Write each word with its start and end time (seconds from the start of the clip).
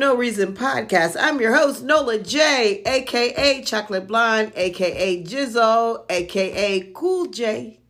No 0.00 0.16
Reason 0.16 0.54
Podcast. 0.54 1.14
I'm 1.20 1.42
your 1.42 1.54
host, 1.54 1.82
Nola 1.82 2.18
J, 2.18 2.82
aka 2.86 3.62
Chocolate 3.62 4.06
Blonde, 4.06 4.50
aka 4.56 5.22
Jizzo, 5.22 6.06
aka 6.08 6.90
Cool 6.94 7.26
J. 7.26 7.80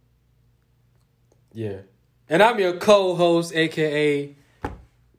Yeah. 1.53 1.83
And 2.29 2.43
I'm 2.43 2.59
your 2.59 2.79
co-host, 2.79 3.55
aka 3.55 4.35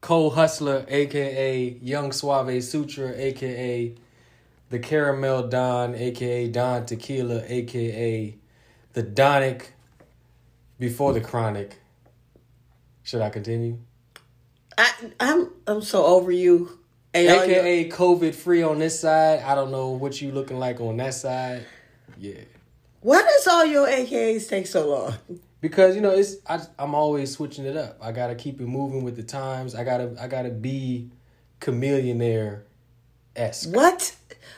co-hustler, 0.01 0.85
aka 0.89 1.77
Young 1.81 2.11
Suave 2.11 2.61
Sutra, 2.61 3.13
aka 3.15 3.95
the 4.69 4.79
Caramel 4.79 5.47
Don, 5.47 5.95
aka 5.95 6.49
Don 6.49 6.85
Tequila, 6.85 7.41
aka 7.47 8.35
the 8.91 9.03
Donic 9.03 9.67
before 10.77 11.13
the 11.13 11.21
Chronic. 11.21 11.79
Should 13.03 13.21
I 13.21 13.29
continue? 13.29 13.77
I, 14.77 14.91
I'm 15.21 15.51
I'm 15.65 15.81
so 15.81 16.03
over 16.03 16.33
you. 16.33 16.79
AKA 17.13 17.89
COVID 17.89 18.33
free 18.33 18.63
on 18.63 18.79
this 18.79 18.99
side. 18.99 19.41
I 19.41 19.55
don't 19.55 19.71
know 19.71 19.89
what 19.89 20.21
you 20.21 20.31
looking 20.31 20.59
like 20.59 20.79
on 20.79 20.97
that 20.97 21.13
side. 21.13 21.65
Yeah. 22.17 22.41
why 23.01 23.21
does 23.21 23.47
all 23.47 23.65
your 23.65 23.87
AKAs 23.87 24.47
take 24.47 24.67
so 24.67 24.89
long? 24.89 25.39
because 25.61 25.95
you 25.95 26.01
know 26.01 26.11
it's 26.11 26.37
I, 26.47 26.59
I'm 26.77 26.93
always 26.95 27.31
switching 27.31 27.65
it 27.65 27.77
up. 27.77 27.97
I 28.01 28.11
gotta 28.11 28.35
keep 28.35 28.59
it 28.59 28.67
moving 28.67 29.03
with 29.03 29.15
the 29.15 29.23
times. 29.23 29.75
I 29.75 29.83
gotta 29.83 30.15
I 30.19 30.27
gotta 30.27 30.49
be 30.49 31.09
Chamillionaire 31.61 32.63
esque. 33.35 33.73
What? 33.73 34.15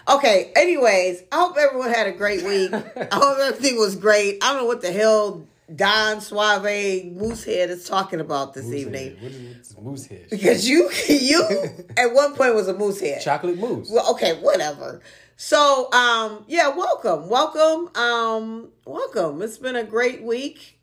Okay, 0.10 0.52
anyways, 0.56 1.24
I 1.32 1.36
hope 1.38 1.58
everyone 1.58 1.90
had 1.90 2.08
a 2.08 2.12
great 2.12 2.44
week. 2.44 2.74
I 2.74 3.16
hope 3.16 3.38
everything 3.40 3.78
was 3.78 3.96
great. 3.96 4.44
I 4.44 4.54
don't 4.54 4.64
know 4.64 4.68
what 4.68 4.82
the 4.82 4.92
hell 4.92 5.46
Don 5.74 6.20
Suave 6.20 7.06
Moosehead 7.14 7.70
is 7.70 7.88
talking 7.88 8.20
about 8.20 8.54
this 8.54 8.72
evening. 8.72 9.18
What 9.20 9.32
is 9.32 9.76
moose 9.82 10.06
head? 10.06 10.28
Because 10.30 10.68
you 10.68 10.90
you 11.08 11.42
at 11.98 12.14
one 12.14 12.36
point 12.36 12.54
was 12.56 12.68
a 12.68 12.74
Moosehead. 12.74 13.22
Chocolate 13.22 13.58
mousse. 13.58 13.90
Well, 13.92 14.12
okay, 14.12 14.34
whatever. 14.42 15.02
So, 15.36 15.92
um, 15.94 16.46
yeah, 16.48 16.70
welcome, 16.70 17.28
welcome, 17.28 17.90
um, 17.96 18.70
welcome. 18.86 19.42
It's 19.42 19.58
been 19.58 19.76
a 19.76 19.84
great 19.84 20.22
week. 20.24 20.80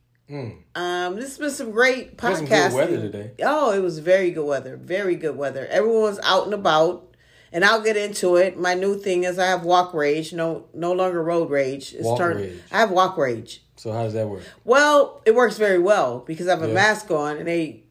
Um, 0.76 1.16
this 1.16 1.24
has 1.24 1.38
been 1.38 1.50
some 1.50 1.72
great 1.72 2.16
Got 2.16 2.36
some 2.36 2.46
podcasting. 2.46 2.68
good 2.70 2.74
weather 2.74 3.00
today. 3.00 3.30
Oh, 3.42 3.72
it 3.72 3.80
was 3.80 3.98
very 3.98 4.30
good 4.30 4.46
weather. 4.46 4.76
Very 4.76 5.16
good 5.16 5.36
weather. 5.36 5.66
Everyone's 5.66 6.20
out 6.22 6.44
and 6.44 6.54
about. 6.54 7.16
And 7.52 7.64
I'll 7.64 7.82
get 7.82 7.96
into 7.96 8.36
it. 8.36 8.56
My 8.56 8.74
new 8.74 8.96
thing 8.96 9.24
is 9.24 9.40
I 9.40 9.46
have 9.46 9.64
walk 9.64 9.92
rage, 9.92 10.32
no 10.32 10.66
no 10.72 10.92
longer 10.92 11.20
road 11.20 11.50
rage. 11.50 11.92
It's 11.94 12.04
Walk 12.04 12.20
rage. 12.20 12.60
I 12.70 12.78
have 12.78 12.92
walk 12.92 13.16
rage. 13.16 13.64
So 13.80 13.92
how 13.92 14.02
does 14.02 14.12
that 14.12 14.28
work? 14.28 14.42
Well, 14.62 15.22
it 15.24 15.34
works 15.34 15.56
very 15.56 15.78
well 15.78 16.18
because 16.26 16.46
I 16.48 16.50
have 16.50 16.62
a 16.62 16.68
Yeah. 16.68 16.74
mask 16.74 17.10
on 17.10 17.38
and 17.38 17.48
they 17.48 17.84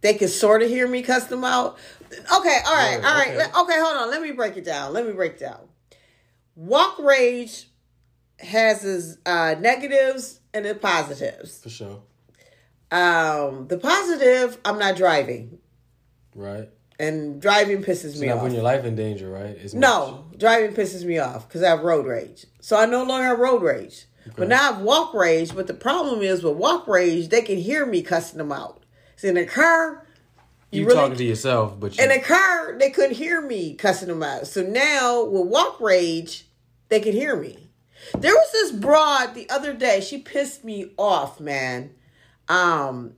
they 0.00 0.14
can 0.14 0.26
sort 0.28 0.62
of 0.62 0.68
hear 0.68 0.88
me 0.88 1.00
cuss 1.02 1.26
them 1.26 1.44
out. 1.44 1.78
Okay, 2.10 2.24
all 2.32 2.38
right, 2.74 2.98
Yeah, 3.00 3.08
all 3.08 3.14
right. 3.14 3.28
okay. 3.36 3.44
Okay, 3.44 3.80
hold 3.80 3.96
on. 3.98 4.10
Let 4.10 4.20
me 4.22 4.32
break 4.32 4.56
it 4.56 4.64
down. 4.64 4.92
Let 4.94 5.06
me 5.06 5.12
break 5.12 5.34
it 5.34 5.38
down. 5.40 5.60
Walk 6.56 6.98
rage 6.98 7.68
has 8.40 8.84
its 8.84 9.18
uh, 9.26 9.54
negatives 9.60 10.40
and 10.54 10.66
its 10.66 10.80
positives. 10.80 11.58
For 11.58 11.68
sure. 11.68 12.02
Um, 12.90 13.68
the 13.68 13.78
positive, 13.78 14.58
I'm 14.64 14.78
not 14.80 14.96
driving, 14.96 15.58
Right. 16.34 16.68
and 16.98 17.40
driving 17.40 17.84
pisses 17.84 18.14
So 18.14 18.20
me 18.22 18.26
not 18.28 18.38
off. 18.38 18.42
When 18.44 18.54
your 18.54 18.62
life 18.64 18.84
in 18.84 18.96
danger, 18.96 19.30
right? 19.30 19.62
Much. 19.62 19.74
No, 19.74 20.24
driving 20.36 20.72
pisses 20.74 21.04
me 21.04 21.18
off 21.18 21.46
because 21.46 21.62
I 21.62 21.68
have 21.68 21.82
road 21.82 22.06
rage. 22.06 22.46
So 22.60 22.76
I 22.76 22.86
no 22.86 23.04
longer 23.04 23.26
have 23.26 23.38
road 23.38 23.62
rage. 23.62 24.06
But 24.36 24.48
now 24.48 24.60
I 24.60 24.72
have 24.74 24.80
walk 24.80 25.14
rage. 25.14 25.54
But 25.54 25.66
the 25.66 25.74
problem 25.74 26.22
is 26.22 26.42
with 26.42 26.56
walk 26.56 26.86
rage, 26.88 27.28
they 27.28 27.42
can 27.42 27.58
hear 27.58 27.86
me 27.86 28.02
cussing 28.02 28.38
them 28.38 28.52
out. 28.52 28.82
See, 29.16 29.28
in 29.28 29.34
the 29.34 29.46
car, 29.46 30.06
You, 30.70 30.84
really- 30.84 30.96
talking 30.96 31.16
to 31.16 31.24
yourself, 31.24 31.78
but 31.78 31.96
you, 31.96 32.02
in 32.04 32.10
the 32.10 32.20
car, 32.20 32.76
they 32.78 32.90
couldn't 32.90 33.16
hear 33.16 33.40
me 33.40 33.74
cussing 33.74 34.08
them 34.08 34.22
out. 34.22 34.46
So 34.46 34.62
now 34.62 35.24
with 35.24 35.46
walk 35.48 35.80
rage, 35.80 36.46
they 36.88 37.00
can 37.00 37.12
hear 37.12 37.36
me. 37.36 37.70
There 38.18 38.32
was 38.34 38.52
this 38.52 38.72
broad 38.72 39.34
the 39.34 39.48
other 39.50 39.74
day. 39.74 40.00
She 40.00 40.18
pissed 40.18 40.64
me 40.64 40.92
off, 40.96 41.38
man. 41.38 41.90
Um, 42.48 43.12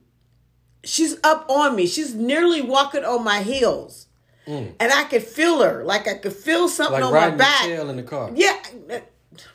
she's 0.85 1.17
up 1.23 1.49
on 1.49 1.77
me. 1.77 1.87
She's 1.87 2.15
nearly 2.15 2.61
walking 2.63 3.05
on 3.05 3.23
my 3.23 3.43
heels, 3.43 4.07
and 4.47 4.75
I 4.81 5.05
could 5.05 5.23
feel 5.23 5.63
her. 5.63 5.85
Like 5.85 6.09
I 6.09 6.15
could 6.15 6.33
feel 6.33 6.69
something 6.69 7.01
Mm. 7.01 7.13
like 7.13 7.23
on 7.23 7.31
my 7.31 7.37
back. 7.37 7.69
in 7.69 7.97
the 7.97 8.03
car. 8.03 8.31
Yeah. 8.35 8.61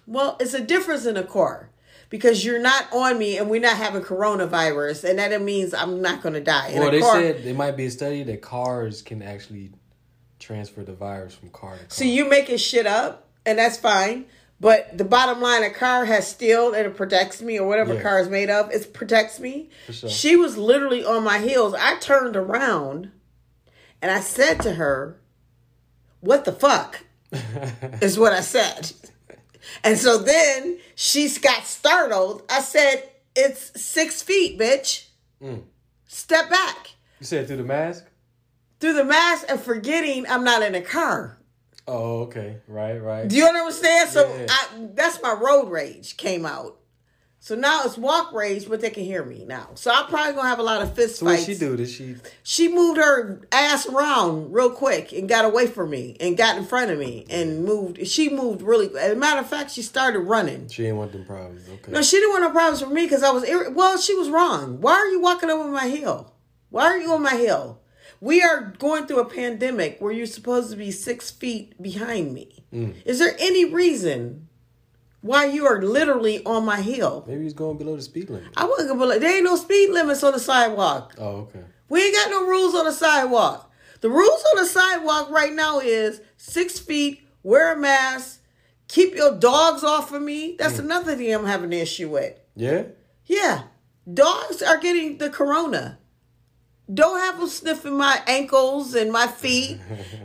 Well, 0.05 0.37
it's 0.39 0.53
a 0.53 0.61
difference 0.61 1.05
in 1.05 1.17
a 1.17 1.23
car 1.23 1.69
because 2.09 2.43
you're 2.45 2.59
not 2.61 2.91
on 2.93 3.17
me 3.19 3.37
and 3.37 3.49
we're 3.49 3.61
not 3.61 3.77
having 3.77 4.01
coronavirus, 4.01 5.03
and 5.09 5.19
that 5.19 5.41
means 5.41 5.73
I'm 5.73 6.01
not 6.01 6.21
going 6.21 6.33
to 6.33 6.41
die. 6.41 6.69
In 6.69 6.79
Well, 6.79 6.91
they 6.91 7.01
car, 7.01 7.15
said 7.21 7.43
there 7.43 7.53
might 7.53 7.75
be 7.77 7.85
a 7.85 7.91
study 7.91 8.23
that 8.23 8.41
cars 8.41 9.01
can 9.01 9.21
actually 9.21 9.71
transfer 10.39 10.83
the 10.83 10.93
virus 10.93 11.33
from 11.33 11.49
car 11.49 11.73
to 11.73 11.79
car. 11.79 11.87
so 11.89 12.03
you 12.05 12.29
making 12.29 12.57
shit 12.57 12.85
up, 12.87 13.27
and 13.45 13.57
that's 13.59 13.77
fine. 13.77 14.25
But 14.59 14.97
the 14.97 15.03
bottom 15.05 15.39
line, 15.39 15.63
a 15.63 15.69
car 15.69 16.05
has 16.05 16.27
steel 16.27 16.73
and 16.73 16.87
it 16.87 16.95
protects 16.97 17.41
me, 17.43 17.59
or 17.59 17.67
whatever 17.67 17.93
Yeah. 17.93 18.01
car 18.01 18.19
is 18.19 18.27
made 18.29 18.49
of, 18.49 18.71
it 18.71 18.91
protects 18.93 19.39
me. 19.39 19.69
sure. 19.91 20.09
She 20.09 20.35
was 20.35 20.57
literally 20.57 21.03
on 21.05 21.23
my 21.23 21.37
heels. 21.37 21.75
I 21.77 21.97
turned 21.99 22.35
around 22.35 23.11
and 24.01 24.09
I 24.09 24.19
said 24.19 24.59
to 24.61 24.73
her, 24.73 25.19
What 26.21 26.45
the 26.45 26.51
fuck? 26.53 27.03
is 28.01 28.17
what 28.17 28.33
I 28.33 28.41
said. 28.41 28.93
And 29.83 29.97
so 29.97 30.17
then 30.17 30.79
she 30.95 31.29
got 31.39 31.65
startled. 31.65 32.43
I 32.49 32.61
said, 32.61 33.09
It's 33.35 33.79
six 33.81 34.21
feet, 34.21 34.59
bitch. 34.59 35.07
Mm. 35.41 35.63
Step 36.07 36.49
back. 36.49 36.91
you 37.19 37.25
said 37.25 37.47
through 37.47 37.57
the 37.57 37.63
mask. 37.63 38.05
Through 38.79 38.93
the 38.93 39.03
mask 39.05 39.45
and 39.49 39.59
forgetting 39.59 40.25
I'm 40.27 40.43
not 40.43 40.61
in 40.61 40.75
a 40.75 40.81
car. 40.81 41.37
Oh, 41.87 42.21
okay. 42.23 42.57
Right, 42.67 42.97
right. 42.97 43.27
Do 43.27 43.35
you 43.35 43.45
understand? 43.45 44.09
So 44.09 44.27
Yeah. 44.27 44.47
I, 44.49 44.67
that's 44.93 45.21
my 45.21 45.33
road 45.33 45.69
rage 45.69 46.17
came 46.17 46.45
out. 46.45 46.77
So 47.47 47.55
now 47.55 47.83
it's 47.85 47.97
walk 47.97 48.33
rage, 48.33 48.67
but 48.67 48.81
they 48.81 48.89
can 48.89 49.05
hear 49.05 49.23
me 49.23 49.45
now. 49.45 49.69
So 49.75 49.89
I'm 49.89 50.07
probably 50.07 50.33
gonna 50.33 50.49
have 50.49 50.59
a 50.59 50.63
lot 50.63 50.81
of 50.81 50.93
fist 50.93 51.19
so 51.19 51.27
what 51.27 51.35
fights. 51.35 51.45
she 51.45 51.55
do? 51.55 51.77
Did 51.77 51.87
she? 51.87 52.17
She 52.43 52.67
moved 52.67 52.97
her 52.97 53.39
ass 53.53 53.87
around 53.87 54.51
real 54.51 54.69
quick 54.69 55.13
and 55.13 55.29
got 55.29 55.45
away 55.45 55.67
from 55.67 55.89
me 55.91 56.17
and 56.19 56.35
got 56.35 56.57
in 56.57 56.65
front 56.65 56.91
of 56.91 56.99
me 56.99 57.25
and 57.29 57.63
moved. 57.63 58.05
She 58.05 58.27
moved 58.27 58.61
really. 58.61 58.87
As 58.99 59.13
a 59.13 59.15
matter 59.15 59.39
of 59.39 59.47
fact, 59.47 59.71
she 59.71 59.81
started 59.81 60.19
running. 60.19 60.67
She 60.67 60.87
ain't 60.87 60.97
want 60.97 61.13
them 61.13 61.23
problems. 61.23 61.69
Okay. 61.69 61.89
No, 61.89 62.01
she 62.01 62.17
didn't 62.17 62.31
want 62.31 62.43
no 62.43 62.49
problems 62.49 62.81
with 62.81 62.91
me 62.91 63.05
because 63.05 63.23
I 63.23 63.29
was. 63.31 63.45
irri- 63.45 63.73
Well, 63.73 63.97
she 63.97 64.13
was 64.13 64.29
wrong. 64.29 64.81
Why 64.81 64.95
are 64.95 65.07
you 65.07 65.21
walking 65.21 65.49
over 65.49 65.71
my 65.71 65.87
hill? 65.87 66.33
Why 66.69 66.83
are 66.87 66.97
you 66.97 67.13
on 67.13 67.21
my 67.21 67.35
hill? 67.35 67.79
We 68.19 68.41
are 68.41 68.73
going 68.77 69.07
through 69.07 69.21
a 69.21 69.25
pandemic 69.25 70.01
where 70.01 70.11
you're 70.11 70.25
supposed 70.25 70.69
to 70.71 70.75
be 70.75 70.91
six 70.91 71.31
feet 71.31 71.81
behind 71.81 72.33
me. 72.33 72.65
Mm. 72.73 72.95
Is 73.05 73.19
there 73.19 73.37
any 73.39 73.63
reason 73.63 74.49
why 75.21 75.45
you 75.45 75.65
are 75.65 75.81
literally 75.81 76.43
on 76.45 76.65
my 76.65 76.81
hill? 76.81 77.25
Maybe 77.27 77.43
he's 77.43 77.53
going 77.53 77.77
below 77.77 77.95
the 77.95 78.01
speed 78.01 78.29
limit. 78.29 78.49
I 78.55 78.65
wasn't 78.65 78.89
gonna 78.89 79.01
be 79.01 79.07
like, 79.07 79.19
there 79.19 79.35
ain't 79.35 79.43
no 79.43 79.55
speed 79.55 79.89
limits 79.89 80.23
on 80.23 80.33
the 80.33 80.39
sidewalk. 80.39 81.15
Oh, 81.17 81.47
okay. 81.47 81.63
We 81.89 82.03
ain't 82.03 82.15
got 82.15 82.29
no 82.29 82.45
rules 82.45 82.75
on 82.75 82.85
the 82.85 82.91
sidewalk. 82.91 83.71
The 84.01 84.09
rules 84.09 84.43
on 84.53 84.61
the 84.63 84.69
sidewalk 84.69 85.29
right 85.29 85.53
now 85.53 85.79
is 85.79 86.21
six 86.37 86.77
feet, 86.77 87.27
wear 87.43 87.73
a 87.73 87.77
mask, 87.77 88.41
keep 88.87 89.15
your 89.15 89.37
dogs 89.37 89.83
off 89.83 90.11
of 90.11 90.21
me. 90.21 90.55
That's 90.57 90.75
mm. 90.75 90.85
another 90.85 91.15
thing 91.15 91.33
I'm 91.33 91.45
having 91.45 91.73
an 91.73 91.79
issue 91.79 92.09
with. 92.09 92.39
Yeah. 92.55 92.83
Yeah, 93.25 93.63
dogs 94.11 94.61
are 94.61 94.77
getting 94.77 95.17
the 95.17 95.29
corona. 95.29 95.99
Don't 96.93 97.19
have 97.19 97.39
them 97.39 97.49
sniffing 97.49 97.97
my 97.97 98.21
ankles 98.27 98.95
and 98.95 99.11
my 99.11 99.27
feet 99.27 99.77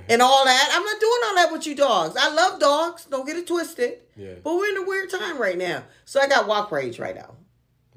and 0.09 0.23
all 0.23 0.45
that. 0.45 0.69
I'm 0.73 0.85
not 0.85 1.01
doing 1.01 1.21
all 1.25 1.35
that 1.35 1.53
with 1.53 1.67
you 1.67 1.75
dogs. 1.75 2.17
I 2.17 2.33
love 2.33 2.61
dogs. 2.61 3.05
Don't 3.07 3.27
get 3.27 3.37
it 3.37 3.49
twisted. 3.49 3.99
Yeah. 4.17 4.35
But 4.45 4.55
we're 4.55 4.69
in 4.69 4.77
a 4.77 4.87
weird 4.87 5.11
time 5.11 5.39
right 5.39 5.59
now. 5.59 5.83
So 6.05 6.21
I 6.21 6.29
got 6.29 6.47
walk 6.47 6.71
rage 6.71 7.01
right 7.01 7.17
now. 7.17 7.35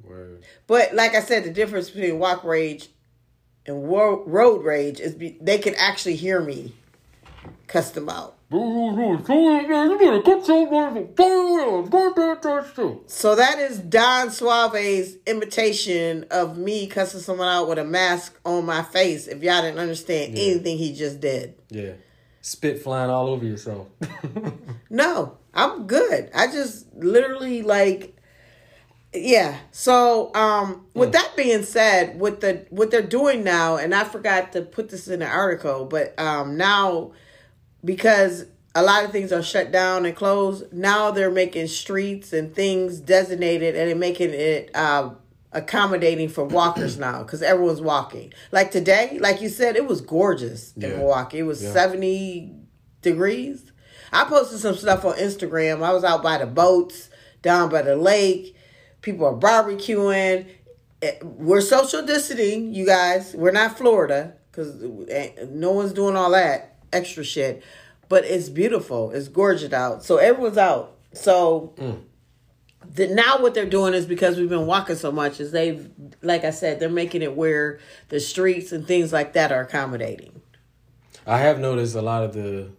Word. 0.04 0.44
But 0.66 0.96
like 0.96 1.14
I 1.14 1.22
said, 1.22 1.44
the 1.44 1.52
difference 1.52 1.92
between 1.92 2.18
walk 2.18 2.44
rage 2.44 2.90
and 3.68 3.88
road 3.90 4.64
rage 4.64 5.00
is 5.00 5.14
be- 5.14 5.38
they 5.42 5.58
can 5.60 5.76
actually 5.76 6.16
hear 6.16 6.40
me 6.40 6.74
cuss 7.68 7.92
them 7.92 8.10
out. 8.10 8.35
So 13.08 13.36
that 13.36 13.58
is 13.58 13.80
Don 13.80 14.28
Suave's 14.28 15.18
imitation 15.26 16.26
of 16.30 16.58
me 16.58 16.86
cussing 16.88 17.22
someone 17.22 17.48
out 17.48 17.68
with 17.68 17.80
a 17.80 17.84
mask 17.84 18.40
on 18.46 18.66
my 18.66 18.84
face. 18.84 19.28
If 19.28 19.42
y'all 19.42 19.64
didn't 19.64 19.80
understand 19.80 20.38
anything 20.38 20.78
he 20.78 20.94
just 20.94 21.20
did, 21.20 21.56
Yeah. 21.70 21.94
Spit 22.42 22.84
flying 22.84 23.10
all 23.10 23.30
over 23.30 23.44
yourself. 23.44 23.88
no, 24.92 25.40
I'm 25.56 25.88
good. 25.88 26.30
I 26.36 26.46
just 26.46 26.94
literally 26.94 27.64
like, 27.64 28.16
yeah. 29.12 29.58
So, 29.72 30.32
um, 30.36 30.86
with 30.94 31.14
that 31.14 31.32
being 31.36 31.64
said, 31.64 32.20
with 32.20 32.42
the 32.42 32.68
what 32.70 32.92
they're 32.92 33.02
doing 33.02 33.44
now, 33.44 33.78
and 33.78 33.96
I 33.96 34.04
forgot 34.04 34.52
to 34.52 34.62
put 34.62 34.90
this 34.90 35.08
in 35.08 35.22
the 35.22 35.28
article, 35.28 35.86
but 35.86 36.14
um, 36.20 36.56
now 36.56 37.14
because 37.86 38.46
a 38.74 38.84
lot 38.84 39.06
of 39.06 39.12
things 39.12 39.32
are 39.32 39.42
shut 39.44 39.72
down 39.72 40.06
and 40.06 40.16
closed. 40.16 40.74
Now 40.74 41.12
they're 41.12 41.32
making 41.32 41.68
streets 41.68 42.34
and 42.34 42.54
things 42.54 43.00
designated 43.00 43.76
and 43.76 43.88
they're 43.90 43.96
making 43.96 44.32
it 44.32 44.70
uh, 44.76 45.12
accommodating 45.54 46.28
for 46.28 46.44
walkers 46.44 46.98
now 47.00 47.24
because 47.24 47.42
everyone's 47.42 47.82
walking. 47.82 48.34
Like 48.52 48.72
today, 48.72 49.18
like 49.22 49.42
you 49.42 49.48
said, 49.50 49.76
it 49.78 49.88
was 49.88 50.02
gorgeous 50.02 50.74
in 50.74 50.82
Yeah. 50.82 50.98
Milwaukee. 50.98 51.40
It 51.40 51.44
was 51.44 51.64
Yeah. 51.64 51.72
70 51.72 52.54
degrees. 53.02 53.72
I 54.12 54.26
posted 54.26 54.60
some 54.60 54.76
stuff 54.76 55.06
on 55.06 55.14
Instagram. 55.14 55.84
I 55.84 55.94
was 55.94 56.04
out 56.04 56.22
by 56.24 56.38
the 56.38 56.46
boats, 56.46 57.10
down 57.42 57.70
by 57.70 57.82
the 57.82 57.96
lake. 57.96 58.56
People 59.02 59.26
are 59.28 59.34
barbecuing. 59.34 60.48
Eh, 61.02 61.14
We're 61.22 61.62
social 61.62 62.06
distancing, 62.06 62.74
you 62.74 62.86
guys. 62.86 63.34
We're 63.34 63.52
not 63.52 63.78
Florida 63.78 64.34
because 64.52 64.74
no 65.50 65.72
one's 65.72 65.94
doing 65.94 66.16
all 66.16 66.32
that 66.32 66.75
extra 66.96 67.24
shit. 67.24 67.64
But 68.08 68.24
it's 68.26 68.50
beautiful. 68.50 69.12
It's 69.12 69.28
gorgeous 69.28 69.74
out. 69.74 70.04
So 70.04 70.18
everyone's 70.18 70.58
out. 70.58 70.96
So 71.14 71.74
the, 72.94 73.08
now 73.08 73.42
what 73.42 73.54
they're 73.54 73.66
doing 73.66 73.94
is 73.94 74.06
because 74.06 74.38
we've 74.38 74.50
been 74.50 74.68
walking 74.68 74.96
so 74.96 75.12
much 75.12 75.40
is 75.40 75.52
they've 75.52 75.90
like 76.22 76.44
I 76.44 76.52
said, 76.52 76.80
they're 76.80 76.90
making 76.90 77.22
it 77.22 77.36
where 77.36 77.80
the 78.10 78.20
streets 78.20 78.72
and 78.72 78.88
things 78.88 79.12
like 79.12 79.34
that 79.34 79.52
are 79.52 79.62
accommodating. 79.62 80.42
I 81.26 81.40
have 81.40 81.60
noticed 81.60 81.96
a 81.96 82.02
lot 82.02 82.24
of 82.24 82.34
the 82.34 82.70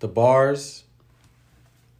the 0.00 0.08
bars 0.08 0.84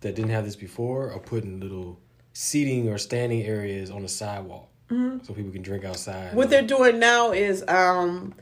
that 0.00 0.14
didn't 0.14 0.32
have 0.32 0.44
this 0.44 0.56
before 0.56 1.10
are 1.10 1.19
putting 1.19 1.60
little 1.60 1.98
seating 2.34 2.88
or 2.90 2.98
standing 2.98 3.42
areas 3.42 3.90
on 3.90 4.02
the 4.02 4.08
sidewalk 4.08 4.69
so 5.22 5.32
people 5.34 5.50
can 5.50 5.62
drink 5.62 5.84
outside. 5.84 6.34
What 6.34 6.50
they're 6.50 6.62
doing 6.62 6.98
now 6.98 7.32
is, 7.32 7.64
um, 7.66 8.34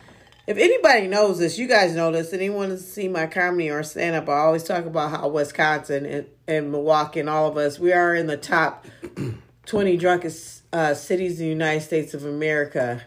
if 0.53 0.59
anybody 0.59 1.09
knows 1.09 1.39
this, 1.39 1.57
you 1.57 1.67
guys 1.67 1.95
know 1.95 2.13
this. 2.13 2.35
Anyone 2.35 2.69
has 2.69 2.87
seen 2.87 3.13
my 3.13 3.27
comedy 3.27 3.71
or 3.71 3.83
stand 3.83 4.15
up, 4.15 4.29
I 4.29 4.41
always 4.41 4.63
talk 4.63 4.85
about 4.85 5.11
how 5.11 5.27
Wisconsin 5.29 6.05
and, 6.05 6.27
and 6.47 6.71
Milwaukee 6.71 7.21
and 7.21 7.31
all 7.31 7.49
of 7.49 7.57
us, 7.57 7.79
we 7.79 7.91
are 7.91 8.15
in 8.15 8.27
the 8.27 8.37
top 8.37 8.87
20 9.67 9.97
drunkest 9.97 10.65
uh, 10.75 10.93
cities 10.93 11.41
in 11.41 11.47
the 11.47 11.51
United 11.51 11.81
States 11.81 12.13
of 12.13 12.27
America. 12.27 13.03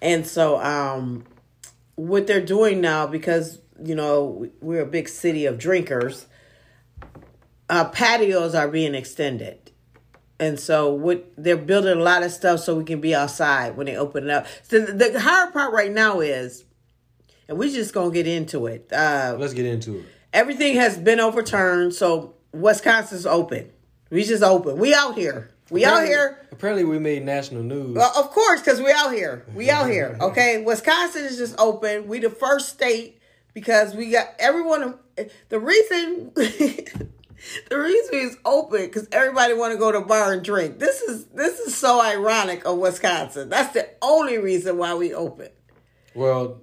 And 0.00 0.26
so, 0.26 0.60
um, 0.60 1.24
what 1.94 2.26
they're 2.26 2.44
doing 2.44 2.80
now, 2.80 3.06
because, 3.06 3.60
you 3.80 3.94
know, 3.94 4.48
we're 4.60 4.82
a 4.82 4.86
big 4.86 5.08
city 5.08 5.46
of 5.46 5.58
drinkers, 5.58 6.26
uh, 7.70 7.84
patios 7.84 8.56
are 8.56 8.66
being 8.66 8.96
extended. 8.96 9.70
And 10.40 10.58
so 10.58 10.92
what 10.92 11.32
they're 11.36 11.56
building 11.56 11.96
a 11.96 12.02
lot 12.02 12.24
of 12.24 12.32
stuff 12.32 12.58
so 12.58 12.74
we 12.74 12.82
can 12.82 13.00
be 13.00 13.14
outside 13.14 13.76
when 13.76 13.86
they 13.86 13.96
open 13.96 14.24
it 14.24 14.30
up. 14.30 14.46
So 14.64 14.80
the, 14.80 15.10
the 15.10 15.20
hard 15.20 15.52
part 15.52 15.72
right 15.72 15.92
now 15.92 16.18
is, 16.18 16.64
and 17.48 17.58
we 17.58 17.72
just 17.72 17.92
gonna 17.94 18.10
get 18.10 18.26
into 18.26 18.66
it. 18.66 18.92
Uh, 18.92 19.36
Let's 19.38 19.54
get 19.54 19.66
into 19.66 19.98
it. 20.00 20.04
everything 20.32 20.76
has 20.76 20.96
been 20.98 21.20
overturned, 21.20 21.94
so 21.94 22.34
Wisconsin's 22.52 23.26
open. 23.26 23.70
We 24.10 24.24
just 24.24 24.42
open. 24.42 24.78
We 24.78 24.94
out 24.94 25.16
here. 25.16 25.50
We 25.70 25.86
out 25.86 26.04
here. 26.04 26.38
Apparently, 26.52 26.84
we 26.84 26.98
made 26.98 27.24
national 27.24 27.62
news. 27.62 27.96
Well, 27.96 28.12
of 28.18 28.30
course, 28.30 28.60
because 28.60 28.78
we 28.78 28.92
out 28.92 29.12
here. 29.12 29.46
We 29.54 29.70
out 29.70 29.88
here. 29.88 30.18
Okay, 30.20 30.62
Wisconsin 30.62 31.24
is 31.24 31.38
just 31.38 31.58
open. 31.58 32.08
We 32.08 32.18
the 32.18 32.28
first 32.28 32.68
state 32.68 33.20
because 33.54 33.94
we 33.94 34.10
got 34.10 34.28
everyone. 34.38 34.98
The 35.48 35.58
reason. 35.58 36.32
The 37.68 37.76
reason 37.76 38.10
it's 38.12 38.36
open 38.44 38.82
because 38.82 39.08
everybody 39.10 39.52
want 39.54 39.72
to 39.72 39.76
go 39.78 39.90
to 39.90 40.00
bar 40.00 40.32
and 40.32 40.44
drink. 40.44 40.78
This 40.78 41.00
is 41.02 41.24
this 41.26 41.58
is 41.58 41.74
so 41.74 42.00
ironic 42.00 42.64
of 42.64 42.78
Wisconsin. 42.78 43.48
That's 43.48 43.72
the 43.74 43.88
only 44.00 44.38
reason 44.38 44.78
why 44.78 44.94
we 44.94 45.12
open. 45.12 45.48
Well, 46.14 46.60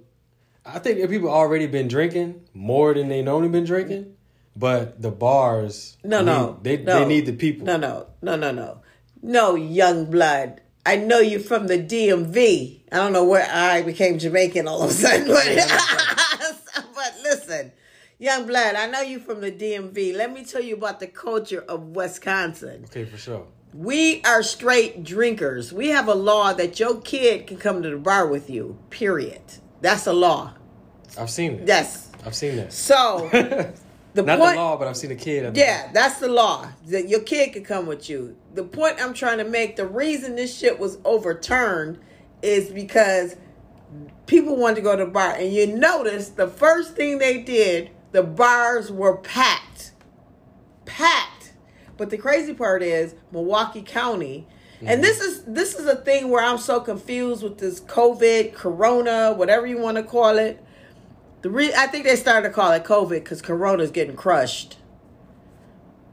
I 0.64 0.78
think 0.78 1.08
people 1.10 1.30
already 1.30 1.66
been 1.66 1.88
drinking 1.88 2.42
more 2.54 2.92
than 2.94 3.08
they 3.08 3.22
normally 3.22 3.48
been 3.48 3.64
drinking, 3.64 4.14
but 4.54 5.00
the 5.00 5.10
bars 5.10 5.96
No, 6.04 6.22
no, 6.22 6.52
need- 6.62 6.64
they 6.64 6.76
no. 6.84 7.00
they 7.00 7.06
need 7.06 7.26
the 7.26 7.32
people. 7.32 7.66
No, 7.66 7.76
no, 7.76 8.06
no, 8.22 8.36
no, 8.36 8.50
no, 8.52 8.82
no, 9.22 9.54
young 9.54 10.06
blood. 10.10 10.60
I 10.84 10.96
know 10.96 11.18
you 11.20 11.38
from 11.38 11.66
the 11.66 11.78
DMV. 11.78 12.80
I 12.92 12.96
don't 12.96 13.12
know 13.12 13.24
where 13.24 13.46
I 13.50 13.82
became 13.82 14.18
Jamaican 14.18 14.66
all 14.66 14.82
of 14.82 14.90
a 14.90 14.94
sudden, 14.94 15.28
but, 15.28 15.46
but 16.94 17.14
listen, 17.22 17.72
young 18.18 18.46
blood. 18.46 18.74
I 18.76 18.86
know 18.86 19.02
you 19.02 19.18
from 19.18 19.40
the 19.40 19.52
DMV. 19.52 20.14
Let 20.16 20.32
me 20.32 20.44
tell 20.44 20.62
you 20.62 20.74
about 20.76 21.00
the 21.00 21.06
culture 21.06 21.60
of 21.68 21.88
Wisconsin. 21.96 22.84
Okay, 22.86 23.04
for 23.04 23.16
sure. 23.18 23.46
We 23.72 24.22
are 24.24 24.42
straight 24.42 25.04
drinkers. 25.04 25.72
We 25.72 25.88
have 25.88 26.08
a 26.08 26.14
law 26.14 26.52
that 26.54 26.80
your 26.80 27.00
kid 27.00 27.46
can 27.46 27.58
come 27.58 27.82
to 27.82 27.90
the 27.90 27.96
bar 27.98 28.26
with 28.26 28.50
you. 28.50 28.78
Period. 28.90 29.42
That's 29.80 30.06
a 30.06 30.12
law. 30.12 30.54
I've 31.18 31.30
seen 31.30 31.52
it. 31.52 31.68
Yes. 31.68 32.10
I've 32.24 32.34
seen 32.34 32.56
that. 32.56 32.72
So 32.72 33.28
the 33.32 34.22
Not 34.22 34.38
point. 34.38 34.56
the 34.56 34.62
law, 34.62 34.76
but 34.76 34.88
I've 34.88 34.96
seen 34.96 35.10
a 35.10 35.16
kid. 35.16 35.56
Yeah, 35.56 35.90
that's 35.92 36.18
the 36.20 36.28
law. 36.28 36.68
That 36.86 37.08
your 37.08 37.20
kid 37.20 37.52
could 37.52 37.64
come 37.64 37.86
with 37.86 38.08
you. 38.10 38.36
The 38.54 38.64
point 38.64 38.96
I'm 39.00 39.14
trying 39.14 39.38
to 39.38 39.44
make, 39.44 39.76
the 39.76 39.86
reason 39.86 40.36
this 40.36 40.56
shit 40.56 40.78
was 40.78 40.98
overturned 41.04 41.98
is 42.42 42.70
because 42.70 43.36
people 44.26 44.56
wanted 44.56 44.76
to 44.76 44.82
go 44.82 44.96
to 44.96 45.04
the 45.04 45.10
bar. 45.10 45.32
And 45.32 45.52
you 45.52 45.66
notice 45.66 46.28
the 46.28 46.46
first 46.48 46.94
thing 46.94 47.18
they 47.18 47.42
did, 47.42 47.90
the 48.12 48.22
bars 48.22 48.92
were 48.92 49.16
packed. 49.16 49.92
Packed. 50.84 51.54
But 51.96 52.10
the 52.10 52.18
crazy 52.18 52.54
part 52.54 52.82
is 52.82 53.14
Milwaukee 53.32 53.82
County, 53.82 54.46
and 54.80 54.88
mm-hmm. 54.88 55.02
this 55.02 55.20
is 55.20 55.44
this 55.44 55.74
is 55.74 55.86
a 55.86 55.96
thing 55.96 56.30
where 56.30 56.42
I'm 56.42 56.58
so 56.58 56.80
confused 56.80 57.42
with 57.42 57.58
this 57.58 57.80
COVID, 57.80 58.54
corona, 58.54 59.32
whatever 59.32 59.66
you 59.66 59.78
want 59.78 59.98
to 59.98 60.02
call 60.02 60.38
it. 60.38 60.62
The 61.42 61.50
re- 61.50 61.74
I 61.74 61.86
think 61.86 62.04
they 62.04 62.16
started 62.16 62.48
to 62.48 62.54
call 62.54 62.72
it 62.72 62.84
COVID 62.84 63.10
because 63.10 63.42
Corona's 63.42 63.90
getting 63.90 64.16
crushed 64.16 64.78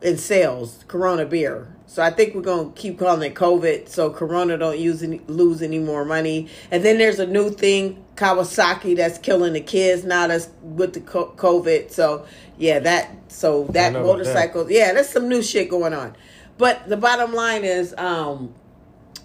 in 0.02 0.18
sales, 0.18 0.84
Corona 0.88 1.26
beer. 1.26 1.74
So 1.86 2.04
I 2.04 2.12
think 2.12 2.36
we're 2.36 2.42
gonna 2.42 2.72
keep 2.76 3.00
calling 3.00 3.32
it 3.32 3.36
COVID, 3.36 3.88
so 3.88 4.10
Corona 4.10 4.58
don't 4.58 4.78
use 4.78 5.02
any, 5.02 5.22
lose 5.28 5.62
any 5.62 5.80
more 5.80 6.04
money. 6.04 6.50
And 6.70 6.84
then 6.84 6.98
there's 6.98 7.20
a 7.20 7.26
new 7.26 7.50
thing, 7.50 8.04
Kawasaki, 8.16 8.96
that's 8.98 9.18
killing 9.18 9.54
the 9.54 9.62
kids 9.62 10.04
now. 10.04 10.28
That's 10.28 10.50
with 10.62 10.94
the 10.94 11.00
COVID. 11.00 11.92
So 11.92 12.26
yeah, 12.58 12.80
that 12.80 13.16
so 13.30 13.64
that 13.72 13.92
about 13.92 14.00
that. 14.00 14.06
motorcycle. 14.06 14.70
Yeah, 14.70 14.94
there's 14.94 15.10
some 15.10 15.30
new 15.30 15.42
shit 15.42 15.70
going 15.70 15.94
on. 15.94 16.16
But 16.58 16.88
the 16.90 16.98
bottom 16.98 17.34
line 17.34 17.64
is, 17.64 17.94
um, 17.98 18.54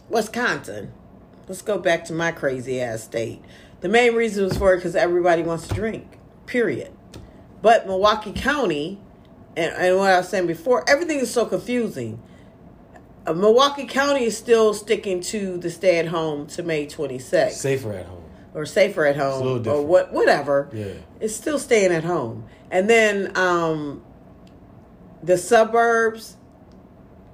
Wisconsin. 0.08 0.92
Let's 1.48 1.62
go 1.62 1.78
back 1.78 2.04
to 2.06 2.12
my 2.12 2.32
crazy 2.32 2.80
ass 2.80 3.02
state. 3.04 3.42
The 3.80 3.88
main 3.88 4.14
reason 4.14 4.44
was 4.44 4.56
for 4.56 4.74
it 4.74 4.76
because 4.78 4.94
everybody 4.94 5.42
wants 5.42 5.66
to 5.68 5.74
drink. 5.74 6.18
Period. 6.46 6.92
But 7.62 7.86
Milwaukee 7.86 8.32
County, 8.32 9.00
and, 9.56 9.74
and 9.74 9.96
what 9.96 10.12
I 10.12 10.18
was 10.18 10.28
saying 10.28 10.46
before, 10.46 10.88
everything 10.88 11.18
is 11.18 11.32
so 11.32 11.46
confusing. 11.46 12.20
Uh, 13.26 13.32
Milwaukee 13.32 13.86
County 13.86 14.24
is 14.24 14.36
still 14.36 14.74
sticking 14.74 15.20
to 15.22 15.56
the 15.56 15.70
stay 15.70 15.98
at 15.98 16.06
home 16.06 16.46
to 16.48 16.62
May 16.62 16.86
26th 16.86 17.52
Safer 17.52 17.92
at 17.92 18.06
home. 18.06 18.24
or 18.54 18.66
safer 18.66 19.06
at 19.06 19.16
home 19.16 19.66
or 19.66 19.84
what 19.86 20.12
whatever. 20.12 20.68
Yeah. 20.72 20.94
It's 21.20 21.34
still 21.34 21.58
staying 21.60 21.92
at 21.92 22.02
home. 22.04 22.44
And 22.70 22.90
then 22.90 23.36
um 23.36 24.02
the 25.22 25.38
suburbs 25.38 26.36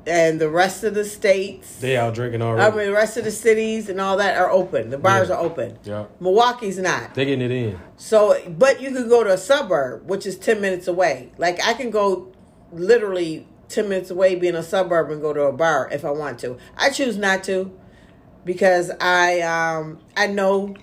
and 0.08 0.40
the 0.40 0.48
rest 0.48 0.82
of 0.84 0.94
the 0.94 1.04
states, 1.04 1.76
They 1.76 1.96
out 1.96 2.14
drinking 2.14 2.42
already. 2.42 2.62
I 2.72 2.76
mean 2.76 2.86
the 2.86 2.92
rest 2.92 3.16
of 3.16 3.24
the 3.24 3.30
cities 3.30 3.88
and 3.88 4.00
all 4.00 4.16
that 4.16 4.36
are 4.36 4.50
open. 4.50 4.90
The 4.90 4.98
bars 4.98 5.28
Yeah. 5.28 5.36
are 5.36 5.40
open. 5.44 5.78
yeah. 5.84 6.04
Milwaukee's 6.20 6.78
not. 6.78 7.14
They're 7.14 7.24
getting 7.26 7.42
it 7.44 7.50
in. 7.50 7.78
So, 7.96 8.40
but 8.48 8.80
you 8.80 8.90
can 8.90 9.08
go 9.08 9.22
to 9.24 9.32
a 9.32 9.38
suburb, 9.38 10.08
which 10.08 10.26
is 10.26 10.36
10 10.38 10.60
minutes 10.60 10.88
away. 10.88 11.30
Like, 11.38 11.64
I 11.66 11.74
can 11.74 11.90
go 11.90 12.28
literally 12.72 13.46
10 13.68 13.88
minutes 13.88 14.10
away, 14.10 14.34
be 14.34 14.48
in 14.48 14.56
a 14.56 14.62
suburb, 14.62 15.10
and 15.10 15.20
go 15.20 15.32
to 15.32 15.42
a 15.42 15.52
bar 15.52 15.88
if 15.92 16.04
I 16.04 16.10
want 16.10 16.38
to. 16.40 16.56
I 16.76 16.90
choose 16.90 17.16
not 17.18 17.44
to 17.44 17.70
because 18.44 18.90
I, 19.00 19.40
um, 19.40 19.98
I 20.16 20.26
know 20.26 20.74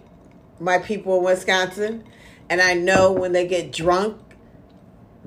my 0.60 0.78
people 0.80 1.18
in 1.18 1.24
Wisconsin, 1.24 2.04
and 2.50 2.62
I 2.62 2.74
know 2.76 3.12
when 3.12 3.32
they 3.32 3.48
get 3.48 3.72
drunk, 3.72 4.18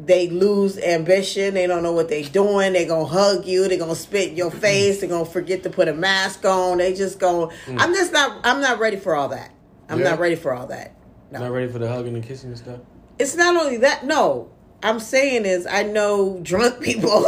they 0.04 0.28
lose 0.28 0.78
ambition. 0.78 1.54
They 1.54 1.66
don't 1.66 1.82
know 1.82 1.92
what 1.92 2.08
they're 2.08 2.22
doing. 2.22 2.72
They're 2.72 2.86
going 2.86 3.06
to 3.06 3.12
hug 3.12 3.46
you. 3.46 3.66
They're 3.68 3.78
going 3.78 3.90
to 3.90 3.96
spit 3.96 4.30
in 4.30 4.36
your 4.36 4.50
face. 4.50 5.00
They're 5.00 5.08
going 5.08 5.26
to 5.26 5.30
forget 5.30 5.62
to 5.64 5.70
put 5.70 5.88
a 5.88 5.94
mask 5.94 6.44
on. 6.44 6.78
They 6.78 6.94
just 6.94 7.18
going, 7.18 7.50
mm. 7.66 7.80
I'm 7.80 7.92
just 7.94 8.12
not, 8.12 8.40
I'm 8.44 8.60
not 8.60 8.78
ready 8.78 8.96
for 8.96 9.14
all 9.14 9.28
that. 9.28 9.52
I'm 9.88 9.98
Yeah. 9.98 10.10
not 10.10 10.18
ready 10.20 10.36
for 10.36 10.54
all 10.54 10.66
that. 10.68 10.94
No. 11.30 11.40
Not 11.40 11.50
ready 11.50 11.70
for 11.70 11.78
the 11.78 11.88
hugging 11.88 12.14
and 12.14 12.24
kissing 12.24 12.50
and 12.50 12.58
stuff. 12.58 12.80
It's 13.18 13.34
not 13.34 13.56
only 13.56 13.78
that. 13.78 14.04
No, 14.06 14.50
I'm 14.82 15.00
saying 15.00 15.44
is 15.44 15.66
I 15.66 15.82
know 15.82 16.38
drunk 16.42 16.80
people 16.82 17.26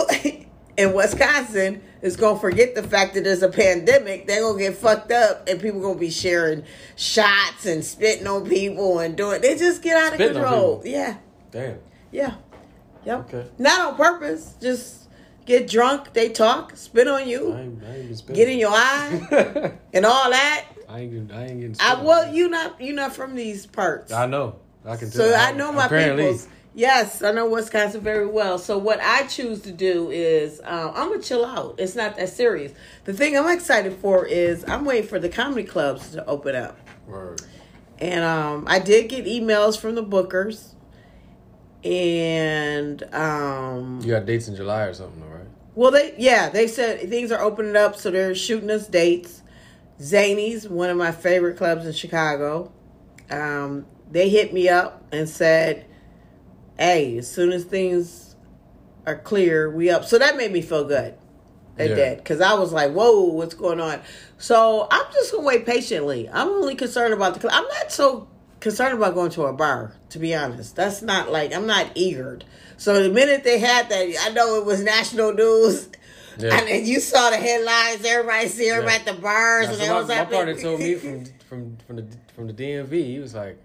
in 0.77 0.93
Wisconsin 0.95 1.83
is 2.00 2.17
gonna 2.17 2.39
forget 2.39 2.75
the 2.75 2.83
fact 2.83 3.15
that 3.15 3.25
there's 3.25 3.43
a 3.43 3.49
pandemic. 3.49 4.27
They're 4.27 4.41
gonna 4.43 4.59
get 4.59 4.77
fucked 4.77 5.12
up 5.12 5.49
and 5.49 5.61
people 5.61 5.81
gonna 5.81 5.99
be 5.99 6.11
sharing 6.11 6.65
shots 6.97 7.67
and 7.67 7.85
spitting 7.85 8.27
on 8.27 8.49
people 8.49 9.00
and 9.00 9.17
doing 9.17 9.41
they 9.43 9.57
just 9.57 9.83
get 9.83 9.97
out 9.97 10.09
of 10.12 10.15
Spitting 10.15 10.37
on 10.39 10.43
control. 10.45 10.83
Yeah. 10.85 11.17
Damn. 11.50 11.79
Yeah. 12.12 12.35
Yep. 13.04 13.19
Okay. 13.35 13.49
Not 13.59 13.90
on 13.92 13.97
purpose. 13.97 14.54
Just 14.61 15.09
get 15.47 15.69
drunk, 15.69 16.12
they 16.12 16.28
talk, 16.28 16.76
spit 16.76 17.09
on 17.09 17.26
you, 17.28 17.52
I 17.52 17.61
ain't, 17.62 17.83
I 17.85 17.97
ain't 17.97 18.26
get 18.35 18.49
in 18.49 18.59
your 18.59 18.71
eye 18.73 19.73
and 19.92 20.04
all 20.07 20.30
that. 20.30 20.66
I 20.88 21.00
ain't, 21.00 21.11
getting- 21.12 21.33
I 21.33 21.47
ain't 21.49 21.61
getting. 21.61 21.76
I 21.80 22.02
well 22.02 22.33
you 22.33 22.49
not 22.49 22.80
you 22.80 22.92
not 22.92 23.14
from 23.14 23.35
these 23.35 23.66
parts. 23.66 24.12
I 24.12 24.26
know. 24.26 24.57
I 24.85 24.97
can 24.97 25.11
tell. 25.11 25.23
So 25.28 25.35
I 25.35 25.52
know 25.52 25.73
my 25.73 25.88
people. 25.88 26.38
Yes, 26.73 27.21
I 27.23 27.33
know 27.33 27.49
Wisconsin 27.50 28.00
very 28.00 28.26
well. 28.28 28.57
So 28.59 28.78
what 28.78 29.00
I 29.00 29.26
choose 29.26 29.61
to 29.62 29.73
do 29.73 30.11
is 30.11 30.61
um, 30.64 30.92
I'm 30.95 31.09
gonna 31.11 31.21
chill 31.23 31.45
out. 31.45 31.75
It's 31.78 31.97
not 31.97 32.16
that 32.16 32.28
serious. 32.28 32.73
The 33.04 33.12
thing 33.12 33.37
I'm 33.37 33.49
excited 33.49 33.95
for 33.97 34.25
is 34.25 34.64
I'm 34.69 34.85
waiting 34.85 35.09
for 35.09 35.19
the 35.19 35.28
comedy 35.28 35.64
clubs 35.64 36.11
to 36.12 36.25
open 36.26 36.54
up, 36.54 36.78
Word. 37.09 37.42
and 37.99 38.23
um, 38.25 38.64
I 38.69 38.78
did 38.78 39.09
get 39.09 39.25
emails 39.26 39.78
from 39.78 39.97
the 39.97 40.04
bookers, 40.04 40.75
and 41.84 43.02
um, 43.14 44.00
You 44.02 44.12
got 44.12 44.26
dates 44.26 44.49
in 44.49 44.56
July 44.56 44.82
or 44.84 44.94
something, 44.94 45.22
right? 45.30 45.46
well, 45.75 45.90
they 45.90 46.14
yeah 46.18 46.49
they 46.49 46.66
said 46.66 47.08
things 47.08 47.30
are 47.32 47.40
opening 47.40 47.76
up, 47.76 47.96
so 47.96 48.10
they're 48.10 48.34
shooting 48.34 48.70
us 48.70 48.87
dates. 48.87 49.42
Zanies, 50.00 50.68
one 50.68 50.88
of 50.90 50.96
my 50.96 51.12
favorite 51.12 51.56
clubs 51.58 51.84
in 51.87 51.92
Chicago, 51.92 52.72
um, 53.30 53.84
they 54.10 54.28
hit 54.30 54.52
me 54.52 54.68
up 54.68 55.02
and 55.12 55.28
said, 55.28 55.84
"Hey, 56.78 57.18
as 57.18 57.30
soon 57.30 57.52
as 57.52 57.64
things 57.64 58.34
are 59.06 59.16
clear, 59.18 59.70
we 59.70 59.90
up." 59.90 60.04
So 60.04 60.18
that 60.18 60.37
made 60.37 60.52
me 60.52 60.62
feel 60.62 60.84
good. 60.84 61.14
They 61.76 61.88
Yeah. 61.90 61.94
did 61.94 62.18
because 62.18 62.40
I 62.40 62.54
was 62.54 62.72
like, 62.72 62.92
"Whoa, 62.92 63.25
what's 63.25 63.54
going 63.54 63.78
on?" 63.80 64.00
So 64.38 64.88
I'm 64.90 65.04
just 65.12 65.32
gonna 65.32 65.46
wait 65.46 65.66
patiently. 65.66 66.28
I'm 66.32 66.49
only 66.49 66.75
concerned 66.75 67.12
about 67.14 67.34
the. 67.34 67.40
club. 67.40 67.52
I'm 67.54 67.64
not 67.64 67.92
so 67.92 68.26
concerned 68.61 68.95
about 68.95 69.14
going 69.14 69.31
to 69.33 69.45
a 69.45 69.52
bar. 69.52 69.95
To 70.11 70.19
be 70.19 70.35
honest, 70.35 70.76
that's 70.76 71.02
not 71.02 71.31
like 71.33 71.55
I'm 71.55 71.67
not 71.67 71.90
eager. 71.95 72.38
So 72.76 73.02
the 73.02 73.11
minute 73.11 73.45
they 73.45 73.59
had 73.59 73.88
that, 73.90 74.09
I 74.23 74.31
know 74.31 74.57
it 74.57 74.64
was 74.64 74.83
national 74.83 75.35
news. 75.35 75.88
Yeah. 76.38 76.57
And 76.59 76.69
then 76.69 76.87
you 76.87 77.00
saw 77.00 77.29
the 77.31 77.37
headlines. 77.37 78.05
Everybody 78.05 78.49
see 78.49 78.69
everybody 78.71 78.95
Yeah. 78.95 79.00
at 79.11 79.17
the 79.17 79.21
bars, 79.21 79.67
Now, 79.67 79.73
and 79.73 79.83
so 79.83 79.87
my, 79.93 79.99
was 79.99 80.09
my 80.09 80.14
happening. 80.14 80.37
partner 80.38 80.55
told 80.62 80.81
me 80.81 80.95
from 80.95 81.25
from 81.49 81.76
from 81.87 81.97
the 81.97 82.07
from 82.35 82.47
the 82.47 82.52
DMV. 82.55 82.93
He 83.05 83.19
was 83.19 83.35
like, 83.35 83.59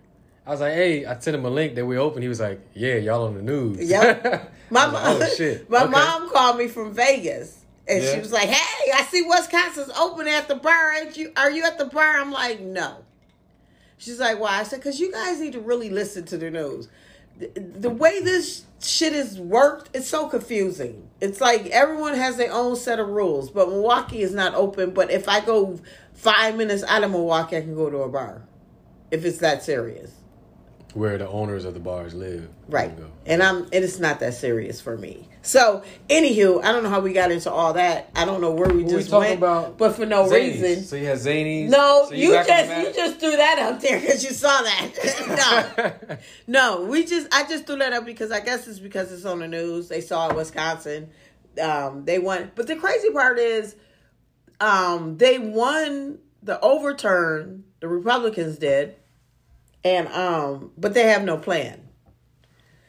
I 0.46 0.50
was 0.52 0.60
like, 0.60 0.74
hey, 0.74 1.06
I 1.06 1.18
sent 1.20 1.36
him 1.36 1.46
a 1.46 1.50
link 1.50 1.76
that 1.76 1.86
we 1.86 1.98
open. 1.98 2.22
He 2.22 2.28
was 2.28 2.40
like, 2.42 2.60
yeah, 2.74 2.96
y'all 2.96 3.26
on 3.28 3.36
the 3.36 3.42
news. 3.42 3.90
Yep. 3.90 4.52
My 4.72 4.86
mom, 4.88 4.94
like, 5.20 5.30
oh 5.30 5.36
shit. 5.36 5.70
my 5.70 5.84
Okay. 5.84 5.92
mom 5.92 6.30
called 6.32 6.58
me 6.58 6.68
from 6.68 6.92
Vegas, 6.94 7.64
and 7.88 8.04
she 8.04 8.20
was 8.20 8.32
like, 8.34 8.50
"Hey, 8.50 8.92
I 8.94 9.04
see 9.04 9.22
Wisconsin's 9.22 9.92
open 9.92 10.28
at 10.28 10.48
the 10.48 10.56
bar. 10.56 10.94
Ain't 10.94 11.16
you? 11.16 11.32
Are 11.38 11.52
you 11.52 11.64
at 11.64 11.78
the 11.78 11.86
bar?" 11.86 12.18
I'm 12.20 12.32
like, 12.32 12.60
"No." 12.60 12.98
She's 13.98 14.20
like, 14.20 14.40
"Why?" 14.40 14.60
I 14.60 14.64
said, 14.64 14.82
"Cause 14.82 15.00
you 15.00 15.12
guys 15.12 15.40
need 15.40 15.54
to 15.54 15.60
really 15.60 15.90
listen 15.90 16.26
to 16.26 16.38
the 16.38 16.52
news. 16.52 16.88
The, 17.38 17.48
the 17.60 17.90
way 17.90 18.22
this 18.22 18.64
shit 18.82 19.14
is 19.14 19.38
worked, 19.40 19.90
it's 19.94 20.08
so 20.08 20.28
confusing. 20.28 21.10
It's 21.20 21.42
like 21.42 21.68
everyone 21.68 22.14
has 22.16 22.38
their 22.38 22.52
own 22.52 22.76
set 22.76 23.00
of 23.00 23.10
rules, 23.10 23.50
but 23.50 23.70
Milwaukee 23.70 24.22
is 24.22 24.34
not 24.34 24.54
open. 24.56 24.92
But 24.92 25.12
if 25.12 25.28
I 25.28 25.42
go 25.42 25.80
five 26.14 26.56
minutes 26.56 26.84
out 26.84 27.04
of 27.04 27.12
Milwaukee, 27.12 27.58
I 27.58 27.62
can 27.62 27.76
go 27.76 27.90
to 27.90 27.98
a 28.00 28.10
bar, 28.10 28.44
if 29.12 29.26
it's 29.26 29.40
that 29.40 29.64
serious." 29.64 30.12
Where 30.94 31.18
the 31.18 31.28
owners 31.28 31.66
of 31.66 31.74
the 31.74 31.82
bars 31.82 32.14
live. 32.14 32.48
Right. 32.70 32.98
And 33.26 33.44
I'm 33.44 33.64
and 33.64 33.74
it 33.74 33.84
is 33.84 34.00
not 34.00 34.22
that 34.22 34.34
serious 34.34 34.80
for 34.80 34.98
me. 34.98 35.28
So 35.46 35.84
anywho, 36.10 36.64
I 36.64 36.72
don't 36.72 36.82
know 36.82 36.90
how 36.90 37.00
we 37.02 37.14
got 37.14 37.32
into 37.32 37.52
all 37.52 37.74
that. 37.74 38.10
I 38.16 38.26
don't 38.26 38.42
know 38.42 38.50
where 38.52 38.68
we 38.68 38.82
What 38.84 38.90
just 38.90 39.10
talking 39.12 39.30
went. 39.30 39.38
about 39.40 39.78
but 39.78 39.96
for 39.96 40.06
no 40.06 40.26
Zanies. 40.26 40.62
reason. 40.62 40.84
So 40.84 40.96
you 40.96 41.06
had 41.06 41.20
Zanies. 41.20 41.70
No, 41.70 42.08
So 42.10 42.16
you 42.16 42.36
on 42.36 42.46
just 42.48 42.88
you 42.88 42.94
just 42.94 43.20
threw 43.20 43.36
that 43.38 43.60
out 43.60 43.80
there 43.80 44.00
because 44.00 44.24
you 44.24 44.32
saw 44.32 44.62
that. 44.64 45.98
no, 46.08 46.18
no, 46.48 46.86
we 46.86 47.06
just 47.06 47.28
I 47.32 47.48
just 47.48 47.68
threw 47.68 47.78
that 47.78 47.94
up 47.94 48.06
because 48.06 48.32
I 48.32 48.40
guess 48.40 48.68
it's 48.68 48.80
because 48.80 49.12
it's 49.12 49.24
on 49.26 49.40
the 49.40 49.48
news. 49.48 49.88
They 49.88 50.02
saw 50.02 50.30
it, 50.30 50.36
Wisconsin. 50.36 51.10
Um, 51.62 52.06
they 52.06 52.18
won, 52.20 52.52
but 52.56 52.66
the 52.68 52.76
crazy 52.76 53.12
part 53.12 53.38
is, 53.40 53.76
um, 54.60 55.18
they 55.18 55.38
won 55.40 56.18
the 56.44 56.60
overturn. 56.60 57.64
The 57.82 57.88
Republicans 57.88 58.58
did, 58.58 58.96
and 59.84 60.08
um, 60.08 60.72
but 60.76 60.96
they 60.96 61.04
have 61.04 61.24
no 61.24 61.38
plan. 61.38 61.85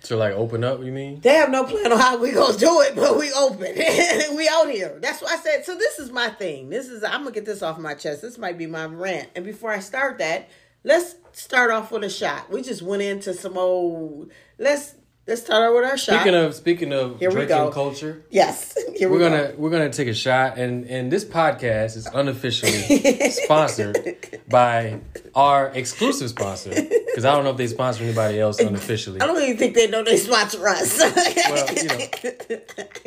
So 0.00 0.16
like 0.16 0.34
open 0.34 0.62
up, 0.62 0.82
you 0.84 0.92
mean? 0.92 1.20
They 1.20 1.34
have 1.34 1.50
no 1.50 1.64
plan 1.64 1.90
on 1.90 1.98
how 1.98 2.18
we 2.18 2.30
gonna 2.30 2.56
do 2.56 2.80
it, 2.82 2.94
but 2.94 3.18
we 3.18 3.32
open. 3.32 3.74
we 4.36 4.48
out 4.48 4.70
here. 4.70 4.98
That's 5.00 5.20
why 5.20 5.32
I 5.32 5.36
said. 5.38 5.64
So 5.64 5.74
this 5.74 5.98
is 5.98 6.12
my 6.12 6.28
thing. 6.28 6.70
This 6.70 6.88
is 6.88 7.02
I'm 7.02 7.22
gonna 7.22 7.32
get 7.32 7.44
this 7.44 7.62
off 7.62 7.78
my 7.78 7.94
chest. 7.94 8.22
This 8.22 8.38
might 8.38 8.58
be 8.58 8.66
my 8.66 8.84
rant. 8.84 9.30
And 9.34 9.44
before 9.44 9.72
I 9.72 9.80
start 9.80 10.18
that, 10.18 10.48
let's 10.84 11.16
start 11.32 11.70
off 11.70 11.90
with 11.90 12.04
a 12.04 12.10
shot. 12.10 12.50
We 12.50 12.62
just 12.62 12.82
went 12.82 13.02
into 13.02 13.34
some 13.34 13.58
old. 13.58 14.30
Let's 14.58 14.94
let's 15.26 15.42
start 15.42 15.62
out 15.64 15.74
with 15.74 15.84
our 15.84 15.96
shot. 15.96 16.20
Speaking 16.20 16.34
of 16.34 16.54
speaking 16.54 16.92
of 16.92 17.18
Here 17.18 17.28
we 17.30 17.34
drinking 17.36 17.56
go. 17.56 17.70
culture, 17.70 18.24
yes, 18.30 18.76
here 18.96 19.08
we're 19.08 19.16
we 19.18 19.24
gonna 19.24 19.48
go. 19.48 19.54
we're 19.58 19.70
gonna 19.70 19.90
take 19.92 20.08
a 20.08 20.14
shot, 20.14 20.58
and 20.58 20.84
and 20.86 21.10
this 21.10 21.24
podcast 21.24 21.96
is 21.96 22.06
unofficially 22.06 23.30
sponsored 23.30 24.40
by 24.48 25.00
our 25.34 25.68
exclusive 25.68 26.28
sponsor 26.30 26.70
because 26.70 27.24
I 27.24 27.32
don't 27.34 27.44
know 27.44 27.50
if 27.50 27.56
they 27.56 27.66
sponsor 27.66 28.04
anybody 28.04 28.38
else 28.40 28.58
unofficially. 28.60 29.20
I 29.20 29.26
don't 29.26 29.42
even 29.42 29.56
think 29.56 29.74
they 29.74 29.86
know 29.88 30.02
they 30.04 30.16
sponsor 30.16 30.66
us. 30.68 31.00
Well, 31.48 31.74
you 31.74 31.84
know, 31.84 31.98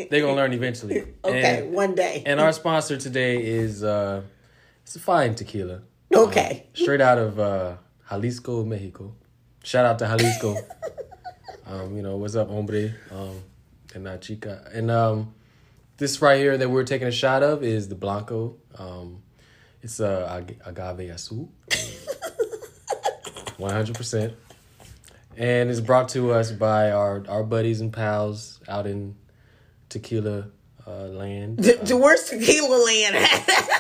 they're 0.10 0.22
gonna 0.22 0.36
learn 0.36 0.54
eventually. 0.54 1.04
okay, 1.26 1.60
And, 1.64 1.74
one 1.74 1.94
day. 1.96 2.24
and 2.26 2.40
our 2.40 2.54
sponsor 2.54 2.96
today 2.98 3.42
is 3.46 3.84
uh, 3.84 4.22
it's 4.84 4.96
a 4.96 5.00
fine 5.00 5.36
tequila. 5.36 5.82
okay. 6.14 6.68
straight 6.74 7.02
out 7.02 7.18
of 7.18 7.40
uh, 7.40 7.76
Jalisco, 8.10 8.64
Mexico. 8.66 9.14
Shout 9.64 9.86
out 9.86 10.00
to 10.00 10.06
Jalisco. 10.08 10.56
Um, 11.70 11.96
you 11.96 12.02
know 12.02 12.18
what's 12.18 12.36
up, 12.36 12.50
hombre, 12.50 12.92
um, 13.12 13.42
and 13.94 14.08
uh, 14.08 14.18
chica, 14.18 14.70
and 14.74 14.90
um, 14.92 15.34
this 15.98 16.22
right 16.22 16.40
here 16.40 16.58
that 16.58 16.70
we're 16.70 16.84
taking 16.84 17.08
a 17.08 17.12
shot 17.12 17.44
of 17.44 17.64
is 17.64 17.88
the 17.90 17.96
Blanco. 17.96 18.56
Um, 18.78 19.22
it's 19.82 20.00
uh, 20.00 20.28
ag- 20.30 20.60
agave 20.66 21.10
azul, 21.10 21.52
one 23.58 23.72
hundred 23.72 23.96
percent, 23.96 24.34
and 25.38 25.70
it's 25.70 25.80
brought 25.80 26.10
to 26.10 26.32
us 26.34 26.52
by 26.52 26.92
our 26.92 27.24
our 27.30 27.44
buddies 27.44 27.82
and 27.82 27.94
pals 27.94 28.60
out 28.68 28.88
in 28.88 29.16
tequila 29.90 30.50
uh, 30.88 31.06
land. 31.08 31.58
D- 31.58 31.76
d- 31.84 31.94
where's 31.94 32.24
Tequila 32.24 32.76
Land? 32.76 33.16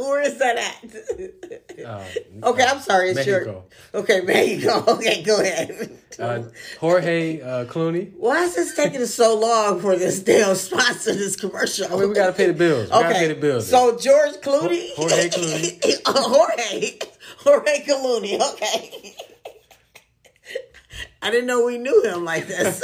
Where 0.00 0.22
is 0.22 0.38
that 0.38 0.56
at? 0.56 1.86
Uh, 1.86 2.04
Okay, 2.42 2.64
I'm 2.64 2.80
sorry. 2.80 3.10
It's 3.10 3.16
Mexico. 3.16 3.64
your 3.92 4.02
okay. 4.02 4.20
There 4.20 4.44
you 4.44 4.62
go. 4.62 4.82
Okay, 4.88 5.22
go 5.22 5.40
ahead. 5.40 5.98
Uh, 6.18 6.42
Jorge 6.80 7.40
uh, 7.42 7.64
Clooney. 7.66 8.12
Why 8.16 8.44
is 8.44 8.54
this 8.54 8.74
taking 8.74 9.04
so 9.06 9.38
long 9.38 9.80
for 9.80 9.96
this 9.96 10.20
damn 10.20 10.54
sponsor 10.56 11.14
this 11.14 11.36
commercial? 11.36 11.86
I 11.86 11.96
mean, 11.98 12.08
we 12.08 12.14
gotta 12.14 12.32
pay 12.32 12.46
the 12.46 12.54
bills. 12.54 12.84
We 12.84 12.90
gotta 12.90 13.14
pay 13.14 13.28
the 13.28 13.34
bills. 13.34 13.68
So 13.68 13.96
George 13.98 14.34
Clooney, 14.40 14.94
Jorge 14.94 15.28
Clooney. 15.28 16.00
Jorge, 16.06 16.98
Jorge 17.38 17.84
Clooney. 17.84 18.40
Okay. 18.54 19.14
I 21.22 21.30
didn't 21.30 21.46
know 21.46 21.66
we 21.66 21.78
knew 21.78 22.02
him 22.02 22.24
like 22.24 22.46
this. 22.46 22.82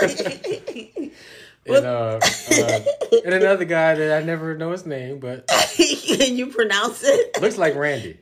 And 1.67 1.85
uh, 1.87 2.19
uh, 2.21 2.81
and 3.25 3.35
another 3.35 3.65
guy 3.65 3.95
that 3.95 4.23
I 4.23 4.25
never 4.25 4.57
know 4.57 4.71
his 4.73 4.87
name, 4.87 5.19
but 5.19 5.47
Can 5.77 6.37
you 6.37 6.47
pronounce 6.49 7.03
it? 7.05 7.41
looks 7.41 7.59
like 7.59 7.75
Randy. 7.75 8.19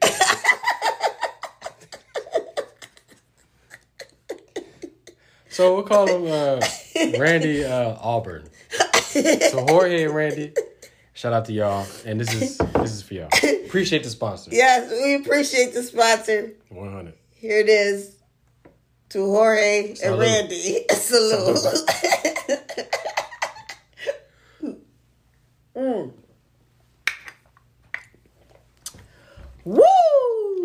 So 5.49 5.75
we'll 5.75 5.85
call 5.85 6.07
him 6.09 6.27
uh, 6.27 6.61
Randy 7.19 7.65
uh, 7.65 7.97
Auburn. 8.01 8.49
So 8.81 9.65
Jorge 9.69 10.05
and 10.05 10.15
Randy, 10.15 10.53
shout 11.13 11.33
out 11.33 11.45
to 11.45 11.53
y'all, 11.53 11.87
and 12.05 12.21
this 12.21 12.35
is 12.35 12.59
this 12.59 12.93
is 12.93 13.03
for 13.03 13.15
y'all. 13.15 13.29
Appreciate 13.67 14.03
the 14.03 14.11
sponsor. 14.11 14.51
Yes, 14.53 14.91
we 14.91 15.15
appreciate 15.15 15.73
the 15.73 15.83
sponsor. 15.85 16.53
One 16.71 16.93
hundred. 16.93 17.15
Here 17.37 17.59
it 17.59 17.69
is 17.69 18.17
to 19.11 19.25
Jorge 19.25 19.91
and 19.91 19.99
Salute. 19.99 20.21
Randy. 20.21 20.85
Salute. 20.91 21.91
Mm. 25.77 26.13
Woo! 29.65 29.83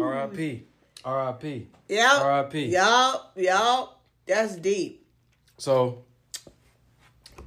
R.I.P. 0.01 0.65
R.I.P. 1.05 1.67
Yep. 1.87 2.11
R.I.P. 2.11 2.65
Yup. 2.65 3.33
Yup. 3.35 4.01
That's 4.27 4.55
deep. 4.57 5.07
So, 5.57 6.03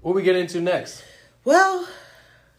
what 0.00 0.14
we 0.14 0.22
get 0.22 0.36
into 0.36 0.60
next? 0.60 1.04
Well, 1.44 1.86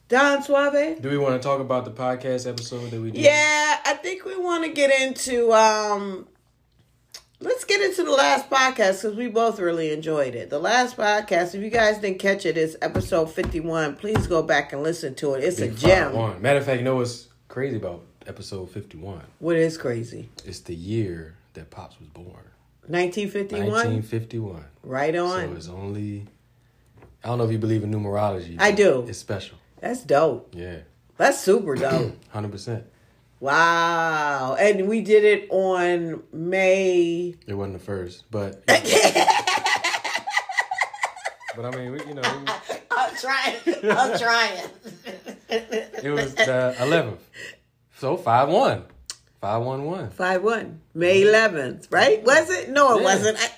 Don 0.07 0.43
Suave. 0.43 1.01
Do 1.01 1.09
we 1.09 1.17
want 1.17 1.41
to 1.41 1.45
talk 1.45 1.59
about 1.59 1.85
the 1.85 1.91
podcast 1.91 2.47
episode 2.47 2.91
that 2.91 3.01
we 3.01 3.11
did? 3.11 3.21
Yeah, 3.21 3.79
I 3.85 3.93
think 3.95 4.25
we 4.25 4.37
want 4.37 4.63
to 4.63 4.71
get 4.71 4.91
into 5.01 5.51
um 5.53 6.27
let's 7.43 7.65
get 7.65 7.81
into 7.81 8.03
the 8.03 8.11
last 8.11 8.49
podcast 8.49 9.01
because 9.01 9.15
we 9.15 9.27
both 9.27 9.59
really 9.59 9.91
enjoyed 9.91 10.35
it. 10.35 10.49
The 10.49 10.59
last 10.59 10.97
podcast, 10.97 11.53
if 11.55 11.61
you 11.61 11.69
guys 11.69 11.97
didn't 11.99 12.19
catch 12.19 12.45
it, 12.45 12.57
is 12.57 12.77
episode 12.81 13.31
51. 13.31 13.97
Please 13.97 14.27
go 14.27 14.41
back 14.41 14.73
and 14.73 14.81
listen 14.81 15.13
to 15.15 15.33
it. 15.33 15.43
It's 15.43 15.59
a 15.59 15.69
gem. 15.69 16.13
5-1. 16.13 16.41
Matter 16.41 16.59
of 16.59 16.65
fact, 16.65 16.79
you 16.79 16.85
know 16.85 16.95
what's 16.95 17.27
crazy 17.49 17.77
about 17.77 18.01
episode 18.27 18.69
51? 18.71 19.21
What 19.39 19.57
is 19.57 19.77
crazy? 19.77 20.29
It's 20.45 20.59
the 20.61 20.75
year 20.75 21.35
that 21.53 21.69
Pops 21.69 21.99
was 21.99 22.07
born. 22.09 22.27
1951? 22.87 23.69
1951. 23.71 24.65
Right 24.83 25.15
on. 25.15 25.49
So 25.49 25.55
it's 25.55 25.69
only. 25.69 26.27
I 27.23 27.27
don't 27.27 27.37
know 27.37 27.45
if 27.45 27.51
you 27.51 27.57
believe 27.57 27.83
in 27.83 27.91
numerology. 27.91 28.57
I 28.59 28.71
do. 28.71 29.05
It's 29.07 29.17
special. 29.17 29.57
That's 29.79 30.03
dope. 30.03 30.53
Yeah. 30.55 30.79
That's 31.17 31.39
super 31.39 31.75
dope. 31.75 32.17
100%. 32.33 32.83
Wow. 33.43 34.55
And 34.59 34.87
we 34.87 35.01
did 35.01 35.23
it 35.25 35.47
on 35.51 36.23
May. 36.31 37.35
It 37.45 37.53
wasn't 37.53 37.73
the 37.79 37.83
first, 37.83 38.23
but. 38.31 38.65
but 38.65 38.85
I 41.65 41.71
mean, 41.75 41.91
we, 41.91 41.99
you 42.05 42.13
know, 42.15 42.21
we- 42.21 42.53
I'm 42.91 43.15
trying. 43.15 43.55
I'm 43.91 44.17
trying. 44.17 44.69
it 45.49 46.11
was 46.11 46.33
the 46.35 46.75
11th. 46.79 47.17
So 47.99 48.17
5 48.17 48.49
1. 48.49 48.83
5 49.41 49.61
1 49.61 49.83
1. 49.83 50.09
5 50.11 50.43
1. 50.43 50.81
May 50.93 51.21
11th, 51.23 51.87
right? 51.91 52.23
Was 52.23 52.49
it? 52.49 52.69
No, 52.69 52.95
it 52.95 52.99
Yeah. 52.99 53.03
wasn't. 53.03 53.37
I, 53.39 53.49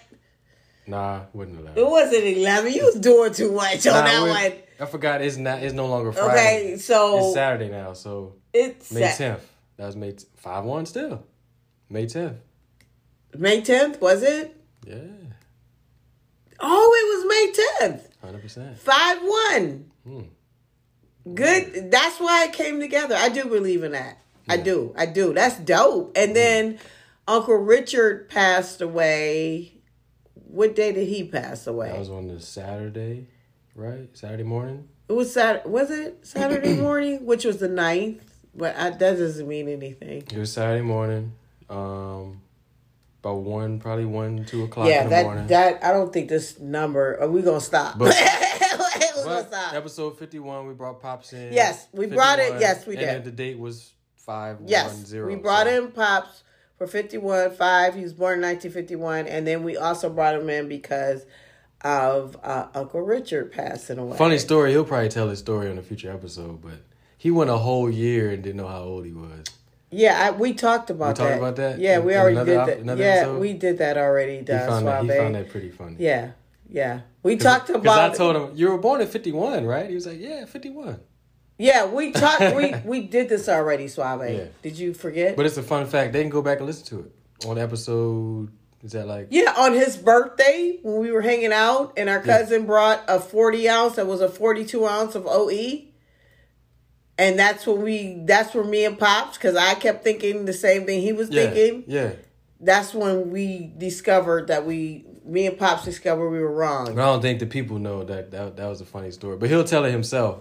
Nah, 0.87 1.21
it 1.21 1.29
wasn't 1.33 1.59
11. 1.61 1.77
it 1.83 1.87
wasn't 1.89 2.23
11. 2.25 2.73
You 2.73 2.85
was 2.85 2.95
doing 2.99 3.33
too 3.33 3.51
much 3.51 3.87
on 3.87 3.93
Nah, 3.93 4.03
that 4.03 4.21
one. 4.21 4.53
I 4.79 4.85
forgot 4.85 5.21
it's 5.21 5.35
not. 5.37 5.63
It's 5.63 5.73
no 5.73 5.87
longer 5.87 6.11
Friday. 6.11 6.31
Okay, 6.73 6.77
so 6.77 7.17
It's 7.19 7.33
Saturday 7.33 7.69
now, 7.69 7.93
so 7.93 8.35
it's 8.53 8.91
May 8.91 9.09
Sa- 9.11 9.23
10th. 9.23 9.39
That 9.77 9.87
was 9.87 9.95
May 9.95 10.11
t- 10.13 10.25
5 10.35 10.63
1 10.63 10.85
still. 10.85 11.23
May 11.89 12.05
10th. 12.05 12.37
May 13.37 13.61
10th, 13.61 13.99
was 14.01 14.23
it? 14.23 14.55
Yeah. 14.87 14.95
Oh, 16.59 17.81
it 17.81 17.87
was 17.89 17.91
May 17.91 17.97
10th. 18.41 18.47
100%. 18.73 18.77
5 18.77 19.17
1. 19.21 19.91
Hmm. 20.07 20.21
Good. 21.33 21.91
That's 21.91 22.19
why 22.19 22.45
it 22.45 22.53
came 22.53 22.79
together. 22.79 23.15
I 23.15 23.29
do 23.29 23.45
believe 23.45 23.83
in 23.83 23.91
that. 23.93 24.19
I 24.47 24.57
do. 24.57 24.93
I 24.97 25.05
do. 25.07 25.33
That's 25.33 25.57
dope. 25.59 26.15
Hmm. 26.15 26.23
And 26.23 26.35
then 26.35 26.79
Uncle 27.27 27.55
Richard 27.55 28.29
passed 28.29 28.79
away. 28.81 29.73
What 30.33 30.75
day 30.75 30.91
did 30.93 31.07
he 31.07 31.23
pass 31.25 31.67
away? 31.67 31.89
That 31.89 31.99
was 31.99 32.09
on 32.09 32.27
the 32.27 32.39
Saturday, 32.39 33.27
right? 33.75 34.07
Saturday 34.13 34.43
morning? 34.43 34.87
It 35.09 35.13
was 35.13 35.33
Sat. 35.33 35.67
Was 35.69 35.91
it 35.91 36.25
Saturday 36.25 36.75
morning, 36.81 37.25
which 37.25 37.43
was 37.43 37.57
the 37.57 37.67
9th? 37.67 38.21
But 38.55 38.75
I, 38.77 38.89
that 38.91 38.99
doesn't 39.17 39.47
mean 39.47 39.67
anything. 39.67 40.23
It 40.31 40.37
was 40.37 40.51
Saturday 40.53 40.81
morning. 40.81 41.33
Um, 41.69 42.41
about 43.21 43.37
1, 43.37 43.79
probably 43.79 44.05
1, 44.05 44.45
2 44.45 44.63
o'clock 44.63 44.87
Yeah, 44.87 44.99
in 44.99 45.03
the 45.05 45.09
that 45.09 45.23
morning. 45.25 45.47
that 45.47 45.83
I 45.83 45.91
don't 45.91 46.13
think 46.13 46.29
this 46.29 46.59
number. 46.59 47.19
Are 47.19 47.27
we 47.29 47.41
gonna 47.41 47.59
stop? 47.61 47.97
But- 47.97 48.15
But 49.25 49.47
stop. 49.47 49.73
episode 49.73 50.19
51, 50.19 50.67
we 50.67 50.73
brought 50.75 51.01
Pops 51.01 51.33
in. 51.33 51.51
Yes, 51.51 51.87
we 51.91 52.05
brought 52.05 52.37
it. 52.37 52.59
Yes, 52.59 52.85
we 52.85 52.95
did. 52.95 53.07
then 53.07 53.23
the 53.23 53.31
date 53.31 53.57
was 53.57 53.91
5 54.17 54.59
Yes, 54.67 55.11
we 55.11 55.35
brought 55.35 55.65
in 55.65 55.91
Pops 55.91 56.43
for 56.77 56.85
51, 56.85 57.55
5. 57.55 57.95
He 57.95 58.01
was 58.03 58.13
born 58.13 58.35
in 58.35 58.41
1951. 58.43 59.25
And 59.27 59.47
then 59.47 59.63
we 59.63 59.77
also 59.77 60.09
brought 60.11 60.35
him 60.35 60.47
in 60.49 60.67
because 60.67 61.25
of 61.81 62.37
uh, 62.43 62.67
Uncle 62.75 63.01
Richard 63.01 63.51
passing 63.51 63.97
away. 63.97 64.15
Funny 64.15 64.37
story. 64.37 64.71
He'll 64.71 64.85
probably 64.85 65.09
tell 65.09 65.27
his 65.27 65.39
story 65.39 65.69
on 65.71 65.79
a 65.79 65.81
future 65.83 66.11
episode, 66.11 66.61
but 66.61 66.79
he 67.25 67.31
went 67.31 67.49
a 67.49 67.57
whole 67.57 67.89
year 67.89 68.29
and 68.29 68.43
didn't 68.43 68.57
know 68.57 68.67
how 68.67 68.83
old 68.83 69.03
he 69.03 69.11
was. 69.11 69.45
Yeah, 69.89 70.27
I, 70.27 70.29
we 70.29 70.53
talked 70.53 70.91
about 70.91 71.15
that. 71.15 71.23
We 71.23 71.29
talked 71.29 71.41
that. 71.41 71.47
about 71.47 71.55
that 71.55 71.79
Yeah, 71.79 71.97
in- 71.97 72.05
we 72.05 72.15
already 72.15 72.35
another 72.35 72.75
did 72.75 72.85
that. 72.87 72.97
Yeah, 72.99 73.05
episode? 73.05 73.39
we 73.39 73.53
did 73.53 73.79
that 73.79 73.97
already. 73.97 74.37
He 74.37 74.45
found 74.45 74.85
that. 74.85 75.03
He 75.05 75.09
found 75.09 75.33
that 75.33 75.49
pretty 75.49 75.71
funny. 75.71 75.95
Yeah, 75.97 76.33
yeah. 76.69 76.99
We 77.23 77.37
talked 77.37 77.65
Because 77.65 77.81
about. 77.81 78.11
I 78.11 78.13
told 78.15 78.35
him 78.35 78.51
you 78.55 78.69
were 78.69 78.77
born 78.77 79.01
in 79.01 79.07
fifty 79.07 79.31
one, 79.31 79.65
right? 79.65 79.89
He 79.89 79.95
was 79.95 80.05
like, 80.05 80.19
"Yeah, 80.19 80.45
51. 80.45 80.99
Yeah, 81.57 81.87
we 81.87 82.11
talked. 82.11 82.55
we 82.55 82.75
we 82.85 83.01
did 83.07 83.27
this 83.27 83.49
already, 83.49 83.87
Suave. 83.87 84.29
Yeah. 84.31 84.43
Did 84.61 84.77
you 84.77 84.93
forget? 84.93 85.35
But 85.35 85.47
it's 85.47 85.57
a 85.57 85.63
fun 85.63 85.87
fact. 85.87 86.13
They 86.13 86.21
can 86.21 86.29
go 86.29 86.43
back 86.43 86.59
and 86.59 86.67
listen 86.67 86.85
to 86.87 86.99
it 87.05 87.47
on 87.47 87.57
episode. 87.57 88.51
Is 88.83 88.91
that 88.91 89.07
like? 89.07 89.29
Yeah, 89.31 89.51
on 89.57 89.73
his 89.73 89.97
birthday 89.97 90.77
when 90.83 90.99
we 90.99 91.11
were 91.11 91.23
hanging 91.23 91.53
out, 91.53 91.93
and 91.97 92.07
our 92.07 92.21
cousin 92.21 92.67
brought 92.67 93.03
a 93.07 93.19
forty 93.19 93.67
ounce 93.67 93.95
that 93.95 94.05
was 94.05 94.21
a 94.21 94.29
forty-two 94.29 94.85
ounce 94.85 95.15
of 95.15 95.25
OE, 95.25 95.85
and 97.17 97.37
that's 97.39 97.65
when 97.67 97.81
we. 97.81 98.21
That's 98.25 98.53
where 98.53 98.63
me 98.63 98.85
and 98.85 98.97
pops, 98.99 99.37
because 99.37 99.55
I 99.55 99.75
kept 99.75 100.03
thinking 100.03 100.45
the 100.45 100.53
same 100.53 100.85
thing 100.85 101.01
he 101.01 101.13
was 101.13 101.29
Yeah, 101.29 101.49
thinking. 101.51 101.83
yeah. 101.87 102.11
That's 102.59 102.93
when 102.93 103.31
we 103.31 103.71
discovered 103.77 104.47
that 104.47 104.65
we, 104.65 105.05
me 105.25 105.45
and 105.45 105.57
pops 105.57 105.83
discovered 105.85 106.29
we 106.29 106.39
were 106.39 106.47
But 106.49 106.55
wrong. 106.55 106.87
I 106.99 107.03
don't 107.03 107.21
think 107.21 107.39
the 107.39 107.45
people 107.45 107.79
know 107.79 108.03
that 108.05 108.31
that, 108.31 108.55
that 108.57 108.67
was 108.67 108.81
a 108.81 108.85
funny 108.85 109.11
story. 109.11 109.37
But 109.37 109.49
he'll 109.49 109.63
tell 109.65 109.83
it 109.85 109.91
himself 109.91 110.39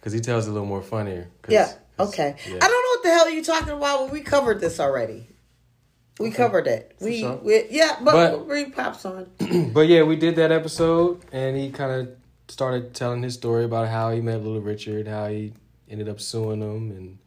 because 0.00 0.12
he 0.12 0.20
tells 0.20 0.46
it 0.46 0.50
a 0.50 0.52
little 0.52 0.66
more 0.68 0.82
funnier. 0.82 1.30
Yeah. 1.48 1.72
Okay. 1.98 2.34
yeah. 2.48 2.56
I 2.56 2.58
don't 2.58 2.70
know 2.70 2.76
what 2.90 3.02
the 3.04 3.08
hell 3.10 3.30
you're 3.30 3.44
talking 3.44 3.70
about. 3.72 4.00
But 4.06 4.10
we 4.12 4.20
covered 4.20 4.60
this 4.60 4.80
already. 4.80 5.28
We 6.18 6.30
covered 6.32 6.66
it. 6.66 6.96
We, 7.00 7.20
sure. 7.20 7.36
we 7.36 7.66
yeah, 7.70 7.98
but, 8.02 8.12
But- 8.12 8.32
we'll 8.38 8.46
bring 8.46 8.70
pops 8.72 9.04
on. 9.04 9.30
But 9.72 9.88
yeah, 9.88 10.02
we 10.02 10.16
did 10.16 10.36
that 10.36 10.52
episode, 10.52 11.24
and 11.32 11.56
he 11.56 11.70
kind 11.70 11.92
of 11.92 12.16
started 12.48 12.94
telling 12.94 13.22
his 13.22 13.34
story 13.34 13.64
about 13.64 13.88
how 13.88 14.10
he 14.10 14.20
met 14.20 14.42
Little 14.42 14.60
Richard, 14.60 15.08
how 15.08 15.28
he 15.28 15.54
ended 15.94 16.08
up 16.08 16.20
suing 16.20 16.58
them 16.58 16.90
and 16.90 17.18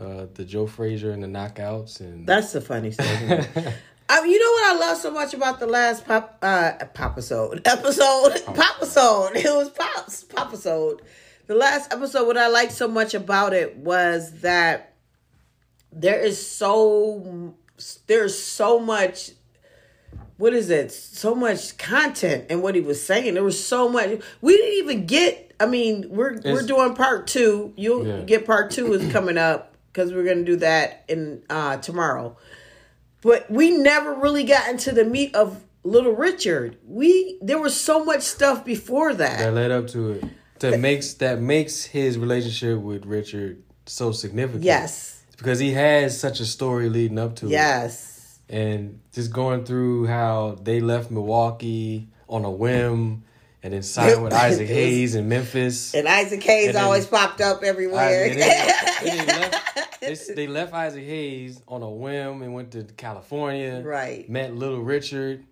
uh, 0.00 0.26
the 0.34 0.44
Joe 0.44 0.68
Frazier 0.68 1.10
and 1.10 1.20
the 1.20 1.26
knockouts, 1.26 1.98
and 1.98 2.24
That's 2.24 2.52
the 2.52 2.60
funny 2.60 2.92
story. 2.92 3.08
I 4.10 4.24
you 4.24 4.38
know 4.38 4.52
what 4.52 4.76
I 4.76 4.88
love 4.88 4.98
so 4.98 5.10
much 5.10 5.34
about 5.34 5.58
the 5.58 5.66
last 5.66 6.06
pop 6.06 6.38
uh 6.40 6.72
popisode 6.94 7.60
episode 7.66 8.40
popisode. 8.54 9.36
It 9.36 9.52
was 9.52 9.70
pops 9.70 10.22
popisode. 10.22 11.02
The 11.48 11.56
last 11.56 11.92
episode. 11.92 12.26
What 12.26 12.38
I 12.38 12.46
liked 12.48 12.72
so 12.72 12.86
much 12.86 13.14
about 13.14 13.52
it 13.52 13.76
was 13.76 14.40
that 14.40 14.94
there 15.92 16.20
is 16.20 16.40
so 16.46 17.54
there's 18.06 18.38
so 18.38 18.78
much. 18.78 19.32
What 20.36 20.54
is 20.54 20.70
it? 20.70 20.92
So 20.92 21.34
much 21.34 21.76
content 21.76 22.50
in 22.50 22.62
what 22.62 22.76
he 22.76 22.80
was 22.80 23.04
saying. 23.04 23.34
There 23.34 23.42
was 23.42 23.62
so 23.62 23.88
much. 23.88 24.20
We 24.40 24.56
didn't 24.56 24.84
even 24.84 25.06
get. 25.06 25.47
I 25.60 25.66
mean, 25.66 26.06
we're 26.10 26.40
we're 26.44 26.62
doing 26.62 26.94
part 26.94 27.26
two. 27.26 27.72
You'll 27.76 28.06
Yeah. 28.06 28.20
get 28.22 28.46
part 28.46 28.70
two 28.70 28.92
is 28.94 29.12
coming 29.16 29.38
up 29.38 29.74
because 29.92 30.12
we're 30.12 30.24
gonna 30.24 30.44
do 30.44 30.56
that 30.56 31.04
in 31.08 31.42
uh 31.50 31.76
tomorrow 31.78 32.36
but 33.20 33.50
we 33.50 33.70
never 33.76 34.14
really 34.14 34.44
got 34.44 34.68
into 34.68 34.92
the 34.92 35.04
meat 35.04 35.34
of 35.34 35.64
little 35.82 36.12
richard 36.12 36.76
we 36.86 37.36
there 37.42 37.58
was 37.58 37.78
so 37.78 38.04
much 38.04 38.22
stuff 38.22 38.64
before 38.64 39.12
that 39.14 39.38
that 39.40 39.54
led 39.54 39.70
up 39.72 39.88
to 39.88 40.12
it. 40.12 40.24
That 40.60 40.78
makes 40.78 41.14
that 41.14 41.40
makes 41.40 41.84
his 41.84 42.16
relationship 42.18 42.78
with 42.80 43.06
Richard 43.06 43.62
so 43.86 44.12
significant. 44.12 44.62
yes 44.64 45.24
because 45.36 45.58
he 45.58 45.72
has 45.72 46.18
such 46.20 46.38
a 46.40 46.46
story 46.46 46.88
leading 46.88 47.18
up 47.18 47.34
to 47.36 47.46
it. 47.46 47.50
yes 47.50 48.38
and 48.48 49.00
just 49.12 49.32
going 49.32 49.64
through 49.64 50.06
how 50.06 50.58
they 50.62 50.80
left 50.80 51.10
Milwaukee 51.10 52.08
on 52.28 52.44
a 52.44 52.50
whim, 52.50 53.24
and 53.62 53.72
then 53.72 53.82
signed 53.82 54.22
with 54.22 54.32
Isaac 54.32 54.68
Hayes 54.80 55.14
in 55.14 55.28
Memphis. 55.28 55.94
and 55.94 56.06
isaac 56.08 56.42
hayes 56.42 56.68
And 56.68 56.78
always 56.78 57.06
popped 57.06 57.40
up 57.40 57.62
everywhere 57.64 58.24
Isaac- 58.26 58.38
then 58.38 59.26
they, 59.26 59.26
left, 59.26 60.00
they, 60.00 60.34
they 60.34 60.46
left 60.46 60.72
Isaac 60.72 61.04
Hayes 61.04 61.60
on 61.66 61.82
a 61.82 61.90
whim 61.90 62.42
and 62.42 62.54
went 62.54 62.72
to 62.72 62.84
California. 62.84 63.82
Right. 63.84 64.28
Met 64.30 64.54
Little 64.54 64.80
Richard, 64.80 65.44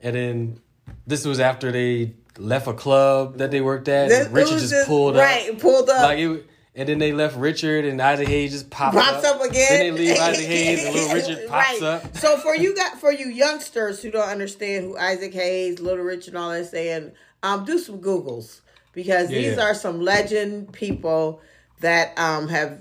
and 0.00 0.14
then 0.16 0.60
this 1.06 1.24
was 1.26 1.38
after 1.40 1.70
they 1.70 2.14
left 2.38 2.66
a 2.66 2.72
club 2.72 3.38
that 3.38 3.50
they 3.50 3.60
worked 3.60 3.88
at. 3.88 4.08
This- 4.08 4.26
and 4.26 4.34
Richard 4.34 4.54
was 4.54 4.70
just, 4.70 4.86
pulled 4.86 5.16
up. 5.16 5.22
right 5.22 5.58
pulled 5.58 5.90
up 5.90 6.02
Like 6.02 6.18
it, 6.18 6.46
and 6.78 6.88
then 6.88 6.98
they 6.98 7.12
left 7.12 7.36
Richard 7.36 7.84
and 7.84 8.00
Isaac 8.00 8.28
Hayes 8.28 8.52
just 8.52 8.70
popped 8.70 8.96
pops 8.96 9.24
up 9.24 9.42
again. 9.42 9.66
Then 9.68 9.80
they 9.80 9.90
leave 9.90 10.16
Isaac 10.18 10.46
Hayes 10.46 10.84
and 10.84 10.94
Little 10.94 11.14
Richard 11.14 11.48
pops 11.48 11.80
Right. 11.80 12.02
up. 12.04 12.16
So 12.16 12.38
for 12.38 12.54
you 12.56 12.74
got 12.74 12.98
for 13.00 13.12
you 13.12 13.28
youngsters 13.28 14.00
who 14.02 14.10
don't 14.10 14.28
understand 14.28 14.84
who 14.84 14.96
Isaac 14.96 15.34
Hayes, 15.34 15.80
Little 15.80 16.04
Richard, 16.04 16.34
and 16.34 16.38
all 16.42 16.50
that 16.50 16.66
saying, 16.66 17.12
um, 17.42 17.64
do 17.64 17.78
some 17.78 18.00
Googles 18.00 18.60
because 18.92 19.30
Yeah, 19.30 19.38
these 19.38 19.58
are 19.58 19.74
some 19.74 20.00
legend 20.00 20.72
people 20.72 21.40
that 21.80 22.18
um 22.18 22.48
have 22.48 22.78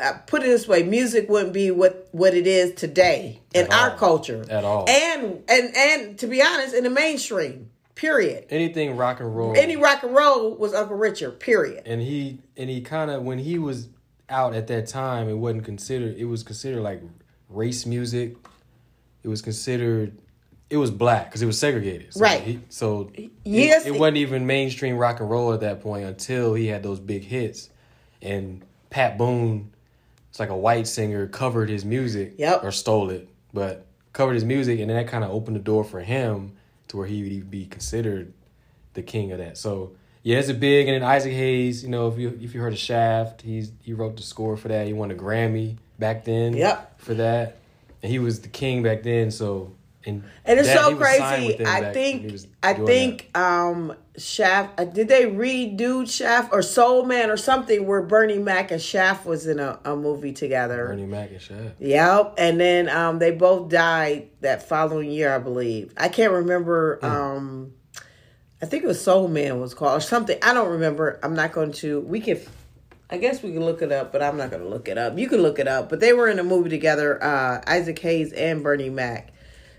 uh, 0.00 0.12
put 0.26 0.42
it 0.42 0.46
this 0.46 0.66
way, 0.66 0.82
music 0.82 1.28
wouldn't 1.28 1.52
be 1.52 1.70
what 1.70 2.08
what 2.12 2.34
it 2.34 2.46
is 2.46 2.74
today 2.74 3.40
in 3.54 3.66
At 3.66 3.72
our 3.72 3.90
all. 3.92 3.96
culture 3.96 4.44
At 4.50 4.64
all. 4.64 4.86
and 4.88 5.42
and 5.48 5.76
and 5.76 6.18
to 6.18 6.26
be 6.26 6.42
honest, 6.42 6.74
in 6.74 6.84
the 6.84 6.90
mainstream, 6.90 7.70
period. 7.96 8.46
Anything 8.50 8.96
rock 8.96 9.18
and 9.18 9.34
roll. 9.34 9.54
Any 9.56 9.76
rock 9.76 10.04
and 10.04 10.14
roll 10.14 10.54
was 10.54 10.72
Uncle 10.72 10.96
Richard, 10.96 11.40
period. 11.40 11.82
and 11.86 12.00
he 12.00 12.38
and 12.56 12.70
he 12.70 12.80
kind 12.80 13.10
of 13.10 13.22
when 13.24 13.38
he 13.38 13.58
was 13.58 13.88
out 14.28 14.54
at 14.54 14.68
that 14.68 14.86
time, 14.86 15.28
it 15.28 15.34
wasn't 15.34 15.64
considered. 15.64 16.16
It 16.16 16.24
was 16.26 16.44
considered 16.44 16.82
like 16.82 17.02
race 17.48 17.84
music. 17.86 18.36
It 19.24 19.28
was 19.28 19.42
considered. 19.42 20.16
It 20.68 20.76
was 20.78 20.90
black 20.90 21.26
because 21.26 21.42
it 21.42 21.46
was 21.46 21.58
segregated. 21.58 22.12
So 22.12 22.20
Right. 22.20 22.42
He, 22.42 22.60
so 22.68 23.10
Yes. 23.44 23.86
it, 23.86 23.94
it 23.94 23.98
wasn't 23.98 24.16
even 24.18 24.46
mainstream 24.46 24.96
rock 24.96 25.20
and 25.20 25.30
roll 25.30 25.52
at 25.52 25.60
that 25.60 25.80
point 25.80 26.04
until 26.06 26.54
he 26.54 26.66
had 26.66 26.82
those 26.82 26.98
big 27.00 27.22
hits, 27.24 27.70
and 28.20 28.64
Pat 28.90 29.16
Boone, 29.16 29.70
it's 30.30 30.40
like 30.40 30.48
a 30.48 30.56
white 30.56 30.88
singer, 30.88 31.28
covered 31.28 31.68
his 31.70 31.84
music. 31.84 32.34
Yep. 32.38 32.64
Or 32.64 32.72
stole 32.72 33.10
it, 33.10 33.28
but 33.52 33.86
covered 34.12 34.34
his 34.34 34.44
music, 34.44 34.80
and 34.80 34.90
then 34.90 34.96
that 34.96 35.06
kind 35.08 35.22
of 35.22 35.30
opened 35.30 35.54
the 35.54 35.60
door 35.60 35.84
for 35.84 36.00
him 36.00 36.52
to 36.88 36.96
where 36.96 37.06
he 37.06 37.22
would 37.22 37.32
even 37.32 37.48
be 37.48 37.66
considered 37.66 38.32
the 38.94 39.02
king 39.02 39.32
of 39.32 39.38
that. 39.38 39.58
So 39.58 39.92
yeah, 40.22 40.38
it's 40.38 40.48
a 40.48 40.54
big. 40.54 40.88
And 40.88 41.00
then 41.00 41.08
Isaac 41.08 41.32
Hayes, 41.32 41.82
you 41.84 41.88
know, 41.88 42.08
if 42.08 42.18
you 42.18 42.38
if 42.42 42.54
you 42.54 42.60
heard 42.60 42.72
of 42.72 42.78
Shaft, 42.78 43.42
he's 43.42 43.72
he 43.82 43.92
wrote 43.92 44.16
the 44.16 44.22
score 44.22 44.56
for 44.56 44.68
that. 44.68 44.86
He 44.86 44.92
won 44.92 45.10
a 45.10 45.14
Grammy 45.14 45.76
back 45.98 46.24
then. 46.24 46.54
Yep. 46.54 47.00
For 47.00 47.14
that, 47.14 47.58
and 48.02 48.10
he 48.10 48.18
was 48.18 48.40
the 48.40 48.48
king 48.48 48.82
back 48.82 49.02
then. 49.02 49.30
So 49.30 49.72
and 50.04 50.24
And 50.44 50.58
it's 50.58 50.68
that- 50.68 50.78
so 50.80 50.88
he 50.88 50.94
was 50.94 51.16
signed 51.16 51.46
with 51.46 51.56
crazy. 51.56 51.70
I 51.70 51.80
back 51.80 51.94
when 51.94 52.04
he 52.22 52.28
think 52.30 52.50
I 52.62 52.74
think 52.74 53.36
um 53.38 53.94
Shaft 54.18 54.80
uh, 54.80 54.84
did 54.84 55.08
they 55.08 55.24
redo 55.24 56.08
Shaft 56.10 56.52
or 56.52 56.62
Soul 56.62 57.04
Man 57.04 57.30
or 57.30 57.36
something 57.36 57.86
where 57.86 58.02
Bernie 58.02 58.38
Mac 58.38 58.70
and 58.70 58.80
Shaft 58.80 59.26
was 59.26 59.46
in 59.46 59.58
a, 59.58 59.78
a 59.84 59.94
movie 59.94 60.32
together. 60.32 60.88
Bernie 60.88 61.06
Mac 61.06 61.30
and 61.30 61.40
Shaft. 61.40 61.80
Yep. 61.80 62.34
And 62.38 62.58
then 62.58 62.88
um 62.88 63.18
they 63.18 63.30
both 63.30 63.68
died 63.68 64.28
that 64.40 64.68
following 64.68 65.10
year, 65.10 65.34
I 65.34 65.38
believe. 65.38 65.92
I 65.96 66.08
can't 66.08 66.32
remember 66.32 66.98
um 67.02 67.72
I 68.62 68.66
think 68.66 68.84
it 68.84 68.86
was 68.86 69.02
Soul 69.02 69.28
Man 69.28 69.60
was 69.60 69.74
called 69.74 69.98
or 69.98 70.00
something. 70.00 70.38
I 70.42 70.54
don't 70.54 70.70
remember. 70.70 71.20
I'm 71.22 71.34
not 71.34 71.52
going 71.52 71.72
to 71.72 72.00
we 72.00 72.20
can 72.20 72.40
I 73.10 73.18
guess 73.18 73.42
we 73.42 73.52
can 73.52 73.64
look 73.64 73.82
it 73.82 73.92
up, 73.92 74.12
but 74.12 74.22
I'm 74.22 74.36
not 74.36 74.50
going 74.50 74.62
to 74.62 74.68
look 74.68 74.88
it 74.88 74.98
up. 74.98 75.16
You 75.16 75.28
can 75.28 75.40
look 75.40 75.60
it 75.60 75.68
up. 75.68 75.88
But 75.88 76.00
they 76.00 76.12
were 76.12 76.28
in 76.28 76.38
a 76.38 76.44
movie 76.44 76.70
together, 76.70 77.22
uh 77.22 77.62
Isaac 77.66 77.98
Hayes 77.98 78.32
and 78.32 78.62
Bernie 78.62 78.90
Mac. 78.90 79.32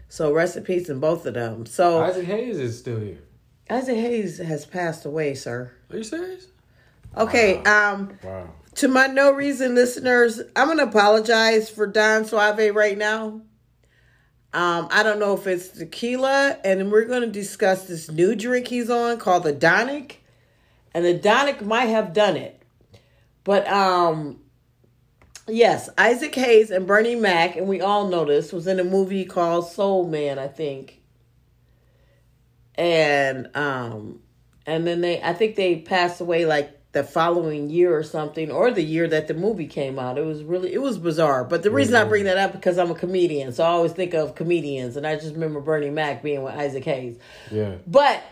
So 0.10 0.32
rest 0.32 0.56
in 0.56 0.64
peace 0.64 0.90
in 0.90 1.00
both 1.00 1.26
of 1.26 1.34
them. 1.34 1.66
So 1.66 2.04
Isaac 2.04 2.26
Hayes 2.28 2.60
is 2.60 2.78
still 2.78 3.00
here. 3.00 3.18
Isaac 3.70 3.98
Hayes 3.98 4.38
has 4.38 4.66
passed 4.66 5.06
away, 5.06 5.34
sir. 5.34 5.72
Are 5.92 5.98
you 5.98 6.04
serious? 6.04 6.48
Okay, 7.16 7.58
um, 7.64 8.18
Wow. 8.24 8.50
to 8.76 8.88
my 8.88 9.08
no 9.08 9.32
reason 9.32 9.76
listeners, 9.76 10.40
I'm 10.56 10.68
gonna 10.68 10.84
apologize 10.84 11.70
for 11.70 11.88
Don 11.88 12.26
Suave 12.26 12.74
right 12.76 12.98
now. 12.98 13.42
Um, 14.54 14.88
I 14.92 15.04
don't 15.04 15.20
know 15.20 15.34
if 15.34 15.46
it's 15.48 15.70
tequila, 15.70 16.58
and 16.64 16.92
we're 16.92 17.06
gonna 17.06 17.28
discuss 17.28 17.86
this 17.86 18.10
new 18.10 18.36
drink 18.36 18.68
he's 18.68 18.90
on 18.90 19.18
called 19.18 19.44
the 19.44 19.54
Donic, 19.54 20.18
and 20.94 21.04
the 21.04 21.18
Donic 21.18 21.62
might 21.62 21.86
have 21.88 22.14
done 22.14 22.38
it, 22.38 22.62
but 23.44 23.68
um, 23.68 24.40
yes, 25.48 25.90
Isaac 25.98 26.34
Hayes 26.36 26.72
and 26.72 26.88
Bernie 26.88 27.16
Mac, 27.16 27.56
and 27.58 27.68
we 27.68 27.82
all 27.82 28.08
know 28.08 28.24
this 28.26 28.54
was 28.54 28.68
in 28.68 28.80
a 28.80 28.84
movie 28.84 29.26
called 29.26 29.68
Soul 29.70 30.08
Man, 30.08 30.40
I 30.40 30.48
think, 30.48 30.97
and 32.78 33.50
um, 33.56 34.20
and 34.66 34.86
then 34.86 35.02
they, 35.02 35.22
I 35.22 35.34
think 35.34 35.56
they 35.56 35.78
passed 35.78 36.22
away 36.22 36.46
like 36.46 36.74
the 36.92 37.04
following 37.04 37.70
year 37.70 37.96
or 37.96 38.04
something, 38.04 38.52
or 38.52 38.72
the 38.72 38.84
year 38.84 39.08
that 39.08 39.28
the 39.28 39.34
movie 39.34 39.68
came 39.68 40.00
out. 40.00 40.18
It 40.18 40.26
was 40.26 40.44
really, 40.44 40.74
it 40.74 40.82
was 40.82 40.98
bizarre. 40.98 41.44
But 41.44 41.64
the 41.64 41.72
reason 41.72 41.96
I 41.96 42.04
bring 42.04 42.24
that 42.26 42.38
up 42.38 42.54
because 42.54 42.78
I'm 42.78 42.92
a 42.92 42.96
comedian, 42.96 43.54
so 43.54 43.64
I 43.64 43.68
always 43.68 43.92
think 43.92 44.14
of 44.14 44.36
comedians, 44.36 44.98
and 44.98 45.06
I 45.06 45.16
just 45.16 45.34
remember 45.34 45.60
Bernie 45.60 45.90
Mac 45.90 46.24
being 46.24 46.44
with 46.44 46.56
Isaac 46.56 46.86
Hayes. 46.86 47.18
Yeah. 47.52 47.76
But 47.86 48.24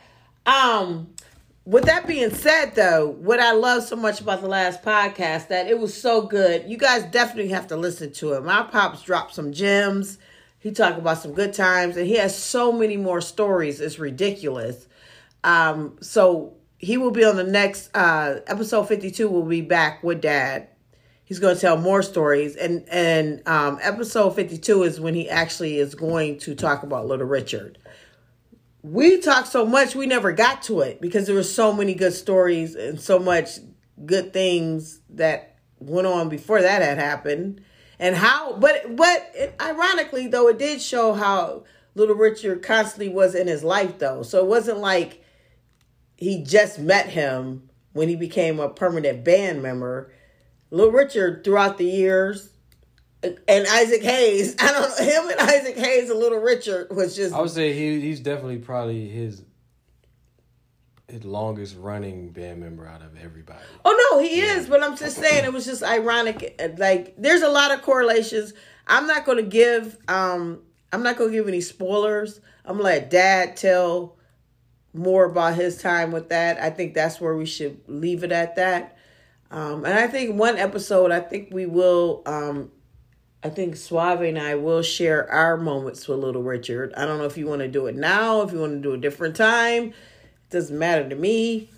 um 0.45 1.09
with 1.65 1.85
that 1.85 2.05
being 2.05 2.29
said 2.29 2.75
though, 2.75 3.07
what 3.07 3.39
I 3.39 3.51
love 3.53 3.83
so 3.83 3.95
much 3.95 4.21
about 4.21 4.41
the 4.41 4.47
last 4.47 4.83
podcast 4.83 5.47
that 5.47 5.67
it 5.67 5.79
was 5.79 5.99
so 5.99 6.21
good. 6.21 6.69
You 6.69 6.77
guys 6.77 7.03
definitely 7.05 7.51
have 7.51 7.67
to 7.67 7.75
listen 7.75 8.13
to 8.13 8.33
it. 8.33 8.43
My 8.43 8.63
pops 8.63 9.01
dropped 9.01 9.33
some 9.33 9.51
gems. 9.51 10.19
He 10.65 10.71
talked 10.71 10.97
about 10.97 11.19
some 11.19 11.33
good 11.33 11.53
times 11.53 11.95
and 11.95 12.07
he 12.07 12.15
has 12.15 12.35
so 12.35 12.71
many 12.71 12.97
more 12.97 13.21
stories. 13.21 13.79
It's 13.79 13.99
ridiculous. 13.99 14.87
Um 15.43 15.97
so 16.01 16.55
he 16.79 16.97
will 16.97 17.11
be 17.11 17.23
on 17.23 17.35
the 17.35 17.43
next 17.43 17.95
uh 17.95 18.39
episode 18.47 18.87
52 18.87 19.29
will 19.29 19.43
be 19.43 19.61
back 19.61 20.03
with 20.03 20.21
dad. 20.21 20.69
He's 21.23 21.37
going 21.37 21.53
to 21.53 21.61
tell 21.61 21.77
more 21.77 22.01
stories 22.01 22.55
and 22.55 22.83
and 22.89 23.47
um 23.47 23.77
episode 23.79 24.31
52 24.31 24.81
is 24.81 24.99
when 24.99 25.13
he 25.13 25.29
actually 25.29 25.77
is 25.77 25.93
going 25.93 26.39
to 26.39 26.55
talk 26.55 26.81
about 26.81 27.05
little 27.05 27.27
Richard 27.27 27.77
we 28.81 29.19
talked 29.19 29.49
so 29.49 29.67
much 29.67 29.93
we 29.93 30.07
never 30.07 30.31
got 30.31 30.63
to 30.63 30.81
it 30.81 30.99
because 30.99 31.27
there 31.27 31.35
were 31.35 31.43
so 31.43 31.73
many 31.73 31.93
good 31.93 32.13
stories 32.13 32.73
and 32.73 32.99
so 32.99 33.19
much 33.19 33.59
good 34.03 34.33
things 34.33 34.99
that 35.11 35.59
went 35.77 36.07
on 36.07 36.27
before 36.27 36.63
that 36.63 36.81
had 36.81 36.97
happened 36.97 37.61
and 37.99 38.15
how 38.15 38.57
but 38.57 38.95
but 38.95 39.31
it, 39.33 39.55
ironically 39.61 40.27
though 40.27 40.47
it 40.47 40.57
did 40.57 40.81
show 40.81 41.13
how 41.13 41.63
little 41.93 42.15
richard 42.15 42.61
constantly 42.61 43.09
was 43.09 43.35
in 43.35 43.47
his 43.47 43.63
life 43.63 43.99
though. 43.99 44.23
So 44.23 44.39
it 44.39 44.47
wasn't 44.47 44.79
like 44.79 45.23
he 46.15 46.43
just 46.43 46.79
met 46.79 47.09
him 47.09 47.69
when 47.93 48.09
he 48.09 48.15
became 48.15 48.59
a 48.59 48.69
permanent 48.69 49.23
band 49.23 49.61
member. 49.61 50.11
Little 50.71 50.91
richard 50.91 51.43
throughout 51.43 51.77
the 51.77 51.85
years 51.85 52.49
and 53.47 53.67
Isaac 53.67 54.03
Hayes, 54.03 54.55
I 54.59 54.71
don't 54.71 54.89
know 54.89 55.05
him 55.05 55.29
and 55.29 55.39
Isaac 55.39 55.77
Hayes 55.77 56.09
and 56.09 56.19
Little 56.19 56.39
Richard 56.39 56.95
was 56.95 57.15
just 57.15 57.33
I 57.33 57.41
would 57.41 57.49
say 57.49 57.73
he 57.73 58.01
he's 58.01 58.19
definitely 58.19 58.59
probably 58.59 59.07
his 59.07 59.43
longest 61.23 61.77
running 61.77 62.29
band 62.29 62.59
member 62.59 62.87
out 62.87 63.01
of 63.01 63.17
everybody. 63.21 63.59
Oh 63.83 64.09
no, 64.11 64.19
he 64.19 64.41
is, 64.41 64.67
but 64.67 64.83
I'm 64.83 64.97
just 64.97 65.17
saying 65.17 65.45
it 65.45 65.53
was 65.53 65.65
just 65.65 65.83
ironic. 65.83 66.59
Like 66.77 67.15
there's 67.17 67.41
a 67.41 67.49
lot 67.49 67.71
of 67.71 67.81
correlations. 67.81 68.53
I'm 68.87 69.07
not 69.07 69.25
going 69.25 69.37
to 69.37 69.49
give 69.49 69.97
um 70.07 70.61
I'm 70.91 71.03
not 71.03 71.17
going 71.17 71.31
to 71.31 71.37
give 71.37 71.47
any 71.47 71.61
spoilers. 71.61 72.39
I'm 72.65 72.77
to 72.77 72.83
let 72.83 73.09
dad 73.09 73.57
tell 73.57 74.15
more 74.93 75.25
about 75.25 75.55
his 75.55 75.81
time 75.81 76.11
with 76.11 76.29
that. 76.29 76.59
I 76.59 76.69
think 76.69 76.93
that's 76.93 77.19
where 77.19 77.35
we 77.35 77.45
should 77.45 77.81
leave 77.87 78.23
it 78.23 78.31
at 78.31 78.55
that. 78.55 78.97
Um 79.51 79.85
and 79.85 79.93
I 79.93 80.07
think 80.07 80.37
one 80.37 80.57
episode 80.57 81.11
I 81.11 81.19
think 81.19 81.49
we 81.51 81.65
will 81.65 82.23
um 82.25 82.71
I 83.43 83.49
think 83.49 83.75
Suave 83.75 84.21
and 84.21 84.39
I 84.39 84.55
will 84.55 84.81
share 84.81 85.31
our 85.31 85.55
moments 85.55 86.07
with 86.07 86.17
Little 86.17 86.41
Richard. 86.41 86.95
I 86.97 87.05
don't 87.05 87.19
know 87.19 87.25
if 87.25 87.37
you 87.37 87.45
want 87.45 87.61
to 87.61 87.67
do 87.67 87.85
it 87.85 87.95
now, 87.95 88.41
if 88.41 88.51
you 88.51 88.59
want 88.59 88.73
to 88.73 88.79
do 88.79 88.93
a 88.93 88.97
different 88.97 89.35
time. 89.35 89.93
Doesn't 90.49 90.77
matter 90.77 91.07
to 91.09 91.15
me. 91.15 91.69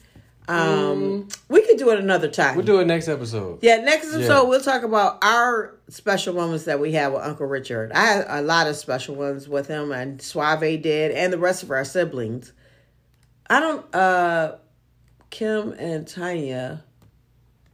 Um, 0.50 1.28
we 1.50 1.62
could 1.66 1.78
do 1.78 1.90
it 1.90 2.00
another 2.00 2.30
time. 2.30 2.56
We'll 2.56 2.66
do 2.66 2.80
it 2.80 2.86
next 2.86 3.10
episode. 3.10 3.60
yeah, 3.62 3.78
next 3.78 4.14
episode 4.14 4.44
Yeah. 4.44 4.50
we'll 4.50 4.62
talk 4.62 4.84
about 4.84 5.18
our 5.22 5.76
special 5.90 6.34
moments 6.34 6.64
that 6.66 6.80
we 6.80 6.94
have 6.94 7.12
with 7.12 7.22
Uncle 7.24 7.48
Richard. 7.48 7.92
I 7.92 8.06
had 8.06 8.26
a 8.30 8.42
lot 8.42 8.68
of 8.68 8.78
special 8.78 9.16
ones 9.16 9.50
with 9.50 9.68
him, 9.68 9.92
and 9.92 10.22
Suave 10.22 10.62
did, 10.82 11.12
and 11.12 11.34
the 11.34 11.38
rest 11.38 11.64
of 11.64 11.72
our 11.72 11.84
siblings. 11.84 12.54
I 13.50 13.60
don't. 13.60 13.94
uh 13.96 14.56
Kim 15.30 15.74
and 15.74 16.08
Tanya. 16.08 16.84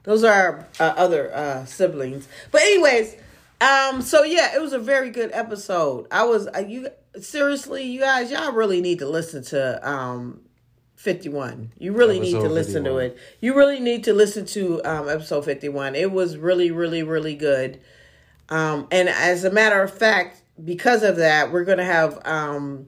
Those 0.03 0.23
are 0.23 0.33
our 0.33 0.67
uh, 0.79 0.93
other 0.97 1.31
uh, 1.33 1.65
siblings. 1.65 2.27
But 2.51 2.61
anyways, 2.61 3.15
um, 3.61 4.01
so 4.01 4.23
yeah, 4.23 4.55
it 4.55 4.61
was 4.61 4.73
a 4.73 4.79
very 4.79 5.11
good 5.11 5.29
episode. 5.31 6.07
I 6.11 6.23
was 6.25 6.47
uh, 6.47 6.63
you 6.67 6.87
seriously, 7.21 7.83
you 7.83 7.99
guys, 7.99 8.31
y'all 8.31 8.51
really 8.53 8.81
need 8.81 8.99
to 8.99 9.07
listen 9.07 9.43
to 9.45 9.87
um 9.87 10.41
51. 11.03 11.73
You 11.77 11.91
really 11.91 12.19
need 12.19 12.31
to 12.31 12.37
Episode 12.37 12.51
listen 12.53 12.83
to 12.85 12.97
it. 12.97 13.17
You 13.41 13.55
really 13.55 13.81
need 13.81 14.05
to 14.05 14.13
listen 14.13 14.45
to 14.47 14.81
um 14.85 15.09
episode 15.09 15.43
51. 15.43 15.95
It 15.95 16.11
was 16.11 16.37
really 16.37 16.71
really 16.71 17.03
really 17.03 17.35
good. 17.35 17.81
Um 18.47 18.87
and 18.89 19.09
as 19.09 19.43
a 19.43 19.51
matter 19.51 19.81
of 19.81 19.93
fact, 19.93 20.41
because 20.63 21.03
of 21.03 21.17
that, 21.17 21.51
we're 21.51 21.65
going 21.65 21.79
to 21.79 21.83
have 21.83 22.19
um 22.25 22.87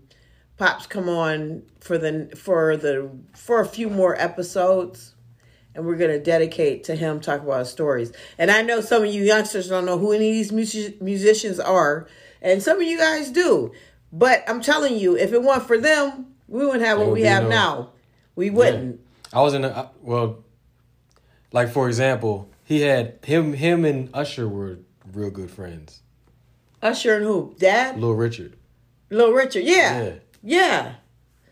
Pops 0.57 0.87
come 0.87 1.09
on 1.09 1.63
for 1.81 1.97
the 1.97 2.31
for 2.37 2.77
the 2.77 3.09
for 3.35 3.59
a 3.59 3.65
few 3.65 3.89
more 3.89 4.15
episodes 4.19 5.13
and 5.75 5.85
we're 5.85 5.97
going 5.97 6.11
to 6.11 6.23
dedicate 6.23 6.85
to 6.85 6.95
him 6.95 7.19
talk 7.19 7.41
about 7.41 7.59
his 7.59 7.69
stories. 7.69 8.13
And 8.37 8.49
I 8.49 8.61
know 8.61 8.79
some 8.79 9.03
of 9.03 9.13
you 9.13 9.23
youngsters 9.23 9.67
don't 9.67 9.85
know 9.85 9.97
who 9.97 10.13
any 10.13 10.29
of 10.29 10.33
these 10.33 10.53
music- 10.53 11.01
musicians 11.01 11.59
are, 11.59 12.07
and 12.41 12.63
some 12.63 12.77
of 12.77 12.83
you 12.83 12.97
guys 12.97 13.29
do. 13.29 13.73
But 14.13 14.45
I'm 14.47 14.61
telling 14.61 14.97
you, 14.97 15.17
if 15.17 15.33
it 15.33 15.43
weren't 15.43 15.67
for 15.67 15.77
them, 15.77 16.27
we 16.47 16.65
wouldn't 16.65 16.85
have 16.85 16.99
what 16.99 17.11
we 17.11 17.23
have 17.23 17.43
no- 17.43 17.49
now. 17.49 17.89
We 18.35 18.49
wouldn't. 18.49 19.01
I 19.33 19.41
was 19.41 19.53
in 19.53 19.65
a 19.65 19.91
well, 20.01 20.43
like 21.51 21.69
for 21.69 21.87
example, 21.87 22.49
he 22.63 22.81
had 22.81 23.19
him 23.23 23.53
him 23.53 23.85
and 23.85 24.09
Usher 24.13 24.47
were 24.47 24.79
real 25.13 25.29
good 25.29 25.51
friends. 25.51 26.01
Usher 26.81 27.15
and 27.15 27.25
who? 27.25 27.55
Dad? 27.57 27.95
Little 27.95 28.15
Richard. 28.15 28.55
Little 29.09 29.33
Richard. 29.33 29.63
Yeah. 29.63 30.03
Yeah. 30.03 30.13
Yeah. 30.43 30.93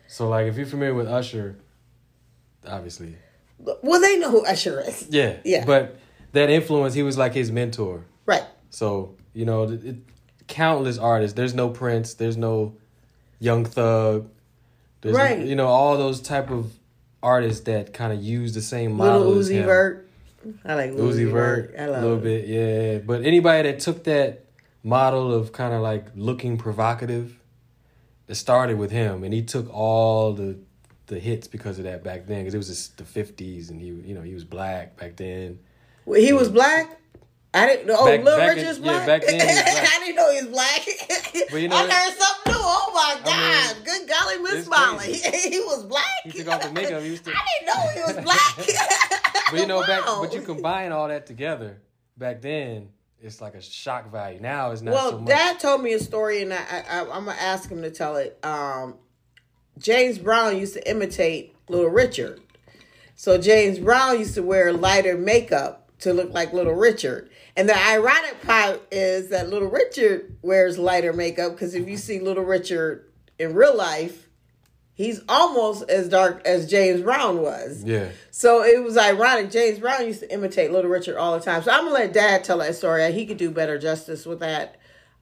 So 0.07 0.29
like 0.29 0.47
if 0.47 0.57
you're 0.57 0.65
familiar 0.65 0.93
with 0.93 1.07
Usher, 1.07 1.57
obviously. 2.67 3.15
Well, 3.57 4.01
they 4.01 4.17
know 4.17 4.29
who 4.29 4.45
Usher 4.45 4.81
is. 4.81 5.07
Yeah. 5.09 5.37
Yeah. 5.43 5.65
But 5.65 5.97
that 6.33 6.49
influence, 6.49 6.93
he 6.93 7.03
was 7.03 7.17
like 7.17 7.33
his 7.33 7.51
mentor. 7.51 8.05
Right. 8.25 8.43
So 8.69 9.15
you 9.33 9.45
know, 9.45 9.63
it, 9.63 9.97
countless 10.47 10.97
artists. 10.97 11.35
There's 11.35 11.53
no 11.53 11.69
Prince. 11.69 12.13
There's 12.13 12.37
no 12.37 12.75
Young 13.39 13.65
Thug. 13.65 14.29
There's 15.03 15.15
Right. 15.15 15.45
you 15.45 15.55
know 15.55 15.67
all 15.67 15.97
those 15.97 16.19
type 16.21 16.49
of 16.49 16.73
artists 17.21 17.61
that 17.65 17.93
kind 17.93 18.11
of 18.11 18.21
use 18.23 18.53
the 18.55 18.61
same 18.61 18.93
model. 18.93 19.19
Little 19.27 19.43
Uzi. 19.43 19.63
Vert. 19.63 20.09
I 20.65 20.75
like 20.75 20.91
Uzi 20.91 21.31
Vert, 21.31 21.73
I 21.77 21.83
a 21.83 21.91
little 21.91 22.17
it. 22.17 22.23
bit, 22.23 22.47
yeah. 22.47 22.97
But 22.97 23.23
anybody 23.23 23.69
that 23.71 23.79
took 23.79 24.03
that 24.05 24.45
model 24.83 25.33
of 25.33 25.51
kind 25.53 25.73
of 25.73 25.81
like 25.81 26.07
looking 26.15 26.57
provocative, 26.57 27.39
it 28.27 28.35
started 28.35 28.77
with 28.77 28.91
him, 28.91 29.23
and 29.23 29.33
he 29.33 29.41
took 29.43 29.71
all 29.73 30.33
the 30.33 30.57
the 31.07 31.19
hits 31.19 31.47
because 31.47 31.77
of 31.77 31.83
that 31.83 32.01
back 32.03 32.25
then, 32.27 32.39
because 32.39 32.53
it 32.53 32.57
was 32.57 32.67
just 32.69 32.97
the 32.97 33.05
fifties, 33.05 33.69
and 33.69 33.79
he 33.81 33.87
you 33.87 34.13
know 34.15 34.21
he 34.21 34.33
was 34.33 34.43
black 34.45 34.97
back 34.97 35.15
then. 35.17 35.59
Well, 36.05 36.19
He 36.19 36.33
was 36.33 36.49
black. 36.49 36.99
I 37.55 37.67
didn't 37.67 37.87
know. 37.87 37.95
Oh, 37.99 38.05
Back- 38.05 38.23
Little 38.23 38.39
back 38.39 38.51
in- 38.51 38.57
Richard's 38.57 38.79
yeah, 38.79 38.83
black. 39.05 39.05
back 39.07 39.21
then 39.27 39.39
he 39.39 39.45
was 39.45 39.55
black. 39.63 39.89
I 39.93 39.99
didn't 39.99 40.15
know 40.15 40.31
he 40.31 40.41
was 40.41 40.47
black. 40.47 40.81
But 41.51 41.61
you 41.61 41.67
know 41.69 41.75
I 41.77 41.81
learned 41.81 42.17
something 42.17 42.53
new. 42.53 42.59
Oh 42.59 42.91
my 42.93 43.21
god! 43.23 43.75
mean, 43.75 43.83
Good 43.85 44.09
golly, 44.09 44.37
Miss 44.39 44.67
Molly, 44.67 45.13
he 45.51 45.59
was 45.59 45.83
black. 45.83 46.03
He 46.23 46.31
took 46.31 46.47
off 46.47 46.61
the 46.63 46.71
makeup, 46.71 47.01
he 47.03 47.11
was 47.11 47.19
still- 47.19 47.33
I 47.35 47.45
didn't 47.59 47.67
know 47.67 47.89
he 48.07 48.13
was 48.13 48.23
black. 48.23 49.51
But 49.51 49.59
you 49.59 49.67
know, 49.67 49.85
back 49.85 50.03
but 50.05 50.33
you 50.33 50.41
combine 50.41 50.91
all 50.91 51.07
that 51.07 51.25
together. 51.27 51.81
Back 52.17 52.41
then, 52.41 52.89
it's 53.21 53.39
like 53.41 53.53
a 53.55 53.61
shock 53.61 54.11
value. 54.11 54.39
Now 54.39 54.71
it's 54.71 54.81
not 54.81 54.93
Well, 54.93 55.09
so 55.11 55.19
much. 55.19 55.27
Well, 55.27 55.37
Dad 55.37 55.59
told 55.59 55.81
me 55.83 55.93
a 55.93 55.99
story, 55.99 56.41
and 56.41 56.53
I, 56.53 56.83
I, 56.89 56.99
I'm 57.01 57.25
gonna 57.25 57.33
ask 57.39 57.69
him 57.69 57.81
to 57.83 57.91
tell 57.91 58.15
it. 58.17 58.37
Um, 58.43 58.95
James 59.77 60.17
Brown 60.17 60.57
used 60.57 60.73
to 60.73 60.89
imitate 60.89 61.55
Little 61.69 61.89
Richard, 61.89 62.41
so 63.15 63.37
James 63.39 63.79
Brown 63.79 64.19
used 64.19 64.35
to 64.35 64.43
wear 64.43 64.71
lighter 64.73 65.17
makeup 65.17 65.91
to 65.99 66.13
look 66.13 66.31
like 66.33 66.53
Little 66.53 66.73
Richard. 66.73 67.29
And 67.55 67.69
the 67.69 67.77
ironic 67.77 68.41
part 68.43 68.81
is 68.91 69.29
that 69.29 69.49
Little 69.49 69.69
Richard 69.69 70.35
wears 70.41 70.77
lighter 70.77 71.13
makeup 71.13 71.51
because 71.51 71.75
if 71.75 71.87
you 71.87 71.97
see 71.97 72.19
Little 72.19 72.43
Richard 72.43 73.11
in 73.37 73.53
real 73.53 73.75
life, 73.77 74.27
he's 74.95 75.21
almost 75.29 75.87
as 75.89 76.09
dark 76.09 76.45
as 76.45 76.69
James 76.69 77.01
Brown 77.01 77.41
was. 77.41 77.83
yeah. 77.83 78.09
So 78.31 78.63
it 78.63 78.83
was 78.83 78.97
ironic. 78.97 79.51
James 79.51 79.79
Brown 79.79 80.05
used 80.05 80.21
to 80.21 80.33
imitate 80.33 80.71
Little 80.71 80.89
Richard 80.89 81.17
all 81.17 81.37
the 81.37 81.45
time. 81.45 81.61
So 81.61 81.71
I'm 81.71 81.81
gonna 81.81 81.91
let 81.91 82.13
Dad 82.13 82.43
tell 82.43 82.57
that 82.59 82.75
story. 82.75 83.11
He 83.11 83.25
could 83.25 83.37
do 83.37 83.51
better 83.51 83.77
justice 83.77 84.25
with 84.25 84.39
that. 84.39 84.77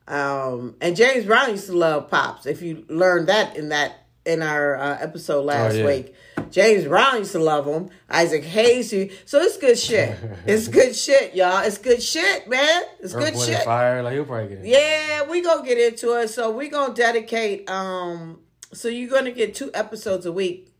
Um, 0.08 0.76
and 0.80 0.96
James 0.96 1.26
Brown 1.26 1.50
used 1.50 1.66
to 1.66 1.76
love 1.76 2.10
pops. 2.10 2.46
If 2.46 2.62
you 2.62 2.84
learned 2.88 3.28
that 3.28 3.56
in 3.56 3.68
that 3.68 4.01
in 4.24 4.42
our 4.42 4.76
uh, 4.76 4.98
episode 5.00 5.44
last 5.44 5.74
Oh, 5.74 5.78
yeah. 5.78 5.86
week, 5.86 6.14
James 6.50 6.84
Brown 6.84 7.18
used 7.18 7.32
to 7.32 7.38
love 7.38 7.66
him. 7.66 7.90
Isaac 8.08 8.44
Hayes. 8.44 8.92
used- 8.92 9.12
So 9.28 9.40
it's 9.40 9.56
good 9.56 9.78
shit. 9.78 10.16
it's 10.46 10.68
good 10.78 10.94
shit, 10.94 11.34
y'all. 11.34 11.62
It's 11.64 11.78
good 11.78 12.02
shit, 12.02 12.48
man. 12.48 12.82
It's 13.00 13.14
Earth, 13.14 13.24
good 13.24 13.34
Wind, 13.34 13.46
shit. 13.46 13.62
Fire. 13.64 14.02
Like 14.02 14.12
he'll 14.14 14.24
probably 14.24 14.48
get 14.48 14.58
it. 14.58 14.66
Yeah, 14.66 15.28
we 15.28 15.42
gonna 15.42 15.66
get 15.66 15.78
into 15.78 16.12
it. 16.20 16.28
So 16.28 16.50
we 16.50 16.68
gonna 16.68 16.94
dedicate. 16.94 17.68
Um, 17.68 18.40
so 18.72 18.88
you're 18.88 19.10
gonna 19.10 19.32
get 19.32 19.54
two 19.54 19.70
episodes 19.74 20.24
a 20.26 20.32
week 20.32 20.72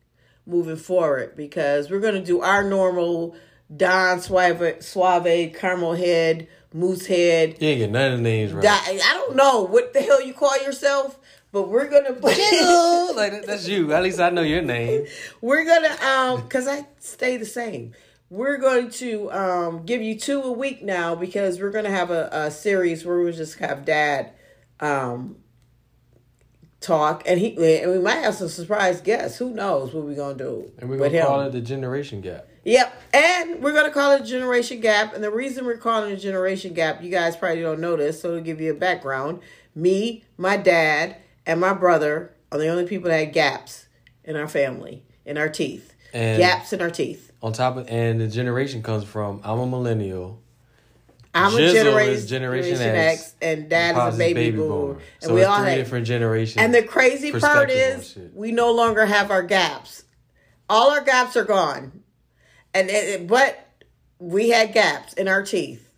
moving 0.46 0.76
forward 0.76 1.34
because 1.36 1.90
we're 1.90 2.00
gonna 2.00 2.22
do 2.24 2.40
our 2.42 2.62
normal 2.64 3.34
Don 3.74 4.20
Suave, 4.20 4.82
Suave, 4.84 5.52
Caramel 5.54 5.94
Head, 5.94 6.46
Moose 6.74 7.06
Head. 7.06 7.56
You 7.60 7.68
ain't 7.68 7.78
get 7.78 7.90
none 7.90 8.12
of 8.12 8.18
the 8.18 8.22
names 8.22 8.52
right. 8.52 8.64
I 8.66 9.14
don't 9.14 9.34
know 9.36 9.62
what 9.62 9.92
the 9.94 10.00
hell 10.00 10.20
you 10.20 10.32
call 10.34 10.56
yourself, 10.62 11.18
but 11.52 11.68
we're 11.68 11.88
gonna 11.88 12.12
like 13.16 13.46
that's 13.46 13.68
you. 13.68 13.92
At 13.92 14.02
least 14.02 14.18
I 14.20 14.30
know 14.30 14.42
your 14.42 14.62
name. 14.62 15.06
We're 15.40 15.64
gonna 15.64 15.94
um 16.04 16.42
because 16.42 16.66
I 16.66 16.86
stay 16.98 17.36
the 17.36 17.46
same. 17.46 17.92
We're 18.30 18.56
going 18.56 18.90
to 18.92 19.30
um 19.32 19.84
give 19.84 20.02
you 20.02 20.18
two 20.18 20.40
a 20.42 20.52
week 20.52 20.82
now 20.82 21.14
because 21.14 21.60
we're 21.60 21.70
gonna 21.70 21.90
have 21.90 22.10
a, 22.10 22.28
a 22.32 22.50
series 22.50 23.04
where 23.04 23.20
we 23.20 23.32
just 23.32 23.58
have 23.58 23.84
dad 23.84 24.32
um 24.80 25.36
talk 26.80 27.22
and 27.26 27.38
he 27.38 27.54
and 27.80 27.92
we 27.92 27.98
might 27.98 28.16
have 28.22 28.34
some 28.34 28.48
surprise 28.48 29.00
guests. 29.00 29.38
Who 29.38 29.52
knows 29.52 29.92
what 29.94 30.04
we're 30.04 30.16
gonna 30.16 30.34
do 30.36 30.70
And 30.78 30.88
we're 30.88 30.96
gonna 30.98 31.10
him. 31.10 31.26
call 31.26 31.40
it 31.42 31.52
the 31.52 31.60
generation 31.60 32.20
gap. 32.20 32.48
Yep. 32.64 33.02
And 33.12 33.62
we're 33.62 33.72
going 33.72 33.86
to 33.86 33.90
call 33.90 34.12
it 34.12 34.20
the 34.20 34.26
Generation 34.26 34.78
Gap. 34.80 35.14
And 35.14 35.24
the 35.24 35.32
reason 35.32 35.64
we're 35.64 35.78
calling 35.78 36.12
it 36.12 36.18
Generation 36.18 36.74
Gap, 36.74 37.02
you 37.02 37.10
guys 37.10 37.34
probably 37.36 37.60
don't 37.60 37.80
know 37.80 37.96
this, 37.96 38.20
so 38.20 38.36
to 38.36 38.40
give 38.40 38.60
you 38.60 38.70
a 38.70 38.74
background, 38.74 39.40
me, 39.74 40.22
my 40.36 40.56
dad, 40.56 41.16
and 41.46 41.60
my 41.60 41.72
brother 41.72 42.34
are 42.50 42.58
the 42.58 42.68
only 42.68 42.86
people 42.86 43.10
that 43.10 43.18
had 43.18 43.32
gaps 43.32 43.86
in 44.24 44.36
our 44.36 44.48
family, 44.48 45.04
in 45.24 45.38
our 45.38 45.48
teeth. 45.48 45.94
And- 46.14 46.38
gaps 46.38 46.72
in 46.72 46.80
our 46.82 46.90
teeth. 46.90 47.30
On 47.42 47.52
top 47.52 47.76
of 47.76 47.88
and 47.88 48.20
the 48.20 48.28
generation 48.28 48.82
comes 48.82 49.02
from 49.04 49.40
I'm 49.42 49.58
a 49.58 49.66
millennial. 49.66 50.40
I'm 51.34 51.54
a 51.54 51.56
Jizzle 51.56 51.72
generation, 51.72 52.26
Generation 52.26 52.76
generation 52.76 52.96
X, 52.96 53.20
X, 53.22 53.34
and 53.40 53.68
dad 53.70 53.94
Pops 53.94 54.14
is 54.14 54.20
a 54.20 54.34
baby, 54.34 54.50
boomer. 54.56 54.68
boomer. 54.68 54.92
And 54.92 55.28
So 55.28 55.34
we 55.34 55.42
all 55.44 55.58
three 55.60 55.70
had 55.70 55.76
different 55.76 56.06
generations. 56.06 56.62
And 56.62 56.74
the 56.74 56.82
crazy 56.82 57.32
part 57.32 57.70
is 57.70 58.18
we 58.34 58.52
no 58.52 58.70
longer 58.72 59.06
have 59.06 59.30
our 59.30 59.42
gaps. 59.42 60.04
All 60.68 60.90
our 60.90 61.00
gaps 61.00 61.36
are 61.36 61.44
gone. 61.44 62.02
And 62.74 62.90
it- 62.90 63.26
but 63.26 63.66
we 64.18 64.50
had 64.50 64.72
gaps 64.72 65.14
in 65.14 65.26
our 65.26 65.42
teeth. 65.42 65.88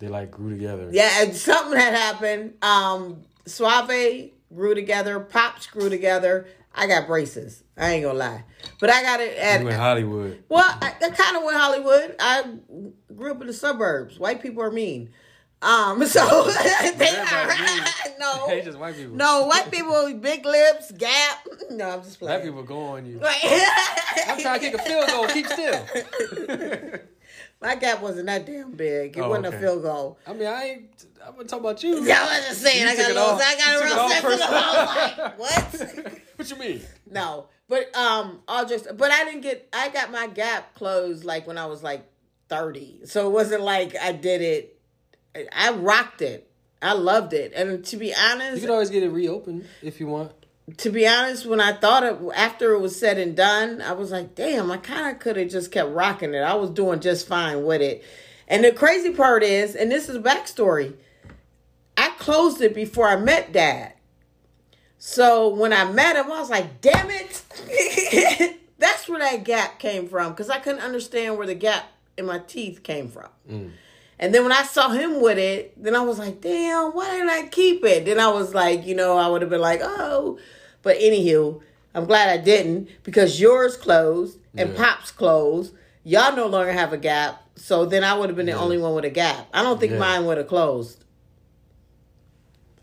they 0.00 0.08
like 0.08 0.32
grew 0.32 0.50
together. 0.50 0.88
Yeah, 0.92 1.22
and 1.22 1.34
something 1.34 1.78
had 1.78 1.94
happened. 1.94 2.54
Um, 2.60 3.22
Suave 3.46 4.32
grew 4.54 4.74
together, 4.74 5.20
Pops 5.20 5.66
grew 5.66 5.88
together. 5.88 6.46
I 6.74 6.86
got 6.88 7.06
braces. 7.06 7.62
I 7.76 7.92
ain't 7.92 8.04
gonna 8.04 8.18
lie, 8.18 8.44
but 8.80 8.90
I 8.90 9.02
got 9.02 9.20
it 9.20 9.36
at. 9.38 9.60
You 9.60 9.68
in 9.68 9.74
Hollywood. 9.74 10.42
well, 10.48 10.64
I, 10.82 10.92
I 11.02 11.10
kind 11.10 11.36
of 11.36 11.44
went 11.44 11.56
Hollywood. 11.56 12.16
I 12.18 12.44
grew 13.14 13.30
up 13.32 13.40
in 13.40 13.46
the 13.46 13.52
suburbs. 13.52 14.18
White 14.18 14.42
people 14.42 14.62
are 14.62 14.70
mean. 14.72 15.10
Um, 15.62 16.04
so 16.06 16.20
they 16.96 17.16
are 17.16 17.48
no, 18.18 18.46
Hey, 18.48 18.60
just 18.62 18.78
white 18.78 18.96
people. 18.96 19.14
no 19.16 19.46
white 19.46 19.70
people, 19.70 20.12
big 20.20 20.44
lips, 20.44 20.90
gap. 20.92 21.46
No, 21.70 21.90
I'm 21.90 22.02
just 22.02 22.18
playing. 22.18 22.38
Black 22.40 22.44
people 22.44 22.62
go 22.64 22.78
on 22.80 23.06
you. 23.06 23.20
I'm 23.22 24.40
trying 24.40 24.60
to 24.60 24.70
kick 24.70 24.74
a 24.74 24.78
field 24.82 25.08
goal. 25.08 25.26
Keep 25.28 25.46
still. 25.46 25.86
My 27.60 27.76
gap 27.76 28.02
wasn't 28.02 28.26
that 28.26 28.44
damn 28.46 28.72
big. 28.72 29.16
It 29.16 29.20
Oh, 29.20 29.30
wasn't 29.30 29.54
a 29.54 29.58
field 29.58 29.82
goal. 29.82 30.18
I 30.26 30.32
mean, 30.34 30.46
I 30.48 30.64
ain't. 30.64 31.06
I'm 31.26 31.34
gonna 31.36 31.44
talk 31.48 31.60
about 31.60 31.82
you. 31.82 32.04
Yeah, 32.04 32.18
I 32.20 32.38
was 32.38 32.48
just 32.48 32.62
saying. 32.62 32.82
You 32.82 32.88
I 32.88 32.96
got 32.96 33.06
a 33.06 33.10
it 33.10 33.14
little. 33.14 33.34
I 33.34 33.56
got 33.56 33.76
a 33.76 33.78
took 33.78 33.82
it 33.82 33.84
real 33.84 33.98
all 33.98 34.08
sensitive. 34.08 34.30
personal. 34.30 34.58
I 34.60 34.94
was 34.96 35.18
like, 35.18 35.38
what? 35.38 36.22
what 36.36 36.50
you 36.50 36.56
mean? 36.56 36.80
No, 37.10 37.46
but 37.68 37.96
um, 37.96 38.40
I'll 38.48 38.66
just. 38.66 38.86
But 38.96 39.10
I 39.10 39.24
didn't 39.24 39.40
get. 39.42 39.68
I 39.72 39.88
got 39.88 40.10
my 40.10 40.26
gap 40.26 40.74
closed 40.74 41.24
like 41.24 41.46
when 41.46 41.58
I 41.58 41.66
was 41.66 41.82
like 41.82 42.04
thirty, 42.48 43.00
so 43.04 43.26
it 43.26 43.30
wasn't 43.30 43.62
like 43.62 43.96
I 43.96 44.12
did 44.12 44.40
it. 44.42 44.78
I- 45.34 45.46
I 45.52 45.72
rocked 45.72 46.22
it. 46.22 46.48
I 46.80 46.92
loved 46.92 47.32
it, 47.32 47.52
and 47.56 47.82
to 47.86 47.96
be 47.96 48.12
honest, 48.14 48.38
You 48.40 48.46
honest, 48.46 48.60
can 48.62 48.70
always 48.70 48.90
get 48.90 49.02
it 49.02 49.08
reopened 49.08 49.66
if 49.82 49.98
you 50.00 50.06
want. 50.06 50.32
to 50.76 50.90
be 50.90 51.06
honest, 51.08 51.46
when 51.46 51.58
I 51.60 51.72
thought 51.72 52.02
it 52.04 52.16
after 52.36 52.72
it 52.74 52.78
was 52.80 52.98
said 52.98 53.16
and 53.18 53.34
done, 53.34 53.80
I 53.80 53.92
was 53.92 54.10
like, 54.12 54.34
damn, 54.34 54.70
I 54.70 54.76
kind 54.76 55.10
of 55.14 55.20
could 55.20 55.36
have 55.38 55.48
just 55.48 55.72
kept 55.72 55.88
rocking 55.90 56.34
it. 56.34 56.40
I 56.40 56.54
was 56.54 56.68
doing 56.70 57.00
just 57.00 57.26
fine 57.26 57.64
with 57.64 57.80
it. 57.80 58.04
And 58.48 58.62
the 58.64 58.70
crazy 58.72 59.10
part 59.12 59.42
is, 59.42 59.74
and 59.74 59.90
this 59.90 60.10
is 60.10 60.16
a 60.16 60.20
backstory, 60.20 60.92
I 61.96 62.10
closed 62.18 62.60
it 62.60 62.74
before 62.74 63.08
I 63.08 63.16
met 63.16 63.52
Dad. 63.52 63.92
So 64.98 65.48
when 65.48 65.72
I 65.72 65.90
met 65.90 66.16
him, 66.16 66.32
I 66.32 66.40
was 66.40 66.50
like, 66.50 66.80
damn 66.80 67.08
it. 67.10 67.42
That's 68.78 69.08
where 69.08 69.18
that 69.18 69.44
gap 69.44 69.78
came 69.78 70.08
from 70.08 70.32
because 70.32 70.50
I 70.50 70.58
couldn't 70.58 70.80
understand 70.80 71.36
where 71.36 71.46
the 71.46 71.54
gap 71.54 71.84
in 72.16 72.26
my 72.26 72.38
teeth 72.38 72.82
came 72.82 73.08
from. 73.08 73.28
Mm. 73.50 73.70
And 74.18 74.34
then 74.34 74.42
when 74.42 74.52
I 74.52 74.62
saw 74.62 74.90
him 74.90 75.20
with 75.20 75.38
it, 75.38 75.74
then 75.82 75.94
I 75.94 76.00
was 76.00 76.18
like, 76.18 76.40
damn, 76.40 76.92
why 76.92 77.10
didn't 77.10 77.30
I 77.30 77.48
keep 77.48 77.84
it? 77.84 78.04
Then 78.04 78.20
I 78.20 78.28
was 78.28 78.54
like, 78.54 78.86
you 78.86 78.94
know, 78.94 79.16
I 79.18 79.28
would 79.28 79.42
have 79.42 79.50
been 79.50 79.60
like, 79.60 79.80
oh. 79.82 80.38
But 80.82 80.98
anywho, 80.98 81.60
I'm 81.94 82.06
glad 82.06 82.28
I 82.28 82.42
didn't 82.42 82.88
because 83.02 83.40
yours 83.40 83.76
closed 83.76 84.38
and 84.56 84.70
Yeah. 84.70 84.76
Pop's 84.76 85.10
closed. 85.10 85.74
Y'all 86.04 86.34
no 86.36 86.46
longer 86.46 86.72
have 86.72 86.92
a 86.92 86.98
gap. 86.98 87.42
So 87.56 87.84
then 87.86 88.04
I 88.04 88.14
would 88.16 88.28
have 88.28 88.36
been 88.36 88.46
the 88.46 88.52
only 88.52 88.78
one 88.78 88.94
with 88.94 89.04
a 89.04 89.10
gap. 89.10 89.48
I 89.52 89.62
don't 89.62 89.78
think 89.80 89.92
Yeah. 89.92 89.98
mine 89.98 90.24
would 90.26 90.38
have 90.38 90.48
closed. 90.48 91.03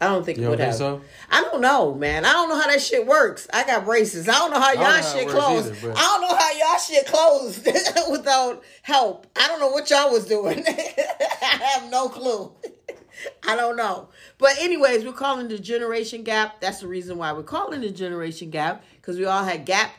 I 0.02 0.08
don't 0.08 0.26
think 0.26 0.40
You 0.40 0.48
it 0.48 0.50
would 0.50 0.60
have. 0.60 0.74
so? 0.74 1.02
I 1.30 1.42
don't 1.44 1.62
know, 1.62 1.94
man. 1.94 2.26
I 2.26 2.34
don't 2.34 2.50
know 2.50 2.60
how 2.60 2.68
that 2.68 2.82
shit 2.82 3.06
works. 3.06 3.48
I 3.54 3.64
got 3.64 3.86
braces. 3.86 4.28
I 4.28 4.34
don't 4.34 4.50
know 4.50 4.60
how 4.60 4.74
y'all 4.74 4.82
know 4.82 4.90
how 4.90 5.02
shit 5.02 5.28
closed. 5.30 5.68
either, 5.76 5.94
I 5.96 6.02
don't 6.02 6.22
know 6.22 6.36
how 6.36 6.52
y'all 6.58 6.80
shit 6.80 7.06
closed 7.06 7.66
without 8.12 8.64
help. 8.82 9.28
I 9.36 9.48
don't 9.48 9.60
know 9.60 9.70
what 9.70 9.90
y'all 9.92 10.12
was 10.12 10.26
doing. 10.26 10.64
I 10.68 11.60
have 11.76 11.92
no 11.92 12.10
clue. 12.10 12.52
I 13.48 13.56
don't 13.56 13.76
know. 13.78 14.10
But 14.40 14.58
anyways, 14.60 15.06
we're 15.06 15.14
calling 15.14 15.48
the 15.48 15.60
generation 15.60 16.24
gap. 16.24 16.60
That's 16.62 16.80
the 16.80 16.88
reason 16.88 17.20
why 17.20 17.32
we're 17.34 17.44
calling 17.44 17.82
the 17.82 17.92
generation 17.92 18.50
gap 18.50 18.84
because 18.96 19.20
we 19.20 19.26
all 19.26 19.44
had 19.44 19.66
gaps 19.66 19.94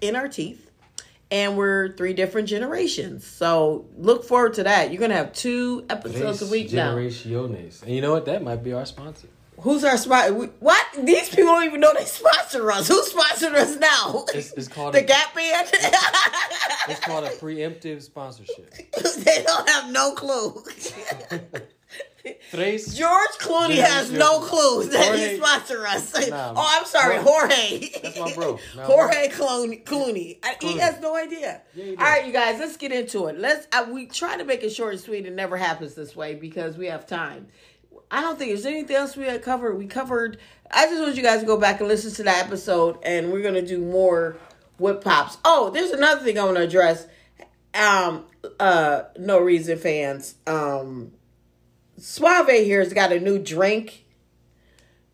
in 0.00 0.16
our 0.16 0.26
teeth. 0.28 0.65
And 1.30 1.56
we're 1.56 1.96
three 1.96 2.12
different 2.12 2.48
generations. 2.48 3.26
So 3.26 3.86
look 3.96 4.24
forward 4.24 4.54
to 4.54 4.62
that. 4.64 4.92
You're 4.92 5.00
gonna 5.00 5.14
have 5.14 5.32
two 5.32 5.84
episodes 5.90 6.40
a 6.42 6.46
week 6.46 6.72
now. 6.72 6.94
Generaciones. 6.94 7.82
And 7.82 7.92
you 7.92 8.00
know 8.00 8.12
what? 8.12 8.26
That 8.26 8.42
might 8.44 8.62
be 8.62 8.72
our 8.72 8.86
sponsor. 8.86 9.28
Who's 9.60 9.84
our 9.84 9.96
sponsor? 9.96 10.34
What? 10.60 10.86
These 11.02 11.30
people 11.30 11.46
don't 11.46 11.64
even 11.64 11.80
know 11.80 11.94
they 11.94 12.04
sponsor 12.04 12.70
us. 12.70 12.88
Who 12.88 13.02
sponsored 13.02 13.54
us 13.54 13.76
now? 13.76 14.24
It's, 14.34 14.52
it's 14.52 14.68
called 14.68 14.94
the 14.94 14.98
a, 14.98 15.02
Gap 15.02 15.34
Band. 15.34 15.68
It's 16.88 17.00
called 17.00 17.24
a 17.24 17.30
preemptive 17.30 18.02
sponsorship. 18.02 18.72
they 19.24 19.42
don't 19.42 19.68
have 19.68 19.90
no 19.90 20.12
clue. 20.12 20.62
George 22.96 23.30
Clooney 23.38 23.76
has 23.76 24.10
no 24.10 24.40
clue 24.40 24.84
that 24.88 25.04
Jorge- 25.06 25.30
he 25.30 25.36
sponsor 25.36 25.86
us. 25.86 26.28
Nah, 26.28 26.52
oh, 26.56 26.74
I'm 26.78 26.84
sorry, 26.86 27.18
Jorge. 27.18 27.88
That's 28.02 28.18
my 28.18 28.34
bro. 28.34 28.58
Nah, 28.76 28.84
Jorge 28.84 29.28
Clooney. 29.28 29.84
Clooney. 29.84 30.38
I- 30.42 30.56
He 30.60 30.78
has 30.78 31.00
no 31.00 31.16
idea. 31.16 31.62
Yeah, 31.74 31.90
All 31.90 31.94
right, 32.04 32.26
you 32.26 32.32
guys, 32.32 32.58
let's 32.58 32.76
get 32.76 32.92
into 32.92 33.26
it. 33.26 33.38
Let's. 33.38 33.66
Uh, 33.72 33.86
we 33.90 34.06
try 34.06 34.36
to 34.36 34.44
make 34.44 34.62
it 34.62 34.70
short 34.70 34.92
and 34.94 35.00
sweet. 35.02 35.26
It 35.26 35.34
never 35.34 35.56
happens 35.56 35.94
this 35.94 36.16
way 36.16 36.34
because 36.34 36.76
we 36.76 36.86
have 36.86 37.06
time. 37.06 37.48
I 38.10 38.20
don't 38.20 38.38
think 38.38 38.50
there's 38.50 38.66
anything 38.66 38.96
else 38.96 39.16
we 39.16 39.24
had 39.24 39.42
covered. 39.42 39.76
We 39.76 39.86
covered. 39.86 40.38
I 40.70 40.86
just 40.86 41.00
want 41.02 41.16
you 41.16 41.22
guys 41.22 41.40
to 41.40 41.46
go 41.46 41.56
back 41.58 41.80
and 41.80 41.88
listen 41.88 42.12
to 42.14 42.22
that 42.24 42.44
episode, 42.46 42.98
and 43.02 43.32
we're 43.32 43.42
gonna 43.42 43.62
do 43.66 43.78
more 43.80 44.36
with 44.78 45.02
pops. 45.02 45.38
Oh, 45.44 45.70
there's 45.70 45.90
another 45.90 46.22
thing 46.24 46.38
I 46.38 46.44
want 46.44 46.56
to 46.56 46.62
address. 46.62 47.06
Um, 47.74 48.24
uh 48.60 49.02
no 49.18 49.38
reason 49.40 49.76
fans, 49.78 50.36
um 50.46 51.12
Suave 51.98 52.48
here's 52.48 52.92
got 52.92 53.12
a 53.12 53.20
new 53.20 53.38
drink 53.38 54.04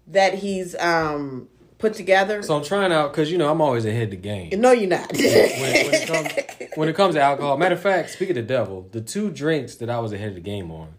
that 0.06 0.34
he's 0.34 0.74
um 0.76 1.48
put 1.82 1.94
together. 1.94 2.42
So 2.42 2.56
I'm 2.56 2.64
trying 2.64 2.92
out 2.92 3.12
because 3.12 3.30
you 3.30 3.36
know 3.36 3.50
I'm 3.50 3.60
always 3.60 3.84
ahead 3.84 4.04
of 4.04 4.10
the 4.10 4.16
game. 4.16 4.60
no, 4.60 4.72
you're 4.72 4.88
not. 4.88 5.12
when, 5.12 5.22
when, 5.22 5.94
it 5.94 6.06
comes, 6.06 6.72
when 6.76 6.88
it 6.88 6.96
comes 6.96 7.14
to 7.16 7.20
alcohol. 7.20 7.58
Matter 7.58 7.74
of 7.74 7.82
fact, 7.82 8.10
speaking 8.10 8.38
of 8.38 8.46
the 8.46 8.54
devil, 8.54 8.88
the 8.92 9.00
two 9.00 9.30
drinks 9.30 9.74
that 9.76 9.90
I 9.90 9.98
was 9.98 10.12
ahead 10.12 10.30
of 10.30 10.34
the 10.36 10.40
game 10.40 10.70
on 10.70 10.94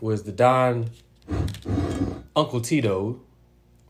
was 0.00 0.24
the 0.24 0.32
Don 0.32 0.90
Uncle 2.34 2.60
Tito, 2.60 3.20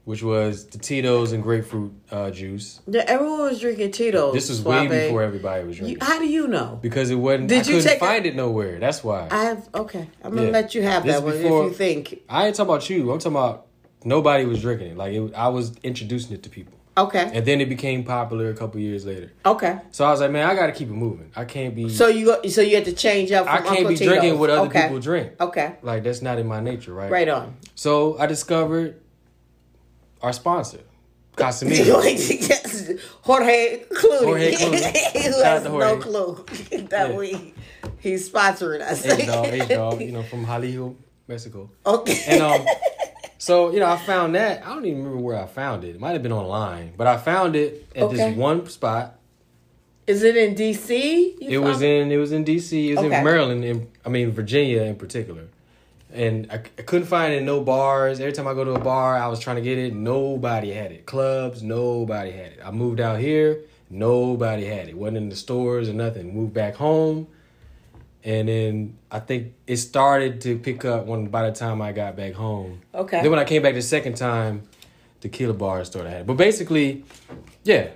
which 0.05 0.23
was 0.23 0.67
the 0.67 0.79
Tito's 0.79 1.33
and 1.33 1.43
grapefruit 1.43 1.93
uh, 2.11 2.31
juice. 2.31 2.81
Yeah, 2.87 3.05
everyone 3.07 3.41
was 3.41 3.61
drinking 3.61 3.93
Tito's. 3.93 4.35
This 4.35 4.49
was 4.51 4.63
way 4.63 4.87
Suave. 4.87 4.91
before 4.91 5.23
everybody 5.23 5.65
was 5.65 5.79
You, 5.79 5.85
drinking 5.97 6.07
how 6.07 6.19
do 6.19 6.27
you 6.27 6.47
know? 6.49 6.79
because 6.83 7.11
it 7.11 7.15
wasn't. 7.15 7.49
Did 7.49 7.55
I 7.55 7.59
you 7.61 7.65
couldn't 7.77 7.83
take 7.85 7.97
a- 7.97 8.01
find 8.01 8.27
it 8.27 8.35
nowhere. 8.37 8.79
That's 8.79 9.03
why. 9.03 9.29
I 9.31 9.45
have 9.45 9.69
okay. 9.75 10.09
I'm 10.23 10.33
gonna 10.35 10.47
Yeah. 10.47 10.53
let 10.53 10.75
you 10.75 10.83
have 10.83 11.05
This 11.05 11.15
that 11.17 11.23
one 11.25 11.37
before- 11.41 11.65
if 11.65 11.71
you 11.71 11.77
think. 11.77 12.21
I 12.29 12.47
ain't 12.47 12.55
talking 12.57 12.71
about 12.71 12.91
you. 12.91 13.11
I'm 13.13 13.19
talking 13.19 13.37
about 13.37 13.67
nobody 14.05 14.45
was 14.45 14.61
drinking 14.61 14.89
it. 14.93 14.97
Like 14.97 15.15
it, 15.15 15.35
I 15.35 15.49
was 15.49 15.73
introducing 15.83 16.35
it 16.35 16.43
to 16.43 16.51
people, 16.51 16.75
Okay. 16.99 17.31
and 17.33 17.47
then 17.47 17.63
it 17.63 17.71
became 17.71 18.05
popular 18.05 18.51
a 18.51 18.55
couple 18.55 18.79
years 18.81 19.07
later. 19.07 19.33
Okay. 19.47 19.79
So 19.91 20.05
I 20.05 20.11
was 20.11 20.21
like, 20.21 20.31
man, 20.31 20.47
I 20.47 20.55
got 20.55 20.67
to 20.67 20.73
keep 20.73 20.89
it 20.89 20.93
moving. 20.93 21.31
I 21.35 21.47
can't 21.47 21.75
be. 21.75 21.89
So 21.89 22.09
you 22.09 22.37
so 22.51 22.61
you 22.61 22.75
had 22.77 22.85
to 22.85 22.93
change 22.93 23.33
up. 23.33 23.47
From 23.47 23.55
I 23.55 23.59
can't 23.59 23.71
Uncle 23.71 23.89
be 23.89 23.97
Tito's. 23.97 24.19
drinking 24.19 24.39
what 24.39 24.51
other 24.51 24.69
okay. 24.69 24.83
people 24.83 24.99
drink. 25.01 25.33
Okay. 25.41 25.77
Like 25.83 26.03
that's 26.05 26.21
not 26.21 26.39
in 26.39 26.47
my 26.47 26.61
nature, 26.61 26.93
right? 26.93 27.11
Right 27.11 27.29
on. 27.31 27.57
So 27.75 28.19
I 28.19 28.27
discovered 28.27 29.01
our 30.25 30.33
sponsor, 30.33 30.81
Casamigos. 31.37 31.87
Jorge 33.23 33.85
Clooney. 33.85 34.25
Jorge 34.25 34.55
Clooney. 34.55 35.23
Who 35.35 35.43
has 35.43 35.65
no 35.65 35.97
clue 35.99 36.45
that 36.89 37.11
Yeah. 37.11 37.17
we 37.17 37.55
he's 38.01 38.31
sponsoring 38.31 38.81
us. 38.81 39.05
H 39.05 39.27
dog, 39.27 39.47
H 39.47 39.69
dog, 39.69 40.01
you 40.01 40.13
know, 40.13 40.23
from 40.23 40.45
Jalisco, 40.47 40.97
Mexico. 41.29 41.71
okay. 41.85 42.19
And 42.29 42.41
um, 42.43 42.67
so 43.39 43.71
you 43.73 43.81
know, 43.81 43.87
I 43.91 43.97
found 43.99 44.35
that. 44.35 44.65
I 44.65 44.69
don't 44.75 44.87
even 44.87 44.99
remember 45.05 45.23
where 45.23 45.39
I 45.43 45.47
found 45.47 45.85
it. 45.85 45.95
It 45.97 46.01
might 46.01 46.13
have 46.13 46.23
been 46.23 46.33
online, 46.33 46.95
but 46.97 47.07
I 47.07 47.17
found 47.19 47.55
it 47.57 47.87
at 47.95 48.05
Okay. 48.05 48.17
this 48.17 48.37
one 48.37 48.67
spot. 48.69 49.19
Is 50.07 50.23
it 50.23 50.37
in 50.37 50.55
D.C.? 50.55 51.37
It 51.41 51.59
was 51.59 51.77
found- 51.79 51.85
in 51.85 52.13
it 52.13 52.17
was 52.19 52.33
in 52.33 52.45
D.C. 52.45 52.91
It 52.93 52.97
was 52.97 53.05
Okay. 53.07 53.19
in 53.19 53.25
Maryland. 53.25 53.65
In, 53.65 53.89
I 54.07 54.09
mean 54.09 54.31
Virginia 54.31 54.83
in 54.83 54.97
particular. 54.97 55.45
And 56.15 56.47
I, 56.51 56.63
I 56.79 56.83
couldn't 56.83 57.09
find 57.09 57.35
it 57.35 57.39
in 57.39 57.45
no 57.45 57.61
bars. 57.61 58.21
Every 58.21 58.33
time 58.33 58.47
I 58.47 58.55
go 58.55 58.65
to 58.65 58.73
a 58.75 58.79
bar, 58.79 59.17
I 59.17 59.27
was 59.27 59.41
trying 59.41 59.57
to 59.57 59.63
get 59.63 59.79
it. 59.79 59.95
Nobody 59.95 60.71
had 60.71 60.93
it. 60.93 61.07
Clubs, 61.07 61.63
nobody 61.63 62.31
had 62.31 62.53
it. 62.53 62.61
I 62.65 62.71
moved 62.71 63.01
out 63.01 63.19
here, 63.19 63.63
nobody 63.91 64.65
had 64.65 64.89
it. 64.89 64.97
wasn't 64.97 65.17
in 65.17 65.29
the 65.29 65.37
stores 65.37 65.89
or 65.89 65.93
nothing. 65.93 66.33
Moved 66.33 66.55
back 66.55 66.77
home, 66.77 67.27
and 68.23 68.49
then 68.49 68.97
I 69.11 69.19
think 69.19 69.55
it 69.67 69.79
started 69.79 70.41
to 70.43 70.57
pick 70.57 70.85
up 70.85 71.07
when 71.07 71.27
by 71.27 71.51
the 71.51 71.55
time 71.55 71.83
I 71.83 71.91
got 71.91 72.17
back 72.17 72.35
home. 72.35 72.81
Okay. 72.95 73.21
Then 73.21 73.31
when 73.31 73.41
I 73.41 73.45
came 73.45 73.63
back 73.63 73.75
the 73.75 73.83
second 73.83 74.17
time, 74.17 74.63
Tequila 75.21 75.55
Bar 75.55 75.85
started 75.85 76.11
had 76.11 76.21
it. 76.21 76.27
But 76.27 76.37
basically, 76.37 77.05
yeah. 77.65 77.91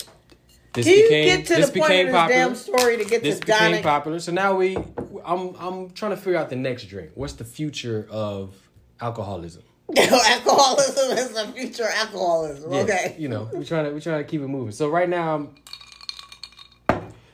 This 0.79 0.87
Can 0.87 0.97
you 0.97 1.03
became 1.05 1.27
get 1.39 1.47
to 1.47 1.55
this 1.57 1.71
the 1.71 1.81
point 1.81 1.83
of 1.85 1.89
became 1.89 2.07
this 2.07 2.15
popular 2.15 2.45
damn 2.45 2.55
story 2.55 2.97
to 2.99 3.05
get 3.05 3.23
this 3.23 3.41
to 3.41 3.47
became 3.47 3.73
Donick? 3.73 3.83
popular. 3.83 4.21
So 4.21 4.33
now 4.33 4.55
we, 4.57 4.77
I'm, 5.25 5.55
I'm 5.59 5.91
trying 5.91 6.13
to 6.13 6.17
figure 6.17 6.37
out 6.39 6.51
the 6.51 6.57
next 6.57 6.85
drink. 6.85 7.11
What's 7.15 7.33
the 7.35 7.45
future 7.45 8.07
of 8.11 8.55
alcoholism? 9.01 9.63
alcoholism 9.97 11.17
is 11.19 11.31
the 11.31 11.47
future 11.55 11.85
of 11.85 11.91
alcoholism. 11.95 12.73
Yeah, 12.73 12.81
Okay. 12.81 13.17
you 13.19 13.29
know, 13.29 13.49
we're 13.53 13.65
trying 13.65 13.87
to, 13.87 13.91
we're 13.93 14.01
trying 14.01 14.23
to 14.23 14.29
keep 14.31 14.41
it 14.41 14.47
moving. 14.49 14.73
So 14.73 14.89
right 14.89 15.09
now, 15.09 15.49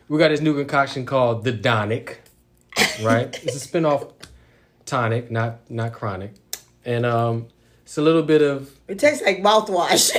we 0.08 0.18
got 0.18 0.28
this 0.28 0.40
new 0.40 0.54
concoction 0.54 1.04
called 1.06 1.44
the 1.44 1.52
Donic. 1.52 2.16
Right, 3.02 3.28
it's 3.42 3.64
a 3.64 3.68
spinoff 3.68 4.12
tonic, 4.84 5.30
not 5.30 5.68
not 5.70 5.92
chronic, 5.92 6.32
and 6.84 7.04
um, 7.06 7.46
it's 7.82 7.98
a 7.98 8.02
little 8.02 8.22
bit 8.22 8.42
of. 8.42 8.70
It 8.88 8.98
tastes 8.98 9.24
like 9.24 9.38
mouthwash. 9.42 10.12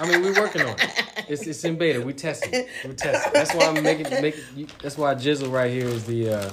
I 0.00 0.08
mean, 0.08 0.22
we're 0.22 0.40
working 0.40 0.62
on 0.62 0.76
it. 0.78 1.02
It's 1.28 1.46
it's 1.46 1.64
in 1.64 1.76
beta. 1.76 2.00
We 2.00 2.12
testing. 2.12 2.66
We're 2.84 2.92
testing. 2.94 3.32
That's 3.32 3.54
why 3.54 3.66
I'm 3.66 3.82
making 3.82 4.10
making. 4.20 4.68
That's 4.82 4.96
why 4.98 5.14
Jizzle 5.14 5.52
right 5.52 5.70
here 5.70 5.86
is 5.88 6.04
the. 6.04 6.30
uh 6.34 6.50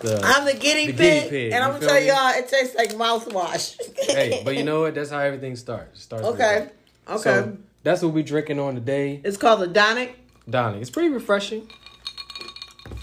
the 0.00 0.20
I'm 0.24 0.44
the 0.44 0.54
guinea 0.54 0.86
The 0.88 0.92
pig, 0.94 0.98
guinea 0.98 1.30
pig, 1.30 1.52
and 1.52 1.62
I'm 1.62 1.72
gonna 1.74 1.86
tell 1.86 1.94
me? 2.00 2.08
y'all 2.08 2.30
it 2.34 2.48
tastes 2.48 2.74
like 2.74 2.90
mouthwash. 2.90 3.76
hey, 4.08 4.42
but 4.44 4.56
you 4.56 4.64
know 4.64 4.80
what? 4.80 4.94
That's 4.96 5.10
how 5.10 5.20
everything 5.20 5.54
starts. 5.54 6.00
It 6.00 6.02
starts 6.02 6.24
Okay. 6.26 6.68
Okay. 7.08 7.22
So 7.22 7.56
that's 7.84 8.02
what 8.02 8.12
we 8.12 8.22
drinking 8.24 8.58
on 8.58 8.74
today, 8.74 9.20
it's 9.24 9.36
called 9.36 9.60
the 9.60 9.68
Donic. 9.68 10.10
Donic. 10.50 10.80
It's 10.80 10.90
pretty 10.90 11.08
refreshing. 11.10 11.70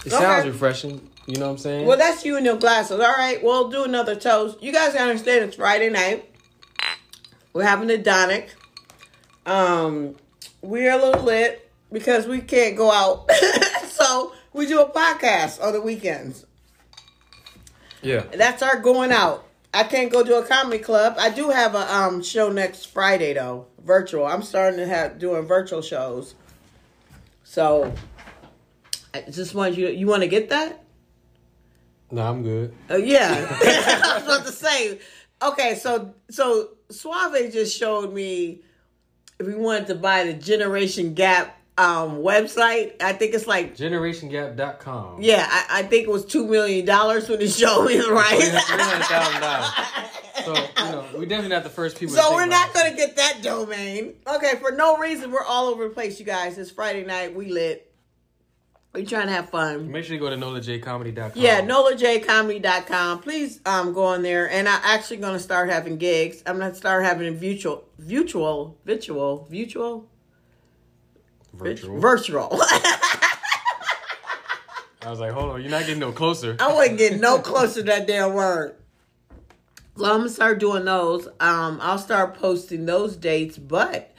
It 0.04 0.06
Okay. 0.06 0.10
sounds 0.10 0.46
refreshing. 0.46 1.08
You 1.26 1.36
know 1.38 1.46
what 1.46 1.52
I'm 1.52 1.58
saying? 1.58 1.86
Well, 1.86 1.96
that's 1.98 2.24
you 2.24 2.36
and 2.36 2.44
your 2.44 2.56
glasses. 2.56 3.00
All 3.00 3.12
right, 3.12 3.42
we'll 3.42 3.68
do 3.70 3.84
another 3.84 4.14
toast. 4.16 4.62
You 4.62 4.72
guys 4.72 4.94
understand 4.94 5.44
it's 5.44 5.56
Friday 5.56 5.88
night. 5.90 6.28
We're 7.52 7.62
having 7.64 7.88
the 7.88 7.98
Donic. 7.98 8.48
Um, 9.46 10.16
we're 10.62 10.92
a 10.92 10.96
little 10.96 11.22
lit 11.22 11.70
because 11.92 12.26
we 12.26 12.40
can't 12.40 12.76
go 12.76 12.90
out, 12.90 13.30
so 13.88 14.32
we 14.52 14.66
do 14.66 14.80
a 14.80 14.88
podcast 14.90 15.62
on 15.62 15.72
the 15.72 15.80
weekends. 15.80 16.46
yeah. 18.02 18.24
That's 18.32 18.62
our 18.62 18.78
going 18.80 19.12
out. 19.12 19.46
I 19.72 19.84
can't 19.84 20.10
go 20.10 20.24
to 20.24 20.38
a 20.38 20.44
comedy 20.46 20.78
club. 20.82 21.14
I 21.18 21.30
do 21.30 21.50
have 21.50 21.74
a 21.74 21.94
um 21.94 22.22
show 22.22 22.50
next 22.50 22.86
Friday 22.86 23.34
though, 23.34 23.66
virtual. 23.84 24.26
I'm 24.26 24.42
starting 24.42 24.78
to 24.80 24.86
have 24.86 25.18
doing 25.18 25.46
virtual 25.46 25.80
shows. 25.82 26.34
So 27.44 27.92
I 29.14 29.22
just 29.30 29.54
want 29.54 29.76
you 29.76 29.88
you 29.88 30.06
want 30.06 30.22
to 30.22 30.28
get 30.28 30.50
that? 30.50 30.84
No, 32.10 32.22
I'm 32.22 32.42
good. 32.42 32.74
Uh, 32.90 32.96
yeah. 32.96 33.46
I 33.62 34.14
was 34.16 34.24
about 34.24 34.46
to 34.46 34.52
say. 34.52 34.98
Okay, 35.42 35.76
so 35.76 36.14
so 36.30 36.70
Suave 36.90 37.52
just 37.52 37.76
showed 37.78 38.12
me 38.12 38.62
if 39.40 39.46
we 39.46 39.54
wanted 39.54 39.86
to 39.88 39.94
buy 39.94 40.24
the 40.24 40.34
Generation 40.34 41.14
Gap 41.14 41.56
um 41.78 42.18
website. 42.18 43.00
I 43.02 43.12
think 43.14 43.34
it's 43.34 43.46
like 43.46 43.74
GenerationGap.com. 43.76 45.22
yeah, 45.22 45.46
I, 45.48 45.80
I 45.80 45.82
think 45.82 46.06
it 46.06 46.10
was 46.10 46.26
two 46.26 46.46
million 46.46 46.84
dollars 46.84 47.28
when 47.28 47.38
the 47.38 47.48
show 47.48 47.84
me, 47.86 47.98
right? 47.98 48.38
$300,000. 48.38 50.44
So, 50.44 50.54
you 50.54 50.92
know, 50.92 51.04
we 51.18 51.26
definitely 51.26 51.54
not 51.54 51.64
the 51.64 51.70
first 51.70 51.98
people 51.98 52.14
So 52.14 52.34
we're 52.34 52.46
not 52.46 52.72
gonna 52.74 52.94
get 52.94 53.16
that 53.16 53.38
domain. 53.42 54.14
Okay, 54.26 54.54
for 54.60 54.72
no 54.72 54.98
reason, 54.98 55.30
we're 55.30 55.44
all 55.44 55.68
over 55.68 55.84
the 55.84 55.90
place, 55.94 56.18
you 56.18 56.26
guys. 56.26 56.58
It's 56.58 56.70
Friday 56.70 57.04
night. 57.04 57.34
We 57.34 57.50
lit. 57.50 57.89
We 58.92 59.04
trying 59.04 59.28
to 59.28 59.32
have 59.32 59.50
fun. 59.50 59.90
Make 59.92 60.04
sure 60.04 60.14
you 60.14 60.20
go 60.20 60.30
to 60.30 60.36
NolaJComedy.com. 60.36 61.32
Yeah, 61.36 61.60
NolaJComedy.com. 61.60 63.20
Please 63.20 63.60
um 63.64 63.92
go 63.92 64.02
on 64.04 64.22
there. 64.22 64.50
And 64.50 64.68
I'm 64.68 64.80
actually 64.82 65.18
gonna 65.18 65.38
start 65.38 65.70
having 65.70 65.96
gigs. 65.96 66.42
I'm 66.44 66.58
gonna 66.58 66.74
start 66.74 67.04
having 67.04 67.36
virtual 67.36 67.84
virtual 67.98 68.76
virtual 68.84 69.46
virtual 69.48 70.08
Virtual. 71.54 72.00
virtual. 72.00 72.48
I 75.02 75.08
was 75.08 75.18
like, 75.20 75.32
hold 75.32 75.50
on, 75.50 75.62
you're 75.62 75.70
not 75.70 75.82
getting 75.86 75.98
no 76.00 76.12
closer. 76.12 76.56
I 76.60 76.74
wouldn't 76.74 76.98
get 76.98 77.20
no 77.20 77.38
closer 77.38 77.80
to 77.80 77.86
that 77.86 78.06
damn 78.06 78.34
word. 78.34 78.74
So 79.96 80.04
I'm 80.04 80.18
gonna 80.18 80.28
start 80.30 80.58
doing 80.58 80.84
those. 80.84 81.26
Um, 81.38 81.78
I'll 81.80 81.98
start 81.98 82.34
posting 82.34 82.86
those 82.86 83.16
dates, 83.16 83.56
but 83.56 84.12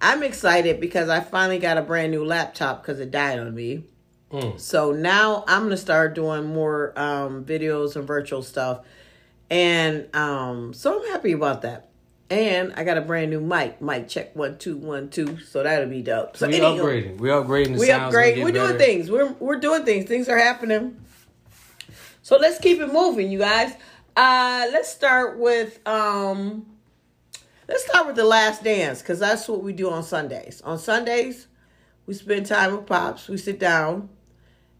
I'm 0.00 0.22
excited 0.22 0.80
because 0.80 1.08
I 1.08 1.20
finally 1.20 1.58
got 1.58 1.78
a 1.78 1.82
brand 1.82 2.10
new 2.12 2.24
laptop 2.24 2.82
because 2.82 2.98
it 3.00 3.10
died 3.12 3.38
on 3.38 3.54
me. 3.54 3.84
Mm. 4.32 4.58
So 4.58 4.92
now 4.92 5.44
I'm 5.46 5.62
gonna 5.62 5.76
start 5.76 6.14
doing 6.14 6.46
more 6.46 6.92
um, 6.98 7.44
videos 7.44 7.94
and 7.94 8.06
virtual 8.06 8.42
stuff, 8.42 8.80
and 9.50 10.14
um, 10.14 10.72
so 10.72 11.00
I'm 11.00 11.08
happy 11.08 11.32
about 11.32 11.62
that. 11.62 11.90
And 12.28 12.72
I 12.76 12.82
got 12.82 12.98
a 12.98 13.02
brand 13.02 13.30
new 13.30 13.40
mic. 13.40 13.80
Mic 13.80 14.08
check 14.08 14.34
one 14.34 14.58
two 14.58 14.76
one 14.76 15.10
two. 15.10 15.38
So 15.38 15.62
that'll 15.62 15.88
be 15.88 16.02
dope. 16.02 16.36
So 16.36 16.48
we 16.48 16.54
anywho, 16.54 16.80
upgrading. 16.80 17.18
We 17.18 17.28
upgrading 17.28 17.74
the 17.74 17.78
we 17.78 17.90
upgrade. 17.92 18.42
We're 18.42 18.50
get 18.50 18.66
doing 18.66 18.78
things. 18.78 19.10
We're 19.10 19.32
we're 19.34 19.60
doing 19.60 19.84
things. 19.84 20.06
Things 20.06 20.28
are 20.28 20.38
happening. 20.38 21.00
So 22.22 22.36
let's 22.36 22.58
keep 22.58 22.80
it 22.80 22.92
moving, 22.92 23.30
you 23.30 23.38
guys. 23.38 23.74
Uh 24.16 24.66
let's 24.72 24.88
start 24.88 25.38
with 25.38 25.86
um 25.86 26.66
let's 27.68 27.84
start 27.84 28.08
with 28.08 28.16
the 28.16 28.24
last 28.24 28.64
dance 28.64 29.02
because 29.02 29.20
that's 29.20 29.46
what 29.46 29.62
we 29.62 29.72
do 29.72 29.88
on 29.88 30.02
Sundays. 30.02 30.60
On 30.62 30.80
Sundays, 30.80 31.46
we 32.06 32.14
spend 32.14 32.46
time 32.46 32.74
with 32.74 32.86
Pops. 32.86 33.28
We 33.28 33.36
sit 33.36 33.60
down 33.60 34.08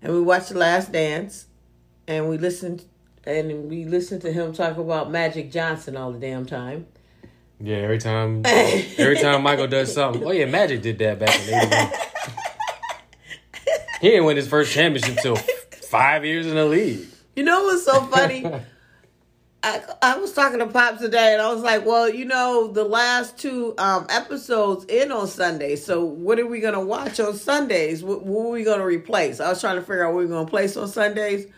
and 0.06 0.14
we 0.14 0.20
watch 0.20 0.50
the 0.50 0.56
last 0.56 0.92
dance 0.92 1.46
and 2.06 2.28
we 2.28 2.38
listen 2.38 2.80
and 3.24 3.68
we 3.68 3.84
listen 3.84 4.20
to 4.20 4.32
him 4.32 4.52
talk 4.52 4.76
about 4.76 5.10
Magic 5.10 5.50
Johnson 5.50 5.96
all 5.96 6.12
the 6.12 6.18
damn 6.20 6.46
time. 6.46 6.86
Yeah, 7.58 7.78
every 7.78 7.98
time 7.98 8.42
every 8.46 9.18
time 9.18 9.42
Michael 9.42 9.66
does 9.66 9.92
something. 9.92 10.22
Oh 10.22 10.30
yeah, 10.30 10.44
Magic 10.44 10.80
did 10.80 10.98
that 10.98 11.18
back 11.18 11.34
in 11.48 11.54
'81. 11.54 11.90
he 14.00 14.10
didn't 14.10 14.26
win 14.26 14.36
his 14.36 14.46
first 14.46 14.72
championship 14.72 15.16
till 15.20 15.34
five 15.34 16.24
years 16.24 16.46
in 16.46 16.54
the 16.54 16.66
league. 16.66 17.00
You 17.34 17.42
know 17.42 17.64
what's 17.64 17.84
so 17.84 18.00
funny? 18.02 18.46
I, 19.66 19.82
I 20.00 20.16
was 20.18 20.32
talking 20.32 20.60
to 20.60 20.68
Pops 20.68 21.00
today, 21.00 21.32
and 21.32 21.42
I 21.42 21.52
was 21.52 21.60
like, 21.60 21.84
"Well, 21.84 22.08
you 22.08 22.24
know, 22.24 22.68
the 22.68 22.84
last 22.84 23.36
two 23.36 23.74
um, 23.78 24.06
episodes 24.08 24.84
in 24.84 25.10
on 25.10 25.26
Sunday. 25.26 25.74
So, 25.74 26.04
what 26.04 26.38
are 26.38 26.46
we 26.46 26.60
gonna 26.60 26.80
watch 26.80 27.18
on 27.18 27.34
Sundays? 27.34 28.04
What, 28.04 28.24
what 28.24 28.46
are 28.46 28.50
we 28.50 28.62
gonna 28.62 28.86
replace?" 28.86 29.40
I 29.40 29.48
was 29.48 29.60
trying 29.60 29.74
to 29.74 29.82
figure 29.82 30.06
out 30.06 30.14
what 30.14 30.20
we 30.20 30.26
are 30.26 30.28
gonna 30.28 30.48
place 30.48 30.76
on 30.76 30.86
Sundays. 30.86 31.48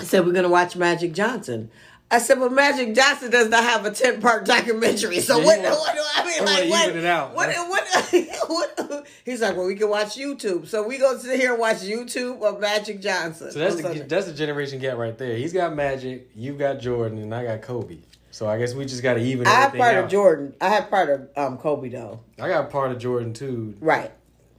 I 0.00 0.02
said 0.02 0.26
we're 0.26 0.32
gonna 0.32 0.48
watch 0.48 0.74
Magic 0.74 1.12
Johnson. 1.12 1.70
I 2.10 2.18
said, 2.18 2.38
but 2.38 2.52
Magic 2.52 2.94
Johnson 2.94 3.30
does 3.30 3.48
not 3.48 3.64
have 3.64 3.84
a 3.86 3.90
ten 3.90 4.20
part 4.20 4.44
documentary. 4.44 5.20
So 5.20 5.38
Yeah, 5.40 5.44
what, 5.46 5.60
what, 5.62 5.78
want- 5.78 5.94
do 5.96 6.02
I 6.14 6.24
mean? 6.26 6.44
Like 6.44 6.70
what? 6.70 6.96
it 6.96 7.04
out, 7.04 7.34
what, 7.34 7.48
right? 7.48 7.68
what, 7.68 8.70
what, 8.88 9.06
He's 9.24 9.40
like, 9.40 9.56
well, 9.56 9.66
we 9.66 9.74
can 9.74 9.88
watch 9.88 10.16
YouTube. 10.16 10.66
So 10.68 10.86
we 10.86 10.98
go 10.98 11.16
sit 11.18 11.40
here 11.40 11.52
and 11.52 11.60
watch 11.60 11.78
YouTube 11.78 12.42
of 12.42 12.60
Magic 12.60 13.00
Johnson. 13.00 13.50
So 13.50 13.58
that's 13.58 13.76
the 13.82 14.04
that's 14.06 14.26
the 14.26 14.32
generation 14.34 14.78
gap 14.78 14.96
right 14.96 15.16
there. 15.16 15.36
He's 15.36 15.52
got 15.52 15.74
Magic, 15.74 16.28
you've 16.36 16.58
got 16.58 16.78
Jordan, 16.78 17.18
and 17.18 17.34
I 17.34 17.44
got 17.44 17.62
Kobe. 17.62 17.98
So 18.30 18.48
I 18.48 18.58
guess 18.58 18.74
we 18.74 18.84
just 18.84 19.02
got 19.02 19.14
to 19.14 19.20
even. 19.20 19.46
I 19.46 19.50
have 19.50 19.74
part 19.74 19.94
out. 19.94 20.04
of 20.04 20.10
Jordan. 20.10 20.54
I 20.60 20.68
have 20.68 20.90
part 20.90 21.08
of 21.08 21.28
um, 21.36 21.56
Kobe 21.58 21.88
though. 21.88 22.20
I 22.40 22.48
got 22.48 22.68
part 22.70 22.92
of 22.92 22.98
Jordan 22.98 23.32
too, 23.32 23.74
Right. 23.80 24.10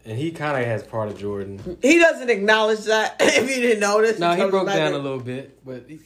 and 0.06 0.18
he 0.18 0.32
kind 0.32 0.58
of 0.58 0.66
has 0.66 0.84
part 0.84 1.10
of 1.10 1.18
Jordan. 1.18 1.78
He 1.82 2.00
doesn't 2.00 2.30
acknowledge 2.30 2.86
that. 2.86 3.18
if 3.20 3.50
you 3.50 3.62
didn't 3.62 3.82
notice, 3.82 4.18
No, 4.18 4.32
he 4.32 4.50
broke 4.50 4.68
down 4.68 4.78
about 4.94 4.94
a 4.94 5.04
little 5.04 5.20
bit, 5.20 5.64
but 5.66 5.86
he, 5.88 6.00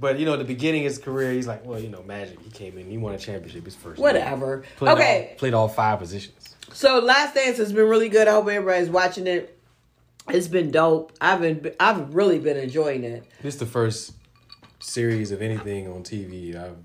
but 0.00 0.18
you 0.18 0.26
know, 0.26 0.34
at 0.34 0.38
the 0.38 0.44
beginning 0.44 0.82
of 0.86 0.90
his 0.92 0.98
career, 0.98 1.32
he's 1.32 1.46
like, 1.46 1.64
well, 1.64 1.78
you 1.78 1.88
know, 1.88 2.02
Magic. 2.02 2.40
He 2.42 2.50
came 2.50 2.78
in, 2.78 2.88
he 2.88 2.98
won 2.98 3.14
a 3.14 3.18
championship 3.18 3.64
his 3.64 3.74
first. 3.74 4.00
Whatever. 4.00 4.64
Played 4.76 4.92
Okay. 4.92 5.28
all, 5.32 5.36
played 5.38 5.54
all 5.54 5.68
five 5.68 5.98
positions. 5.98 6.54
So 6.72 6.98
Last 6.98 7.34
Dance 7.34 7.56
has 7.58 7.72
been 7.72 7.88
really 7.88 8.08
good. 8.08 8.28
I 8.28 8.32
hope 8.32 8.48
everybody's 8.48 8.90
watching 8.90 9.26
it. 9.26 9.58
It's 10.28 10.48
been 10.48 10.70
dope. 10.70 11.12
I've 11.20 11.40
been 11.40 11.72
I've 11.80 12.14
really 12.14 12.38
been 12.38 12.58
enjoying 12.58 13.02
it. 13.04 13.24
This 13.42 13.54
is 13.54 13.60
the 13.60 13.66
first 13.66 14.12
series 14.80 15.32
of 15.32 15.40
anything 15.42 15.88
on 15.88 16.02
TV 16.02 16.54
I've 16.54 16.76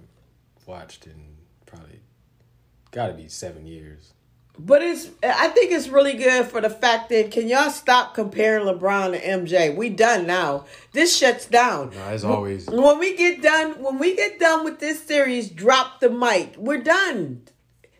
watched 0.65 1.05
in 1.05 1.35
probably 1.65 1.99
got 2.91 3.07
to 3.07 3.13
be 3.13 3.27
seven 3.27 3.65
years. 3.67 4.13
But 4.59 4.83
it's 4.83 5.09
I 5.23 5.47
think 5.47 5.71
it's 5.71 5.87
really 5.87 6.13
good 6.13 6.45
for 6.45 6.61
the 6.61 6.69
fact 6.69 7.09
that 7.09 7.31
can 7.31 7.47
y'all 7.47 7.71
stop 7.71 8.13
comparing 8.13 8.65
LeBron 8.67 9.13
to 9.13 9.19
MJ? 9.19 9.75
We 9.75 9.89
done 9.89 10.27
now. 10.27 10.65
This 10.91 11.17
shuts 11.17 11.47
down. 11.47 11.89
No, 11.89 12.03
as 12.03 12.23
always. 12.23 12.67
When 12.69 12.99
we 12.99 13.15
get 13.17 13.41
done, 13.41 13.81
when 13.81 13.97
we 13.97 14.15
get 14.15 14.39
done 14.39 14.63
with 14.63 14.79
this 14.79 15.01
series, 15.03 15.49
drop 15.49 15.99
the 16.01 16.09
mic. 16.09 16.53
We're 16.57 16.81
done. 16.83 17.41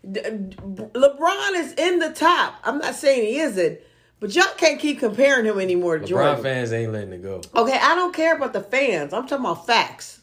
LeBron 0.05 1.51
is 1.55 1.73
in 1.73 1.99
the 1.99 2.11
top. 2.11 2.55
I'm 2.63 2.77
not 2.77 2.95
saying 2.95 3.25
he 3.25 3.39
isn't, 3.39 3.79
but 4.19 4.35
y'all 4.35 4.45
can't 4.57 4.79
keep 4.79 4.99
comparing 4.99 5.45
him 5.45 5.59
anymore 5.59 5.97
to 5.97 6.05
LeBron 6.05 6.07
Jordan. 6.09 6.43
fans 6.43 6.73
ain't 6.73 6.91
letting 6.91 7.13
it 7.13 7.23
go. 7.23 7.41
Okay, 7.55 7.77
I 7.81 7.95
don't 7.95 8.13
care 8.13 8.35
about 8.35 8.53
the 8.53 8.61
fans. 8.61 9.13
I'm 9.13 9.27
talking 9.27 9.45
about 9.45 9.65
facts. 9.65 10.19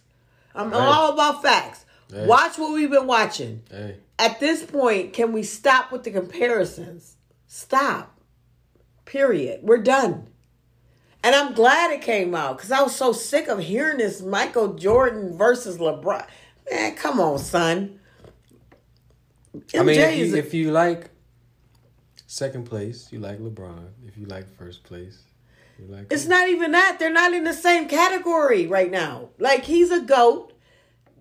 I'm 0.54 0.70
Hey. 0.70 0.78
all 0.78 1.12
about 1.12 1.42
facts. 1.42 1.84
Hey. 2.12 2.26
Watch 2.26 2.58
what 2.58 2.72
we've 2.72 2.90
been 2.90 3.06
watching. 3.06 3.62
Hey, 3.70 3.96
At 4.20 4.38
this 4.38 4.62
point, 4.62 5.14
can 5.14 5.32
we 5.32 5.42
stop 5.42 5.90
with 5.90 6.02
the 6.04 6.10
comparisons? 6.10 7.16
Stop. 7.46 8.20
Period. 9.06 9.60
We're 9.62 9.78
done. 9.82 10.28
And 11.24 11.34
I'm 11.34 11.54
glad 11.54 11.90
it 11.90 12.02
came 12.02 12.34
out 12.34 12.58
because 12.58 12.70
I 12.70 12.82
was 12.82 12.94
so 12.94 13.12
sick 13.12 13.48
of 13.48 13.60
hearing 13.60 13.96
this 13.96 14.20
Michael 14.20 14.74
Jordan 14.74 15.38
versus 15.38 15.78
LeBron. 15.78 16.26
Man, 16.70 16.94
come 16.96 17.18
on, 17.18 17.38
son. 17.38 17.98
I 19.74 19.82
mean, 19.82 19.98
if 19.98 20.18
you, 20.28 20.34
a- 20.34 20.38
if 20.38 20.52
you 20.54 20.70
like 20.70 21.08
second 22.26 22.64
place, 22.66 23.08
you 23.10 23.20
like 23.20 23.38
LeBron. 23.38 23.88
If 24.06 24.18
you 24.18 24.26
like 24.26 24.46
first 24.56 24.84
place, 24.84 25.22
you 25.78 25.86
like. 25.86 26.08
It's 26.12 26.26
not 26.26 26.48
even 26.50 26.72
that. 26.72 26.98
They're 26.98 27.10
not 27.10 27.32
in 27.32 27.44
the 27.44 27.54
same 27.54 27.88
category 27.88 28.66
right 28.66 28.90
now. 28.90 29.30
Like 29.38 29.64
he's 29.64 29.90
a 29.90 30.00
goat. 30.02 30.52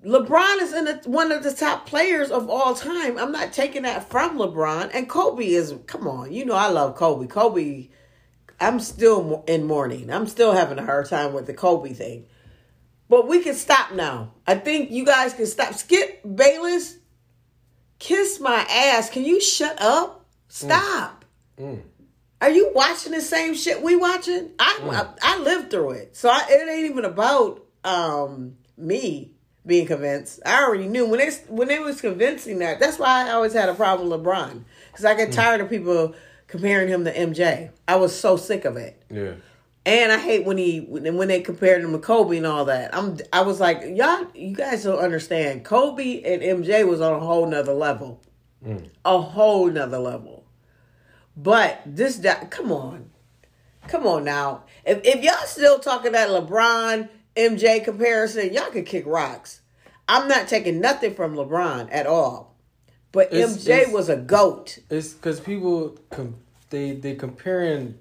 LeBron 0.04 0.62
is 0.62 0.74
in 0.74 0.86
the, 0.86 1.02
one 1.06 1.32
of 1.32 1.44
the 1.44 1.54
top 1.54 1.86
players 1.86 2.32
of 2.32 2.50
all 2.50 2.74
time. 2.74 3.18
I'm 3.18 3.32
not 3.32 3.52
taking 3.52 3.84
that 3.84 4.10
from 4.10 4.38
LeBron. 4.38 4.92
And 4.94 5.10
Kobe 5.10 5.46
is. 5.46 5.74
Come 5.88 6.08
on, 6.08 6.32
you 6.32 6.46
know 6.46 6.56
I 6.56 6.68
love 6.68 6.96
Kobe. 6.96 7.28
Kobe. 7.28 7.90
I'm 8.62 8.80
still 8.80 9.44
in 9.48 9.66
mourning. 9.66 10.10
I'm 10.10 10.28
still 10.28 10.52
having 10.52 10.80
a 10.80 10.86
hard 10.86 11.08
time 11.08 11.34
with 11.34 11.48
the 11.48 11.54
Kobe 11.54 11.94
thing. 11.94 12.26
But 13.08 13.28
we 13.28 13.42
can 13.42 13.56
stop 13.56 13.94
now. 13.94 14.34
I 14.46 14.56
think 14.56 14.92
you 14.92 15.06
guys 15.06 15.34
can 15.34 15.48
stop. 15.48 15.74
Skip 15.74 16.22
Bayless, 16.24 16.98
kiss 17.98 18.40
my 18.40 18.66
ass. 18.70 19.10
Can 19.10 19.26
you 19.26 19.42
shut 19.42 19.82
up? 19.82 20.26
Stop. 20.48 21.26
Mm. 21.58 21.78
Mm. 21.78 21.82
Are 22.42 22.50
you 22.50 22.72
watching 22.74 23.12
the 23.12 23.22
same 23.22 23.54
shit 23.54 23.82
we 23.82 23.96
watching? 23.96 24.52
I 24.60 24.80
mm. 24.82 24.94
I, 24.94 25.36
I 25.36 25.40
lived 25.40 25.72
through 25.72 25.92
it, 25.92 26.16
so 26.16 26.30
I, 26.30 26.46
it 26.50 26.70
ain't 26.70 26.92
even 26.92 27.06
about 27.06 27.66
um 27.84 28.56
me 28.78 29.34
being 29.70 29.88
convinced. 29.88 30.42
I 30.46 30.64
already 30.64 30.88
knew 30.88 31.06
when 31.06 31.20
they 31.20 31.30
when 31.48 31.70
they 31.70 31.80
was 31.80 32.02
convincing 32.02 32.60
that. 32.60 32.82
That's 32.82 33.00
why 33.00 33.30
I 33.30 33.32
always 33.32 33.54
had 33.54 33.70
a 33.70 33.74
problem 33.74 34.10
with 34.10 34.20
LeBron 34.20 34.64
because 34.92 35.06
I 35.06 35.16
get 35.16 35.30
mm. 35.30 35.36
tired 35.36 35.62
of 35.62 35.70
people 35.70 36.14
comparing 36.48 36.90
him 36.90 37.06
to 37.06 37.14
MJ. 37.14 37.72
I 37.88 37.96
was 37.96 38.20
so 38.20 38.36
sick 38.36 38.66
of 38.66 38.76
it. 38.76 39.02
Yeah. 39.10 39.34
And 39.86 40.12
I 40.12 40.18
hate 40.18 40.46
when 40.46 40.58
he 40.58 40.82
when 40.82 41.30
they 41.30 41.40
compared 41.40 41.82
him 41.84 41.94
to 41.94 42.00
Kobe 42.00 42.36
and 42.36 42.46
all 42.46 42.66
that. 42.66 42.94
I'm 42.94 43.18
I 43.32 43.42
was 43.42 43.62
like, 43.62 43.82
y'all, 43.96 44.28
you 44.36 44.54
guys 44.54 44.84
don't 44.84 45.00
understand. 45.00 45.64
Kobe 45.64 46.22
and 46.24 46.42
MJ 46.42 46.86
was 46.86 47.00
on 47.00 47.14
a 47.14 47.20
whole 47.20 47.46
nother 47.46 47.74
level, 47.74 48.22
mm. 48.66 48.90
a 49.06 49.22
whole 49.22 49.70
nother 49.70 50.00
level. 50.00 50.44
But 51.38 51.82
this, 51.86 52.22
come 52.50 52.72
on, 52.74 53.10
come 53.88 54.06
on 54.06 54.26
now. 54.26 54.66
If 54.86 55.00
if 55.06 55.24
y'all 55.24 55.46
still 55.46 55.80
talking 55.80 56.12
that 56.12 56.28
LeBron 56.30 57.08
MJ 57.40 57.84
comparison, 57.84 58.54
y'all 58.54 58.70
could 58.70 58.86
kick 58.86 59.06
rocks. 59.06 59.62
I'm 60.08 60.28
not 60.28 60.48
taking 60.48 60.82
nothing 60.82 61.14
from 61.14 61.36
LeBron 61.36 61.88
at 61.92 62.06
all, 62.06 62.56
but 63.12 63.32
It's- 63.34 63.58
MJ 63.66 63.70
it's- 63.82 63.94
was 63.94 64.10
a 64.10 64.18
goat. 64.18 64.80
It's 64.90 65.14
because 65.14 65.40
people 65.40 65.98
com- 66.10 66.36
they 66.70 66.92
they 66.92 67.16
comparing. 67.16 67.96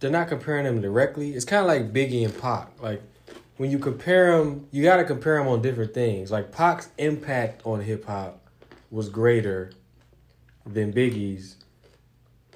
They're 0.00 0.10
not 0.10 0.26
comparing 0.28 0.64
them 0.64 0.80
directly. 0.80 1.32
It's 1.34 1.44
kind 1.44 1.60
of 1.60 1.68
like 1.68 1.92
Biggie 1.92 2.24
and 2.24 2.36
Pac. 2.36 2.70
Like 2.82 3.00
when 3.56 3.70
you 3.70 3.78
compare 3.78 4.36
them, 4.36 4.66
you 4.72 4.82
got 4.82 4.96
to 4.96 5.04
compare 5.04 5.38
them 5.38 5.46
on 5.46 5.62
different 5.62 5.94
things. 5.94 6.32
Like 6.32 6.50
Pac's 6.50 6.88
impact 6.98 7.62
on 7.64 7.80
hip 7.82 8.06
hop 8.06 8.40
was 8.90 9.08
greater 9.08 9.70
than 10.66 10.92
Biggie's, 10.92 11.56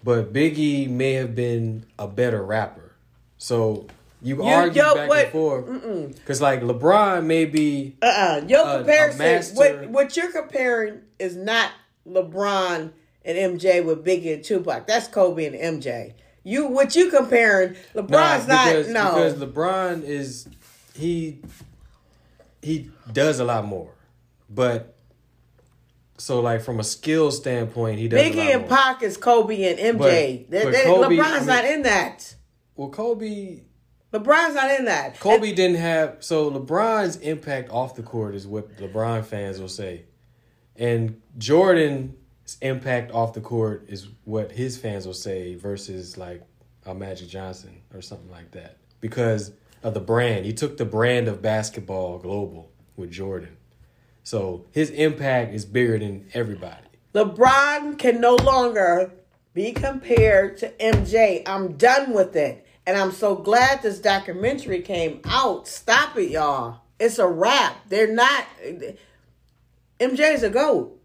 but 0.03 0.33
Biggie 0.33 0.89
may 0.91 1.13
have 1.13 1.35
been 1.37 1.87
a 1.99 2.09
better 2.09 2.43
rapper. 2.43 2.93
So 3.39 3.87
you, 4.27 4.43
argue 4.43 4.83
yo, 4.83 4.95
back 4.95 5.09
what- 5.09 5.25
and 5.25 5.33
forth 5.33 6.15
because 6.17 6.41
like 6.41 6.61
LeBron 6.63 7.25
may 7.25 7.45
be 7.45 7.97
Uh 8.03 8.07
uh 8.07 8.45
Your 8.49 8.79
comparison, 8.79 9.57
what 9.57 9.89
what 9.91 10.17
you're 10.17 10.33
comparing 10.33 11.03
is 11.19 11.37
not 11.37 11.71
LeBron 12.09 12.93
and 13.25 13.61
MJ 13.61 13.85
with 13.85 14.05
Biggie 14.05 14.35
and 14.35 14.45
Tupac. 14.45 14.87
That's 14.87 15.09
Kobe 15.09 15.47
and 15.47 15.83
MJ. 15.83 16.15
You 16.45 16.67
what 16.67 16.95
you 16.95 17.11
comparing? 17.11 17.77
LeBron's 17.95 18.47
Nah, 18.47 18.65
not 18.73 18.87
no. 18.89 19.15
because 19.15 19.35
LeBron 19.35 20.03
is 20.05 20.49
he 20.95 21.41
he 22.63 22.91
does 23.13 23.39
a 23.41 23.45
lot 23.45 23.65
more, 23.65 23.91
but 24.49 24.95
so 26.19 26.41
like 26.41 26.63
from 26.63 26.81
a 26.81 26.85
skill 26.85 27.31
standpoint, 27.31 27.99
he 27.99 28.09
does. 28.09 28.21
Biggie 28.21 28.55
and. 28.55 28.69
Pac 28.69 29.03
is 29.03 29.17
Kobe 29.17 29.63
and 29.65 29.79
MJ. 29.99 30.47
But- 30.49 30.51
That- 30.51 30.65
but 30.65 30.85
Kobe, 30.85 31.17
LeBron's 31.17 31.33
I 31.33 31.39
mean- 31.39 31.47
not 31.47 31.65
in 31.65 31.83
that. 31.83 32.35
Well, 32.77 32.91
Kobe 32.91 33.61
LeBron's 34.13 34.55
not 34.55 34.71
in 34.71 34.85
that. 34.87 35.19
Kobe 35.19 35.53
didn't 35.53 35.77
have 35.77 36.17
so 36.21 36.51
LeBron's 36.51 37.17
impact 37.17 37.71
off 37.71 37.97
the 37.97 38.03
court 38.03 38.35
is 38.35 38.47
what 38.47 38.77
LeBron 38.79 39.25
fans 39.25 39.61
will 39.61 39.69
say, 39.69 40.05
and 40.77 41.21
Jordan's 41.39 42.15
impact 42.63 43.11
off 43.13 43.35
the 43.35 43.41
court 43.41 43.87
is 43.89 44.09
what 44.25 44.53
his 44.53 44.79
fans 44.79 45.07
will 45.07 45.15
say 45.15 45.55
versus 45.55 46.17
like 46.17 46.43
a 46.85 46.95
Magic 46.95 47.29
Johnson 47.29 47.83
or 47.93 48.01
something 48.01 48.31
like 48.31 48.53
that 48.53 48.79
because 49.01 49.53
of 49.83 49.95
the 49.95 50.01
brand. 50.01 50.47
He 50.47 50.53
took 50.53 50.77
the 50.77 50.85
brand 50.85 51.27
of 51.29 51.43
basketball 51.43 52.19
global 52.19 52.71
with 52.95 53.11
Jordan, 53.11 53.57
so 54.23 54.67
his 54.71 54.91
impact 54.91 55.53
is 55.53 55.65
bigger 55.65 55.99
than 55.99 56.29
everybody. 56.33 56.87
LeBron 57.13 57.99
can 57.99 58.21
no 58.21 58.37
longer 58.37 59.11
be 59.53 59.73
compared 59.73 60.59
to 60.59 60.69
MJ. 60.73 61.43
I'm 61.47 61.77
done 61.79 62.13
with 62.13 62.37
it. 62.37 62.66
And 62.87 62.97
I'm 62.97 63.13
so 63.13 63.35
glad 63.35 63.83
this 63.83 63.99
documentary 63.99 64.81
came 64.81 65.21
out. 65.25 65.67
Stop 65.67 66.17
it, 66.17 66.31
y'all. 66.31 66.81
It's 67.01 67.19
a 67.19 67.27
wrap. 67.27 67.89
They're 67.89 68.13
not. 68.13 68.45
MJ's 69.99 70.43
a 70.43 70.51
GOAT. 70.51 70.99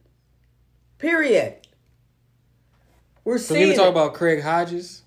Period. 1.00 1.56
We're 3.24 3.38
seeing. 3.38 3.48
So 3.48 3.54
seeing. 3.56 3.70
we 3.70 3.76
talk 3.76 3.90
about 3.90 4.14
Craig 4.14 4.42
Hodges 4.42 5.02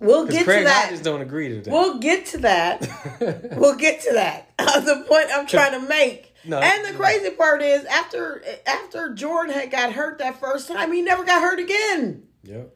we'll 0.00 0.26
get 0.26 0.44
Craig 0.44 0.60
to 0.60 0.64
that. 0.64 0.84
Hodges 0.86 1.02
don't 1.02 1.20
agree 1.20 1.48
to 1.48 1.60
that. 1.60 1.70
We'll 1.70 1.98
get 1.98 2.26
to 2.26 2.38
that. 2.38 2.88
we'll 3.56 3.76
get 3.76 4.00
to 4.02 4.14
that. 4.14 4.50
the 4.58 5.04
point 5.06 5.28
I'm 5.32 5.46
trying 5.46 5.80
to 5.80 5.86
make. 5.86 6.34
No, 6.44 6.58
and 6.58 6.86
the 6.86 6.96
crazy 6.96 7.30
part 7.30 7.60
is 7.60 7.84
after 7.84 8.42
after 8.66 9.12
Jordan 9.12 9.54
had 9.54 9.70
got 9.70 9.92
hurt 9.92 10.18
that 10.18 10.40
first 10.40 10.68
time, 10.68 10.90
he 10.90 11.02
never 11.02 11.22
got 11.22 11.42
hurt 11.42 11.60
again. 11.60 12.22
yep. 12.42 12.74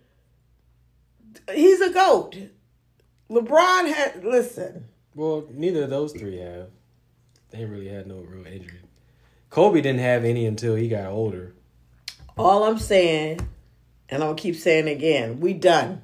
He's 1.52 1.80
a 1.80 1.90
goat. 1.90 2.36
LeBron 3.30 3.92
had 3.92 4.24
listen. 4.24 4.86
Well, 5.14 5.46
neither 5.50 5.84
of 5.84 5.90
those 5.90 6.12
three 6.12 6.38
have. 6.38 6.68
They 7.50 7.64
really 7.64 7.88
had 7.88 8.06
no 8.06 8.16
real 8.16 8.46
injury. 8.46 8.80
Kobe 9.50 9.80
didn't 9.80 10.00
have 10.00 10.24
any 10.24 10.44
until 10.46 10.74
he 10.74 10.88
got 10.88 11.06
older. 11.12 11.54
All 12.36 12.64
I'm 12.64 12.78
saying, 12.80 13.46
and 14.08 14.24
I'll 14.24 14.34
keep 14.34 14.56
saying 14.56 14.88
again, 14.88 15.38
we 15.38 15.52
done. 15.54 16.02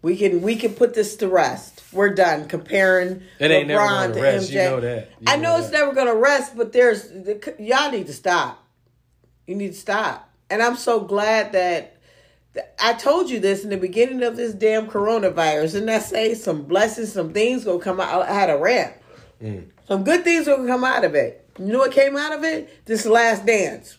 We 0.00 0.16
can 0.16 0.42
we 0.42 0.56
can 0.56 0.72
put 0.74 0.94
this 0.94 1.16
to 1.16 1.28
rest. 1.28 1.82
We're 1.92 2.14
done 2.14 2.48
comparing 2.48 3.22
It 3.38 3.50
ain't 3.50 3.68
never 3.68 3.82
LeBron 3.82 4.14
to 4.14 4.20
rest. 4.22 4.50
MJ. 4.50 4.54
You 4.54 4.58
know 4.70 4.80
that. 4.80 5.10
You 5.20 5.24
I 5.28 5.36
know 5.36 5.42
know 5.42 5.56
it's 5.58 5.68
that. 5.68 5.78
never 5.78 5.92
gonna 5.94 6.16
rest, 6.16 6.56
but 6.56 6.72
there's 6.72 7.08
y'all 7.58 7.90
need 7.92 8.06
to 8.08 8.12
stop. 8.14 8.66
You 9.46 9.54
need 9.54 9.68
to 9.74 9.78
stop. 9.78 10.28
And 10.50 10.62
I'm 10.62 10.76
so 10.76 11.00
glad 11.00 11.52
that 11.52 11.98
I 12.78 12.92
told 12.94 13.30
you 13.30 13.40
this 13.40 13.64
in 13.64 13.70
the 13.70 13.76
beginning 13.76 14.22
of 14.22 14.36
this 14.36 14.52
damn 14.52 14.86
coronavirus. 14.86 15.76
And 15.76 15.90
I 15.90 15.98
say 15.98 16.34
some 16.34 16.64
blessings, 16.64 17.12
some 17.12 17.32
things 17.32 17.64
gonna 17.64 17.78
come 17.78 18.00
out. 18.00 18.28
I 18.28 18.34
had 18.34 18.50
a 18.50 18.58
rant. 18.58 18.94
Mm. 19.42 19.68
Some 19.86 20.04
good 20.04 20.24
things 20.24 20.46
gonna 20.46 20.68
come 20.68 20.84
out 20.84 21.04
of 21.04 21.14
it. 21.14 21.48
You 21.58 21.66
know 21.66 21.78
what 21.78 21.92
came 21.92 22.16
out 22.16 22.32
of 22.32 22.44
it? 22.44 22.84
This 22.86 23.06
last 23.06 23.46
dance. 23.46 23.98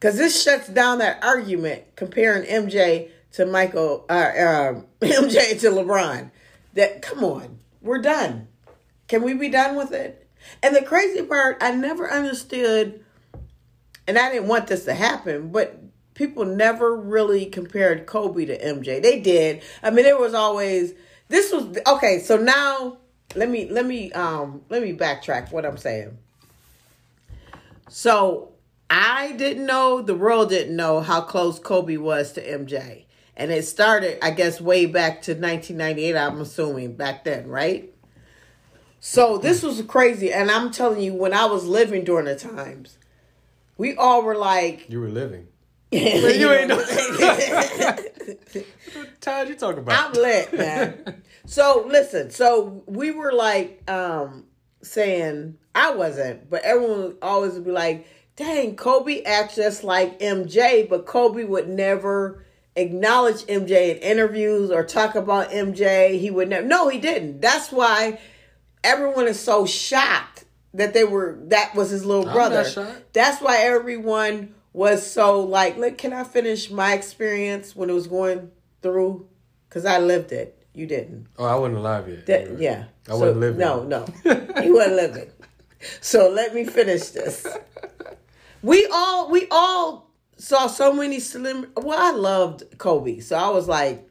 Cause 0.00 0.16
this 0.16 0.40
shuts 0.40 0.68
down 0.68 0.98
that 0.98 1.24
argument 1.24 1.96
comparing 1.96 2.44
MJ 2.44 3.10
to 3.32 3.46
Michael, 3.46 4.04
uh, 4.08 4.12
uh, 4.12 4.80
MJ 5.00 5.58
to 5.60 5.70
LeBron. 5.70 6.30
That 6.74 7.02
come 7.02 7.24
on, 7.24 7.58
we're 7.82 8.00
done. 8.00 8.46
Can 9.08 9.22
we 9.22 9.34
be 9.34 9.48
done 9.48 9.74
with 9.74 9.92
it? 9.92 10.28
And 10.62 10.76
the 10.76 10.82
crazy 10.82 11.22
part, 11.22 11.58
I 11.60 11.72
never 11.72 12.08
understood, 12.08 13.04
and 14.06 14.18
I 14.18 14.30
didn't 14.30 14.48
want 14.48 14.68
this 14.68 14.84
to 14.84 14.94
happen, 14.94 15.50
but 15.50 15.82
people 16.18 16.44
never 16.44 16.96
really 16.96 17.46
compared 17.46 18.04
Kobe 18.04 18.44
to 18.44 18.58
MJ. 18.58 19.00
They 19.00 19.20
did. 19.20 19.62
I 19.84 19.90
mean, 19.90 20.04
it 20.04 20.18
was 20.18 20.34
always 20.34 20.92
this 21.28 21.52
was 21.52 21.78
okay. 21.86 22.18
So 22.18 22.36
now 22.36 22.98
let 23.36 23.48
me 23.48 23.70
let 23.70 23.86
me 23.86 24.12
um 24.12 24.62
let 24.68 24.82
me 24.82 24.92
backtrack 24.92 25.52
what 25.52 25.64
I'm 25.64 25.78
saying. 25.78 26.18
So 27.88 28.52
I 28.90 29.32
didn't 29.32 29.64
know, 29.64 30.02
the 30.02 30.14
world 30.14 30.50
didn't 30.50 30.74
know 30.76 31.00
how 31.00 31.20
close 31.20 31.58
Kobe 31.58 31.96
was 31.96 32.32
to 32.32 32.42
MJ. 32.42 33.04
And 33.36 33.52
it 33.52 33.64
started, 33.66 34.18
I 34.20 34.32
guess, 34.32 34.60
way 34.60 34.86
back 34.86 35.22
to 35.22 35.32
1998, 35.32 36.16
I'm 36.16 36.40
assuming, 36.40 36.96
back 36.96 37.22
then, 37.22 37.46
right? 37.46 37.94
So 38.98 39.38
this 39.38 39.62
was 39.62 39.80
crazy. 39.82 40.32
And 40.32 40.50
I'm 40.50 40.72
telling 40.72 41.00
you, 41.00 41.14
when 41.14 41.32
I 41.32 41.44
was 41.44 41.64
living 41.64 42.02
during 42.02 42.24
the 42.24 42.34
times, 42.34 42.98
we 43.76 43.94
all 43.94 44.22
were 44.22 44.36
like, 44.36 44.86
You 44.88 45.00
were 45.00 45.08
living. 45.08 45.46
You 45.90 46.52
ain't 46.52 46.68
know, 46.68 46.84
Todd, 49.20 49.48
you 49.48 49.54
talking 49.54 49.78
about? 49.78 50.06
I'm 50.06 50.12
lit, 50.12 50.52
man. 50.52 51.22
So 51.46 51.84
listen, 51.88 52.30
so 52.30 52.82
we 52.86 53.10
were 53.10 53.32
like 53.32 53.88
um 53.90 54.44
saying 54.82 55.56
I 55.74 55.92
wasn't, 55.92 56.50
but 56.50 56.62
everyone 56.62 57.02
would 57.02 57.18
always 57.22 57.54
would 57.54 57.64
be 57.64 57.70
like, 57.70 58.06
dang, 58.36 58.76
Kobe 58.76 59.22
acts 59.22 59.56
just 59.56 59.84
like 59.84 60.18
MJ, 60.20 60.88
but 60.88 61.06
Kobe 61.06 61.44
would 61.44 61.68
never 61.68 62.44
acknowledge 62.76 63.44
MJ 63.46 63.96
in 63.96 63.98
interviews 63.98 64.70
or 64.70 64.84
talk 64.84 65.14
about 65.14 65.50
MJ. 65.50 66.18
He 66.20 66.30
would 66.30 66.48
never 66.48 66.66
no, 66.66 66.88
he 66.88 66.98
didn't. 66.98 67.40
That's 67.40 67.72
why 67.72 68.20
everyone 68.84 69.26
is 69.26 69.40
so 69.40 69.66
shocked 69.66 70.44
that 70.74 70.94
they 70.94 71.04
were 71.04 71.38
that 71.44 71.74
was 71.74 71.90
his 71.90 72.04
little 72.04 72.28
I'm 72.28 72.34
brother. 72.34 72.64
That's 73.12 73.40
why 73.40 73.58
everyone 73.62 74.54
was 74.78 75.10
so 75.10 75.40
like, 75.40 75.76
look, 75.76 75.98
can 75.98 76.12
I 76.12 76.22
finish 76.22 76.70
my 76.70 76.92
experience 76.92 77.74
when 77.74 77.90
it 77.90 77.94
was 77.94 78.06
going 78.06 78.52
through? 78.80 79.28
Because 79.68 79.84
I 79.84 79.98
lived 79.98 80.30
it. 80.30 80.54
You 80.72 80.86
didn't. 80.86 81.26
oh, 81.36 81.46
I 81.46 81.56
wasn't 81.56 81.78
alive 81.78 82.08
yet. 82.08 82.26
That, 82.26 82.60
yeah. 82.60 82.84
I 83.08 83.14
wasn't 83.14 83.40
living. 83.40 83.60
It. 83.60 83.64
No, 83.64 83.82
no. 83.82 84.06
you 84.62 84.74
wasn't 84.74 84.94
living. 84.94 85.30
So 86.00 86.30
let 86.30 86.54
me 86.54 86.64
finish 86.64 87.08
this. 87.08 87.44
We 88.62 88.86
all 88.92 89.30
we 89.30 89.48
all 89.50 90.10
saw 90.36 90.68
so 90.68 90.92
many 90.92 91.18
slim 91.18 91.72
well, 91.76 91.98
I 91.98 92.16
loved 92.16 92.78
Kobe. 92.78 93.18
So 93.18 93.36
I 93.36 93.48
was 93.50 93.66
like, 93.66 94.07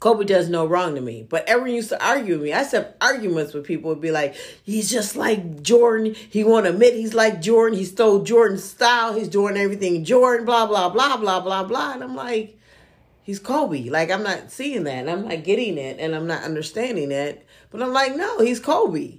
Kobe 0.00 0.24
does 0.24 0.48
no 0.48 0.64
wrong 0.64 0.94
to 0.94 1.00
me. 1.02 1.26
But 1.28 1.46
everyone 1.46 1.74
used 1.74 1.90
to 1.90 2.04
argue 2.04 2.34
with 2.34 2.42
me. 2.42 2.54
I 2.54 2.62
said 2.62 2.94
arguments 3.02 3.52
with 3.52 3.66
people 3.66 3.90
would 3.90 4.00
be 4.00 4.10
like, 4.10 4.34
he's 4.62 4.90
just 4.90 5.14
like 5.14 5.62
Jordan. 5.62 6.14
He 6.14 6.42
won't 6.42 6.66
admit 6.66 6.94
he's 6.94 7.12
like 7.12 7.42
Jordan. 7.42 7.78
He 7.78 7.84
stole 7.84 8.22
Jordan's 8.22 8.64
style. 8.64 9.12
He's 9.12 9.28
doing 9.28 9.58
everything 9.58 10.04
Jordan, 10.04 10.46
blah, 10.46 10.66
blah, 10.66 10.88
blah, 10.88 11.18
blah, 11.18 11.40
blah, 11.40 11.64
blah. 11.64 11.92
And 11.92 12.02
I'm 12.02 12.16
like, 12.16 12.58
he's 13.22 13.38
Kobe. 13.38 13.90
Like 13.90 14.10
I'm 14.10 14.22
not 14.22 14.50
seeing 14.50 14.84
that. 14.84 15.00
And 15.00 15.10
I'm 15.10 15.28
not 15.28 15.44
getting 15.44 15.76
it 15.76 16.00
and 16.00 16.16
I'm 16.16 16.26
not 16.26 16.44
understanding 16.44 17.12
it. 17.12 17.46
But 17.70 17.82
I'm 17.82 17.92
like, 17.92 18.16
no, 18.16 18.40
he's 18.40 18.58
Kobe. 18.58 19.18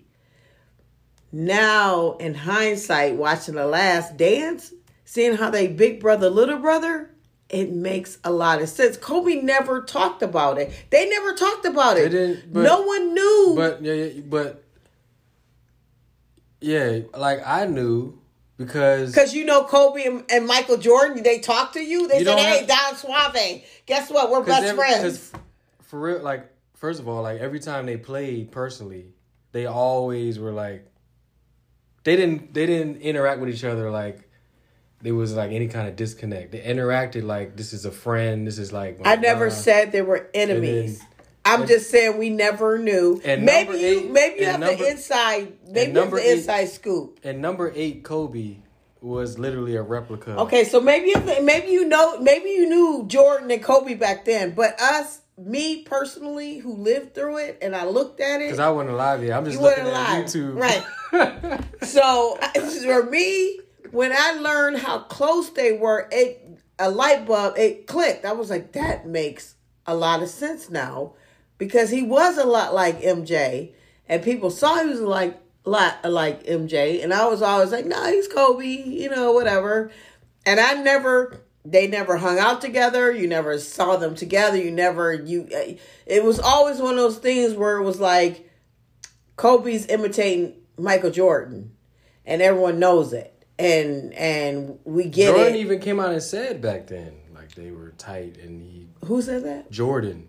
Now, 1.31 2.13
in 2.13 2.33
hindsight, 2.33 3.15
watching 3.15 3.55
the 3.55 3.67
last 3.67 4.17
dance, 4.17 4.73
seeing 5.05 5.37
how 5.37 5.51
they 5.51 5.67
big 5.67 5.99
brother, 5.99 6.29
little 6.29 6.57
brother, 6.57 7.10
it 7.51 7.71
makes 7.71 8.17
a 8.23 8.31
lot 8.31 8.61
of 8.61 8.69
sense. 8.69 8.95
Kobe 8.97 9.35
never 9.41 9.81
talked 9.81 10.23
about 10.23 10.57
it. 10.57 10.71
They 10.89 11.07
never 11.09 11.33
talked 11.33 11.65
about 11.65 11.97
it. 11.97 12.09
They 12.11 12.17
didn't, 12.17 12.53
but- 12.53 12.63
no 12.63 12.81
one 12.81 13.13
knew. 13.13 13.53
But 13.55 13.83
yeah, 13.83 13.93
yeah, 13.93 14.21
but 14.21 14.63
yeah, 16.61 16.99
like 17.15 17.41
I 17.45 17.65
knew 17.65 18.19
because 18.57 19.11
Because 19.11 19.33
you 19.33 19.45
know 19.45 19.63
Kobe 19.63 20.03
and, 20.03 20.23
and 20.29 20.47
Michael 20.47 20.77
Jordan, 20.77 21.23
they 21.23 21.39
talked 21.39 21.73
to 21.73 21.81
you. 21.81 22.07
They 22.07 22.19
You 22.19 22.25
said, 22.25 22.39
"Hey, 22.39 22.65
Don 22.65 22.95
Suave, 22.95 23.63
guess 23.85 24.09
what? 24.09 24.31
We're 24.31 24.43
best 24.43 24.63
every- 24.63 24.77
friends." 24.77 25.31
For 25.81 25.99
real, 25.99 26.19
like 26.19 26.49
first 26.75 26.99
of 26.99 27.07
all, 27.07 27.23
like 27.23 27.41
every 27.41 27.59
time 27.59 27.85
they 27.85 27.97
played 27.97 28.51
personally, 28.51 29.07
they 29.51 29.65
always 29.65 30.39
were 30.39 30.51
like 30.53 30.85
they 32.03 32.15
didn't 32.15 32.53
they 32.53 32.65
didn't 32.65 33.01
interact 33.01 33.41
with 33.41 33.49
each 33.49 33.63
other 33.63 33.91
like 33.91 34.29
there 35.01 35.15
was 35.15 35.33
like 35.35 35.51
any 35.51 35.67
kind 35.67 35.87
of 35.87 35.95
disconnect. 35.95 36.51
They 36.51 36.59
interacted 36.61 37.23
like 37.23 37.55
this 37.57 37.73
is 37.73 37.85
a 37.85 37.91
friend. 37.91 38.45
This 38.45 38.57
is 38.57 38.71
like 38.71 38.99
I 39.05 39.15
never 39.15 39.49
said 39.49 39.91
they 39.91 40.01
were 40.01 40.29
enemies. 40.33 40.99
then- 40.99 41.07
I'm 41.43 41.65
just 41.65 41.89
saying 41.89 42.19
we 42.19 42.29
never 42.29 42.77
knew. 42.77 43.19
And 43.25 43.43
maybe 43.43 43.69
number 43.71 43.79
you, 43.79 43.99
eight- 44.01 44.11
maybe 44.11 44.39
you 44.41 44.45
have 44.45 44.61
and 44.61 44.79
the 44.79 44.87
inside. 44.89 45.53
Maybe 45.65 45.79
you 45.79 45.85
have 45.85 45.93
number 45.95 46.17
the 46.17 46.29
eight- 46.29 46.37
inside 46.37 46.65
scoop. 46.65 47.19
And 47.23 47.41
number 47.41 47.71
eight, 47.75 48.03
Kobe 48.03 48.57
was 49.01 49.39
literally 49.39 49.75
a 49.75 49.81
replica. 49.81 50.37
Okay, 50.41 50.63
so 50.65 50.79
maybe 50.79 51.07
you 51.07 51.41
maybe 51.43 51.69
you 51.71 51.87
know 51.87 52.19
maybe 52.19 52.49
you 52.49 52.69
knew 52.69 53.05
Jordan 53.07 53.49
and 53.49 53.63
Kobe 53.63 53.95
back 53.95 54.23
then, 54.25 54.51
but 54.51 54.79
us, 54.79 55.21
me 55.35 55.81
personally, 55.81 56.59
who 56.59 56.75
lived 56.75 57.15
through 57.15 57.37
it 57.37 57.57
and 57.63 57.75
I 57.75 57.85
looked 57.85 58.19
at 58.21 58.41
it, 58.41 58.45
Because 58.45 58.59
I 58.59 58.69
wasn't 58.69 58.91
alive 58.91 59.23
yet. 59.23 59.35
I'm 59.35 59.43
just 59.45 59.57
You 59.57 59.63
looking 59.63 59.85
at 59.87 59.89
alive. 59.89 60.25
YouTube. 60.25 60.55
Right. 60.55 61.63
so 61.87 62.37
for 62.83 63.03
me, 63.09 63.60
when 63.91 64.11
I 64.11 64.31
learned 64.33 64.77
how 64.79 64.99
close 64.99 65.49
they 65.49 65.73
were, 65.73 66.07
it 66.11 66.59
a 66.79 66.89
light 66.89 67.25
bulb 67.27 67.57
it 67.57 67.87
clicked. 67.87 68.25
I 68.25 68.31
was 68.31 68.49
like, 68.49 68.71
that 68.73 69.05
makes 69.05 69.55
a 69.85 69.95
lot 69.95 70.23
of 70.23 70.29
sense 70.29 70.69
now, 70.69 71.13
because 71.57 71.89
he 71.89 72.01
was 72.01 72.37
a 72.37 72.45
lot 72.45 72.73
like 72.73 73.01
MJ, 73.01 73.73
and 74.07 74.23
people 74.23 74.49
saw 74.49 74.81
he 74.81 74.89
was 74.89 75.01
like 75.01 75.39
lot 75.63 76.03
like 76.03 76.43
MJ, 76.45 77.03
and 77.03 77.13
I 77.13 77.27
was 77.27 77.41
always 77.41 77.71
like, 77.71 77.85
no, 77.85 78.03
he's 78.05 78.27
Kobe, 78.27 78.65
you 78.65 79.09
know, 79.09 79.31
whatever. 79.31 79.91
And 80.45 80.59
I 80.59 80.73
never. 80.75 81.41
They 81.63 81.85
never 81.85 82.17
hung 82.17 82.39
out 82.39 82.59
together. 82.59 83.11
You 83.11 83.27
never 83.27 83.59
saw 83.59 83.95
them 83.95 84.15
together. 84.15 84.57
You 84.57 84.71
never 84.71 85.13
you. 85.13 85.47
Eh, 85.51 85.75
it 86.07 86.23
was 86.23 86.39
always 86.39 86.79
one 86.79 86.93
of 86.93 86.97
those 86.97 87.19
things 87.19 87.53
where 87.53 87.77
it 87.77 87.83
was 87.83 87.99
like, 87.99 88.49
Kobe's 89.35 89.85
imitating 89.85 90.55
Michael 90.77 91.11
Jordan, 91.11 91.75
and 92.25 92.41
everyone 92.41 92.79
knows 92.79 93.13
it, 93.13 93.30
and 93.61 94.13
and 94.13 94.79
we 94.83 95.05
get 95.05 95.27
Jordan 95.35 95.55
it. 95.55 95.59
even 95.59 95.79
came 95.79 95.99
out 95.99 96.11
and 96.11 96.21
said 96.23 96.61
back 96.61 96.87
then, 96.87 97.13
like 97.35 97.53
they 97.55 97.71
were 97.71 97.89
tight, 97.97 98.37
and 98.37 98.61
he 98.61 98.87
Who 99.05 99.21
said 99.21 99.43
that? 99.43 99.71
Jordan, 99.71 100.27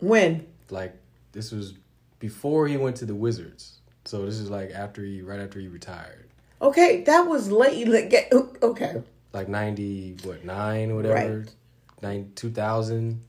When? 0.00 0.46
like 0.70 0.94
this 1.32 1.52
was 1.52 1.74
before 2.18 2.66
he 2.68 2.76
went 2.76 2.96
to 2.96 3.04
the 3.06 3.14
Wizards. 3.14 3.80
So 4.04 4.24
this 4.26 4.38
is 4.38 4.50
like 4.50 4.70
after 4.70 5.02
he, 5.02 5.22
right 5.22 5.40
after 5.40 5.58
he 5.58 5.66
retired, 5.68 6.28
Okay, 6.60 7.02
that 7.04 7.22
was 7.26 7.50
late. 7.50 7.88
like, 7.88 8.10
get- 8.10 8.32
Okay, 8.62 9.02
like 9.32 9.48
ninety 9.48 10.16
what 10.24 10.44
nine 10.44 10.90
or 10.90 10.96
whatever, 10.96 11.38
Right. 11.38 11.54
nine 12.02 12.32
two 12.34 12.50
thousand. 12.50 13.22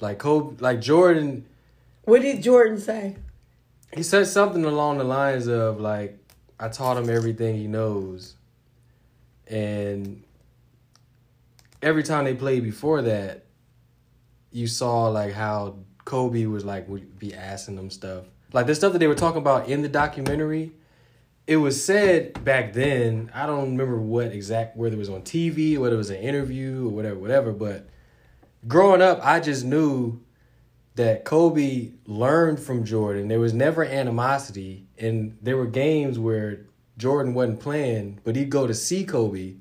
Like 0.00 0.18
Kobe, 0.18 0.56
like 0.60 0.80
Jordan, 0.80 1.44
what 2.04 2.22
did 2.22 2.42
Jordan 2.42 2.78
say? 2.78 3.16
he 3.94 4.02
said 4.02 4.26
something 4.26 4.64
along 4.64 4.96
the 4.98 5.04
lines 5.04 5.46
of 5.48 5.78
like, 5.80 6.18
"I 6.58 6.68
taught 6.68 6.96
him 6.96 7.10
everything 7.10 7.56
he 7.56 7.66
knows," 7.66 8.36
and 9.46 10.22
every 11.82 12.02
time 12.02 12.24
they 12.24 12.34
played 12.34 12.62
before 12.62 13.02
that, 13.02 13.44
you 14.50 14.66
saw 14.66 15.08
like 15.08 15.32
how 15.32 15.76
Kobe 16.04 16.46
was 16.46 16.64
like 16.64 16.88
would 16.88 17.18
be 17.18 17.34
asking 17.34 17.76
them 17.76 17.90
stuff, 17.90 18.24
like 18.52 18.66
the 18.66 18.74
stuff 18.74 18.92
that 18.92 18.98
they 18.98 19.06
were 19.06 19.14
talking 19.14 19.40
about 19.40 19.68
in 19.68 19.82
the 19.82 19.88
documentary. 19.88 20.72
It 21.46 21.56
was 21.56 21.84
said 21.84 22.44
back 22.44 22.72
then. 22.72 23.30
I 23.34 23.46
don't 23.46 23.72
remember 23.72 23.98
what 23.98 24.26
exact 24.26 24.76
whether 24.76 24.94
it 24.94 24.98
was 24.98 25.08
on 25.08 25.22
TV, 25.22 25.76
whether 25.76 25.96
it 25.96 25.98
was 25.98 26.10
an 26.10 26.16
interview 26.16 26.86
or 26.86 26.90
whatever, 26.90 27.18
whatever. 27.18 27.52
But 27.52 27.88
growing 28.68 29.02
up, 29.02 29.18
I 29.22 29.40
just 29.40 29.64
knew 29.64 30.20
that 30.94 31.24
Kobe 31.24 31.90
learned 32.06 32.60
from 32.60 32.84
Jordan. 32.84 33.28
There 33.28 33.40
was 33.40 33.52
never 33.52 33.84
animosity, 33.84 34.86
and 35.02 35.36
there 35.42 35.56
were 35.56 35.66
games 35.66 36.18
where 36.18 36.60
Jordan 36.98 37.34
wasn't 37.34 37.60
playing, 37.60 38.20
but 38.24 38.36
he'd 38.36 38.50
go 38.50 38.66
to 38.66 38.74
see 38.74 39.04
Kobe, 39.04 39.54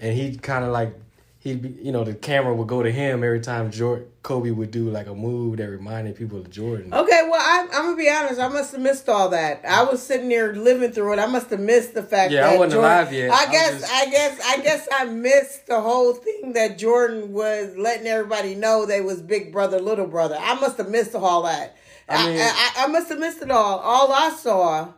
and 0.00 0.14
he'd 0.16 0.42
kind 0.42 0.64
of 0.64 0.70
like 0.72 0.94
he'd 1.40 1.62
be, 1.62 1.68
you 1.82 1.92
know, 1.92 2.02
the 2.04 2.14
camera 2.14 2.52
would 2.54 2.66
go 2.68 2.82
to 2.82 2.90
him 2.90 3.22
every 3.22 3.40
time 3.40 3.70
Jordan, 3.70 4.06
Kobe 4.22 4.50
would 4.50 4.70
do 4.72 4.90
like 4.90 5.06
a 5.06 5.14
move 5.14 5.58
that 5.58 5.68
reminded 5.68 6.16
people 6.16 6.38
of 6.38 6.50
Jordan. 6.50 6.92
Okay, 6.92 7.20
well, 7.30 7.40
I, 7.40 7.62
I'm 7.72 7.84
gonna 7.84 7.96
be 7.96 8.10
honest. 8.10 8.40
I 8.40 8.48
must 8.48 8.72
have 8.72 8.80
missed 8.80 9.08
all 9.08 9.28
that. 9.30 9.62
I 9.64 9.84
was 9.84 10.02
sitting 10.02 10.28
there 10.28 10.54
living 10.54 10.90
through 10.92 11.12
it. 11.14 11.18
I 11.20 11.26
must 11.26 11.50
have 11.50 11.60
missed 11.60 11.94
the 11.94 12.02
fact 12.02 12.32
Yeah, 12.32 12.48
I 12.48 12.56
wasn't 12.56 12.72
Jordan, 12.72 12.90
alive 12.90 13.12
yet. 13.12 13.30
I 13.30 13.34
I 13.44 13.52
guess, 13.52 13.72
was 13.72 13.80
just- 13.82 13.92
I 13.94 14.06
guess, 14.10 14.40
I 14.44 14.56
guess, 14.62 14.88
I 14.92 15.04
missed 15.06 15.66
the 15.68 15.80
whole 15.80 16.12
thing 16.14 16.52
that 16.54 16.78
Jordan 16.78 17.32
was 17.32 17.76
letting 17.76 18.06
everybody 18.08 18.54
know 18.56 18.84
they 18.84 19.00
was 19.00 19.22
big 19.22 19.52
brother, 19.52 19.78
little 19.80 20.06
brother. 20.08 20.36
I 20.40 20.54
must 20.54 20.76
have 20.78 20.88
missed 20.90 21.14
all 21.14 21.42
that. 21.44 21.76
I, 22.08 22.14
I 22.14 22.26
mean- 22.28 22.40
I, 22.40 22.72
I 22.78 22.86
must 22.88 23.08
have 23.08 23.18
missed 23.18 23.42
it 23.42 23.50
all. 23.50 23.78
All 23.78 24.12
I 24.12 24.30
saw 24.30 24.92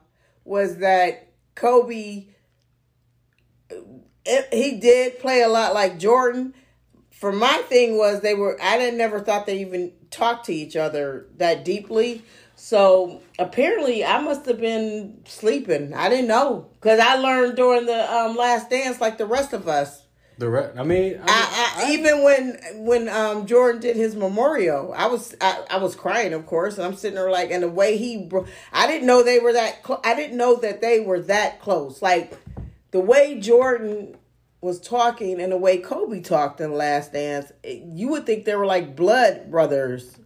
was 0.44 0.78
that 0.78 1.28
Kobe. 1.54 2.26
It, 4.24 4.48
he 4.52 4.78
did 4.78 5.18
play 5.18 5.42
a 5.42 5.48
lot 5.48 5.74
like 5.74 5.98
Jordan. 5.98 6.54
For 7.10 7.32
my 7.32 7.56
thing 7.68 7.96
was 7.96 8.20
they 8.20 8.34
were 8.34 8.58
I 8.62 8.78
didn't 8.78 8.98
never 8.98 9.20
thought 9.20 9.46
they 9.46 9.60
even 9.60 9.92
talked 10.10 10.46
to 10.46 10.54
each 10.54 10.76
other 10.76 11.26
that 11.38 11.64
deeply. 11.64 12.22
So 12.54 13.22
apparently 13.38 14.04
I 14.04 14.20
must 14.20 14.44
have 14.46 14.60
been 14.60 15.22
sleeping. 15.26 15.94
I 15.94 16.08
didn't 16.08 16.28
know 16.28 16.68
because 16.74 17.00
I 17.00 17.16
learned 17.16 17.56
during 17.56 17.86
the 17.86 18.12
um, 18.14 18.36
last 18.36 18.68
dance 18.70 19.00
like 19.00 19.16
the 19.18 19.26
rest 19.26 19.52
of 19.52 19.66
us. 19.68 20.02
The 20.38 20.48
re- 20.48 20.70
I 20.76 20.84
mean, 20.84 21.20
I, 21.20 21.26
I, 21.26 21.86
I, 21.86 21.92
even 21.92 22.22
when 22.22 22.60
when 22.84 23.08
um, 23.08 23.44
Jordan 23.44 23.80
did 23.80 23.96
his 23.96 24.14
memorial, 24.14 24.94
I 24.96 25.08
was 25.08 25.34
I, 25.40 25.64
I 25.68 25.76
was 25.78 25.96
crying, 25.96 26.32
of 26.32 26.46
course, 26.46 26.76
and 26.78 26.86
I'm 26.86 26.94
sitting 26.94 27.16
there 27.16 27.28
like, 27.28 27.50
and 27.50 27.64
the 27.64 27.68
way 27.68 27.96
he, 27.96 28.18
bro- 28.24 28.46
I 28.72 28.86
didn't 28.86 29.08
know 29.08 29.24
they 29.24 29.40
were 29.40 29.52
that. 29.54 29.84
Cl- 29.84 30.00
I 30.04 30.14
didn't 30.14 30.36
know 30.36 30.54
that 30.56 30.80
they 30.80 31.00
were 31.00 31.18
that 31.22 31.60
close. 31.60 32.00
Like 32.00 32.38
the 32.92 33.00
way 33.00 33.40
Jordan 33.40 34.16
was 34.60 34.80
talking 34.80 35.40
and 35.40 35.50
the 35.50 35.56
way 35.56 35.78
Kobe 35.78 36.20
talked 36.20 36.60
in 36.60 36.70
the 36.70 36.76
Last 36.76 37.12
Dance, 37.12 37.50
it- 37.64 37.82
you 37.82 38.06
would 38.10 38.24
think 38.24 38.44
they 38.44 38.54
were 38.54 38.66
like 38.66 38.94
blood 38.94 39.50
brothers. 39.50 40.16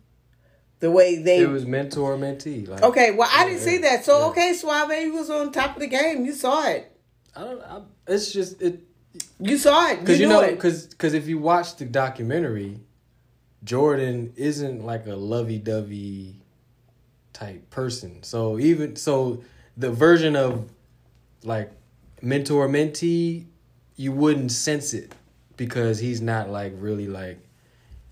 The 0.80 0.90
way 0.90 1.16
they 1.22 1.38
it 1.38 1.48
was 1.48 1.64
mentor 1.64 2.18
mentee. 2.18 2.68
Like 2.68 2.82
okay, 2.82 3.12
well 3.12 3.30
I 3.32 3.46
didn't 3.46 3.60
see 3.60 3.78
that. 3.78 4.04
So 4.04 4.18
yeah. 4.18 4.26
okay, 4.26 4.52
Suave 4.52 5.12
was 5.14 5.30
on 5.30 5.52
top 5.52 5.76
of 5.76 5.80
the 5.80 5.86
game. 5.86 6.26
You 6.26 6.32
saw 6.32 6.66
it. 6.68 6.94
I 7.34 7.44
don't. 7.44 7.62
I, 7.62 7.80
it's 8.08 8.30
just 8.30 8.60
it 8.60 8.82
You 9.42 9.58
saw 9.58 9.88
it. 9.88 10.00
because 10.00 10.20
you, 10.20 10.26
you, 10.26 10.32
know 10.32 10.48
because 10.48 11.14
if 11.14 11.26
you 11.26 11.38
watch 11.38 11.76
the 11.76 11.84
documentary, 11.84 12.78
Jordan 13.64 14.32
isn't 14.36 14.84
like 14.84 15.06
a 15.06 15.14
lovey 15.14 15.58
dovey 15.58 16.36
type 17.32 17.68
person. 17.70 18.22
So 18.22 18.58
even 18.58 18.96
so, 18.96 19.42
the 19.76 19.90
version 19.90 20.36
of 20.36 20.70
like 21.42 21.72
mentor 22.20 22.68
mentee, 22.68 23.46
you 23.96 24.12
wouldn't 24.12 24.52
sense 24.52 24.94
it 24.94 25.12
because 25.56 25.98
he's 25.98 26.20
not 26.20 26.48
like 26.48 26.72
really 26.76 27.08
like, 27.08 27.40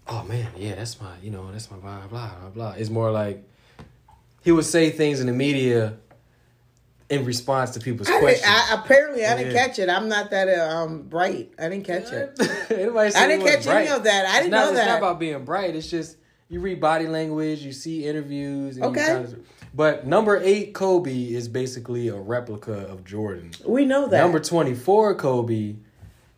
oh 0.09 0.25
man, 0.25 0.49
yeah, 0.57 0.75
that's 0.75 1.01
my 1.01 1.15
you 1.23 1.31
know 1.31 1.51
that's 1.53 1.71
my 1.71 1.77
blah 1.77 2.07
blah 2.09 2.31
blah 2.41 2.49
blah. 2.51 2.71
It's 2.73 2.91
more 2.91 3.13
like 3.13 3.45
he 4.43 4.51
would 4.51 4.65
say 4.65 4.91
things 4.91 5.21
in 5.21 5.27
the 5.27 5.33
media 5.33 5.97
in 7.11 7.25
response 7.25 7.73
to 7.73 7.81
people's 7.81 8.09
I 8.09 8.19
questions. 8.21 8.47
I, 8.49 8.75
apparently, 8.83 9.27
I 9.27 9.37
didn't 9.37 9.53
catch 9.55 9.79
it. 9.79 9.89
I'm 9.91 10.09
not 10.09 10.31
that 10.31 10.49
uh, 10.49 10.75
um 10.77 11.03
bright. 11.03 11.53
I 11.59 11.69
didn't 11.69 11.85
catch 11.85 12.13
it. 12.13 12.37
I 12.41 13.27
didn't 13.27 13.47
catch 13.47 13.67
any 13.67 13.89
of 13.89 14.05
that. 14.05 14.25
I 14.27 14.29
It's 14.29 14.39
didn't 14.39 14.51
not- 14.53 14.59
know 14.65 14.71
It's 14.71 14.79
that. 14.81 14.87
not 14.87 14.99
about 14.99 15.19
being 15.19 15.45
bright. 15.45 15.75
It's 15.77 15.91
just 15.91 16.17
you 16.49 16.61
read 16.61 16.81
body 16.81 17.07
language, 17.07 17.61
you 17.61 17.73
see 17.73 18.07
interviews. 18.07 18.77
And 18.77 18.87
Okay. 18.87 19.01
You 19.01 19.07
kind 19.07 19.25
of, 19.25 19.47
but 19.73 20.05
number 20.07 20.37
eight, 20.39 20.73
Kobe, 20.75 21.33
is 21.33 21.49
basically 21.49 22.09
a 22.09 22.17
replica 22.17 22.73
of 22.89 23.05
Jordan. 23.05 23.53
We 23.65 23.85
know 23.85 24.09
that. 24.09 24.21
Number 24.21 24.41
twenty 24.41 24.75
four, 24.75 25.15
Kobe, 25.15 25.77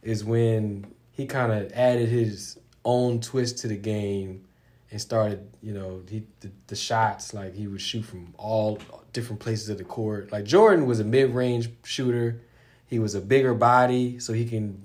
is 0.02 0.24
when 0.24 0.92
he 1.12 1.26
kind 1.26 1.52
of 1.52 1.72
added 1.72 2.08
his 2.08 2.58
own 2.84 3.20
twist 3.20 3.58
to 3.58 3.68
the 3.68 3.76
game 3.76 4.44
and 4.90 5.00
started, 5.00 5.48
you 5.62 5.72
know, 5.72 6.02
he 6.08 6.24
the, 6.40 6.50
the 6.66 6.76
shots 6.76 7.32
like 7.32 7.54
he 7.54 7.66
would 7.66 7.80
shoot 7.80 8.02
from 8.04 8.34
all 8.36 8.78
different 9.12 9.40
places 9.40 9.68
of 9.68 9.78
the 9.78 9.84
court. 9.84 10.32
Like 10.32 10.44
Jordan 10.44 10.86
was 10.86 11.00
a 11.00 11.04
mid 11.04 11.34
range 11.34 11.70
shooter. 11.84 12.40
He 12.86 12.98
was 12.98 13.14
a 13.14 13.20
bigger 13.20 13.54
body, 13.54 14.18
so 14.18 14.32
he 14.32 14.44
can 14.44 14.82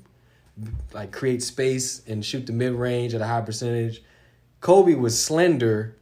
like 0.94 1.12
create 1.12 1.44
space 1.44 2.02
and 2.08 2.26
shoot 2.26 2.46
the 2.46 2.54
mid 2.54 2.74
range 2.74 3.14
at 3.14 3.22
a 3.22 3.28
high 3.28 3.42
percentage. 3.42 4.02
Kobe 4.62 4.96
was 4.96 5.22
slender, 5.22 5.96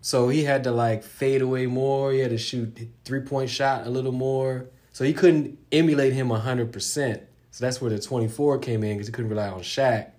so 0.00 0.28
he 0.28 0.44
had 0.44 0.64
to 0.64 0.70
like 0.72 1.02
fade 1.02 1.42
away 1.42 1.66
more. 1.66 2.12
He 2.12 2.18
had 2.18 2.30
to 2.30 2.38
shoot 2.38 2.76
three 3.04 3.20
point 3.20 3.50
shot 3.50 3.86
a 3.86 3.90
little 3.90 4.12
more. 4.12 4.66
So 4.92 5.04
he 5.04 5.14
couldn't 5.14 5.58
emulate 5.70 6.12
him 6.12 6.28
hundred 6.30 6.72
percent. 6.72 7.22
So 7.50 7.64
that's 7.64 7.80
where 7.80 7.90
the 7.90 7.98
twenty 7.98 8.28
four 8.28 8.58
came 8.58 8.82
in 8.82 8.96
because 8.96 9.06
he 9.06 9.12
couldn't 9.12 9.30
rely 9.30 9.48
on 9.48 9.60
Shaq, 9.60 10.10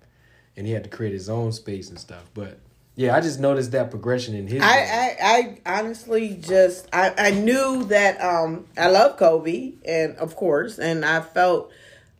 and 0.56 0.66
he 0.66 0.72
had 0.72 0.84
to 0.84 0.90
create 0.90 1.12
his 1.12 1.28
own 1.28 1.52
space 1.52 1.90
and 1.90 1.98
stuff. 1.98 2.24
But 2.34 2.58
yeah, 2.96 3.16
I 3.16 3.20
just 3.20 3.40
noticed 3.40 3.72
that 3.72 3.90
progression 3.90 4.34
in 4.34 4.46
his. 4.46 4.62
I, 4.62 4.66
I, 4.66 5.58
I 5.66 5.78
honestly 5.80 6.36
just 6.40 6.88
I, 6.92 7.12
I 7.18 7.30
knew 7.32 7.84
that 7.84 8.20
um 8.20 8.66
I 8.76 8.88
love 8.88 9.16
Kobe 9.16 9.72
and 9.84 10.16
of 10.16 10.36
course 10.36 10.78
and 10.78 11.04
I 11.04 11.20
felt 11.20 11.72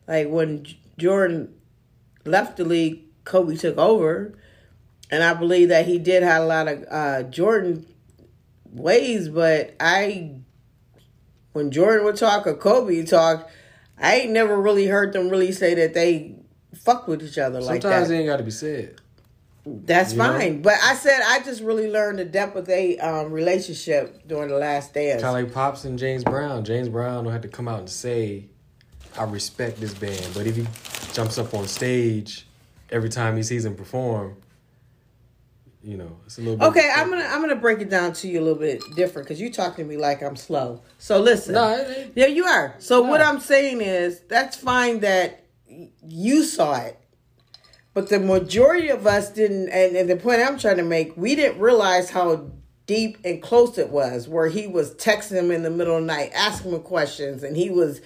like 0.07 0.27
when 0.29 0.65
Jordan 0.97 1.53
left 2.25 2.57
the 2.57 2.65
league, 2.65 3.03
Kobe 3.23 3.55
took 3.55 3.77
over, 3.77 4.37
and 5.09 5.23
I 5.23 5.33
believe 5.33 5.69
that 5.69 5.85
he 5.85 5.97
did 5.97 6.23
have 6.23 6.43
a 6.43 6.45
lot 6.45 6.67
of 6.67 6.85
uh, 6.89 7.23
Jordan 7.23 7.85
ways, 8.65 9.29
but 9.29 9.75
I 9.79 10.31
when 11.53 11.71
Jordan 11.71 12.03
would 12.05 12.17
talk 12.17 12.45
or 12.45 12.53
Kobe 12.53 12.97
would 12.97 13.07
talk, 13.07 13.49
I 13.97 14.15
ain't 14.15 14.31
never 14.31 14.59
really 14.59 14.87
heard 14.87 15.13
them 15.13 15.29
really 15.29 15.53
say 15.53 15.73
that 15.75 15.93
they 15.93 16.35
fuck 16.75 17.07
with 17.07 17.23
each 17.23 17.37
other 17.37 17.61
like 17.61 17.81
that. 17.81 17.89
Sometimes 17.89 18.09
it 18.09 18.15
ain't 18.15 18.27
got 18.27 18.37
to 18.37 18.43
be 18.43 18.51
said. 18.51 18.99
That's 19.65 20.11
You 20.13 20.19
know? 20.19 20.25
fine. 20.37 20.61
But 20.61 20.75
I 20.83 20.93
said 20.95 21.19
I 21.25 21.39
just 21.39 21.61
really 21.61 21.89
learned 21.89 22.19
the 22.19 22.25
depth 22.25 22.55
of 22.55 22.65
their 22.67 23.03
um, 23.03 23.31
relationship 23.31 24.27
during 24.27 24.49
the 24.49 24.57
last 24.57 24.93
dance. 24.93 25.21
Kind 25.23 25.37
of 25.37 25.43
like 25.45 25.53
Pops 25.53 25.85
and 25.85 25.97
James 25.97 26.23
Brown. 26.23 26.63
James 26.63 26.87
Brown 26.89 27.23
don't 27.23 27.33
have 27.33 27.41
to 27.41 27.47
come 27.47 27.67
out 27.67 27.79
and 27.79 27.89
say, 27.89 28.45
"I 29.17 29.23
respect 29.23 29.79
this 29.81 29.93
band," 29.93 30.27
but 30.33 30.45
if 30.45 30.55
he 30.55 30.67
jumps 31.13 31.37
up 31.37 31.53
on 31.53 31.67
stage 31.67 32.45
every 32.91 33.09
time 33.09 33.35
he 33.37 33.41
sees 33.43 33.63
them 33.63 33.75
perform, 33.75 34.35
you 35.83 35.97
know, 35.97 36.17
it's 36.25 36.37
a 36.37 36.41
little 36.41 36.57
bit. 36.57 36.65
okay, 36.67 36.91
I'm 36.95 37.09
gonna 37.09 37.25
I'm 37.25 37.41
gonna 37.41 37.55
break 37.55 37.79
it 37.79 37.89
down 37.89 38.13
to 38.13 38.27
you 38.27 38.39
a 38.39 38.43
little 38.43 38.59
bit 38.59 38.81
different 38.95 39.27
because 39.27 39.39
you 39.41 39.51
talk 39.51 39.75
to 39.77 39.83
me 39.83 39.97
like 39.97 40.21
I'm 40.21 40.35
slow. 40.35 40.81
So 40.99 41.19
listen, 41.19 41.53
No, 41.55 41.75
it 41.75 41.97
ain't- 41.97 42.11
yeah, 42.15 42.25
you 42.27 42.45
are. 42.45 42.75
So 42.79 43.01
what 43.01 43.21
I'm 43.21 43.39
saying 43.39 43.81
is 43.81 44.19
that's 44.21 44.55
fine 44.57 44.99
that 45.01 45.43
you 46.07 46.43
saw 46.43 46.75
it, 46.81 46.99
but 47.95 48.09
the 48.09 48.19
majority 48.19 48.89
of 48.89 49.07
us 49.07 49.31
didn't. 49.31 49.69
And, 49.69 49.95
and 49.95 50.07
the 50.07 50.17
point 50.17 50.41
I'm 50.41 50.59
trying 50.59 50.77
to 50.77 50.83
make, 50.83 51.15
we 51.17 51.33
didn't 51.33 51.59
realize 51.59 52.11
how 52.11 52.51
deep 52.85 53.17
and 53.23 53.41
close 53.41 53.79
it 53.79 53.89
was. 53.89 54.27
Where 54.27 54.49
he 54.49 54.67
was 54.67 54.93
texting 54.95 55.39
him 55.39 55.49
in 55.49 55.63
the 55.63 55.71
middle 55.71 55.95
of 55.95 56.01
the 56.01 56.07
night, 56.07 56.31
asking 56.35 56.73
him 56.73 56.81
questions, 56.81 57.41
and 57.41 57.55
he 57.55 57.71
was 57.71 58.01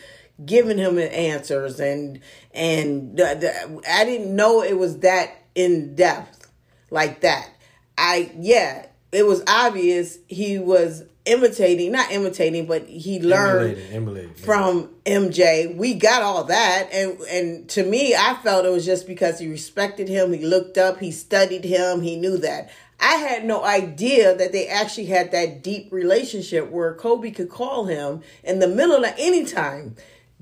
giving 0.46 0.78
him 0.78 0.98
answers, 1.00 1.80
and 1.80 2.22
and 2.54 3.18
the, 3.18 3.36
the, 3.36 3.82
I 3.90 4.06
didn't 4.06 4.34
know 4.34 4.64
it 4.64 4.78
was 4.78 5.00
that 5.00 5.32
in 5.56 5.96
depth 5.96 6.50
like 6.92 7.22
that. 7.22 7.50
I 7.98 8.32
yeah, 8.38 8.86
it 9.12 9.26
was 9.26 9.42
obvious 9.48 10.20
he 10.28 10.60
was 10.60 11.04
imitating, 11.30 11.91
not 11.91 12.11
imitating, 12.11 12.65
but 12.65 12.88
he 12.88 13.19
learned 13.21 13.69
Emulated, 13.77 13.93
emulated. 13.93 14.38
from 14.39 14.89
MJ. 15.05 15.75
We 15.75 15.93
got 15.93 16.21
all 16.21 16.43
that, 16.45 16.89
and 16.91 17.19
and 17.21 17.69
to 17.69 17.84
me, 17.84 18.15
I 18.15 18.38
felt 18.43 18.65
it 18.65 18.69
was 18.69 18.86
just 18.86 19.07
because 19.07 19.39
he 19.39 19.47
respected 19.47 20.07
him. 20.09 20.34
He 20.34 20.43
looked 20.45 20.77
up, 20.77 20.99
he 20.99 21.11
studied 21.11 21.63
him, 21.63 22.01
he 22.01 22.15
knew 22.15 22.38
that. 22.38 22.69
I 22.99 23.15
had 23.15 23.45
no 23.45 23.63
idea 23.63 24.36
that 24.36 24.51
they 24.51 24.67
actually 24.67 25.05
had 25.05 25.32
that 25.32 25.63
deep 25.63 25.89
relationship 25.91 26.69
where 26.69 26.93
Kobe 26.93 27.32
could 27.32 27.49
call 27.49 27.86
him 27.86 28.21
in 28.43 28.59
the 28.59 28.67
middle 28.67 29.05
of 29.05 29.13
any 29.17 29.45
time. 29.45 29.95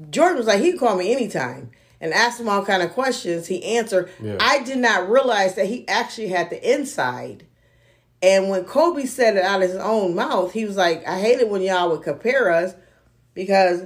Jordan 0.09 0.37
was 0.37 0.47
like, 0.47 0.61
he 0.61 0.71
could 0.71 0.79
call 0.79 0.95
me 0.95 1.11
anytime 1.13 1.69
and 2.01 2.13
ask 2.13 2.39
him 2.39 2.49
all 2.49 2.65
kind 2.65 2.81
of 2.81 2.93
questions. 2.93 3.45
He 3.47 3.63
answered. 3.63 4.09
Yeah. 4.21 4.37
I 4.39 4.63
did 4.63 4.79
not 4.79 5.07
realize 5.09 5.53
that 5.55 5.67
he 5.67 5.87
actually 5.87 6.29
had 6.29 6.49
the 6.49 6.73
inside. 6.73 7.45
And 8.21 8.49
when 8.49 8.65
Kobe 8.65 9.05
said 9.05 9.37
it 9.37 9.43
out 9.43 9.61
of 9.61 9.69
his 9.69 9.77
own 9.77 10.15
mouth, 10.15 10.51
he 10.51 10.65
was 10.65 10.75
like, 10.75 11.07
I 11.07 11.19
hate 11.19 11.39
it 11.39 11.49
when 11.49 11.61
y'all 11.61 11.91
would 11.91 12.01
compare 12.01 12.51
us 12.51 12.73
because 13.33 13.83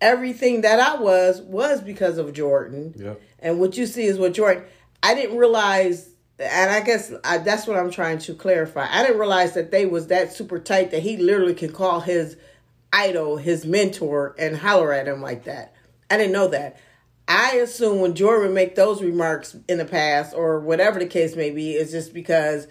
everything 0.00 0.62
that 0.62 0.80
I 0.80 1.00
was 1.00 1.40
was 1.42 1.80
because 1.80 2.18
of 2.18 2.32
Jordan. 2.32 2.94
And 3.38 3.60
what 3.60 3.76
you 3.76 3.86
see 3.86 4.04
is 4.04 4.18
what 4.18 4.34
Jordan. 4.34 4.64
I 5.02 5.14
didn't 5.14 5.36
realize, 5.36 6.10
and 6.40 6.70
I 6.70 6.80
guess 6.80 7.12
I, 7.22 7.38
that's 7.38 7.68
what 7.68 7.78
I'm 7.78 7.92
trying 7.92 8.18
to 8.18 8.34
clarify. 8.34 8.88
I 8.90 9.02
didn't 9.04 9.20
realize 9.20 9.54
that 9.54 9.70
they 9.70 9.86
was 9.86 10.08
that 10.08 10.32
super 10.32 10.58
tight 10.58 10.90
that 10.90 11.02
he 11.02 11.16
literally 11.16 11.54
can 11.54 11.72
call 11.72 12.00
his 12.00 12.36
idol 12.92 13.36
his 13.36 13.64
mentor 13.64 14.34
and 14.38 14.56
holler 14.56 14.92
at 14.92 15.08
him 15.08 15.20
like 15.20 15.44
that. 15.44 15.74
I 16.10 16.16
didn't 16.16 16.32
know 16.32 16.48
that. 16.48 16.78
I 17.26 17.56
assume 17.56 18.00
when 18.00 18.14
Jordan 18.14 18.46
would 18.46 18.54
make 18.54 18.74
those 18.74 19.02
remarks 19.02 19.54
in 19.68 19.76
the 19.78 19.84
past 19.84 20.34
or 20.34 20.60
whatever 20.60 20.98
the 20.98 21.06
case 21.06 21.36
may 21.36 21.50
be, 21.50 21.72
it's 21.72 21.92
just 21.92 22.14
because 22.14 22.66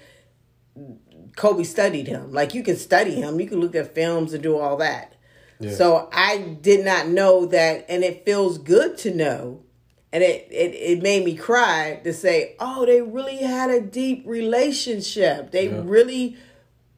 Kobe 1.37 1.63
studied 1.63 2.07
him. 2.07 2.33
Like 2.33 2.53
you 2.53 2.63
can 2.63 2.75
study 2.75 3.15
him, 3.15 3.39
you 3.39 3.47
can 3.47 3.61
look 3.61 3.75
at 3.75 3.95
films 3.95 4.33
and 4.33 4.43
do 4.43 4.57
all 4.57 4.75
that. 4.77 5.13
Yeah. 5.61 5.71
So 5.73 6.09
I 6.11 6.57
did 6.61 6.83
not 6.83 7.07
know 7.07 7.45
that, 7.45 7.85
and 7.87 8.03
it 8.03 8.25
feels 8.25 8.57
good 8.57 8.97
to 8.99 9.13
know 9.13 9.63
and 10.11 10.23
it, 10.23 10.47
it 10.51 10.73
it 10.73 11.03
made 11.03 11.25
me 11.25 11.35
cry 11.35 11.99
to 12.03 12.13
say, 12.13 12.55
oh, 12.59 12.85
they 12.85 13.01
really 13.01 13.37
had 13.37 13.69
a 13.69 13.81
deep 13.81 14.23
relationship. 14.25 15.51
They 15.51 15.69
Yeah. 15.69 15.81
really 15.83 16.37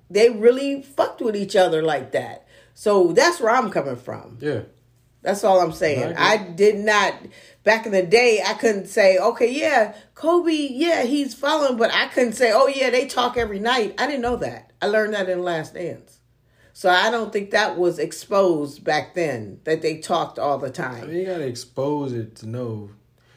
they 0.10 0.30
really 0.30 0.82
fucked 0.82 1.22
with 1.22 1.36
each 1.36 1.56
other 1.56 1.82
like 1.84 2.12
that. 2.14 2.48
So 2.74 3.12
that's 3.14 3.40
where 3.40 3.52
I'm 3.54 3.70
coming 3.70 3.96
from. 3.96 4.38
Yeah. 4.42 4.62
That's 5.22 5.44
all 5.44 5.60
I'm 5.60 5.72
saying. 5.74 6.16
I. 6.18 6.34
I 6.34 6.38
did 6.38 6.76
not 6.78 7.14
back 7.64 7.86
in 7.86 7.92
the 7.92 8.04
day. 8.04 8.42
I 8.46 8.54
couldn't 8.54 8.88
say, 8.88 9.18
okay, 9.18 9.52
yeah, 9.52 9.94
Kobe, 10.16 10.52
yeah, 10.54 11.04
he's 11.04 11.34
following, 11.34 11.78
but 11.78 11.92
I 11.94 12.08
couldn't 12.08 12.34
say, 12.34 12.52
oh 12.54 12.68
yeah, 12.68 12.90
they 12.90 13.06
talk 13.06 13.36
every 13.38 13.60
night. 13.60 13.96
I 13.98 14.08
didn't 14.08 14.22
know 14.22 14.38
that. 14.38 14.72
I 14.82 14.86
learned 14.88 15.14
that 15.14 15.28
in 15.30 15.44
Last 15.44 15.74
Dance. 15.74 16.20
So 16.72 16.90
I 16.90 17.12
don't 17.12 17.34
think 17.34 17.52
that 17.52 17.78
was 17.78 18.00
exposed 18.00 18.86
back 18.86 19.14
then 19.14 19.60
that 19.66 19.82
they 19.82 19.98
talked 19.98 20.40
all 20.40 20.58
the 20.58 20.68
I 20.68 20.72
time. 20.72 21.08
mean, 21.08 21.18
you 21.18 21.26
gotta 21.26 21.46
expose 21.46 22.14
it 22.14 22.38
to 22.38 22.48
know. 22.48 22.92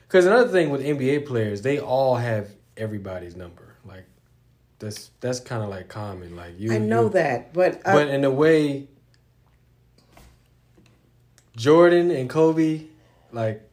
Because 0.06 0.26
another 0.26 0.48
thing 0.50 0.70
with 0.70 0.82
NBA 0.82 1.26
players, 1.26 1.62
they 1.62 1.80
all 1.80 2.14
have 2.14 2.50
everybody's 2.76 3.34
number. 3.34 3.74
Like 3.84 4.04
that's 4.78 5.10
that's 5.20 5.40
kind 5.40 5.64
of 5.64 5.70
like 5.70 5.88
common. 5.88 6.36
Like 6.36 6.52
you, 6.58 6.72
I 6.72 6.78
know 6.78 7.04
you- 7.04 7.10
that, 7.10 7.52
but, 7.52 7.76
uh, 7.84 7.92
but 7.94 8.08
in 8.08 8.22
a 8.24 8.30
way, 8.30 8.86
Jordan 11.56 12.10
and 12.10 12.28
Kobe, 12.30 12.84
like 13.30 13.68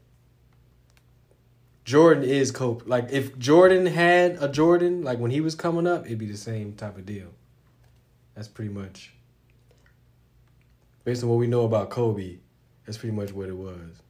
Jordan 1.86 2.24
is 2.24 2.52
Kobe. 2.52 2.84
Like 2.86 3.10
if 3.12 3.38
Jordan 3.40 3.86
had 3.86 4.38
a 4.42 4.48
Jordan, 4.48 5.04
like 5.04 5.20
when 5.20 5.32
he 5.32 5.42
was 5.42 5.56
coming 5.56 5.88
up, 5.88 6.06
it'd 6.06 6.18
be 6.18 6.28
the 6.28 6.38
same 6.38 6.74
type 6.74 6.98
of 6.98 7.06
deal. 7.06 7.28
That's 8.36 8.48
pretty 8.48 8.72
much 8.72 9.14
based 11.04 11.24
on 11.24 11.30
what 11.30 11.40
we 11.40 11.48
know 11.48 11.66
about 11.66 11.90
Kobe. 11.90 12.38
That's 12.86 12.98
pretty 12.98 13.16
much 13.16 13.32
what 13.32 13.50
it 13.50 13.56
was. 13.56 14.02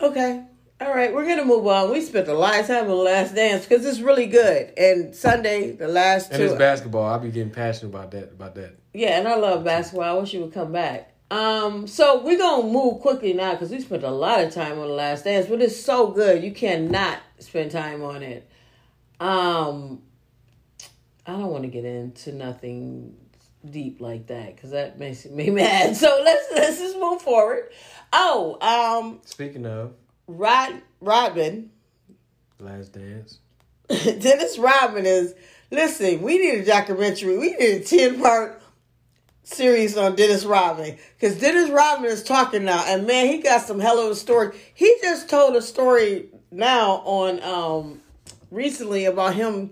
okay. 0.00 0.44
All 0.80 0.94
right, 0.94 1.12
we're 1.12 1.26
gonna 1.26 1.44
move 1.44 1.66
on. 1.66 1.90
We 1.90 2.00
spent 2.00 2.26
a 2.28 2.32
lot 2.32 2.58
of 2.58 2.66
time 2.66 2.84
on 2.84 2.88
the 2.88 2.94
Last 2.94 3.34
Dance 3.34 3.66
because 3.66 3.84
it's 3.84 4.00
really 4.00 4.24
good. 4.24 4.72
And 4.78 5.14
Sunday, 5.14 5.72
the 5.72 5.88
last 5.88 6.32
And 6.32 6.42
it's 6.42 6.54
basketball. 6.54 7.04
I'll 7.04 7.18
be 7.18 7.30
getting 7.30 7.50
passionate 7.50 7.90
about 7.90 8.12
that. 8.12 8.30
About 8.32 8.54
that. 8.54 8.78
Yeah, 8.94 9.18
and 9.18 9.28
I 9.28 9.34
love 9.34 9.62
basketball. 9.62 10.04
I 10.04 10.18
wish 10.18 10.32
you 10.32 10.40
would 10.40 10.54
come 10.54 10.72
back. 10.72 11.12
Um, 11.30 11.86
so 11.86 12.22
we're 12.24 12.38
gonna 12.38 12.66
move 12.66 13.00
quickly 13.00 13.32
now 13.32 13.52
because 13.52 13.70
we 13.70 13.80
spent 13.80 14.02
a 14.02 14.10
lot 14.10 14.42
of 14.42 14.52
time 14.52 14.78
on 14.78 14.88
the 14.88 14.94
last 14.94 15.24
dance, 15.24 15.46
but 15.46 15.62
it's 15.62 15.80
so 15.80 16.08
good 16.08 16.42
you 16.42 16.50
cannot 16.50 17.20
spend 17.38 17.70
time 17.70 18.02
on 18.02 18.22
it. 18.22 18.50
Um, 19.20 20.02
I 21.26 21.32
don't 21.32 21.50
want 21.50 21.62
to 21.62 21.68
get 21.68 21.84
into 21.84 22.32
nothing 22.32 23.14
deep 23.68 24.00
like 24.00 24.26
that 24.28 24.56
because 24.56 24.70
that 24.70 24.98
makes 24.98 25.24
me 25.26 25.50
mad. 25.50 25.96
So 25.96 26.20
let's 26.24 26.46
let's 26.52 26.78
just 26.78 26.98
move 26.98 27.22
forward. 27.22 27.70
Oh, 28.12 28.58
um, 28.60 29.20
Speaking 29.24 29.66
of 29.66 29.92
Rod 30.26 30.82
Rodman, 31.00 31.70
Last 32.58 32.92
Dance, 32.92 33.38
Dennis 33.88 34.58
Rodman 34.58 35.06
is 35.06 35.34
listen. 35.70 36.22
We 36.22 36.38
need 36.38 36.62
a 36.62 36.64
documentary. 36.64 37.38
We 37.38 37.52
need 37.52 37.82
a 37.82 37.84
ten 37.84 38.20
part 38.20 38.59
series 39.42 39.96
on 39.96 40.16
Dennis 40.16 40.44
Rodman 40.44 40.96
because 41.18 41.38
Dennis 41.38 41.70
Rodman 41.70 42.10
is 42.10 42.22
talking 42.22 42.64
now, 42.64 42.84
and 42.86 43.06
man, 43.06 43.26
he 43.28 43.38
got 43.38 43.62
some 43.62 43.80
hell 43.80 43.98
of 43.98 44.10
a 44.10 44.14
story. 44.14 44.56
He 44.74 44.94
just 45.02 45.28
told 45.28 45.56
a 45.56 45.62
story 45.62 46.28
now 46.50 47.02
on 47.04 47.42
um 47.42 48.00
recently 48.50 49.04
about 49.04 49.34
him 49.34 49.70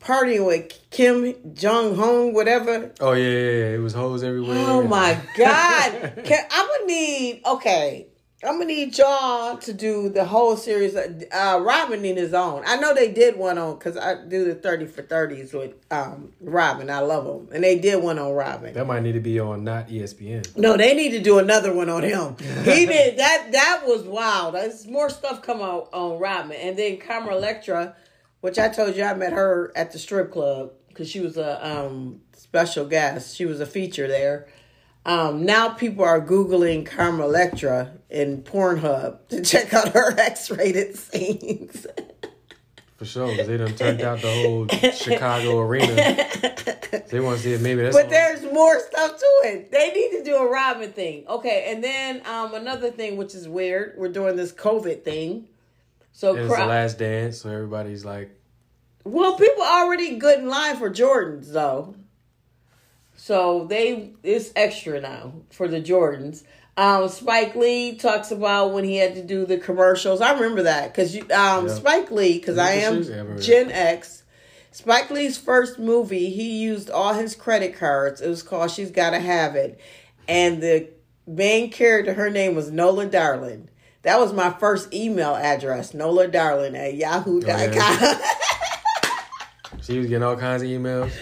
partying 0.00 0.46
with 0.46 0.72
Kim 0.90 1.54
Jong 1.54 1.94
Hong, 1.94 2.34
whatever. 2.34 2.92
oh 3.00 3.12
yeah, 3.12 3.24
yeah, 3.28 3.50
yeah, 3.50 3.74
it 3.74 3.80
was 3.80 3.92
hoes 3.94 4.22
everywhere. 4.22 4.56
Oh 4.58 4.82
my 4.86 5.18
God! 5.36 6.22
Can, 6.24 6.44
I'm 6.50 6.66
gonna 6.66 6.86
need 6.86 7.42
okay. 7.46 8.06
I'm 8.44 8.54
gonna 8.54 8.64
need 8.64 8.98
y'all 8.98 9.56
to 9.56 9.72
do 9.72 10.08
the 10.08 10.24
whole 10.24 10.56
series. 10.56 10.96
Uh, 10.96 11.60
Rodman 11.62 12.02
need 12.02 12.16
his 12.16 12.34
own. 12.34 12.64
I 12.66 12.76
know 12.76 12.92
they 12.92 13.12
did 13.12 13.36
one 13.36 13.56
on 13.56 13.78
because 13.78 13.96
I 13.96 14.16
do 14.26 14.44
the 14.44 14.56
thirty 14.56 14.86
for 14.86 15.02
thirties 15.02 15.52
with 15.52 15.74
um 15.92 16.32
Rodman. 16.40 16.90
I 16.90 16.98
love 17.00 17.24
him, 17.24 17.54
and 17.54 17.62
they 17.62 17.78
did 17.78 18.02
one 18.02 18.18
on 18.18 18.32
Rodman. 18.32 18.74
That 18.74 18.86
might 18.86 19.04
need 19.04 19.12
to 19.12 19.20
be 19.20 19.38
on 19.38 19.62
not 19.62 19.88
ESPN. 19.88 20.56
No, 20.56 20.76
they 20.76 20.92
need 20.94 21.10
to 21.10 21.20
do 21.20 21.38
another 21.38 21.72
one 21.72 21.88
on 21.88 22.02
him. 22.02 22.36
He 22.64 22.86
did 22.86 23.18
that. 23.18 23.52
That 23.52 23.82
was 23.86 24.02
wild. 24.02 24.56
There's 24.56 24.88
more 24.88 25.08
stuff 25.08 25.42
come 25.42 25.62
out 25.62 25.88
on 25.92 26.18
Rodman, 26.18 26.56
and 26.56 26.76
then 26.76 26.98
Carmen 26.98 27.32
Electra, 27.32 27.94
which 28.40 28.58
I 28.58 28.68
told 28.68 28.96
you 28.96 29.04
I 29.04 29.14
met 29.14 29.32
her 29.32 29.70
at 29.76 29.92
the 29.92 30.00
strip 30.00 30.32
club 30.32 30.72
because 30.88 31.08
she 31.08 31.20
was 31.20 31.36
a 31.36 31.64
um, 31.64 32.20
special 32.32 32.86
guest. 32.86 33.36
She 33.36 33.46
was 33.46 33.60
a 33.60 33.66
feature 33.66 34.08
there. 34.08 34.48
Um, 35.04 35.44
now 35.44 35.70
people 35.70 36.04
are 36.04 36.20
googling 36.20 36.86
Carmen 36.86 37.20
Electra 37.22 37.92
in 38.08 38.42
Pornhub 38.42 39.28
to 39.28 39.42
check 39.42 39.74
out 39.74 39.88
her 39.88 40.12
X-rated 40.18 40.96
scenes. 40.96 41.86
For 42.96 43.04
sure, 43.04 43.30
because 43.32 43.48
they 43.48 43.56
done 43.56 43.74
turned 43.74 44.00
out 44.00 44.20
the 44.20 44.32
whole 44.32 44.68
Chicago 44.92 45.58
arena. 45.58 45.96
They 47.08 47.20
want 47.20 47.38
to 47.38 47.42
see 47.42 47.52
it. 47.54 47.60
maybe 47.60 47.82
that's. 47.82 47.96
But 47.96 48.10
there's 48.10 48.42
more 48.52 48.78
stuff 48.78 49.18
to 49.18 49.26
it. 49.44 49.72
They 49.72 49.90
need 49.92 50.18
to 50.18 50.24
do 50.24 50.36
a 50.36 50.48
Rodman 50.48 50.92
thing. 50.92 51.24
Okay, 51.26 51.72
and 51.72 51.82
then 51.82 52.24
um, 52.26 52.54
another 52.54 52.90
thing 52.90 53.16
which 53.16 53.34
is 53.34 53.48
weird. 53.48 53.94
We're 53.98 54.08
doing 54.12 54.36
this 54.36 54.52
COVID 54.52 55.02
thing. 55.02 55.48
So 56.12 56.36
and 56.36 56.46
it's 56.46 56.56
the 56.56 56.64
last 56.66 56.98
dance, 56.98 57.40
so 57.40 57.50
everybody's 57.50 58.04
like, 58.04 58.30
Well, 59.04 59.36
people 59.36 59.64
already 59.64 60.16
good 60.16 60.38
in 60.38 60.48
line 60.48 60.76
for 60.76 60.90
Jordans 60.90 61.52
though. 61.52 61.96
So 63.22 63.66
they 63.68 64.10
it's 64.24 64.50
extra 64.56 65.00
now 65.00 65.32
for 65.50 65.68
the 65.68 65.80
Jordans. 65.80 66.42
Um, 66.76 67.08
Spike 67.08 67.54
Lee 67.54 67.94
talks 67.94 68.32
about 68.32 68.72
when 68.72 68.82
he 68.82 68.96
had 68.96 69.14
to 69.14 69.22
do 69.22 69.46
the 69.46 69.58
commercials. 69.58 70.20
I 70.20 70.32
remember 70.32 70.64
that 70.64 70.92
because 70.92 71.14
you 71.14 71.22
um, 71.32 71.68
Yeah. 71.68 71.74
Spike 71.74 72.10
Lee 72.10 72.40
because 72.40 72.58
I 72.58 72.72
am 72.72 73.00
yeah, 73.04 73.14
I 73.14 73.18
remember 73.18 73.40
Gen 73.40 73.70
X. 73.70 74.24
Spike 74.72 75.08
Lee's 75.12 75.38
first 75.38 75.78
movie, 75.78 76.30
he 76.30 76.62
used 76.62 76.90
all 76.90 77.14
his 77.14 77.36
credit 77.36 77.76
cards. 77.76 78.20
It 78.20 78.28
was 78.28 78.42
called 78.42 78.72
She's 78.72 78.90
Gotta 78.90 79.20
Have 79.20 79.54
It, 79.54 79.80
and 80.26 80.60
the 80.60 80.88
main 81.24 81.70
character, 81.70 82.14
her 82.14 82.28
name 82.28 82.56
was 82.56 82.72
Nola 82.72 83.06
Darling. 83.06 83.68
That 84.02 84.18
was 84.18 84.32
my 84.32 84.50
first 84.50 84.92
email 84.92 85.36
address, 85.36 85.94
Nola 85.94 86.26
Darling 86.26 86.74
at 86.74 86.96
yahoo.com. 86.96 87.44
Oh, 87.48 87.72
yeah. 87.72 88.18
she 89.82 90.00
was 90.00 90.08
getting 90.08 90.24
all 90.24 90.36
kinds 90.36 90.64
of 90.64 90.68
emails. 90.68 91.12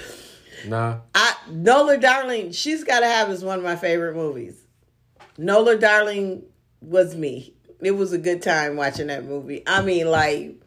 Nah, 0.66 1.00
I 1.14 1.34
Nola 1.50 1.98
Darling, 1.98 2.52
she's 2.52 2.84
gotta 2.84 3.06
have 3.06 3.30
is 3.30 3.44
one 3.44 3.58
of 3.58 3.64
my 3.64 3.76
favorite 3.76 4.14
movies. 4.14 4.60
Nola 5.38 5.76
Darling 5.76 6.42
was 6.80 7.14
me. 7.14 7.54
It 7.80 7.92
was 7.92 8.12
a 8.12 8.18
good 8.18 8.42
time 8.42 8.76
watching 8.76 9.06
that 9.06 9.24
movie. 9.24 9.62
I 9.66 9.82
mean, 9.82 10.10
like 10.10 10.60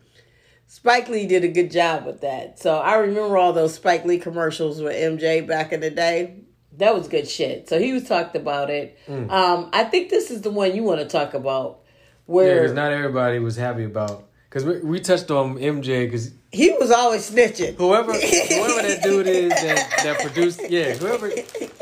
Spike 0.67 1.07
Lee 1.09 1.27
did 1.27 1.43
a 1.43 1.47
good 1.49 1.69
job 1.69 2.05
with 2.05 2.21
that. 2.21 2.59
So 2.59 2.77
I 2.77 2.95
remember 2.95 3.37
all 3.37 3.53
those 3.53 3.75
Spike 3.75 4.05
Lee 4.05 4.17
commercials 4.17 4.81
with 4.81 4.95
MJ 4.95 5.45
back 5.45 5.71
in 5.71 5.81
the 5.81 5.91
day. 5.91 6.39
That 6.77 6.95
was 6.95 7.07
good 7.07 7.27
shit. 7.27 7.69
So 7.69 7.77
he 7.77 7.93
was 7.93 8.05
talked 8.05 8.35
about 8.35 8.71
it. 8.71 8.97
Um, 9.29 9.69
I 9.71 9.83
think 9.83 10.09
this 10.09 10.31
is 10.31 10.41
the 10.41 10.49
one 10.49 10.75
you 10.75 10.81
want 10.81 10.99
to 11.01 11.05
talk 11.05 11.35
about, 11.35 11.81
yeah, 11.83 12.33
where 12.33 12.61
because 12.61 12.73
not 12.73 12.91
everybody 12.91 13.37
was 13.37 13.55
happy 13.55 13.83
about. 13.83 14.27
Because 14.49 14.65
we, 14.65 14.79
we 14.79 14.99
touched 14.99 15.29
on 15.29 15.57
MJ, 15.57 16.07
because 16.07 16.31
he 16.53 16.71
was 16.79 16.91
always 16.91 17.29
snitching. 17.29 17.75
whoever 17.75 18.13
whoever 18.13 18.87
that 18.87 19.01
dude 19.03 19.27
is 19.27 19.49
that, 19.49 19.89
that 20.03 20.19
produced, 20.21 20.61
yeah, 20.69 20.93
whoever 20.93 21.29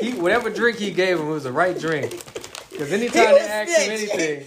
he 0.00 0.14
whatever 0.14 0.50
drink 0.50 0.78
he 0.78 0.90
gave 0.90 1.18
him 1.20 1.28
was 1.28 1.44
the 1.44 1.52
right 1.52 1.78
drink. 1.78 2.10
Because 2.70 2.92
anytime 2.92 3.34
they 3.34 3.40
ask 3.40 3.70
him 3.70 3.90
anything, 3.92 4.40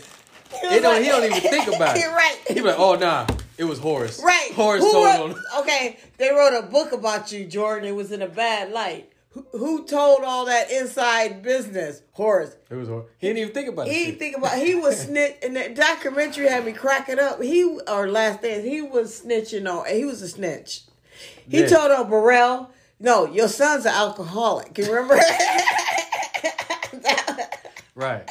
He, 0.62 0.70
He 0.70 0.80
don't- 0.80 1.02
he 1.04 1.10
don't 1.10 1.24
even 1.24 1.40
think 1.42 1.68
about 1.76 1.96
it. 1.98 2.06
Right. 2.08 2.38
he 2.50 2.60
like, 2.62 2.80
"Oh 2.80 2.96
nah, 2.96 3.28
it 3.58 3.64
was 3.66 3.78
Horace." 3.80 4.22
Right. 4.24 4.52
Horace 4.54 4.84
Who 4.84 4.92
told 4.92 5.06
wrote- 5.06 5.32
him. 5.32 5.44
Okay, 5.60 6.00
they 6.18 6.30
wrote 6.32 6.58
a 6.58 6.64
book 6.66 6.92
about 6.92 7.32
you, 7.32 7.46
Jordan. 7.46 7.88
It 7.88 7.96
was 7.96 8.12
in 8.12 8.22
a 8.22 8.28
bad 8.28 8.72
light. 8.72 9.10
Who, 9.36 9.46
who 9.52 9.86
told 9.86 10.24
all 10.24 10.46
that 10.46 10.72
inside 10.72 11.44
business? 11.44 12.02
Horace. 12.14 12.56
It 12.72 12.76
was 12.76 12.88
Horace. 12.88 13.08
He 13.20 13.28
didn't 13.28 13.40
even 13.40 13.54
think 13.54 13.68
about 13.70 13.88
it. 13.88 13.94
He 13.94 14.06
didn't 14.06 14.20
think 14.20 14.38
about. 14.38 14.58
He 14.58 14.76
was 14.76 14.98
snitch. 15.06 15.36
And 15.44 15.56
that 15.58 15.76
documentary 15.76 16.48
had 16.48 16.66
me 16.66 16.72
cracking 16.72 17.20
up. 17.20 17.42
He 17.42 17.64
or 17.88 18.08
last 18.10 18.42
dance. 18.42 18.64
He 18.64 18.82
was 18.82 19.22
snitching 19.24 19.70
on. 19.70 19.86
He 19.94 20.06
was 20.06 20.22
a 20.22 20.30
snitch. 20.30 20.84
He 21.50 21.60
Yeah. 21.60 21.68
told 21.68 21.92
on 21.92 22.10
Burrell. 22.10 22.72
No, 23.00 23.26
your 23.32 23.50
son's 23.50 23.86
an 23.86 23.92
alcoholic. 23.94 24.74
Can 24.74 24.86
You 24.86 24.94
remember? 24.94 25.20
Right. 27.98 28.30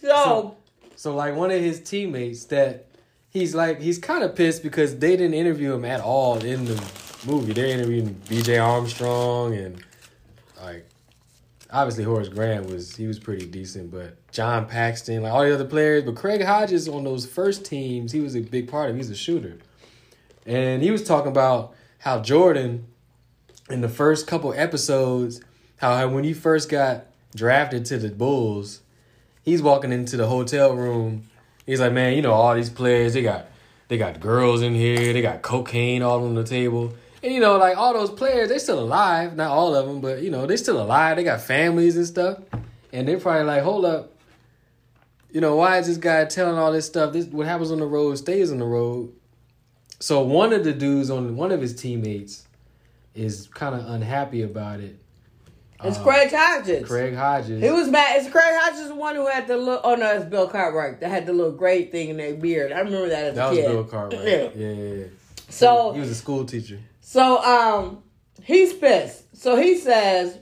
so 0.00 0.56
So 0.96 1.14
like 1.14 1.34
one 1.34 1.50
of 1.50 1.60
his 1.60 1.80
teammates 1.80 2.44
that 2.46 2.86
he's 3.30 3.54
like 3.54 3.80
he's 3.80 3.98
kind 3.98 4.22
of 4.22 4.34
pissed 4.36 4.62
because 4.62 4.98
they 4.98 5.12
didn't 5.16 5.34
interview 5.34 5.72
him 5.72 5.84
at 5.86 6.00
all 6.00 6.38
in 6.44 6.66
the 6.66 6.74
movie. 7.26 7.52
They're 7.52 7.66
interviewing 7.66 8.20
B.J. 8.28 8.58
Armstrong 8.58 9.54
and 9.54 9.82
like 10.60 10.86
obviously 11.70 12.04
Horace 12.04 12.28
Grant 12.28 12.66
was 12.66 12.96
he 12.96 13.06
was 13.06 13.18
pretty 13.18 13.46
decent, 13.46 13.90
but 13.90 14.16
John 14.32 14.66
Paxson, 14.66 15.22
like 15.22 15.32
all 15.32 15.44
the 15.44 15.54
other 15.54 15.64
players, 15.64 16.04
but 16.04 16.16
Craig 16.16 16.42
Hodges 16.42 16.88
on 16.88 17.04
those 17.04 17.26
first 17.26 17.64
teams, 17.64 18.12
he 18.12 18.20
was 18.20 18.36
a 18.36 18.40
big 18.40 18.70
part 18.70 18.90
of. 18.90 18.96
He's 18.96 19.10
a 19.10 19.16
shooter, 19.16 19.58
and 20.46 20.82
he 20.82 20.90
was 20.90 21.04
talking 21.04 21.30
about 21.30 21.74
how 21.98 22.20
Jordan 22.20 22.86
in 23.68 23.80
the 23.80 23.88
first 23.88 24.26
couple 24.26 24.52
episodes, 24.54 25.40
how 25.76 26.08
when 26.08 26.24
he 26.24 26.32
first 26.32 26.68
got 26.68 27.06
drafted 27.34 27.84
to 27.86 27.98
the 27.98 28.08
Bulls, 28.10 28.80
he's 29.42 29.62
walking 29.62 29.92
into 29.92 30.16
the 30.16 30.26
hotel 30.26 30.74
room 30.74 31.30
He's 31.70 31.78
like, 31.78 31.92
man, 31.92 32.14
you 32.14 32.22
know, 32.22 32.32
all 32.32 32.52
these 32.56 32.68
players, 32.68 33.14
they 33.14 33.22
got 33.22 33.46
they 33.86 33.96
got 33.96 34.18
girls 34.18 34.60
in 34.60 34.74
here, 34.74 35.12
they 35.12 35.22
got 35.22 35.40
cocaine 35.40 36.02
all 36.02 36.24
on 36.24 36.34
the 36.34 36.42
table. 36.42 36.94
And 37.22 37.32
you 37.34 37.40
know, 37.40 37.58
like 37.58 37.76
all 37.76 37.92
those 37.92 38.10
players, 38.10 38.48
they 38.48 38.58
still 38.58 38.80
alive. 38.80 39.36
Not 39.36 39.50
all 39.50 39.74
of 39.74 39.86
them, 39.86 40.00
but 40.00 40.22
you 40.22 40.30
know, 40.30 40.46
they 40.46 40.56
still 40.56 40.80
alive. 40.80 41.16
They 41.16 41.24
got 41.24 41.40
families 41.42 41.96
and 41.96 42.06
stuff. 42.06 42.38
And 42.92 43.06
they're 43.06 43.20
probably 43.20 43.44
like, 43.44 43.62
hold 43.62 43.84
up. 43.84 44.12
You 45.30 45.40
know, 45.40 45.56
why 45.56 45.78
is 45.78 45.86
this 45.86 45.96
guy 45.96 46.24
telling 46.24 46.58
all 46.58 46.72
this 46.72 46.86
stuff? 46.86 47.12
This 47.12 47.26
what 47.26 47.46
happens 47.46 47.70
on 47.70 47.78
the 47.78 47.86
road 47.86 48.16
stays 48.18 48.50
on 48.50 48.58
the 48.58 48.64
road. 48.64 49.12
So 50.00 50.22
one 50.22 50.52
of 50.52 50.64
the 50.64 50.72
dudes 50.72 51.10
on 51.10 51.36
one 51.36 51.52
of 51.52 51.60
his 51.60 51.74
teammates 51.74 52.46
is 53.14 53.48
kind 53.48 53.74
of 53.74 53.86
unhappy 53.90 54.42
about 54.42 54.80
it. 54.80 54.96
It's 55.84 55.98
Um, 55.98 56.04
Craig 56.04 56.32
Hodges. 56.32 56.86
Craig 56.86 57.14
Hodges. 57.14 57.62
He 57.62 57.70
was 57.70 57.88
mad. 57.88 58.20
It's 58.20 58.30
Craig 58.30 58.44
Hodges 58.48 58.88
the 58.88 58.94
one 58.94 59.14
who 59.14 59.26
had 59.26 59.46
the 59.46 59.56
little. 59.56 59.80
Oh 59.84 59.94
no, 59.94 60.10
it's 60.16 60.24
Bill 60.24 60.48
Cartwright 60.48 61.00
that 61.00 61.10
had 61.10 61.26
the 61.26 61.32
little 61.32 61.52
gray 61.52 61.84
thing 61.84 62.08
in 62.08 62.16
their 62.16 62.34
beard. 62.34 62.72
I 62.72 62.78
remember 62.78 63.08
that 63.10 63.24
as 63.26 63.34
that 63.36 63.46
a 63.46 63.50
was 63.50 63.58
kid. 63.58 63.68
Bill 63.68 63.84
Cartwright. 63.84 64.24
Yeah. 64.26 64.48
Yeah, 64.54 64.72
yeah, 64.72 64.94
yeah. 64.94 65.04
So 65.48 65.92
he 65.92 66.00
was 66.00 66.10
a 66.10 66.14
school 66.14 66.44
teacher. 66.44 66.78
So 67.10 67.42
um 67.42 68.04
he's 68.44 68.72
pissed. 68.72 69.36
So 69.36 69.56
he 69.56 69.76
says, 69.76 70.38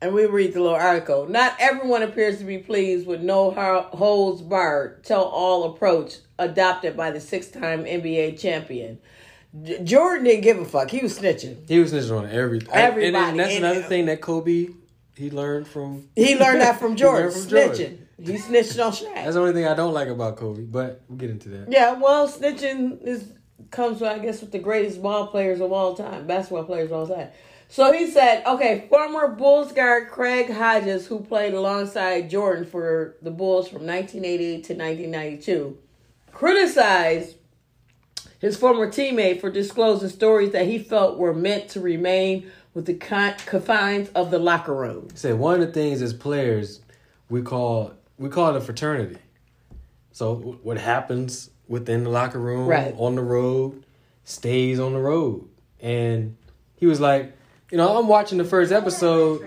and 0.00 0.14
we 0.14 0.24
read 0.24 0.54
the 0.54 0.62
little 0.62 0.74
article. 0.78 1.28
Not 1.28 1.54
everyone 1.58 2.02
appears 2.02 2.38
to 2.38 2.44
be 2.44 2.56
pleased 2.56 3.06
with 3.06 3.20
no 3.20 3.50
holds 3.92 4.40
barred, 4.40 5.04
tell 5.04 5.24
all 5.24 5.64
approach 5.74 6.14
adopted 6.38 6.96
by 6.96 7.10
the 7.10 7.20
six 7.20 7.48
time 7.48 7.84
NBA 7.84 8.40
champion. 8.40 9.00
J- 9.62 9.84
Jordan 9.84 10.24
didn't 10.24 10.44
give 10.44 10.58
a 10.58 10.64
fuck. 10.64 10.90
He 10.90 11.00
was 11.00 11.18
snitching. 11.18 11.68
He 11.68 11.78
was 11.78 11.92
snitching 11.92 12.18
on 12.18 12.26
everything. 12.30 12.70
Everybody. 12.72 13.14
And, 13.30 13.38
that's 13.40 13.54
And- 13.56 13.64
another 13.66 13.82
thing 13.82 14.06
that 14.06 14.22
Kobe 14.22 14.68
he 15.14 15.30
learned 15.30 15.68
from. 15.68 16.08
He 16.16 16.38
learned 16.38 16.62
that 16.62 16.78
from 16.80 16.96
Jordan. 17.02 17.32
from 17.32 17.48
Jordan. 17.50 17.74
snitching. 18.18 18.26
He 18.26 18.38
snitched 18.38 18.78
on 18.78 18.92
Shaq. 18.92 19.14
That's 19.14 19.34
the 19.34 19.40
only 19.40 19.52
thing 19.52 19.66
I 19.66 19.74
don't 19.74 19.92
like 19.92 20.08
about 20.08 20.36
Kobe, 20.36 20.62
but 20.62 21.02
we'll 21.06 21.18
get 21.18 21.28
into 21.28 21.50
that. 21.50 21.70
Yeah, 21.70 21.92
well, 22.00 22.26
snitching 22.28 23.02
is 23.06 23.32
comes, 23.70 24.02
I 24.02 24.18
guess, 24.18 24.40
with 24.40 24.52
the 24.52 24.58
greatest 24.58 25.02
ball 25.02 25.26
players 25.26 25.60
of 25.60 25.72
all 25.72 25.94
time, 25.94 26.26
basketball 26.26 26.64
players 26.64 26.90
of 26.90 26.96
all 26.96 27.08
time. 27.08 27.28
So 27.68 27.92
he 27.92 28.10
said, 28.10 28.46
okay, 28.46 28.86
former 28.88 29.28
Bulls 29.28 29.72
guard 29.72 30.08
Craig 30.08 30.50
Hodges, 30.50 31.06
who 31.06 31.20
played 31.20 31.52
alongside 31.52 32.30
Jordan 32.30 32.64
for 32.64 33.16
the 33.20 33.30
Bulls 33.30 33.68
from 33.68 33.86
1988 33.86 34.64
to 34.64 34.74
1992, 34.74 35.78
criticized 36.32 37.36
his 38.38 38.56
former 38.56 38.86
teammate 38.90 39.40
for 39.40 39.50
disclosing 39.50 40.08
stories 40.08 40.52
that 40.52 40.66
he 40.66 40.78
felt 40.78 41.18
were 41.18 41.34
meant 41.34 41.68
to 41.70 41.80
remain 41.80 42.50
with 42.72 42.86
the 42.86 42.94
confines 42.94 44.08
of 44.10 44.30
the 44.30 44.38
locker 44.38 44.74
room. 44.74 45.08
Say 45.14 45.32
one 45.32 45.60
of 45.60 45.66
the 45.66 45.72
things 45.72 46.00
as 46.00 46.14
players 46.14 46.80
we 47.28 47.42
call 47.42 47.92
we 48.18 48.28
call 48.28 48.50
it 48.50 48.56
a 48.56 48.60
fraternity. 48.60 49.18
So 50.12 50.58
what 50.62 50.78
happens 50.78 51.50
within 51.68 52.04
the 52.04 52.10
locker 52.10 52.38
room 52.38 52.66
Right. 52.66 52.94
on 52.98 53.14
the 53.14 53.22
road 53.22 53.84
stays 54.24 54.80
on 54.80 54.92
the 54.92 54.98
road. 55.00 55.48
And 55.80 56.36
he 56.76 56.86
was 56.86 57.00
like, 57.00 57.32
you 57.70 57.78
know, 57.78 57.98
I'm 57.98 58.08
watching 58.08 58.38
the 58.38 58.44
first 58.44 58.72
episode 58.72 59.46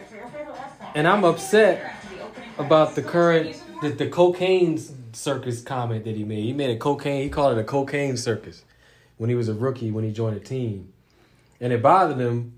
and 0.96 1.08
I'm 1.08 1.24
upset 1.24 1.96
about 2.58 2.96
the 2.96 3.02
current 3.02 3.62
the, 3.82 3.90
the 3.90 4.08
cocaine 4.08 4.80
circus 5.14 5.62
comment 5.62 6.06
that 6.06 6.16
he 6.16 6.24
made. 6.24 6.44
He 6.44 6.54
made 6.54 6.70
a 6.70 6.78
cocaine. 6.78 7.24
He 7.24 7.30
called 7.30 7.58
it 7.58 7.62
a 7.62 7.64
cocaine 7.64 8.16
circus 8.18 8.64
when 9.18 9.30
he 9.30 9.36
was 9.36 9.50
a 9.50 9.54
rookie 9.54 9.92
when 9.92 10.04
he 10.04 10.12
joined 10.12 10.38
a 10.38 10.40
team, 10.40 10.94
and 11.60 11.74
it 11.74 11.82
bothered 11.82 12.18
him. 12.20 12.54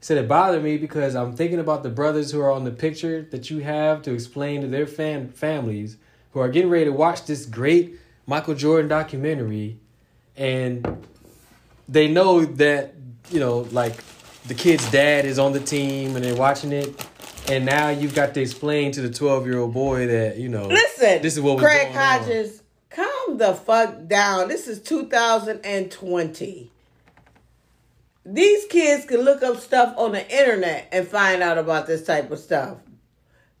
He 0.00 0.04
said 0.04 0.18
it 0.18 0.26
bothered 0.28 0.62
me 0.64 0.76
because 0.76 1.14
I'm 1.14 1.34
thinking 1.36 1.58
about 1.60 1.82
the 1.84 1.88
brothers 1.88 2.32
who 2.32 2.40
are 2.40 2.50
on 2.50 2.64
the 2.64 2.70
picture 2.72 3.22
that 3.30 3.50
you 3.50 3.60
have 3.60 4.02
to 4.02 4.12
explain 4.12 4.60
to 4.62 4.66
their 4.66 4.86
fan 4.86 5.28
families 5.30 5.96
who 6.32 6.40
are 6.40 6.48
getting 6.48 6.70
ready 6.70 6.86
to 6.86 6.92
watch 6.92 7.24
this 7.26 7.46
great 7.46 7.98
Michael 8.26 8.54
Jordan 8.54 8.88
documentary, 8.88 9.78
and 10.36 11.06
they 11.88 12.08
know 12.08 12.44
that 12.44 12.94
you 13.30 13.40
know 13.40 13.60
like 13.70 13.94
the 14.46 14.54
kid's 14.54 14.90
dad 14.90 15.24
is 15.24 15.38
on 15.38 15.52
the 15.52 15.60
team 15.60 16.16
and 16.16 16.24
they're 16.24 16.36
watching 16.36 16.72
it 16.72 17.06
and 17.48 17.64
now 17.64 17.88
you've 17.88 18.14
got 18.14 18.34
to 18.34 18.40
explain 18.40 18.92
to 18.92 19.00
the 19.00 19.10
12 19.10 19.46
year 19.46 19.58
old 19.58 19.72
boy 19.72 20.06
that 20.06 20.36
you 20.36 20.48
know 20.48 20.66
Listen, 20.66 21.22
this 21.22 21.36
is 21.36 21.40
what 21.40 21.56
was 21.56 21.64
Craig 21.64 21.92
going 21.92 21.96
on. 21.96 22.20
Hodges, 22.20 22.62
calm 22.90 23.38
the 23.38 23.54
fuck 23.54 24.06
down. 24.06 24.48
This 24.48 24.66
is 24.68 24.80
2020. 24.82 26.70
These 28.24 28.64
kids 28.66 29.04
can 29.04 29.20
look 29.20 29.42
up 29.42 29.60
stuff 29.60 29.94
on 29.96 30.12
the 30.12 30.28
internet 30.28 30.88
and 30.90 31.06
find 31.06 31.42
out 31.42 31.58
about 31.58 31.86
this 31.86 32.04
type 32.04 32.30
of 32.30 32.40
stuff. 32.40 32.78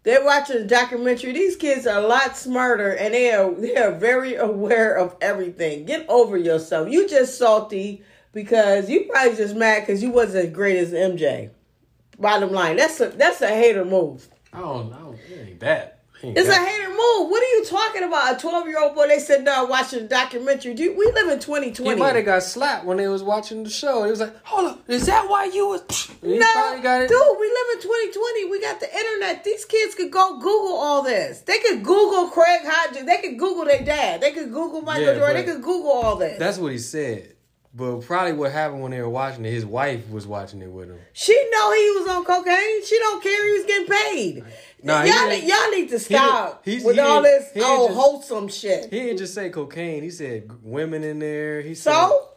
They're 0.06 0.24
watching 0.24 0.58
a 0.58 0.64
documentary. 0.64 1.32
These 1.32 1.56
kids 1.56 1.84
are 1.84 1.98
a 1.98 2.06
lot 2.06 2.36
smarter 2.36 2.92
and 2.92 3.12
they 3.12 3.32
are 3.32 3.52
they 3.52 3.74
are 3.74 3.90
very 3.90 4.34
aware 4.36 4.96
of 4.96 5.16
everything. 5.20 5.84
Get 5.84 6.08
over 6.08 6.36
yourself. 6.36 6.88
You 6.88 7.08
just 7.08 7.36
salty 7.36 8.04
because 8.32 8.88
you 8.88 9.06
probably 9.10 9.36
just 9.36 9.56
mad 9.56 9.80
because 9.80 10.04
you 10.04 10.12
wasn't 10.12 10.46
as 10.46 10.52
great 10.52 10.76
as 10.76 10.92
MJ. 10.92 11.50
Bottom 12.20 12.52
line, 12.52 12.76
that's 12.76 13.00
a 13.00 13.08
that's 13.08 13.40
a 13.40 13.48
hater 13.48 13.84
move. 13.84 14.28
Oh, 14.52 14.58
I 14.58 14.60
don't 14.60 14.90
know. 14.90 15.18
It 15.28 15.48
ain't 15.48 15.60
that. 15.60 15.95
It 16.22 16.38
It's 16.38 16.48
a 16.48 16.54
hater 16.54 16.88
move. 16.88 17.30
What 17.30 17.42
are 17.42 17.56
you 17.58 17.64
talking 17.64 18.02
about? 18.02 18.36
A 18.36 18.40
12 18.40 18.66
year 18.68 18.80
old 18.82 18.94
boy, 18.94 19.06
they 19.08 19.18
sitting 19.18 19.44
down 19.44 19.68
watching 19.68 20.00
a 20.00 20.08
documentary. 20.08 20.74
Dude, 20.74 20.96
we 20.96 21.04
live 21.06 21.28
in 21.28 21.38
twenty 21.40 21.72
twenty. 21.72 21.90
He 21.90 21.96
2020. 21.96 22.00
might 22.00 22.16
have 22.16 22.24
got 22.24 22.42
slapped 22.42 22.84
when 22.84 22.96
they 22.96 23.08
was 23.08 23.22
watching 23.22 23.64
the 23.64 23.70
show. 23.70 24.04
He 24.04 24.10
was 24.10 24.20
like, 24.20 24.34
"Hold 24.44 24.72
up, 24.72 24.90
is 24.90 25.06
that 25.06 25.28
why 25.28 25.44
you 25.46 25.68
was?" 25.68 25.82
He 26.22 26.38
no, 26.38 26.46
it. 26.74 27.08
dude, 27.08 27.36
we 27.40 27.46
live 27.46 27.68
in 27.74 27.82
2020. 27.82 28.50
We 28.50 28.60
got 28.60 28.80
the 28.80 28.94
internet. 28.96 29.44
These 29.44 29.64
kids 29.66 29.94
could 29.94 30.10
go 30.10 30.38
Google 30.38 30.76
all 30.76 31.02
this. 31.02 31.40
They 31.40 31.58
could 31.58 31.82
Google 31.84 32.28
Craig 32.28 32.62
Hodges. 32.64 33.04
They 33.04 33.18
could 33.18 33.38
Google 33.38 33.64
their 33.64 33.84
dad. 33.84 34.20
They 34.20 34.32
could 34.32 34.52
Google 34.52 34.80
Michael 34.82 35.04
Yeah, 35.06 35.18
Jordan. 35.18 35.36
They 35.36 35.52
could 35.52 35.62
Google 35.62 35.92
all 35.92 36.16
this. 36.16 36.38
That's 36.38 36.58
what 36.58 36.72
he 36.72 36.78
said. 36.78 37.34
But 37.74 38.00
probably 38.06 38.32
what 38.32 38.52
happened 38.52 38.80
when 38.80 38.90
they 38.92 39.02
were 39.02 39.08
watching 39.10 39.44
it, 39.44 39.50
his 39.50 39.66
wife 39.66 40.08
was 40.08 40.26
watching 40.26 40.62
it 40.62 40.70
with 40.70 40.88
him. 40.88 40.98
she 41.12 41.34
know 41.52 41.72
he 41.72 41.90
was 41.90 42.08
on 42.08 42.24
cocaine. 42.24 42.86
She 42.86 42.98
don't 42.98 43.22
care. 43.22 43.46
He 43.46 43.52
was 43.52 43.66
getting 43.66 43.86
paid. 43.86 44.44
Nah, 44.82 45.02
y'all, 45.02 45.06
didn't- 45.28 45.30
need, 45.44 45.48
y'all 45.48 45.70
need 45.70 45.88
to 45.88 45.98
stop 45.98 46.62
he's- 46.64 46.84
with 46.84 46.94
he 46.96 47.00
all 47.00 47.22
this 47.22 47.48
he 47.52 47.60
didn't 47.60 47.70
oh 47.72 47.86
just- 47.88 47.98
wholesome 47.98 48.48
shit. 48.48 48.84
He 48.92 49.00
didn't 49.00 49.18
just 49.18 49.34
say 49.34 49.50
cocaine. 49.50 50.02
He 50.02 50.10
said 50.10 50.50
women 50.62 51.02
in 51.02 51.18
there. 51.18 51.60
He 51.62 51.74
said, 51.74 51.92
so 51.92 52.28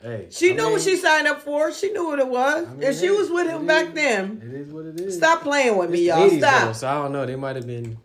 "Hey, 0.00 0.28
she 0.30 0.52
I 0.52 0.54
knew 0.54 0.62
mean, 0.64 0.72
what 0.74 0.82
she 0.82 0.96
signed 0.96 1.26
up 1.26 1.42
for. 1.42 1.72
She 1.72 1.90
knew 1.92 2.06
what 2.06 2.18
it 2.20 2.28
was. 2.28 2.66
I 2.66 2.70
mean, 2.72 2.82
if 2.84 2.98
she 2.98 3.06
hey, 3.06 3.10
was 3.10 3.30
with 3.30 3.46
it 3.48 3.50
him 3.50 3.62
is- 3.62 3.66
back 3.66 3.94
then, 3.94 4.40
It 4.44 4.54
is 4.54 4.72
what 4.72 4.86
it 4.86 5.00
is. 5.00 5.16
Stop 5.16 5.42
playing 5.42 5.76
with 5.76 5.90
me, 5.90 6.06
y'all. 6.06 6.28
80s 6.30 6.38
Stop. 6.38 6.62
though, 6.68 6.72
so 6.72 6.88
I 6.88 6.94
don't 7.02 7.12
know. 7.12 7.26
They 7.26 7.36
might 7.36 7.56
have 7.56 7.66
been 7.66 7.98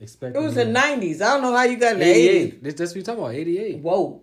expecting. 0.00 0.40
It 0.40 0.44
was 0.44 0.54
the 0.54 0.66
nineties. 0.66 1.20
I 1.22 1.32
don't 1.32 1.42
know 1.42 1.56
how 1.56 1.64
you 1.64 1.78
got 1.78 1.94
in 1.94 2.00
the 2.00 2.04
eighties. 2.04 2.54
This, 2.62 2.74
that's 2.74 2.90
what 2.90 2.96
you're 2.96 3.04
talking 3.04 3.22
about. 3.24 3.34
88. 3.34 3.78
Whoa. 3.78 4.20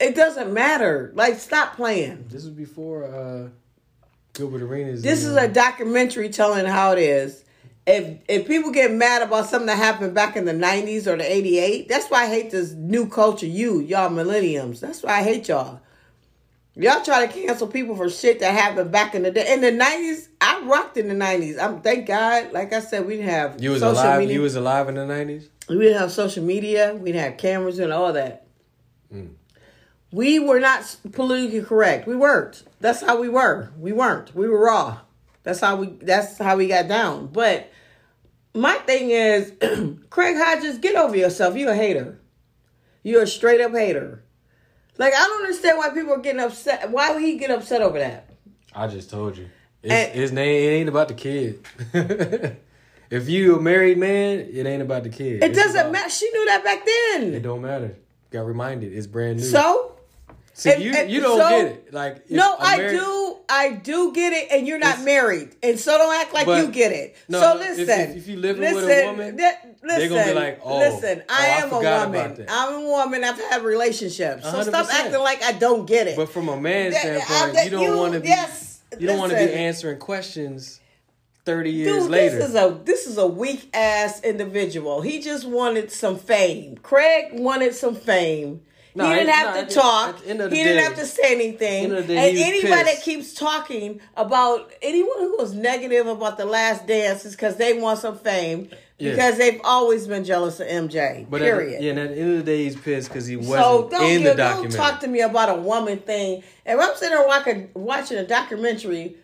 It 0.00 0.16
doesn't 0.16 0.52
matter. 0.52 1.12
Like, 1.14 1.38
stop 1.38 1.76
playing. 1.76 2.24
This 2.28 2.42
was 2.42 2.50
before 2.52 3.04
uh, 3.04 3.48
Gilbert 4.34 4.62
Arenas. 4.62 5.02
This 5.02 5.24
is 5.24 5.36
uh, 5.36 5.42
a 5.42 5.48
documentary 5.48 6.28
telling 6.28 6.66
how 6.66 6.92
it 6.92 6.98
is. 6.98 7.44
If 7.86 8.18
if 8.28 8.46
people 8.46 8.70
get 8.70 8.92
mad 8.92 9.22
about 9.22 9.46
something 9.46 9.66
that 9.66 9.76
happened 9.76 10.14
back 10.14 10.36
in 10.36 10.44
the 10.44 10.52
nineties 10.52 11.08
or 11.08 11.16
the 11.16 11.30
eighty 11.30 11.58
eight, 11.58 11.88
that's 11.88 12.08
why 12.08 12.24
I 12.24 12.26
hate 12.28 12.50
this 12.50 12.72
new 12.72 13.08
culture. 13.08 13.46
You, 13.46 13.80
y'all 13.80 14.08
millenniums. 14.08 14.80
That's 14.80 15.02
why 15.02 15.18
I 15.18 15.22
hate 15.22 15.48
y'all. 15.48 15.80
Y'all 16.74 17.02
try 17.02 17.26
to 17.26 17.32
cancel 17.32 17.66
people 17.66 17.94
for 17.96 18.08
shit 18.08 18.40
that 18.40 18.54
happened 18.54 18.90
back 18.92 19.14
in 19.14 19.24
the 19.24 19.30
day. 19.30 19.52
In 19.52 19.60
the 19.60 19.70
nineties, 19.72 20.28
I 20.40 20.62
rocked 20.64 20.96
in 20.96 21.08
the 21.08 21.14
nineties. 21.14 21.58
I'm 21.58 21.82
thank 21.82 22.06
God. 22.06 22.52
Like 22.52 22.72
I 22.72 22.80
said, 22.80 23.04
we 23.04 23.16
didn't 23.16 23.30
have 23.30 23.62
You 23.62 23.70
was 23.72 23.80
social 23.80 24.00
alive. 24.00 24.20
media. 24.20 24.34
You 24.36 24.42
was 24.42 24.54
alive 24.54 24.88
in 24.88 24.94
the 24.94 25.02
90s. 25.02 25.48
We 25.68 25.78
didn't 25.80 25.98
have 25.98 26.12
social 26.12 26.42
media. 26.42 26.94
We 26.94 27.12
didn't 27.12 27.24
have 27.30 27.36
cameras 27.38 27.78
and 27.78 27.92
all 27.92 28.12
that. 28.14 28.46
Mm. 29.12 29.34
We 30.12 30.38
were 30.38 30.60
not 30.60 30.96
politically 31.12 31.62
correct. 31.62 32.06
We 32.06 32.16
weren't. 32.16 32.62
That's 32.80 33.02
how 33.02 33.20
we 33.20 33.28
were. 33.28 33.70
We 33.78 33.92
weren't. 33.92 34.34
We 34.34 34.48
were 34.48 34.64
raw. 34.64 35.00
That's 35.42 35.60
how 35.60 35.76
we. 35.76 35.86
That's 35.86 36.38
how 36.38 36.56
we 36.56 36.68
got 36.68 36.88
down. 36.88 37.28
But 37.28 37.70
my 38.54 38.74
thing 38.78 39.10
is, 39.10 39.52
Craig 40.10 40.36
Hodges, 40.38 40.78
get 40.78 40.96
over 40.96 41.16
yourself. 41.16 41.56
You're 41.56 41.72
a 41.72 41.76
hater. 41.76 42.20
You're 43.02 43.22
a 43.22 43.26
straight 43.26 43.60
up 43.60 43.72
hater. 43.72 44.22
Like 44.98 45.14
I 45.14 45.22
don't 45.22 45.42
understand 45.42 45.78
why 45.78 45.90
people 45.90 46.12
are 46.14 46.18
getting 46.18 46.40
upset. 46.40 46.90
Why 46.90 47.12
would 47.12 47.22
he 47.22 47.38
get 47.38 47.50
upset 47.50 47.82
over 47.82 47.98
that? 47.98 48.30
I 48.74 48.86
just 48.86 49.10
told 49.10 49.36
you. 49.36 49.48
And- 49.82 50.12
his 50.12 50.32
name. 50.32 50.62
It 50.62 50.74
ain't 50.76 50.88
about 50.88 51.08
the 51.08 51.14
kid. 51.14 51.66
if 53.10 53.28
you 53.28 53.56
a 53.56 53.60
married 53.60 53.98
man, 53.98 54.40
it 54.40 54.66
ain't 54.66 54.82
about 54.82 55.02
the 55.02 55.08
kid. 55.08 55.42
It 55.42 55.50
It's 55.50 55.58
doesn't 55.58 55.90
matter. 55.90 56.10
She 56.10 56.30
knew 56.30 56.46
that 56.46 56.62
back 56.62 56.86
then. 56.86 57.34
It 57.34 57.42
don't 57.42 57.62
matter. 57.62 57.96
Got 58.30 58.46
reminded. 58.46 58.92
It's 58.92 59.06
brand 59.08 59.38
new. 59.38 59.44
So 59.44 59.91
See, 60.54 60.70
and- 60.70 60.82
you 60.82 60.92
and 60.94 61.10
you 61.10 61.20
don't 61.20 61.38
so- 61.38 61.48
get 61.48 61.66
it. 61.66 61.94
Like 61.94 62.30
No, 62.30 62.54
a 62.54 62.56
I 62.60 62.76
married- 62.78 62.98
do. 62.98 63.36
I 63.48 63.70
do 63.72 64.12
get 64.12 64.32
it, 64.32 64.48
and 64.50 64.66
you're 64.66 64.78
not 64.78 65.02
married, 65.02 65.56
and 65.62 65.78
so 65.78 65.96
don't 65.98 66.14
act 66.14 66.32
like 66.34 66.46
you 66.46 66.68
get 66.68 66.92
it. 66.92 67.16
No, 67.28 67.40
so 67.40 67.54
listen, 67.58 67.88
if- 67.88 68.16
if 68.16 68.28
you 68.28 68.36
living 68.36 68.62
with 68.74 68.84
a 68.84 68.86
listen, 68.86 69.06
woman, 69.06 69.36
that- 69.36 69.66
listen, 69.82 69.98
they 70.00 70.08
gonna 70.08 70.24
be 70.24 70.32
like, 70.34 70.60
oh, 70.64 70.78
listen, 70.78 71.22
oh, 71.28 71.34
I 71.34 71.42
I 71.42 71.46
am 71.62 71.66
a 71.66 71.70
forgot 71.76 72.08
about 72.08 72.28
woman. 72.30 72.34
that. 72.46 72.46
I'm 72.50 72.74
a 72.74 72.80
woman. 72.88 73.24
I've 73.24 73.38
had 73.50 73.62
relationships, 73.62 74.42
so 74.44 74.62
stop 74.62 74.86
100%. 74.86 74.90
acting 75.06 75.20
like 75.20 75.42
I 75.42 75.52
don't 75.52 75.86
get 75.86 76.06
it. 76.06 76.16
But 76.16 76.30
from 76.30 76.48
a 76.48 76.56
man's 76.56 76.94
That- 76.94 77.02
standpoint, 77.22 77.56
I- 77.58 77.62
you 77.64 77.70
don't 77.70 77.96
want 77.96 78.12
to 78.14 78.20
be. 78.20 78.28
yes, 78.28 78.78
you 78.98 79.06
don't 79.06 79.18
want 79.18 79.32
to 79.32 79.38
be 79.38 79.52
answering 79.52 79.98
questions 79.98 80.80
thirty 81.44 81.70
years 81.70 82.02
Dude, 82.04 82.10
later. 82.10 82.36
this 82.38 82.48
is 82.50 82.54
a 82.54 82.78
this 82.84 83.06
is 83.06 83.18
a 83.18 83.26
weak 83.26 83.68
ass 83.74 84.20
individual. 84.22 85.00
He 85.00 85.18
just 85.20 85.44
wanted 85.46 85.90
some 85.90 86.18
fame. 86.18 86.76
Craig 86.82 87.30
wanted 87.32 87.74
some 87.74 87.94
fame. 87.96 88.60
No, 88.94 89.06
he 89.08 89.14
didn't 89.14 89.28
it- 89.28 89.34
have 89.34 89.54
no, 89.54 89.60
to 89.62 89.66
at- 89.66 89.70
talk. 89.70 90.16
at 90.16 90.22
he 90.22 90.28
didn't 90.34 90.50
day- 90.76 90.82
have 90.82 90.96
to 90.96 91.06
say 91.06 91.32
anything. 91.34 91.84
end 91.84 91.92
of 91.94 92.06
the 92.06 92.14
day, 92.14 92.28
and 92.30 92.38
anybody 92.38 92.82
that 92.94 93.02
keeps 93.02 93.32
talking 93.34 94.00
about 94.16 94.70
anyone 94.82 95.18
who 95.18 95.36
was 95.38 95.54
negative 95.54 96.06
about 96.06 96.36
the 96.36 96.44
last 96.44 96.86
dance 96.86 97.24
is 97.24 97.32
because 97.32 97.56
they 97.56 97.72
want 97.74 97.98
some 98.00 98.18
fame. 98.18 98.68
Yeah. 98.98 99.12
Because 99.12 99.36
they've 99.36 99.60
always 99.64 100.06
been 100.06 100.22
jealous 100.22 100.60
of 100.60 100.68
MJ. 100.68 101.26
but 101.28 101.42
at 101.42 101.46
period. 101.46 101.80
the, 101.80 101.84
yeah, 101.84 101.90
and 101.90 101.98
at 101.98 102.10
the 102.14 102.20
end 102.20 102.30
of 102.38 102.44
the 102.44 102.52
day, 102.52 102.62
he's 102.64 102.76
pissed 102.76 103.08
because 103.08 103.26
he 103.26 103.34
wasn't 103.36 103.56
So 103.58 103.88
don't, 103.90 104.04
in 104.10 104.22
the 104.22 104.28
don't 104.28 104.36
documentary. 104.36 104.76
talk 104.78 105.00
to 105.00 105.08
me 105.08 105.20
about 105.22 105.48
a 105.48 105.60
woman 105.60 105.98
thing. 105.98 106.44
If 106.64 106.78
I'm 106.78 106.94
sitting 106.96 107.16
there 107.18 107.26
watching, 107.26 107.70
watching 107.74 108.18
a 108.18 108.26
documentary 108.26 109.16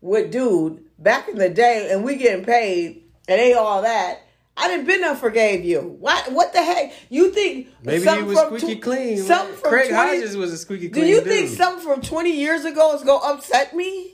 with 0.00 0.30
dude 0.30 0.82
back 0.98 1.28
in 1.28 1.36
the 1.36 1.50
day 1.50 1.90
and 1.90 2.02
we 2.02 2.14
getting 2.16 2.46
paid 2.46 3.02
and 3.28 3.38
they 3.38 3.52
all 3.52 3.82
that, 3.82 4.20
I 4.58 4.68
didn't 4.68 4.86
been 4.86 5.02
there 5.02 5.14
forgave 5.14 5.64
you. 5.64 5.80
What 5.80 6.32
what 6.32 6.52
the 6.52 6.62
heck? 6.62 6.92
You 7.10 7.30
think 7.30 7.68
Maybe 7.82 7.98
he 7.98 8.04
something 8.04 8.26
was 8.26 8.38
from 8.40 8.58
squeaky 8.58 8.76
tw- 8.80 8.82
clean. 8.82 9.18
Something 9.18 9.56
from 9.56 9.70
Craig 9.70 9.90
20 9.90 9.94
Hodges 10.16 10.36
was 10.36 10.52
a 10.52 10.56
squeaky 10.58 10.88
clean. 10.88 11.04
Do 11.04 11.10
you 11.10 11.20
dude. 11.20 11.28
think 11.28 11.48
something 11.50 11.84
from 11.84 12.00
20 12.00 12.30
years 12.30 12.64
ago 12.64 12.94
is 12.96 13.02
going 13.02 13.20
to 13.20 13.26
upset 13.26 13.74
me? 13.76 14.12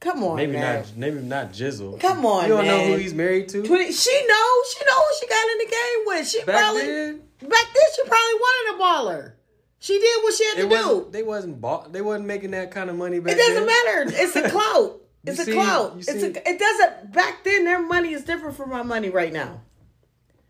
Come 0.00 0.22
on, 0.24 0.36
Maybe 0.36 0.52
man. 0.52 0.80
not. 0.80 0.96
Maybe 0.96 1.20
not 1.20 1.52
Jizzle. 1.52 1.98
Come 2.00 2.26
on, 2.26 2.42
You 2.42 2.48
don't 2.48 2.66
know 2.66 2.84
who 2.84 2.96
he's 2.96 3.14
married 3.14 3.48
to. 3.50 3.62
20, 3.62 3.92
she 3.92 4.26
knows. 4.26 4.74
She 4.76 4.84
knows 4.84 4.98
who 4.98 5.14
she 5.20 5.26
got 5.28 5.50
in 5.52 5.58
the 5.58 5.64
game 5.70 6.04
with. 6.06 6.28
She 6.28 6.44
Back 6.44 6.56
probably 6.58 6.82
then, 6.86 7.16
back 7.40 7.66
then 7.72 7.84
she 7.94 8.02
probably 8.02 8.34
wanted 8.34 8.74
a 8.76 8.82
baller. 8.82 9.32
She 9.78 9.98
did 9.98 10.22
what 10.24 10.34
she 10.34 10.44
had 10.44 10.54
to 10.56 10.68
do. 10.68 11.08
They 11.10 11.22
wasn't. 11.22 11.60
ball, 11.60 11.86
they 11.90 12.00
wasn't 12.02 12.26
making 12.26 12.50
that 12.50 12.70
kind 12.70 12.90
of 12.90 12.96
money 12.96 13.18
back 13.20 13.34
It 13.34 13.38
doesn't 13.38 13.54
then. 13.54 13.66
matter. 13.66 14.12
It's 14.22 14.36
a 14.36 14.48
clout. 14.50 15.00
It's 15.24 15.38
a 15.40 15.44
see- 15.44 15.52
clout. 15.52 15.94
It's 15.98 16.10
a, 16.10 16.48
it 16.50 16.58
doesn't. 16.58 17.12
Back 17.12 17.44
then, 17.44 17.64
their 17.64 17.80
money 17.82 18.12
is 18.12 18.24
different 18.24 18.56
from 18.56 18.70
my 18.70 18.82
money 18.82 19.08
right 19.08 19.32
now. 19.32 19.60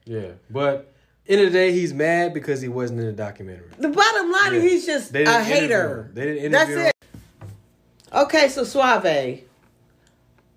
Yeah, 0.07 0.33
but 0.51 0.93
end 1.27 1.41
of 1.41 1.53
the 1.53 1.59
day, 1.59 1.73
he's 1.73 1.95
mad 1.95 2.35
because 2.35 2.61
he 2.61 2.69
wasn't 2.69 3.01
in 3.01 3.07
the 3.07 3.13
documentary. 3.13 3.69
The 3.79 3.89
bottom 3.89 4.31
line 4.31 4.53
Yeah. 4.53 4.59
is 4.59 4.63
he's 4.63 4.87
just 4.87 5.13
They 5.13 5.25
a 5.25 5.43
hater. 5.43 6.11
They 6.13 6.25
didn't 6.35 6.53
That's 6.53 6.71
interview 6.71 6.89
it. 6.89 6.95
Okay, 8.13 8.49
so 8.49 8.65
Suave. 8.65 9.41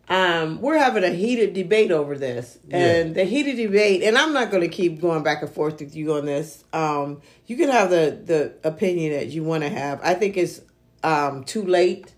Um, 0.10 0.62
we're 0.62 0.78
having 0.78 1.04
a 1.04 1.10
heated 1.10 1.54
debate 1.54 1.92
over 1.92 2.18
this, 2.18 2.58
and 2.72 3.14
the 3.14 3.26
heated 3.26 3.58
debate, 3.58 4.04
and 4.04 4.18
I'm 4.18 4.32
not 4.32 4.52
going 4.52 4.62
to 4.62 4.70
keep 4.70 5.02
going 5.02 5.22
back 5.22 5.42
and 5.42 5.52
forth 5.52 5.82
with 5.82 5.98
you 5.98 6.14
on 6.14 6.26
this. 6.26 6.64
Um, 6.72 7.22
you 7.46 7.58
can 7.58 7.70
have 7.70 7.90
the 7.90 8.18
the 8.24 8.54
opinion 8.64 9.12
that 9.14 9.28
you 9.28 9.44
want 9.44 9.64
to 9.64 9.70
have. 9.70 10.00
I 10.02 10.14
think 10.14 10.38
it's 10.38 10.62
um 11.04 11.44
too 11.44 11.62
late. 11.64 12.14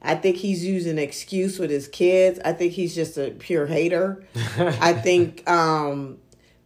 I 0.00 0.14
think 0.14 0.36
he's 0.36 0.64
using 0.64 0.96
excuse 0.98 1.58
with 1.58 1.68
his 1.68 1.88
kids. 1.88 2.38
I 2.42 2.52
think 2.54 2.72
he's 2.72 2.94
just 2.94 3.18
a 3.18 3.32
pure 3.32 3.66
hater. 3.66 4.24
I 4.58 4.94
think 4.94 5.48
um, 5.50 6.18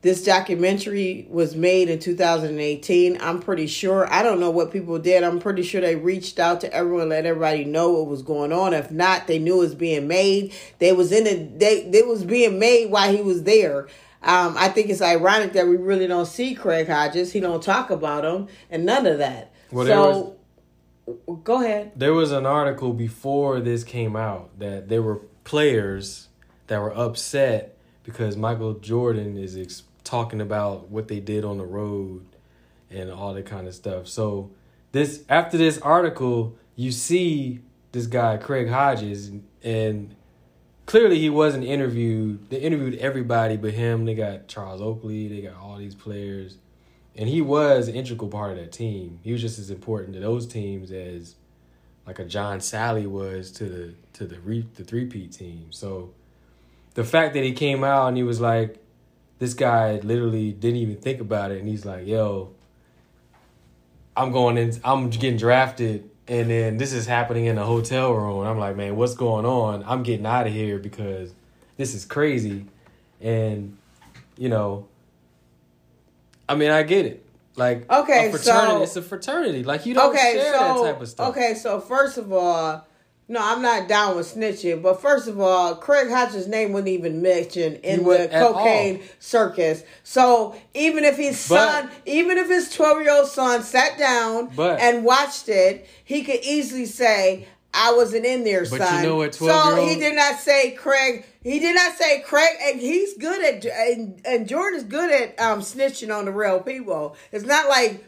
this 0.02 0.24
documentary 0.24 1.26
was 1.28 1.54
made 1.54 1.90
in 1.90 1.98
2018. 1.98 3.18
I'm 3.20 3.40
pretty 3.40 3.66
sure. 3.66 4.10
I 4.10 4.22
don't 4.22 4.40
know 4.40 4.50
what 4.50 4.72
people 4.72 4.98
did. 4.98 5.22
I'm 5.22 5.40
pretty 5.40 5.62
sure 5.62 5.80
they 5.82 5.96
reached 5.96 6.38
out 6.38 6.62
to 6.62 6.72
everyone, 6.72 7.10
let 7.10 7.26
everybody 7.26 7.64
know 7.64 7.90
what 7.90 8.06
was 8.06 8.22
going 8.22 8.52
on. 8.52 8.72
If 8.72 8.90
not, 8.90 9.26
they 9.26 9.38
knew 9.38 9.56
it 9.56 9.58
was 9.58 9.74
being 9.74 10.08
made. 10.08 10.54
They 10.78 10.92
was 10.92 11.12
in 11.12 11.26
it. 11.26 11.58
They 11.58 11.82
it 11.92 12.06
was 12.06 12.24
being 12.24 12.58
made 12.58 12.90
while 12.90 13.14
he 13.14 13.20
was 13.20 13.42
there. 13.42 13.88
Um, 14.22 14.54
I 14.58 14.68
think 14.68 14.90
it's 14.90 15.02
ironic 15.02 15.54
that 15.54 15.66
we 15.66 15.76
really 15.76 16.06
don't 16.06 16.26
see 16.26 16.54
Craig 16.54 16.88
Hodges. 16.88 17.32
He 17.32 17.40
don't 17.40 17.62
talk 17.62 17.90
about 17.90 18.24
him 18.24 18.48
and 18.70 18.84
none 18.84 19.06
of 19.06 19.18
that. 19.18 19.52
Well, 19.70 19.86
so, 19.86 20.36
go 21.42 21.62
ahead. 21.62 21.92
There 21.96 22.12
was 22.12 22.32
an 22.32 22.44
article 22.44 22.92
before 22.92 23.60
this 23.60 23.82
came 23.82 24.16
out 24.16 24.58
that 24.58 24.88
there 24.88 25.02
were 25.02 25.22
players 25.44 26.28
that 26.66 26.80
were 26.80 26.96
upset 26.96 27.76
because 28.02 28.36
Michael 28.36 28.74
Jordan 28.74 29.38
is 29.38 29.56
ex- 29.56 29.84
talking 30.04 30.40
about 30.40 30.88
what 30.88 31.08
they 31.08 31.20
did 31.20 31.44
on 31.44 31.58
the 31.58 31.64
road 31.64 32.24
and 32.90 33.10
all 33.10 33.34
that 33.34 33.46
kind 33.46 33.66
of 33.66 33.74
stuff. 33.74 34.08
So 34.08 34.50
this 34.92 35.24
after 35.28 35.56
this 35.56 35.78
article, 35.78 36.56
you 36.76 36.92
see 36.92 37.60
this 37.92 38.06
guy 38.06 38.36
Craig 38.36 38.68
Hodges 38.68 39.30
and 39.62 40.14
clearly 40.90 41.20
he 41.20 41.30
wasn't 41.30 41.64
interviewed. 41.64 42.50
They 42.50 42.58
interviewed 42.58 42.96
everybody 42.96 43.56
but 43.56 43.74
him. 43.74 44.04
They 44.04 44.14
got 44.14 44.48
Charles 44.48 44.80
Oakley. 44.80 45.28
They 45.28 45.42
got 45.42 45.56
all 45.56 45.76
these 45.76 45.94
players, 45.94 46.56
and 47.16 47.28
he 47.28 47.40
was 47.40 47.86
an 47.86 47.94
integral 47.94 48.28
part 48.28 48.50
of 48.50 48.56
that 48.56 48.72
team. 48.72 49.20
He 49.22 49.32
was 49.32 49.40
just 49.40 49.58
as 49.60 49.70
important 49.70 50.14
to 50.14 50.20
those 50.20 50.46
teams 50.46 50.90
as 50.90 51.36
like 52.06 52.18
a 52.18 52.24
John 52.24 52.58
Salley 52.58 53.06
was 53.06 53.52
to 53.52 53.64
the 53.64 53.94
to 54.14 54.26
the 54.26 54.40
re, 54.40 54.66
the 54.74 54.82
three 54.82 55.06
peat 55.06 55.32
team. 55.32 55.66
So 55.70 56.12
the 56.94 57.04
fact 57.04 57.34
that 57.34 57.44
he 57.44 57.52
came 57.52 57.84
out 57.84 58.08
and 58.08 58.16
he 58.16 58.24
was 58.24 58.40
like, 58.40 58.82
this 59.40 59.52
guy 59.54 59.96
literally 60.04 60.52
didn't 60.52 60.76
even 60.76 60.96
think 60.96 61.20
about 61.20 61.50
it, 61.50 61.58
and 61.58 61.68
he's 61.68 61.84
like, 61.84 62.06
yo. 62.06 62.52
I'm 64.16 64.32
going 64.32 64.58
in. 64.58 64.72
I'm 64.84 65.08
getting 65.08 65.38
drafted, 65.38 66.10
and 66.28 66.50
then 66.50 66.76
this 66.76 66.92
is 66.92 67.06
happening 67.06 67.46
in 67.46 67.56
a 67.58 67.64
hotel 67.64 68.12
room. 68.12 68.40
And 68.40 68.48
I'm 68.48 68.58
like, 68.58 68.76
man, 68.76 68.96
what's 68.96 69.14
going 69.14 69.46
on? 69.46 69.82
I'm 69.86 70.02
getting 70.02 70.26
out 70.26 70.46
of 70.46 70.52
here 70.52 70.78
because 70.78 71.32
this 71.76 71.94
is 71.94 72.04
crazy, 72.04 72.66
and 73.20 73.78
you 74.36 74.48
know, 74.48 74.88
I 76.48 76.54
mean, 76.56 76.70
I 76.70 76.82
get 76.82 77.06
it. 77.06 77.24
Like, 77.56 77.90
Okay, 77.90 78.28
a 78.28 78.30
fraternity, 78.30 78.72
so- 78.76 78.82
it's 78.82 78.96
a 78.96 79.02
fraternity. 79.02 79.62
Like, 79.64 79.86
you 79.86 79.94
don't 79.94 80.10
okay, 80.14 80.32
share 80.34 80.52
so 80.54 80.58
that 80.84 80.92
type 80.92 81.00
of 81.00 81.08
stuff. 81.08 81.30
okay, 81.30 81.54
so 81.54 81.80
first 81.80 82.18
of 82.18 82.32
all, 82.32 82.86
no, 83.30 83.38
I'm 83.40 83.62
not 83.62 83.86
down 83.88 84.16
with 84.16 84.34
snitching. 84.34 84.82
But 84.82 85.00
first 85.00 85.28
of 85.28 85.40
all, 85.40 85.76
Craig 85.76 86.10
Hodges' 86.10 86.48
name 86.48 86.72
wasn't 86.72 86.88
even 86.88 87.22
mentioned 87.22 87.76
in 87.84 88.00
He 88.00 88.04
the 88.04 88.28
cocaine 88.30 88.96
all. 88.96 89.02
circus. 89.20 89.84
So 90.02 90.56
even 90.74 91.04
if 91.04 91.16
his 91.16 91.48
But- 91.48 91.70
son, 91.70 91.90
even 92.06 92.38
if 92.38 92.48
his 92.48 92.74
12 92.74 93.02
year 93.02 93.12
old 93.12 93.28
son 93.28 93.62
sat 93.62 93.96
down 93.96 94.50
But- 94.56 94.80
and 94.80 95.04
watched 95.04 95.48
it, 95.48 95.86
he 96.04 96.22
could 96.24 96.40
easily 96.42 96.86
say. 96.86 97.46
I 97.72 97.92
wasn't 97.94 98.24
in 98.26 98.42
there, 98.42 98.66
But 98.68 98.80
son. 98.80 99.00
you 99.04 99.08
know 99.10 99.14
what, 99.14 99.32
So 99.32 99.46
12-year-old 99.46 99.88
he 99.90 99.94
did 100.00 100.16
not 100.16 100.40
say 100.40 100.72
Craig. 100.72 101.24
He 101.40 101.60
did 101.60 101.76
not 101.76 101.96
say 101.96 102.18
Craig, 102.18 102.48
and 102.64 102.80
he's 102.80 103.14
good 103.16 103.44
at 103.44 103.64
and, 103.64 104.20
and 104.24 104.48
Jordan's 104.48 104.82
good 104.82 105.08
at 105.12 105.40
um, 105.40 105.60
snitching 105.60 106.12
on 106.12 106.24
the 106.24 106.32
real 106.32 106.58
people. 106.58 107.14
It's 107.30 107.44
not 107.44 107.68
like 107.68 108.04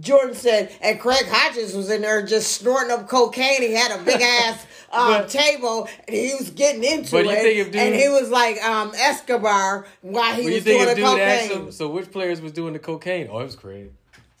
Jordan 0.00 0.34
said, 0.34 0.72
and 0.80 0.98
Craig 0.98 1.26
Hodges 1.28 1.74
was 1.76 1.90
in 1.90 2.00
there 2.02 2.24
just 2.24 2.52
snorting 2.52 2.90
up 2.90 3.08
cocaine. 3.08 3.60
He 3.62 3.72
had 3.74 3.98
a 4.00 4.02
big 4.02 4.20
ass 4.22 4.64
um, 4.90 5.12
But- 5.12 5.28
table, 5.28 5.88
and 6.06 6.16
he 6.16 6.34
was 6.34 6.50
getting 6.50 6.84
into 6.84 7.10
But 7.10 7.24
you 7.26 7.30
it. 7.32 7.38
think 7.42 7.58
if 7.58 7.66
dude- 7.72 7.76
and 7.80 7.94
he 7.94 8.08
was 8.08 8.30
like 8.30 8.62
um, 8.64 8.92
Escobar 8.96 9.86
while 10.00 10.34
he 10.34 10.50
was 10.50 10.64
doing 10.64 10.86
the 10.86 10.94
cocaine. 11.00 11.50
him, 11.50 11.72
so 11.72 11.88
which 11.88 12.10
players 12.10 12.40
was 12.40 12.52
doing 12.52 12.72
the 12.72 12.78
cocaine? 12.78 13.28
Oh, 13.30 13.40
it 13.40 13.44
was 13.44 13.56
Craig. 13.56 13.90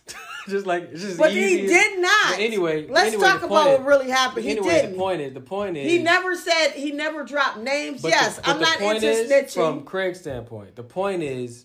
just 0.48 0.66
like 0.66 0.90
it's 0.92 1.00
just 1.02 1.18
but 1.18 1.32
he 1.32 1.66
did 1.66 2.00
not. 2.00 2.30
But 2.32 2.40
anyway, 2.40 2.86
let's 2.88 3.08
anyway, 3.08 3.24
talk 3.26 3.42
about 3.42 3.64
point 3.66 3.78
what 3.80 3.86
really 3.86 4.10
happened. 4.10 4.44
He 4.44 4.52
anyway, 4.52 4.68
didn't. 4.68 4.92
the 4.92 4.98
point 4.98 5.20
is 5.22 5.34
the 5.34 5.40
point 5.40 5.76
is 5.76 5.90
he 5.90 5.98
never 6.02 6.34
said. 6.36 6.70
He 6.72 6.90
never 6.92 7.24
dropped 7.24 7.58
names. 7.58 8.02
yes, 8.04 8.36
the, 8.36 8.48
I'm 8.50 8.60
not 8.60 8.80
into 8.80 9.06
is, 9.10 9.30
snitching. 9.30 9.54
From 9.54 9.82
Craig's 9.84 10.20
standpoint, 10.20 10.76
the 10.76 10.82
point 10.82 11.22
is 11.22 11.64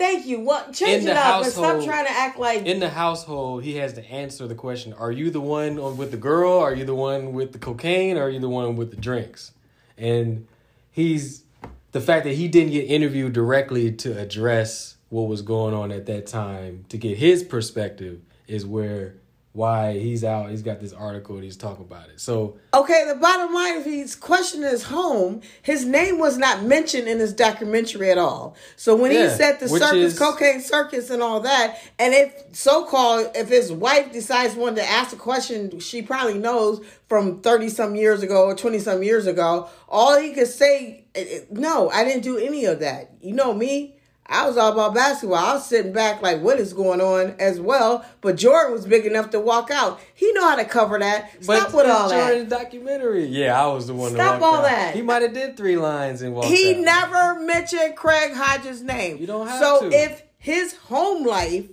Thank 0.00 0.26
you. 0.26 0.40
What 0.40 0.72
change 0.72 1.04
it 1.04 1.16
up 1.16 1.44
and 1.44 1.52
stop 1.52 1.84
trying 1.84 2.06
to 2.06 2.10
act 2.10 2.38
like 2.38 2.64
in 2.64 2.80
the 2.80 2.88
household, 2.88 3.62
he 3.62 3.76
has 3.76 3.92
to 3.92 4.10
answer 4.10 4.46
the 4.48 4.54
question: 4.54 4.92
Are 4.94 5.12
you 5.12 5.30
the 5.30 5.40
one 5.40 5.78
on- 5.78 5.96
with 5.96 6.10
the 6.10 6.16
girl? 6.16 6.58
Are 6.58 6.74
you 6.74 6.84
the 6.84 6.94
one 6.94 7.34
with 7.34 7.52
the 7.52 7.58
cocaine? 7.58 8.16
Or 8.16 8.22
are 8.22 8.30
you 8.30 8.40
the 8.40 8.48
one 8.48 8.76
with 8.76 8.90
the 8.90 8.96
drinks? 8.96 9.52
And 9.98 10.46
he's 10.90 11.44
the 11.92 12.00
fact 12.00 12.24
that 12.24 12.34
he 12.34 12.48
didn't 12.48 12.72
get 12.72 12.86
interviewed 12.86 13.34
directly 13.34 13.92
to 13.92 14.18
address 14.18 14.96
what 15.10 15.22
was 15.22 15.42
going 15.42 15.74
on 15.74 15.92
at 15.92 16.06
that 16.06 16.26
time 16.26 16.84
to 16.88 16.96
get 16.96 17.18
his 17.18 17.42
perspective 17.42 18.20
is 18.46 18.64
where 18.64 19.14
why 19.52 19.98
he's 19.98 20.22
out. 20.22 20.48
He's 20.50 20.62
got 20.62 20.78
this 20.80 20.92
article 20.92 21.34
and 21.34 21.42
he's 21.42 21.56
talking 21.56 21.84
about 21.84 22.08
it. 22.08 22.20
So 22.20 22.56
Okay, 22.72 23.04
the 23.08 23.16
bottom 23.16 23.52
line, 23.52 23.78
if 23.78 23.84
he's 23.84 24.14
questioning 24.14 24.70
his 24.70 24.84
home, 24.84 25.40
his 25.62 25.84
name 25.84 26.18
was 26.20 26.38
not 26.38 26.62
mentioned 26.62 27.08
in 27.08 27.18
his 27.18 27.32
documentary 27.32 28.10
at 28.12 28.18
all. 28.18 28.54
So 28.76 28.94
when 28.94 29.10
he 29.10 29.16
said 29.28 29.58
the 29.58 29.68
circus, 29.80 30.12
is- 30.12 30.18
cocaine 30.18 30.60
circus, 30.60 31.10
and 31.10 31.20
all 31.20 31.40
that, 31.40 31.78
and 31.98 32.14
if 32.14 32.32
so 32.52 32.84
called, 32.84 33.30
if 33.34 33.48
his 33.48 33.72
wife 33.72 34.12
decides 34.12 34.54
one 34.54 34.76
to 34.76 34.84
ask 34.88 35.12
a 35.12 35.16
question, 35.16 35.80
she 35.80 36.00
probably 36.00 36.38
knows 36.38 36.80
from 37.08 37.40
thirty 37.40 37.68
some 37.68 37.96
years 37.96 38.22
ago 38.22 38.44
or 38.44 38.54
twenty 38.54 38.78
some 38.78 39.02
years 39.02 39.26
ago. 39.26 39.68
All 39.88 40.16
he 40.20 40.32
could 40.32 40.46
say, 40.46 41.06
no, 41.50 41.90
I 41.90 42.04
didn't 42.04 42.22
do 42.22 42.38
any 42.38 42.66
of 42.66 42.78
that. 42.80 43.10
You 43.20 43.34
know 43.34 43.52
me. 43.52 43.96
I 44.32 44.46
was 44.46 44.56
all 44.56 44.72
about 44.72 44.94
basketball. 44.94 45.38
I 45.38 45.54
was 45.54 45.66
sitting 45.66 45.92
back 45.92 46.22
like, 46.22 46.40
what 46.40 46.60
is 46.60 46.72
going 46.72 47.00
on 47.00 47.34
as 47.40 47.60
well? 47.60 48.04
But 48.20 48.36
Jordan 48.36 48.72
was 48.72 48.86
big 48.86 49.04
enough 49.04 49.30
to 49.30 49.40
walk 49.40 49.72
out. 49.72 49.98
He 50.14 50.32
know 50.32 50.48
how 50.48 50.54
to 50.54 50.64
cover 50.64 51.00
that. 51.00 51.42
Stop 51.42 51.74
with 51.74 51.86
it's 51.86 51.94
all 51.94 52.08
that. 52.08 52.28
Jordan's 52.28 52.48
documentary. 52.48 53.26
Yeah, 53.26 53.60
I 53.60 53.66
was 53.66 53.88
the 53.88 53.94
one. 53.94 54.12
Stop 54.12 54.18
that 54.18 54.40
walked 54.40 54.54
all 54.54 54.60
out. 54.60 54.68
that. 54.68 54.94
He 54.94 55.02
might 55.02 55.22
have 55.22 55.32
did 55.34 55.56
three 55.56 55.76
lines 55.76 56.22
and 56.22 56.32
walked 56.32 56.46
He 56.46 56.74
out. 56.76 56.80
never 56.80 57.40
mentioned 57.40 57.96
Craig 57.96 58.32
Hodges' 58.32 58.82
name. 58.82 59.16
You 59.18 59.26
don't 59.26 59.48
have 59.48 59.58
so 59.60 59.90
to. 59.90 59.96
if 59.96 60.22
his 60.38 60.76
home 60.76 61.26
life, 61.26 61.66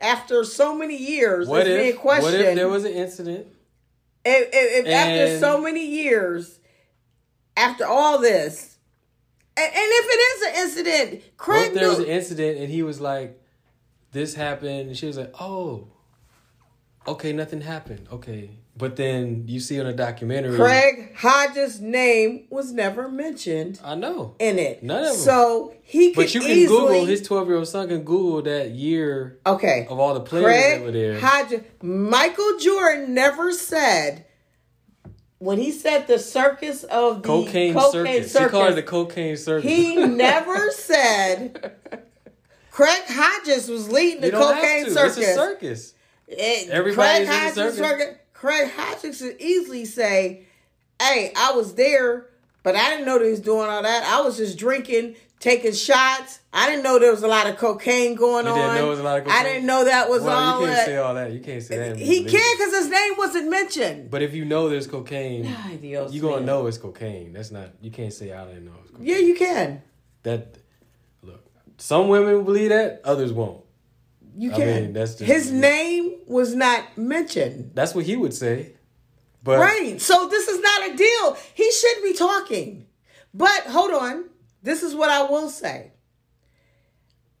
after 0.00 0.44
so 0.44 0.74
many 0.74 0.96
years, 0.96 1.46
What 1.46 1.66
is 1.66 1.76
being 1.78 1.96
questioned, 1.96 2.32
What 2.32 2.40
if 2.42 2.54
there 2.56 2.68
was 2.70 2.84
an 2.86 2.92
incident? 2.92 3.48
if, 4.24 4.48
if, 4.50 4.86
if 4.86 4.92
after 4.92 5.38
so 5.38 5.60
many 5.60 5.84
years, 5.84 6.58
after 7.54 7.84
all 7.84 8.18
this, 8.18 8.77
and 9.64 9.72
if 9.74 10.06
it 10.08 10.20
is 10.20 10.42
an 10.42 10.64
incident, 10.64 11.22
What 11.22 11.36
Craig 11.36 11.66
if 11.68 11.74
there 11.74 11.88
was 11.88 11.98
an 12.00 12.04
incident 12.06 12.58
and 12.58 12.68
he 12.70 12.82
was 12.82 13.00
like, 13.00 13.40
"This 14.12 14.34
happened," 14.34 14.88
and 14.88 14.96
she 14.96 15.06
was 15.06 15.16
like, 15.18 15.32
"Oh, 15.40 15.88
okay, 17.06 17.32
nothing 17.32 17.60
happened." 17.62 18.06
Okay, 18.12 18.50
but 18.76 18.96
then 18.96 19.44
you 19.46 19.60
see 19.60 19.80
on 19.80 19.86
a 19.86 19.92
documentary, 19.92 20.56
Craig 20.56 21.14
Hodges' 21.16 21.80
name 21.80 22.46
was 22.50 22.72
never 22.72 23.08
mentioned 23.08 23.80
I 23.82 23.94
know, 23.94 24.34
in 24.38 24.58
it. 24.58 24.82
None 24.82 25.02
of 25.04 25.08
them. 25.10 25.16
So 25.16 25.74
he 25.82 26.08
could 26.12 26.16
but 26.16 26.34
you 26.34 26.40
can 26.40 26.50
easily, 26.50 26.66
Google 26.68 27.04
his 27.06 27.22
twelve-year-old 27.22 27.68
son 27.68 27.88
can 27.88 28.02
Google 28.04 28.42
that 28.42 28.70
year 28.70 29.38
Okay. 29.46 29.86
of 29.90 29.98
all 29.98 30.14
the 30.14 30.20
players 30.20 30.44
Craig 30.44 30.78
that 30.78 30.84
were 30.84 30.92
there. 30.92 31.18
Hodges. 31.20 31.60
Michael 31.82 32.58
Jordan 32.58 33.14
never 33.14 33.52
said 33.52 34.24
when 35.38 35.58
he 35.58 35.70
said 35.72 36.06
the 36.06 36.18
circus 36.18 36.84
of 36.84 37.22
the 37.22 37.28
cocaine, 37.28 37.72
circus. 37.78 38.32
He 38.36 38.46
called 38.46 38.72
it 38.72 38.74
the 38.76 38.82
cocaine 38.82 39.36
circus. 39.36 39.70
he 39.70 39.96
never 39.96 40.70
said 40.72 41.76
Craig 42.70 43.02
Hodges 43.08 43.68
was 43.68 43.90
leading 43.90 44.20
the 44.20 44.26
you 44.28 44.32
don't 44.32 44.54
cocaine 44.54 44.90
circus. 44.90 45.18
It's 45.18 45.28
a 45.28 45.34
circus. 45.34 45.94
It- 46.28 46.70
Everybody's 46.70 47.28
Craig 47.28 47.40
in 47.40 47.48
the 47.48 47.54
circus. 47.72 47.78
circus- 47.78 48.16
Craig 48.32 48.70
Hodges 48.76 49.20
could 49.20 49.40
easily 49.40 49.84
say, 49.84 50.44
"Hey, 51.00 51.32
I 51.36 51.52
was 51.52 51.74
there, 51.74 52.26
but 52.62 52.76
I 52.76 52.90
didn't 52.90 53.06
know 53.06 53.18
he 53.20 53.30
was 53.30 53.40
doing 53.40 53.68
all 53.68 53.82
that. 53.82 54.04
I 54.04 54.20
was 54.20 54.36
just 54.36 54.56
drinking, 54.58 55.16
taking 55.40 55.72
shots. 55.72 56.40
I 56.52 56.68
didn't 56.68 56.82
know 56.82 56.98
there 56.98 57.10
was 57.10 57.22
a 57.22 57.28
lot 57.28 57.46
of 57.46 57.56
cocaine 57.58 58.14
going 58.16 58.46
You 58.46 58.52
on. 58.52 58.58
didn't 58.58 58.68
know 58.74 58.80
there 58.80 58.86
was 58.86 58.98
a 58.98 59.02
lot 59.02 59.20
of 59.20 59.28
I 59.28 59.42
didn't 59.42 59.66
know 59.66 59.84
that 59.84 60.08
was 60.08 60.22
Well, 60.22 60.36
all 60.36 60.60
you 60.60 60.66
can't 60.66 60.76
that. 60.78 60.86
say 60.86 60.96
all 60.96 61.14
that. 61.14 61.32
You 61.32 61.40
can't 61.40 61.62
say 61.62 61.76
that. 61.76 61.96
he 61.96 62.24
can't 62.24 62.58
because 62.58 62.74
his 62.74 62.88
name 62.88 63.12
wasn't 63.18 63.50
mentioned. 63.50 64.10
But 64.10 64.22
if 64.22 64.34
you 64.34 64.44
know 64.44 64.68
there's 64.68 64.86
cocaine, 64.86 65.46
Ay, 65.46 65.76
Dios 65.76 66.12
you 66.12 66.20
gonna 66.20 66.44
know 66.44 66.66
it's 66.66 66.78
cocaine. 66.78 67.32
That's 67.32 67.50
not. 67.50 67.70
You 67.80 67.90
can't 67.90 68.12
say 68.12 68.32
I 68.32 68.44
didn't 68.46 68.64
know. 68.64 68.72
It's 68.82 68.90
cocaine. 68.90 69.06
Yeah, 69.06 69.18
you 69.18 69.34
can. 69.34 69.82
That 70.24 70.58
look. 71.22 71.44
Some 71.76 72.08
women 72.08 72.44
believe 72.44 72.70
that. 72.70 73.00
Others 73.04 73.32
won't. 73.32 73.64
You 74.36 74.52
I 74.52 74.56
can. 74.56 74.66
mean, 74.84 74.92
that's 74.92 75.12
just- 75.16 75.24
his 75.30 75.50
name 75.52 76.14
was 76.26 76.54
not 76.54 76.96
mentioned. 76.96 77.72
That's 77.74 77.94
what 77.94 78.04
he 78.04 78.16
would 78.16 78.34
say. 78.34 78.72
But 79.42 79.58
Right. 79.60 80.00
So 80.00 80.28
this 80.28 80.48
is 80.48 80.60
not 80.60 80.90
a 80.90 80.96
deal. 80.96 81.36
He 81.54 81.70
should 81.72 82.02
be 82.02 82.12
talking. 82.12 82.86
But 83.34 83.62
hold 83.68 83.92
on. 83.92 84.24
This 84.62 84.82
is 84.82 84.94
what 84.94 85.10
I 85.10 85.22
will 85.22 85.48
say. 85.48 85.92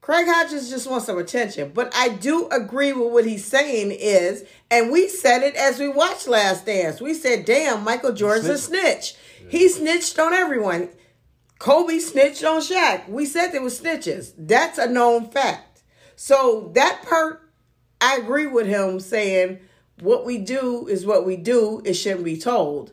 Craig 0.00 0.26
Hodges 0.26 0.70
just 0.70 0.88
wants 0.88 1.04
some 1.04 1.18
attention. 1.18 1.72
But 1.74 1.92
I 1.94 2.08
do 2.08 2.48
agree 2.48 2.94
with 2.94 3.12
what 3.12 3.26
he's 3.26 3.44
saying 3.44 3.90
is, 3.90 4.42
and 4.70 4.90
we 4.90 5.06
said 5.06 5.42
it 5.42 5.54
as 5.54 5.78
we 5.78 5.86
watched 5.86 6.26
Last 6.26 6.64
Dance. 6.64 6.98
We 6.98 7.12
said, 7.12 7.44
damn, 7.44 7.84
Michael 7.84 8.14
Jordan's 8.14 8.48
a 8.48 8.56
snitch. 8.56 9.14
He 9.50 9.68
snitched 9.68 10.18
on 10.18 10.32
everyone. 10.32 10.88
Kobe 11.58 11.98
snitched 11.98 12.42
on 12.42 12.62
Shaq. 12.62 13.08
We 13.08 13.26
said 13.26 13.48
there 13.48 13.60
were 13.60 13.68
snitches. 13.68 14.32
That's 14.38 14.78
a 14.78 14.88
known 14.88 15.28
fact. 15.28 15.82
So 16.16 16.70
that 16.74 17.04
part, 17.06 17.42
I 18.00 18.16
agree 18.16 18.46
with 18.46 18.66
him 18.66 19.00
saying 19.00 19.58
what 20.00 20.24
we 20.24 20.38
do 20.38 20.86
is 20.86 21.04
what 21.04 21.26
we 21.26 21.36
do. 21.36 21.82
It 21.84 21.94
shouldn't 21.94 22.24
be 22.24 22.38
told. 22.38 22.92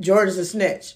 Jordan's 0.00 0.38
a 0.38 0.44
snitch. 0.44 0.94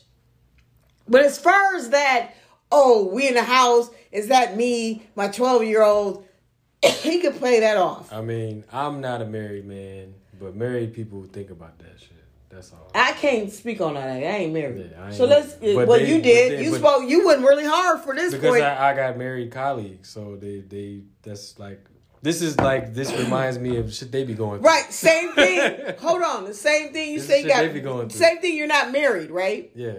But 1.08 1.22
as 1.24 1.38
far 1.38 1.76
as 1.76 1.90
that, 1.90 2.32
oh, 2.72 3.06
we 3.12 3.28
in 3.28 3.34
the 3.34 3.42
house, 3.44 3.90
is 4.12 4.28
that 4.28 4.56
me, 4.56 5.06
my 5.14 5.28
12 5.28 5.64
year 5.64 5.82
old? 5.82 6.26
he 6.82 7.20
could 7.20 7.36
play 7.36 7.60
that 7.60 7.76
off. 7.76 8.12
I 8.12 8.20
mean, 8.20 8.64
I'm 8.72 9.00
not 9.00 9.22
a 9.22 9.26
married 9.26 9.66
man, 9.66 10.14
but 10.38 10.54
married 10.54 10.94
people 10.94 11.24
think 11.24 11.50
about 11.50 11.78
that 11.78 11.98
shit. 12.00 12.12
That's 12.48 12.72
all. 12.72 12.90
I 12.94 13.12
can't 13.12 13.52
speak 13.52 13.80
on 13.80 13.94
that. 13.94 14.08
I 14.08 14.12
ain't 14.14 14.54
married. 14.54 14.92
Yeah, 14.92 15.02
I 15.02 15.06
ain't 15.08 15.14
so 15.14 15.26
let's. 15.26 15.54
Uh, 15.54 15.74
but 15.74 15.88
well, 15.88 15.98
they- 15.98 16.08
you 16.08 16.22
did. 16.22 16.58
they- 16.58 16.64
you 16.64 16.74
spoke. 16.76 17.08
You 17.08 17.26
went 17.26 17.40
really 17.42 17.66
hard 17.66 18.00
for 18.00 18.14
this 18.14 18.32
because 18.32 18.50
point. 18.50 18.62
I, 18.62 18.92
I 18.92 18.96
got 18.96 19.18
married 19.18 19.50
colleagues, 19.50 20.08
so 20.08 20.36
they 20.36 20.60
they 20.60 21.02
that's 21.22 21.58
like 21.58 21.84
this 22.22 22.40
is 22.40 22.56
like 22.58 22.94
this 22.94 23.12
reminds 23.12 23.58
me 23.58 23.76
of 23.76 23.92
shit 23.92 24.10
they 24.10 24.24
be 24.24 24.32
going 24.34 24.60
through. 24.60 24.68
Right, 24.70 24.90
same 24.92 25.32
thing. 25.32 25.94
Hold 26.00 26.22
on, 26.22 26.44
the 26.44 26.54
same 26.54 26.92
thing 26.92 27.10
you 27.10 27.18
This 27.18 27.28
say 27.28 27.42
you 27.42 27.48
shit 27.48 27.56
they 27.56 27.68
be 27.68 27.80
got. 27.80 27.90
going 27.92 28.08
through. 28.08 28.20
Same 28.20 28.38
thing. 28.38 28.56
You're 28.56 28.68
not 28.68 28.90
married, 28.90 29.30
right? 29.30 29.70
Yeah, 29.74 29.98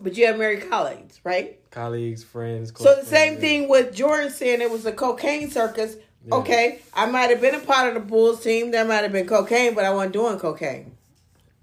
But 0.00 0.16
you 0.16 0.26
have 0.26 0.38
married 0.38 0.68
colleagues, 0.68 1.20
right? 1.24 1.58
colleagues, 1.70 2.24
friends. 2.24 2.72
So 2.74 2.94
the 2.94 3.04
same 3.04 3.34
friends, 3.34 3.40
thing 3.40 3.68
with 3.68 3.94
Jordan 3.94 4.30
saying 4.30 4.62
it 4.62 4.70
was 4.70 4.86
a 4.86 4.92
cocaine 4.92 5.50
circus. 5.50 5.96
Okay, 6.32 6.80
I 6.92 7.06
might 7.06 7.30
have 7.30 7.40
been 7.40 7.54
a 7.54 7.60
part 7.60 7.88
of 7.88 7.94
the 7.94 8.00
Bulls 8.00 8.42
team. 8.42 8.72
There 8.72 8.84
might 8.84 9.02
have 9.02 9.12
been 9.12 9.28
cocaine, 9.28 9.74
but 9.74 9.84
I 9.84 9.92
wasn't 9.94 10.14
doing 10.14 10.38
cocaine. 10.38 10.96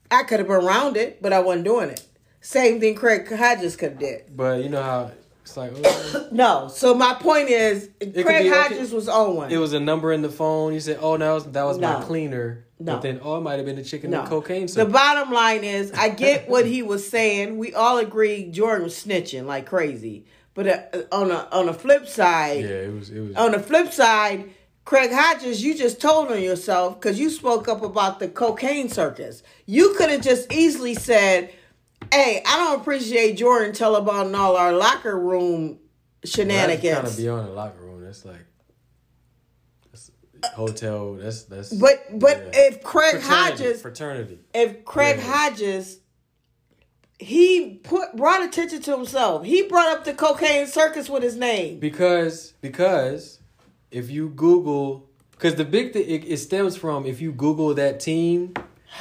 I 0.09 0.23
could 0.23 0.39
have 0.39 0.47
been 0.47 0.63
around 0.63 0.95
it, 0.95 1.21
but 1.21 1.33
I 1.33 1.39
wasn't 1.39 1.65
doing 1.65 1.89
it. 1.89 2.05
Same 2.39 2.79
thing 2.79 2.95
Craig 2.95 3.27
Hodges 3.29 3.75
could 3.75 3.91
have 3.91 3.99
did. 3.99 4.37
But 4.37 4.63
you 4.63 4.69
know 4.69 4.83
how 4.83 5.11
it's 5.43 5.55
like. 5.55 5.71
oh, 5.83 6.27
No, 6.31 6.67
so 6.67 6.93
my 6.95 7.13
point 7.13 7.49
is, 7.49 7.89
could 7.99 8.13
Craig 8.13 8.43
be 8.43 8.49
okay. 8.49 8.49
Hodges 8.49 8.91
was 8.91 9.07
on 9.07 9.35
one. 9.35 9.51
it 9.51 9.57
was 9.57 9.73
a 9.73 9.79
number 9.79 10.11
in 10.11 10.21
the 10.21 10.29
phone. 10.29 10.73
You 10.73 10.79
said, 10.79 10.97
"Oh, 11.01 11.15
that 11.17 11.31
was 11.31 11.45
that 11.51 11.63
was 11.63 11.77
No. 11.77 11.99
my 11.99 12.05
cleaner." 12.05 12.65
No. 12.79 12.93
But 12.93 13.01
then, 13.03 13.19
oh, 13.23 13.37
it 13.37 13.41
might 13.41 13.57
have 13.57 13.65
been 13.65 13.75
the 13.77 13.83
chicken 13.83 14.11
no. 14.11 14.21
and 14.21 14.29
cocaine. 14.29 14.67
The 14.67 14.85
bottom 14.85 15.31
line 15.31 15.63
is, 15.63 15.91
I 15.93 16.09
get 16.09 16.49
what 16.53 16.65
he 16.65 16.81
was 16.81 17.07
saying. 17.07 17.57
We 17.57 17.73
all 17.73 17.97
agree 17.97 18.49
Jordan 18.51 18.83
was 18.83 18.95
snitching 18.95 19.45
like 19.45 19.65
crazy. 19.67 20.25
But 20.55 20.67
uh, 20.67 21.01
on 21.11 21.31
a 21.31 21.47
on 21.51 21.67
the 21.67 21.73
flip 21.73 22.07
side, 22.07 22.63
yeah, 22.63 22.69
it 22.69 22.93
was. 22.93 23.09
It 23.09 23.19
was. 23.19 23.35
on 23.35 23.51
the 23.51 23.59
flip 23.59 23.91
side, 23.91 24.49
Craig 24.85 25.11
Hodges, 25.13 25.63
you 25.63 25.75
just 25.75 26.01
told 26.01 26.29
on 26.31 26.41
yourself 26.41 26.99
because 26.99 27.19
you 27.19 27.29
spoke 27.29 27.67
up 27.67 27.83
about 27.83 28.19
the 28.19 28.27
cocaine 28.27 28.89
circus. 28.89 29.43
You 29.65 29.93
could 29.97 30.09
have 30.09 30.21
just 30.21 30.51
easily 30.51 30.93
said, 30.93 31.53
"Hey, 32.13 32.41
I 32.45 32.57
don't 32.57 32.81
appreciate 32.81 33.37
Jordan 33.37 33.73
tell 33.73 33.95
about 33.95 34.33
all 34.33 34.55
our 34.55 34.71
locker 34.73 35.17
room 35.19 35.79
shenanigans. 36.23 36.81
That's 36.81 36.81
kind 36.81 37.07
shenanigans." 37.07 37.11
of 37.11 37.17
beyond 37.17 37.47
the 37.47 37.51
locker 37.51 37.81
room. 37.81 38.03
That's 38.03 38.25
like. 38.25 38.45
That's 39.91 40.11
hotel. 40.55 41.15
That's 41.15 41.43
that's. 41.43 41.73
but 41.73 42.03
but 42.19 42.37
yeah. 42.37 42.51
if 42.67 42.83
Craig 42.83 43.21
fraternity, 43.21 43.63
Hodges, 43.63 43.81
fraternity. 43.81 44.39
if 44.53 44.83
Craig 44.85 45.17
Yeah. 45.17 45.23
Hodges, 45.23 45.99
he 47.19 47.75
put 47.83 48.15
brought 48.15 48.43
attention 48.43 48.81
to 48.83 48.91
himself. 48.95 49.45
He 49.45 49.63
brought 49.63 49.89
up 49.89 50.03
the 50.05 50.13
cocaine 50.13 50.67
circus 50.67 51.09
with 51.09 51.23
his 51.23 51.35
name. 51.35 51.79
Because 51.79 52.53
because 52.61 53.39
if 53.91 54.09
you 54.09 54.29
Google 54.29 55.09
because 55.31 55.55
the 55.55 55.65
big 55.65 55.93
thing 55.93 56.03
it, 56.07 56.25
it 56.25 56.37
stems 56.37 56.75
from 56.75 57.05
if 57.05 57.21
you 57.21 57.31
Google 57.31 57.73
that 57.75 57.99
team, 57.99 58.53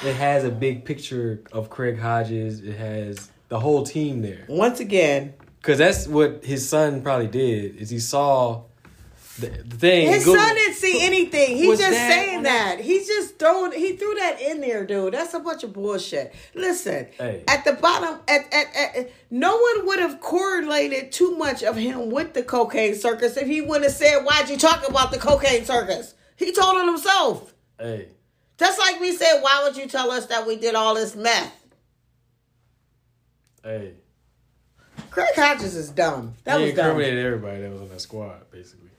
it 0.04 0.14
has 0.16 0.44
a 0.44 0.50
big 0.50 0.84
picture 0.84 1.42
of 1.52 1.70
Craig 1.70 1.98
Hodges. 1.98 2.60
It 2.60 2.76
has 2.76 3.30
the 3.48 3.60
whole 3.60 3.84
team 3.84 4.22
there. 4.22 4.44
Once 4.48 4.80
again, 4.80 5.34
Because 5.60 5.78
that's 5.78 6.06
what 6.08 6.44
his 6.44 6.68
son 6.68 7.02
probably 7.02 7.28
did. 7.28 7.76
Is 7.76 7.90
he 7.90 7.98
saw 8.00 8.62
the, 9.38 9.46
the 9.48 9.76
thing. 9.76 10.08
His 10.08 10.24
Google- 10.24 10.42
son 10.42 10.54
didn't 10.56 10.74
see 10.74 11.00
anything. 11.06 11.56
He's 11.56 11.78
just 11.78 11.90
that 11.90 12.10
saying 12.12 12.36
on 12.38 12.42
that. 12.42 12.80
He's 12.80 13.06
just 13.06 13.38
throwing. 13.38 13.72
He 13.72 13.96
threw 13.96 14.14
that 14.16 14.40
in 14.42 14.60
there, 14.60 14.84
dude. 14.84 15.14
That's 15.14 15.32
a 15.34 15.40
bunch 15.40 15.62
of 15.64 15.72
bullshit. 15.72 16.34
Listen, 16.54 17.06
Hey. 17.16 17.42
at 17.48 17.64
the 17.64 17.72
bottom, 17.72 18.20
at, 18.28 18.52
at, 18.52 18.66
at 18.76 19.10
no 19.30 19.56
one 19.56 19.86
would 19.86 20.00
have 20.00 20.20
correlated 20.20 21.12
too 21.12 21.34
much 21.36 21.62
of 21.62 21.76
him 21.76 22.10
with 22.10 22.34
the 22.34 22.42
cocaine 22.42 22.94
circus 22.94 23.36
if 23.38 23.46
he 23.46 23.60
wouldn't 23.62 23.84
have 23.84 23.94
said, 23.94 24.22
"Why'd 24.22 24.50
you 24.50 24.58
talk 24.58 24.86
about 24.86 25.12
the 25.12 25.18
cocaine 25.18 25.64
circus?" 25.64 26.14
He 26.36 26.52
told 26.52 26.76
it 26.82 26.86
himself. 26.86 27.54
Hey, 27.78 28.08
Just 28.62 28.78
like 28.78 29.00
we 29.00 29.10
said, 29.10 29.40
"Why 29.40 29.64
would 29.64 29.76
you 29.76 29.88
tell 29.88 30.12
us 30.12 30.26
that 30.26 30.46
we 30.46 30.54
did 30.54 30.76
all 30.76 30.94
this 30.94 31.16
meth?" 31.16 31.52
hey. 33.64 33.94
Craig 35.10 35.34
Hodges 35.34 35.74
is 35.74 35.90
dumb. 35.90 36.34
That 36.44 36.60
he 36.60 36.66
was 36.66 36.74
dumb. 36.74 36.90
incriminated 36.90 37.26
everybody 37.26 37.60
that 37.62 37.70
was 37.72 37.80
on 37.80 37.88
that 37.88 38.00
squad, 38.00 38.48
basically. 38.52 38.90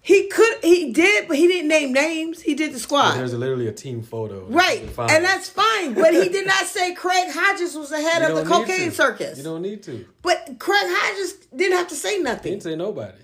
He 0.00 0.28
could, 0.28 0.64
he 0.64 0.90
did, 0.92 1.28
but 1.28 1.36
he 1.36 1.46
didn't 1.46 1.68
name 1.68 1.92
names. 1.92 2.40
He 2.40 2.54
did 2.54 2.70
the 2.70 2.74
But 2.74 2.80
squad. 2.80 3.12
there's 3.16 3.34
literally 3.34 3.68
a 3.68 3.72
team 3.72 4.02
photo. 4.02 4.46
Right, 4.46 4.80
You 4.80 4.86
can 4.86 4.94
find 4.94 5.10
and 5.10 5.24
that's 5.24 5.50
fine. 5.50 5.92
But 5.92 6.14
he 6.14 6.30
did 6.30 6.46
not 6.54 6.64
say 6.64 6.94
Craig 6.94 7.28
Hodges 7.30 7.74
was 7.76 7.90
the 7.90 8.00
head 8.00 8.22
You 8.22 8.34
of 8.34 8.42
the 8.42 8.50
cocaine 8.50 8.90
circus. 8.90 9.36
You 9.36 9.44
don't 9.44 9.60
need 9.60 9.82
to. 9.82 10.06
But 10.22 10.56
Craig 10.58 10.80
Hodges 10.86 11.34
didn't 11.54 11.76
have 11.76 11.88
to 11.88 11.94
say 11.94 12.18
nothing. 12.18 12.44
He 12.44 12.50
didn't 12.50 12.62
say 12.62 12.76
nobody. 12.76 13.18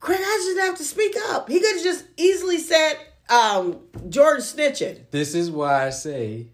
Craig 0.00 0.20
Hodges 0.20 0.54
didn't 0.54 0.66
have 0.66 0.78
to 0.78 0.84
speak 0.84 1.16
up. 1.30 1.48
He 1.48 1.58
could 1.60 1.76
have 1.76 1.82
just 1.82 2.04
easily 2.18 2.58
said, 2.58 2.94
um, 3.28 3.80
"Jordan 4.08 4.42
snitching." 4.42 5.10
This 5.10 5.34
is 5.34 5.50
why 5.50 5.86
I 5.86 5.90
say 5.90 6.48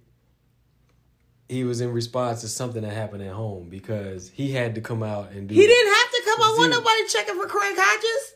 he 1.49 1.65
was 1.65 1.81
in 1.81 1.93
response 1.93 2.43
to 2.43 2.49
something 2.49 2.82
that 2.82 2.93
happened 2.93 3.23
at 3.23 3.32
home 3.32 3.69
because 3.70 4.28
he 4.31 4.53
had 4.53 4.74
to 4.74 4.81
come 4.81 5.03
out 5.03 5.31
and 5.32 5.49
do 5.49 5.55
He 5.55 5.66
didn't 5.66 5.95
have 5.95 6.11
to 6.11 6.23
come 6.27 6.40
out. 6.43 6.57
Wasn't 6.59 6.74
nobody 6.74 7.07
checking 7.09 7.35
for 7.40 7.47
Craig 7.47 7.74
Hodges? 7.77 8.35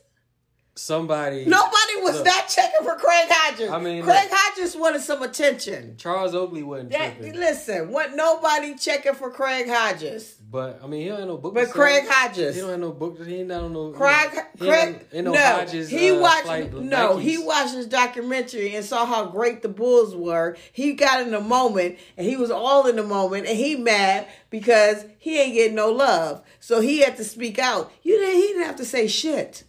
somebody 0.74 1.44
Nobody 1.44 1.96
was 2.00 2.16
Look. 2.16 2.24
not 2.24 2.48
checking 2.48 2.80
for 2.82 2.96
Craig 2.96 3.28
Hodges. 3.30 3.70
I 3.70 3.78
mean, 3.78 4.02
Craig 4.02 4.28
look. 4.30 4.32
Hodges 4.32 4.74
wanted 4.74 5.02
some 5.02 5.22
attention. 5.22 5.96
Charles 5.98 6.34
Oakley 6.34 6.62
wasn't 6.62 6.92
That, 6.92 7.18
tripping. 7.18 7.38
listen, 7.38 7.90
what 7.92 8.16
nobody 8.16 8.74
checking 8.76 9.12
for 9.12 9.30
Craig 9.30 9.66
Hodges? 9.68 10.36
But 10.52 10.80
I 10.84 10.86
mean, 10.86 11.00
he 11.00 11.08
don't 11.08 11.18
have 11.20 11.28
no 11.28 11.38
book. 11.38 11.54
But 11.54 11.70
Craig. 11.70 12.04
Hodges. 12.06 12.54
He 12.54 12.60
don't 12.60 12.68
have 12.72 12.78
no 12.80 12.92
book. 12.92 13.24
He 13.26 13.36
ain't 13.36 13.50
on 13.50 13.72
no. 13.72 13.90
Craig, 13.92 14.30
he 14.58 14.66
Craig, 14.66 14.88
ain't, 14.96 15.06
ain't 15.10 15.24
no, 15.24 15.32
no, 15.32 15.40
Hodges. 15.40 15.88
he 15.88 16.10
uh, 16.10 16.20
watched 16.20 16.42
flight 16.44 16.74
no, 16.74 17.16
he 17.16 17.38
watched 17.38 17.72
this 17.72 17.86
documentary 17.86 18.76
and 18.76 18.84
saw 18.84 19.06
how 19.06 19.24
great 19.24 19.62
the 19.62 19.70
Bulls 19.70 20.14
were. 20.14 20.58
He 20.70 20.92
got 20.92 21.22
in 21.22 21.30
the 21.30 21.40
moment 21.40 21.96
and 22.18 22.26
he 22.26 22.36
was 22.36 22.50
all 22.50 22.86
in 22.86 22.96
the 22.96 23.02
moment 23.02 23.46
and 23.46 23.56
he 23.56 23.76
mad 23.76 24.28
because 24.50 25.06
he 25.18 25.40
ain't 25.40 25.54
getting 25.54 25.74
no 25.74 25.90
love. 25.90 26.42
So 26.60 26.82
he 26.82 26.98
had 26.98 27.16
to 27.16 27.24
speak 27.24 27.58
out. 27.58 27.90
You 28.02 28.18
didn't. 28.18 28.36
He 28.36 28.42
didn't 28.48 28.64
have 28.64 28.76
to 28.76 28.84
say 28.84 29.08
shit. 29.08 29.64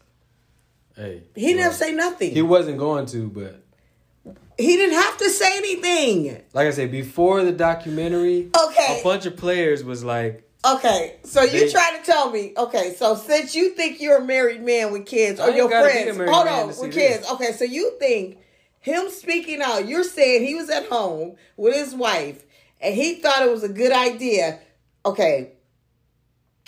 Hey, 0.98 1.24
He 1.34 1.42
didn't 1.48 1.60
well, 1.60 1.64
have 1.64 1.72
to 1.72 1.78
say 1.78 1.94
nothing. 1.94 2.32
He 2.32 2.42
wasn't 2.42 2.78
going 2.78 3.06
to, 3.06 3.30
but 3.30 3.64
he 4.60 4.76
didn't 4.76 4.96
have 4.96 5.18
to 5.18 5.30
say 5.30 5.56
anything. 5.58 6.44
like 6.54 6.68
I 6.68 6.72
said 6.72 6.92
before 6.92 7.42
the 7.44 7.54
documentary, 7.54 8.50
Okay. 8.68 9.00
a 9.00 9.04
bunch 9.04 9.26
of 9.26 9.38
players 9.38 9.82
was 9.84 10.04
like, 10.04 10.50
Okay, 10.66 11.18
so 11.24 11.42
you 11.42 11.70
trying 11.70 12.00
to 12.00 12.06
tell 12.06 12.32
me? 12.32 12.54
Okay, 12.56 12.94
so 12.98 13.16
since 13.16 13.54
you 13.54 13.72
think 13.72 14.00
you're 14.00 14.20
a 14.20 14.26
married 14.26 14.62
man 14.62 14.94
with 14.94 15.06
kids 15.06 15.40
or 15.40 15.50
your 15.50 15.70
gotta 15.70 15.92
be 15.92 16.10
a 16.10 16.14
friends, 16.14 16.32
hold 16.32 16.48
on, 16.48 16.68
with 16.68 16.80
this. 16.80 16.96
kids. 16.96 17.32
Okay, 17.32 17.52
so 17.52 17.66
you 17.66 17.98
think 18.00 18.38
him 18.80 19.10
speaking 19.10 19.62
out? 19.62 19.88
You're 19.88 20.04
saying 20.04 20.46
he 20.46 20.56
was 20.56 20.70
at 20.70 20.88
home 20.88 21.36
with 21.58 21.76
his 21.76 21.94
wife 21.94 22.46
and 22.80 22.96
he 22.96 23.16
thought 23.16 23.42
it 23.42 23.52
was 23.52 23.64
a 23.64 23.70
good 23.70 23.92
idea. 23.92 24.60
Okay, 25.06 25.52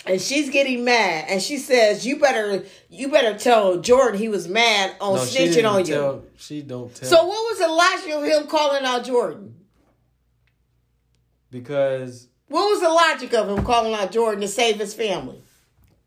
and 0.04 0.20
she's 0.20 0.50
getting 0.50 0.84
mad 0.84 1.24
and 1.30 1.40
she 1.40 1.56
says, 1.56 2.06
"You 2.06 2.18
better, 2.18 2.64
you 2.90 3.08
better 3.08 3.38
tell 3.38 3.80
Jordan 3.80 4.20
he 4.20 4.28
was 4.28 4.46
mad 4.46 4.94
on 5.00 5.16
no, 5.16 5.22
snitching 5.22 5.66
on 5.66 5.86
you." 5.86 6.22
She 6.36 6.60
don't 6.60 6.94
tell. 6.94 7.08
So 7.08 7.26
what 7.26 7.50
was 7.50 7.58
the 7.60 7.68
logic 7.68 8.12
of 8.12 8.24
him 8.24 8.46
calling 8.46 8.84
out 8.84 9.04
Jordan? 9.04 9.54
because 11.50 12.28
What 12.48 12.70
was 12.70 12.80
the 12.80 12.88
logic 12.88 13.34
of 13.34 13.48
him 13.48 13.64
calling 13.64 13.92
out 13.94 14.12
Jordan 14.12 14.40
to 14.42 14.48
save 14.48 14.76
his 14.76 14.94
family? 14.94 15.42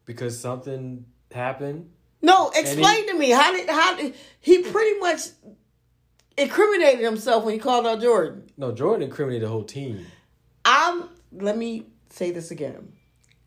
because 0.06 0.40
something 0.40 1.06
happened. 1.32 1.88
No, 2.24 2.50
explain 2.56 3.04
he- 3.04 3.12
to 3.12 3.14
me 3.14 3.30
how 3.30 3.52
did 3.54 3.70
how 3.70 3.96
did 3.96 4.16
he 4.42 4.64
pretty 4.64 5.00
much 5.00 5.20
incriminated 6.36 7.02
himself 7.02 7.44
when 7.44 7.54
he 7.54 7.60
called 7.60 7.86
out 7.86 8.02
Jordan. 8.02 8.50
No, 8.58 8.72
Jordan 8.72 9.04
incriminated 9.04 9.46
the 9.48 9.52
whole 9.52 9.64
team. 9.64 10.06
I'm 10.66 11.10
let 11.32 11.58
me 11.58 11.86
say 12.10 12.32
this 12.32 12.50
again. 12.50 12.94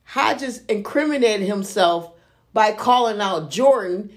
Hodges 0.05 0.63
incriminated 0.67 1.47
himself 1.49 2.13
by 2.53 2.73
calling 2.73 3.21
out 3.21 3.51
Jordan 3.51 4.17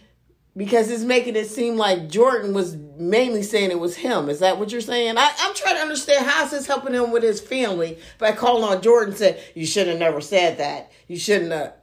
because 0.58 0.90
it's 0.90 1.04
making 1.04 1.36
it 1.36 1.50
seem 1.50 1.78
like 1.78 2.10
Jordan 2.10 2.54
was 2.54 2.76
mainly 2.98 3.44
saying 3.44 3.72
it 3.72 3.80
was 3.80 3.98
him. 3.98 4.30
Is 4.30 4.40
that 4.40 4.58
what 4.58 4.72
you're 4.72 4.82
saying? 4.82 5.18
I, 5.18 5.32
I'm 5.40 5.54
trying 5.54 5.76
to 5.76 5.82
understand 5.82 6.26
how 6.26 6.46
is 6.46 6.52
this 6.52 6.68
helping 6.68 6.94
him 6.94 7.12
with 7.12 7.24
his 7.24 7.42
family 7.42 8.00
by 8.20 8.32
calling 8.32 8.64
on 8.64 8.82
Jordan 8.82 9.10
and 9.10 9.18
said, 9.18 9.44
You 9.54 9.66
should 9.66 9.88
have 9.88 10.00
never 10.00 10.22
said 10.22 10.58
that. 10.60 10.92
You 11.08 11.18
shouldn't 11.18 11.52
have 11.52 11.74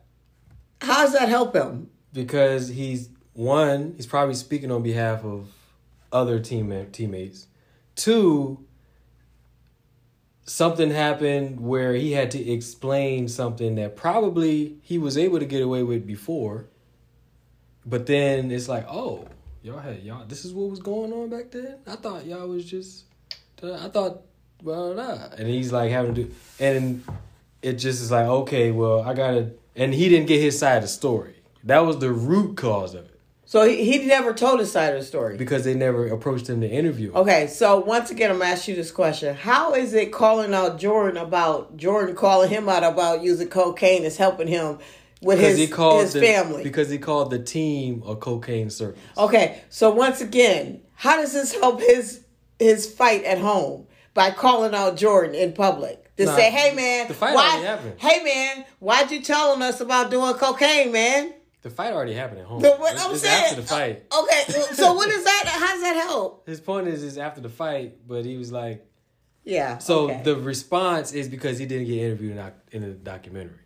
how 0.80 1.04
does 1.04 1.12
that 1.12 1.28
help 1.28 1.54
him? 1.54 1.90
because 2.12 2.68
he's 2.68 3.08
one, 3.32 3.94
he's 3.96 4.06
probably 4.06 4.34
speaking 4.34 4.70
on 4.70 4.82
behalf 4.82 5.24
of 5.24 5.48
other 6.12 6.38
team 6.38 6.86
teammates. 6.92 7.46
Two, 7.94 8.64
something 10.44 10.90
happened 10.90 11.60
where 11.60 11.94
he 11.94 12.12
had 12.12 12.30
to 12.32 12.50
explain 12.50 13.28
something 13.28 13.76
that 13.76 13.96
probably 13.96 14.76
he 14.82 14.98
was 14.98 15.16
able 15.16 15.38
to 15.38 15.46
get 15.46 15.62
away 15.62 15.82
with 15.82 16.06
before. 16.06 16.66
But 17.84 18.06
then 18.06 18.50
it's 18.50 18.68
like, 18.68 18.86
oh, 18.88 19.26
y'all 19.62 19.78
had 19.78 20.02
y'all. 20.02 20.24
This 20.26 20.44
is 20.44 20.52
what 20.52 20.70
was 20.70 20.80
going 20.80 21.12
on 21.12 21.28
back 21.30 21.50
then. 21.50 21.78
I 21.86 21.96
thought 21.96 22.24
y'all 22.26 22.48
was 22.48 22.64
just. 22.64 23.04
I 23.62 23.88
thought, 23.88 24.22
well, 24.62 24.94
nah. 24.94 25.28
And 25.38 25.46
he's 25.48 25.72
like 25.72 25.90
having 25.90 26.14
to 26.14 26.24
do, 26.24 26.34
and 26.58 27.04
it 27.62 27.74
just 27.74 28.02
is 28.02 28.10
like, 28.10 28.26
okay, 28.26 28.70
well, 28.72 29.02
I 29.02 29.14
gotta. 29.14 29.52
And 29.76 29.94
he 29.94 30.08
didn't 30.08 30.26
get 30.26 30.40
his 30.40 30.58
side 30.58 30.76
of 30.76 30.82
the 30.82 30.88
story. 30.88 31.36
That 31.64 31.80
was 31.80 31.98
the 31.98 32.10
root 32.12 32.56
cause 32.56 32.94
of 32.94 33.04
it 33.04 33.20
So 33.46 33.66
he, 33.66 33.84
he 33.84 34.04
never 34.04 34.34
told 34.34 34.58
his 34.58 34.70
side 34.72 34.94
of 34.94 35.00
the 35.00 35.06
story. 35.06 35.36
because 35.36 35.62
they 35.64 35.74
never 35.74 36.08
approached 36.08 36.48
him 36.48 36.60
to 36.60 36.68
interview. 36.68 37.10
him. 37.10 37.16
Okay, 37.18 37.46
so 37.46 37.78
once 37.78 38.10
again, 38.10 38.30
I'm 38.32 38.38
gonna 38.38 38.50
ask 38.50 38.66
you 38.68 38.74
this 38.74 38.90
question: 38.90 39.34
How 39.34 39.74
is 39.74 39.94
it 39.94 40.12
calling 40.12 40.52
out 40.54 40.78
Jordan 40.78 41.16
about 41.16 41.76
Jordan 41.76 42.14
calling 42.16 42.50
him 42.50 42.68
out 42.68 42.82
about 42.84 43.22
using 43.22 43.48
cocaine 43.48 44.02
is 44.02 44.16
helping 44.16 44.48
him 44.48 44.78
with 45.22 45.38
Because 45.38 45.56
his 45.56 45.58
he 45.58 45.66
called 45.68 46.02
his 46.02 46.12
the, 46.12 46.20
family? 46.20 46.62
Because 46.62 46.90
he 46.90 46.98
called 46.98 47.30
the 47.30 47.38
team 47.38 48.02
a 48.06 48.16
cocaine 48.16 48.70
circus. 48.70 49.00
okay, 49.16 49.62
so 49.70 49.90
once 49.90 50.20
again, 50.20 50.82
how 50.94 51.16
does 51.16 51.32
this 51.32 51.54
help 51.54 51.80
his 51.80 52.24
his 52.58 52.92
fight 52.92 53.24
at 53.24 53.38
home 53.38 53.86
by 54.14 54.30
calling 54.30 54.74
out 54.74 54.96
Jordan 54.96 55.34
in 55.34 55.52
public? 55.52 55.98
To 56.18 56.26
Nah, 56.26 56.36
say, 56.36 56.50
"Hey 56.50 56.74
man, 56.74 57.08
the 57.08 57.14
fight 57.14 57.34
why? 57.34 57.48
already 57.48 57.66
happened. 57.66 57.94
Hey 57.98 58.22
man, 58.22 58.64
why'd 58.80 59.10
you 59.10 59.22
telling 59.22 59.62
us 59.62 59.80
about 59.80 60.10
doing 60.10 60.34
cocaine, 60.34 60.92
man?" 60.92 61.32
The 61.62 61.70
fight 61.70 61.92
already 61.92 62.12
happened 62.14 62.40
at 62.40 62.46
home. 62.46 62.60
The, 62.60 62.70
what 62.72 62.92
It's- 62.92 63.06
I'm 63.06 63.12
it's 63.12 63.22
saying, 63.22 63.44
after 63.44 63.60
the 63.60 63.66
fight. 63.66 64.04
Uh, 64.10 64.22
okay, 64.22 64.42
uh, 64.48 64.74
so 64.74 64.92
what 64.94 65.08
is 65.08 65.22
that? 65.24 65.44
How 65.46 65.72
does 65.72 65.82
that 65.82 65.94
help? 66.08 66.46
His 66.48 66.60
point 66.60 66.88
is, 66.88 67.02
is 67.04 67.16
after 67.18 67.40
the 67.40 67.48
fight, 67.48 68.06
but 68.06 68.24
he 68.24 68.36
was 68.36 68.50
like, 68.50 68.84
Yeah. 69.44 69.78
so 69.78 70.10
okay. 70.10 70.22
the 70.24 70.34
response 70.36 71.12
is 71.12 71.28
because 71.28 71.58
he 71.60 71.66
didn't 71.66 71.86
get 71.86 71.98
interviewed 71.98 72.36
in, 72.36 72.52
in 72.72 72.82
the 72.82 72.88
documentary. 72.96 73.60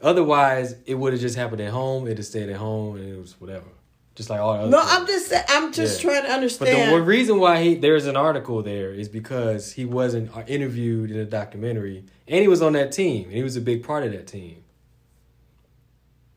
Otherwise, 0.00 0.76
it 0.86 0.94
would 0.94 1.12
have 1.12 1.20
just 1.20 1.36
happened 1.36 1.60
at 1.60 1.70
home. 1.72 2.06
It'd 2.06 2.18
have 2.18 2.26
stayed 2.26 2.48
at 2.48 2.56
home, 2.56 2.96
and 2.96 3.12
it 3.12 3.18
was 3.18 3.40
whatever. 3.40 3.66
Just 4.14 4.30
like 4.30 4.40
all 4.40 4.52
the 4.54 4.58
other. 4.60 4.70
no, 4.70 4.80
players. 4.82 4.92
I'm 5.00 5.06
just 5.06 5.32
I'm 5.48 5.72
just 5.72 6.02
Yeah. 6.02 6.10
trying 6.10 6.22
to 6.24 6.30
understand. 6.32 6.90
But 6.90 6.96
the 6.98 7.02
reason 7.02 7.38
why 7.38 7.62
he 7.62 7.74
there's 7.76 8.06
an 8.06 8.16
article 8.16 8.62
there 8.62 8.92
is 8.92 9.08
because 9.08 9.72
he 9.72 9.84
wasn't 9.84 10.36
uh, 10.36 10.42
interviewed 10.48 11.10
in 11.12 11.18
a 11.18 11.24
documentary, 11.24 12.04
and 12.26 12.40
he 12.42 12.48
was 12.48 12.60
on 12.62 12.72
that 12.72 12.90
team, 12.90 13.24
and 13.26 13.34
he 13.34 13.42
was 13.44 13.56
a 13.56 13.60
big 13.60 13.84
part 13.84 14.02
of 14.04 14.10
that 14.12 14.26
team. 14.26 14.64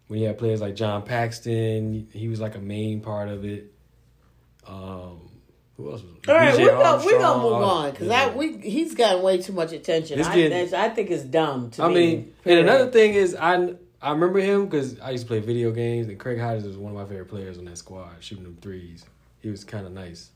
When 0.07 0.19
you 0.19 0.27
had 0.27 0.37
players 0.37 0.61
like 0.61 0.75
John 0.75 1.03
Paxson, 1.03 2.07
he 2.13 2.27
was 2.27 2.39
like 2.39 2.55
a 2.55 2.59
main 2.59 3.01
part 3.01 3.29
of 3.29 3.45
it. 3.45 3.73
Um, 4.67 5.30
who 5.81 5.91
else 5.91 6.01
was? 6.03 6.11
All 6.27 6.35
right, 6.35 6.55
we're 6.57 6.69
gonna, 6.69 7.05
we're 7.05 7.19
gonna 7.19 7.41
move 7.43 7.53
on 7.53 7.91
because 7.91 8.07
yeah. 8.07 8.25
I 8.25 8.35
we 8.35 8.57
he's 8.57 8.93
gotten 8.95 9.21
way 9.21 9.41
too 9.41 9.53
much 9.53 9.71
attention. 9.71 10.19
It's 10.19 10.27
I, 10.27 10.35
getting- 10.35 10.51
that's- 10.51 10.73
I 10.73 10.93
think 10.93 11.09
it's 11.11 11.23
dumb 11.23 11.69
to 11.71 11.83
I 11.83 11.87
me. 11.87 11.93
mean, 11.93 12.33
and 12.45 12.59
another 12.59 12.91
thing 12.91 13.13
is 13.13 13.35
I 13.35 13.73
I 14.01 14.11
remember 14.11 14.39
him 14.39 14.65
because 14.65 14.99
I 14.99 15.11
used 15.11 15.23
to 15.25 15.27
play 15.27 15.39
video 15.39 15.71
games, 15.71 16.07
and 16.07 16.19
Craig 16.19 16.39
Hodges 16.39 16.65
was 16.65 16.77
one 16.77 16.91
of 16.93 16.97
my 16.97 17.05
favorite 17.05 17.27
players 17.29 17.57
on 17.57 17.65
that 17.65 17.77
squad, 17.77 18.09
shooting 18.19 18.43
them 18.43 18.57
threes. 18.61 19.05
He 19.41 19.49
was 19.49 19.63
kind 19.63 19.85
of 19.85 19.91
nice. 19.91 20.29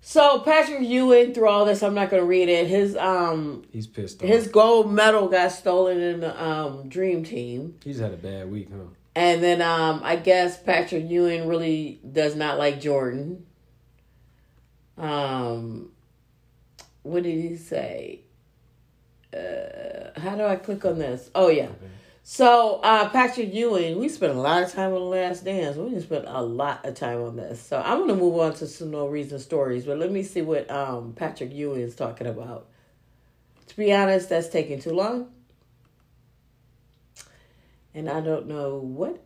So 0.00 0.38
Patrick 0.40 0.82
Ewing, 0.82 1.34
through 1.34 1.48
all 1.48 1.64
this, 1.64 1.82
I'm 1.82 1.94
not 1.94 2.10
gonna 2.10 2.24
read 2.24 2.48
it. 2.48 2.66
His 2.68 2.96
um 2.96 3.64
He's 3.72 3.86
pissed 3.86 4.22
off. 4.22 4.28
his 4.28 4.46
gold 4.48 4.92
medal 4.92 5.28
got 5.28 5.50
stolen 5.52 6.00
in 6.00 6.20
the 6.20 6.42
um 6.44 6.88
Dream 6.88 7.24
Team, 7.24 7.74
He's 7.82 7.98
had 7.98 8.12
a 8.12 8.16
bad 8.16 8.50
week, 8.50 8.68
huh? 8.70 8.84
and 9.16 9.42
then 9.42 9.60
um 9.62 10.00
I 10.04 10.14
guess 10.16 10.62
Patrick 10.62 11.08
Ewing 11.10 11.48
really 11.48 12.00
does 12.12 12.36
not 12.36 12.58
like 12.58 12.80
Jordan. 12.80 13.46
Um, 14.98 15.90
what 17.02 17.22
did 17.22 17.38
he 17.40 17.56
say? 17.56 18.20
Uh, 19.32 20.18
how 20.18 20.34
do 20.36 20.44
I 20.44 20.56
click 20.56 20.84
on 20.84 20.98
this? 20.98 21.30
Oh 21.34 21.48
yeah. 21.48 21.68
So 22.22 22.80
uh 22.82 23.08
Patrick 23.10 23.54
Ewing, 23.54 24.00
we 24.00 24.08
spent 24.08 24.32
a 24.36 24.40
lot 24.40 24.62
of 24.62 24.72
time 24.72 24.92
on 24.92 24.98
the 24.98 25.06
last 25.06 25.44
dance. 25.44 25.76
We 25.76 26.00
spent 26.00 26.24
a 26.26 26.42
lot 26.42 26.84
of 26.84 26.94
time 26.94 27.22
on 27.22 27.36
this. 27.36 27.60
So 27.60 27.80
I'm 27.80 28.00
gonna 28.00 28.16
move 28.16 28.38
on 28.40 28.54
to 28.54 28.66
some 28.66 28.90
no 28.90 29.06
reason 29.06 29.38
stories, 29.38 29.84
but 29.84 29.98
let 29.98 30.10
me 30.10 30.22
see 30.22 30.42
what 30.42 30.68
um 30.70 31.12
Patrick 31.12 31.52
Ewing 31.52 31.82
is 31.82 31.94
talking 31.94 32.26
about. 32.26 32.66
To 33.68 33.76
be 33.76 33.92
honest, 33.92 34.28
that's 34.28 34.48
taking 34.48 34.80
too 34.80 34.92
long. 34.92 35.30
And 37.94 38.10
I 38.10 38.20
don't 38.20 38.46
know 38.46 38.78
what 38.78 39.22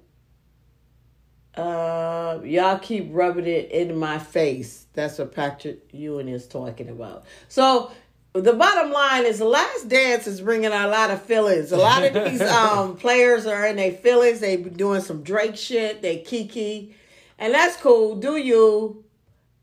uh 1.60 2.40
y'all 2.42 2.78
keep 2.78 3.08
rubbing 3.10 3.46
it 3.46 3.70
in 3.70 3.96
my 3.96 4.18
face. 4.18 4.86
That's 4.92 5.18
what 5.18 5.34
Patrick 5.34 5.88
Ewing 5.92 6.28
is 6.28 6.46
talking 6.46 6.88
about. 6.88 7.24
So 7.48 7.90
the 8.32 8.52
bottom 8.52 8.92
line 8.92 9.24
is 9.24 9.38
the 9.38 9.44
last 9.44 9.88
dance 9.88 10.26
is 10.26 10.40
bringing 10.40 10.72
out 10.72 10.88
a 10.88 10.92
lot 10.92 11.10
of 11.10 11.22
feelings. 11.22 11.72
A 11.72 11.76
lot 11.76 12.04
of 12.04 12.14
these 12.14 12.40
um 12.42 12.96
players 12.96 13.46
are 13.46 13.66
in 13.66 13.76
their 13.76 13.92
feelings. 13.92 14.40
They 14.40 14.56
be 14.56 14.70
doing 14.70 15.00
some 15.00 15.22
Drake 15.22 15.56
shit. 15.56 16.02
They 16.02 16.18
kiki, 16.18 16.94
and 17.38 17.52
that's 17.52 17.76
cool. 17.76 18.16
Do 18.16 18.36
you? 18.36 19.04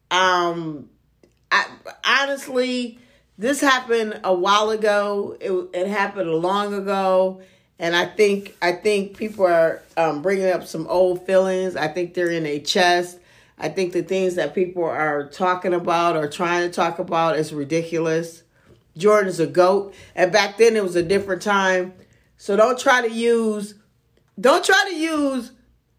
Um, 0.09 0.89
I 1.51 1.67
honestly, 2.05 2.99
this 3.37 3.61
happened 3.61 4.19
a 4.23 4.33
while 4.33 4.69
ago. 4.69 5.37
It 5.39 5.51
it 5.73 5.87
happened 5.87 6.29
long 6.29 6.73
ago, 6.73 7.41
and 7.79 7.95
I 7.95 8.05
think 8.05 8.55
I 8.61 8.73
think 8.73 9.17
people 9.17 9.45
are 9.45 9.81
um, 9.95 10.21
bringing 10.21 10.49
up 10.49 10.65
some 10.65 10.87
old 10.87 11.25
feelings. 11.25 11.75
I 11.75 11.87
think 11.87 12.13
they're 12.13 12.31
in 12.31 12.45
a 12.45 12.59
chest. 12.59 13.19
I 13.59 13.69
think 13.69 13.93
the 13.93 14.03
things 14.03 14.35
that 14.35 14.53
people 14.53 14.83
are 14.83 15.27
talking 15.29 15.73
about 15.73 16.15
or 16.15 16.27
trying 16.27 16.67
to 16.67 16.73
talk 16.73 16.99
about 16.99 17.37
is 17.37 17.53
ridiculous. 17.53 18.43
Jordan's 18.95 19.39
a 19.39 19.47
goat, 19.47 19.93
and 20.15 20.31
back 20.31 20.57
then 20.57 20.75
it 20.75 20.83
was 20.83 20.95
a 20.95 21.03
different 21.03 21.41
time. 21.41 21.93
So 22.37 22.55
don't 22.55 22.79
try 22.79 23.07
to 23.07 23.11
use, 23.11 23.75
don't 24.39 24.63
try 24.63 24.85
to 24.89 24.95
use 24.95 25.51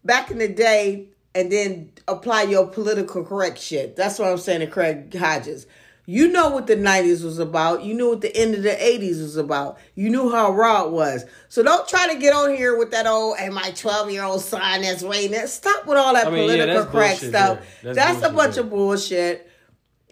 back 0.03 0.31
in 0.31 0.37
the 0.37 0.47
day 0.47 1.09
and 1.35 1.51
then 1.51 1.91
apply 2.07 2.43
your 2.43 2.67
political 2.67 3.23
correct 3.23 3.57
shit. 3.57 3.95
That's 3.95 4.19
what 4.19 4.29
I'm 4.29 4.37
saying 4.37 4.61
to 4.61 4.67
Craig 4.67 5.13
Hodges. 5.15 5.67
You 6.09 6.27
know 6.27 6.49
what 6.49 6.65
the 6.65 6.75
90s 6.75 7.23
was 7.23 7.37
about. 7.37 7.83
You 7.83 7.93
knew 7.93 8.09
what 8.09 8.21
the 8.21 8.35
end 8.35 8.55
of 8.55 8.63
the 8.63 8.71
80s 8.71 9.21
was 9.21 9.37
about. 9.37 9.77
You 9.93 10.09
knew 10.09 10.31
how 10.31 10.51
raw 10.51 10.85
it 10.85 10.89
was. 10.89 11.23
So 11.49 11.61
don't 11.61 11.87
try 11.87 12.11
to 12.11 12.17
get 12.17 12.33
on 12.33 12.55
here 12.55 12.75
with 12.75 12.89
that 12.89 13.05
old, 13.05 13.37
and 13.39 13.53
my 13.53 13.69
12 13.69 14.09
year 14.09 14.23
old 14.23 14.41
son 14.41 14.81
that's 14.81 15.03
waiting. 15.03 15.45
Stop 15.45 15.85
with 15.85 15.99
all 15.99 16.15
that 16.15 16.25
I 16.25 16.31
mean, 16.31 16.39
yeah, 16.39 16.45
political 16.45 16.75
that's 16.75 16.89
crack 16.89 17.11
bullshit 17.11 17.29
stuff. 17.29 17.59
That's, 17.83 17.95
That's 17.95 18.23
a 18.23 18.31
bunch 18.31 18.57
of 18.57 18.71
bullshit. 18.71 19.51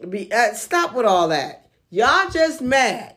Be, 0.07 0.31
uh, 0.31 0.53
stop 0.53 0.93
with 0.93 1.07
all 1.07 1.29
that. 1.29 1.67
Y'all 1.89 2.29
just 2.29 2.61
mad 2.61 3.15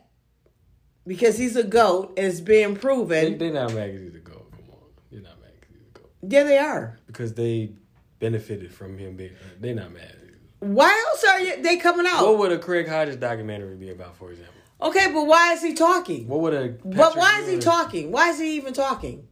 because 1.05 1.37
he's 1.37 1.55
a 1.55 1.63
goat 1.63 2.15
and 2.17 2.25
it's 2.25 2.41
being 2.41 2.75
proven. 2.75 3.37
they're 3.37 3.53
not 3.53 3.75
mad 3.75 3.91
because 3.91 4.07
he's 4.07 4.15
a 4.15 4.19
goat. 4.23 4.49
Come 4.49 4.65
on. 4.71 4.77
They're 5.11 5.21
not 5.21 5.39
mad 5.39 5.51
because 5.59 5.75
he's 5.75 5.87
a 5.87 5.99
goat. 5.99 6.09
yeah, 6.27 6.43
they 6.45 6.57
are. 6.57 6.97
Because 7.05 7.35
they 7.35 7.73
benefited 8.17 8.73
from 8.73 8.97
him 8.97 9.17
being. 9.17 9.33
They're 9.59 9.75
not 9.75 9.93
mad. 9.93 10.15
Why 10.61 11.05
else 11.09 11.23
are 11.23 11.39
you, 11.41 11.61
they 11.63 11.77
coming 11.77 12.05
out? 12.07 12.23
What 12.25 12.37
would 12.37 12.51
a 12.51 12.59
Craig 12.59 12.87
Hodges 12.87 13.17
documentary 13.17 13.75
be 13.75 13.89
about, 13.89 14.15
for 14.15 14.31
example? 14.31 14.53
okay, 14.81 15.11
but 15.11 15.25
why 15.25 15.53
is 15.53 15.61
he 15.61 15.73
talking? 15.73 16.27
What 16.27 16.39
would 16.41 16.53
a. 16.53 16.69
but 16.85 17.17
why 17.17 17.39
is 17.39 17.45
he 17.47 17.51
Ewing- 17.53 17.61
talking? 17.61 18.11
Why 18.11 18.29
is 18.29 18.39
he 18.39 18.55
even 18.57 18.73
talking? 18.73 19.27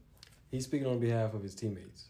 He's 0.52 0.66
speaking 0.66 0.88
on 0.88 1.00
behalf 1.00 1.36
of 1.36 1.44
his 1.44 1.54
teammates. 1.54 2.06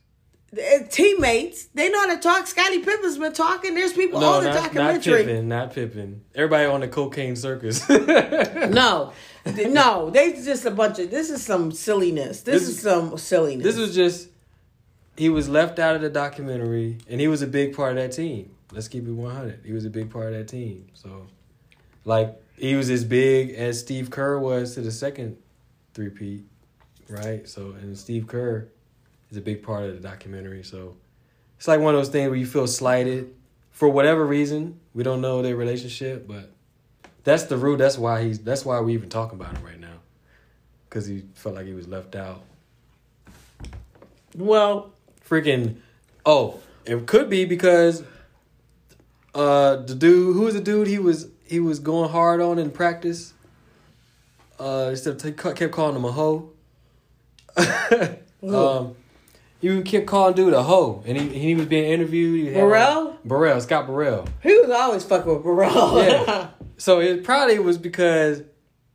Uh, 0.54 0.84
teammates, 0.90 1.66
they 1.76 1.90
know 1.90 2.00
how 2.08 2.16
to 2.16 2.22
talk. 2.22 2.48
Scottie 2.48 2.80
Pippen's 2.80 3.18
been 3.18 3.34
talking. 3.34 3.76
There's 3.76 3.94
people 3.94 4.24
on 4.24 4.44
the 4.44 4.50
not, 4.50 4.56
not 4.56 4.64
documentary. 4.74 5.24
Pippen, 5.26 5.48
not 5.50 5.74
Pippen. 5.74 6.24
Everybody 6.34 6.66
on 6.66 6.80
the 6.80 6.88
cocaine 6.88 7.36
circus. 7.36 7.88
no, 7.90 9.12
no, 9.46 10.10
they 10.10 10.32
just 10.34 10.66
a 10.66 10.72
bunch 10.72 10.98
of. 10.98 11.12
This 11.12 11.30
is 11.30 11.44
some 11.46 11.72
silliness. 11.72 12.42
This, 12.42 12.62
This 12.62 12.64
is 12.64 12.70
is- 12.78 12.82
some 12.82 13.18
silliness. 13.18 13.64
This 13.64 13.78
was 13.78 13.94
just 13.94 14.30
he 15.18 15.28
was 15.30 15.50
left 15.50 15.78
out 15.78 15.96
of 15.96 16.02
the 16.02 16.10
documentary, 16.10 16.98
and 17.10 17.20
he 17.20 17.28
was 17.28 17.42
a 17.42 17.48
big 17.48 17.76
part 17.76 17.92
of 17.92 17.98
that 17.98 18.14
team. 18.14 18.56
Let's 18.72 18.88
keep 18.88 19.08
it 19.08 19.12
one 19.12 19.36
hundred. 19.36 19.62
He 19.66 19.74
was 19.74 19.86
a 19.86 19.90
big 19.90 20.12
part 20.12 20.28
of 20.28 20.34
that 20.34 20.48
team. 20.48 20.88
So, 20.94 21.28
like, 22.06 22.40
he 22.58 22.76
was 22.76 22.90
as 22.90 23.04
big 23.04 23.52
as 23.52 23.80
Steve 23.80 24.10
Kerr 24.10 24.38
was 24.40 24.76
to 24.76 24.82
the 24.82 24.92
second 24.92 25.38
three-peat, 25.94 26.44
right? 27.08 27.48
So, 27.48 27.72
and 27.82 27.98
Steve 27.98 28.28
Kerr 28.28 28.68
is 29.32 29.38
a 29.38 29.42
big 29.42 29.64
part 29.64 29.86
of 29.86 29.94
the 29.94 30.08
documentary. 30.08 30.64
So, 30.64 30.96
it's 31.58 31.68
like 31.68 31.80
one 31.80 31.96
of 31.96 32.00
those 32.00 32.10
things 32.10 32.30
where 32.30 32.38
you 32.38 32.46
feel 32.46 32.68
slighted 32.68 33.34
for 33.72 33.90
whatever 33.90 34.26
reason. 34.26 34.80
We 34.94 35.04
don't 35.04 35.22
know 35.22 35.42
their 35.42 35.56
relationship, 35.56 36.28
but 36.28 36.52
that's 37.24 37.44
the 37.44 37.58
root. 37.58 37.78
That's 37.78 37.98
why 37.98 38.24
he's. 38.24 38.40
That's 38.40 38.66
why 38.66 38.80
we 38.82 38.94
even 38.94 39.10
talking 39.10 39.40
about 39.40 39.58
him 39.58 39.66
right 39.66 39.80
now, 39.80 39.98
because 40.88 41.08
he 41.08 41.24
felt 41.34 41.56
like 41.56 41.66
he 41.66 41.74
was 41.74 41.88
left 41.88 42.16
out 42.16 42.44
well, 44.36 44.94
freaking 45.28 45.78
oh 46.26 46.60
it 46.86 47.06
could 47.08 47.30
be 47.30 47.46
because 47.46 48.04
uh 49.36 49.78
the 49.78 49.96
dude 49.96 50.36
who 50.36 50.42
was 50.42 50.54
the 50.54 50.62
dude 50.62 50.88
he 50.88 51.00
was 51.00 51.28
he 51.46 51.60
was 51.60 51.80
going 51.80 52.10
hard 52.10 52.42
on 52.42 52.58
in 52.60 52.72
practice 52.72 53.34
uh 54.60 54.88
instead 54.92 55.24
of 55.24 55.56
kept 55.56 55.72
calling 55.72 55.96
him 55.96 56.06
a 56.06 56.12
hoe 56.12 56.50
um 58.44 58.96
he 59.62 59.82
kept 59.84 60.08
calling 60.08 60.34
dude 60.36 60.54
a 60.54 60.64
hoe 60.64 61.04
and 61.06 61.18
he 61.18 61.28
he 61.30 61.56
was 61.56 61.66
being 61.66 61.92
interviewed 61.92 62.54
had- 62.54 62.62
Burrell? 62.62 63.18
Burrell 63.26 63.62
Scott 63.62 63.88
Burrell 63.88 64.28
he 64.42 64.58
was 64.60 64.70
always 64.70 65.04
fucking 65.04 65.32
with 65.34 65.44
Burrell. 65.44 66.04
yeah 66.04 66.50
so 66.78 67.00
it 67.00 67.24
probably 67.24 67.60
was 67.60 67.78
because 67.78 68.42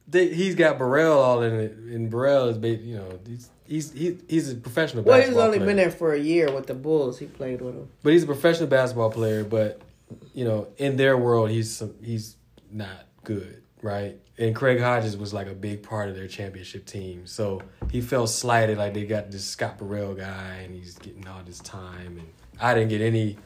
they, 0.07 0.29
he's 0.35 0.55
got 0.55 0.79
Burrell 0.79 1.19
all 1.19 1.43
in 1.43 1.55
it 1.55 1.73
and 1.73 2.11
Burrell 2.11 2.49
is 2.49 2.57
you 2.83 2.97
know 2.97 3.19
he's 3.27 3.51
he's 3.67 3.93
he, 3.93 4.19
he's 4.29 4.53
a 4.53 4.57
professional 4.57 5.03
well, 5.05 5.21
he's 5.21 5.37
only 5.37 5.59
player. 5.59 5.67
been 5.69 5.77
there 5.77 5.91
for 5.91 6.13
a 6.13 6.19
year 6.19 6.53
with 6.53 6.67
the 6.67 6.75
Bulls. 6.75 7.19
He 7.19 7.27
played 7.27 7.61
with 7.61 7.75
him. 7.75 7.89
But 8.03 8.13
he's 8.13 8.23
a 8.23 8.27
professional 8.27 8.69
basketball 8.69 9.11
player. 9.11 9.45
But 9.45 9.81
you 10.35 10.45
know, 10.45 10.69
in 10.79 10.97
their 10.97 11.17
world, 11.17 11.51
he's 11.51 11.75
some, 11.77 11.95
he's 12.03 12.37
not 12.71 13.07
good, 13.23 13.63
right? 13.83 14.17
And 14.37 14.55
Craig 14.55 14.81
Hodges 14.81 15.17
was 15.17 15.33
like 15.33 15.47
a 15.47 15.55
big 15.55 15.83
part 15.83 16.09
of 16.09 16.17
their 16.17 16.27
championship 16.27 16.87
team, 16.87 17.27
so 17.27 17.63
he 17.91 18.01
felt 18.01 18.31
slighted. 18.31 18.79
Like 18.79 18.93
they 18.95 19.07
got 19.07 19.31
this 19.31 19.45
Scott 19.45 19.79
Burrell 19.79 20.15
guy, 20.15 20.57
and 20.65 20.75
he's 20.75 20.97
getting 20.99 21.27
all 21.29 21.41
this 21.45 21.61
time, 21.61 22.19
and 22.19 22.29
I 22.61 22.75
didn't 22.75 22.89
get 22.91 23.01
any. 23.01 23.37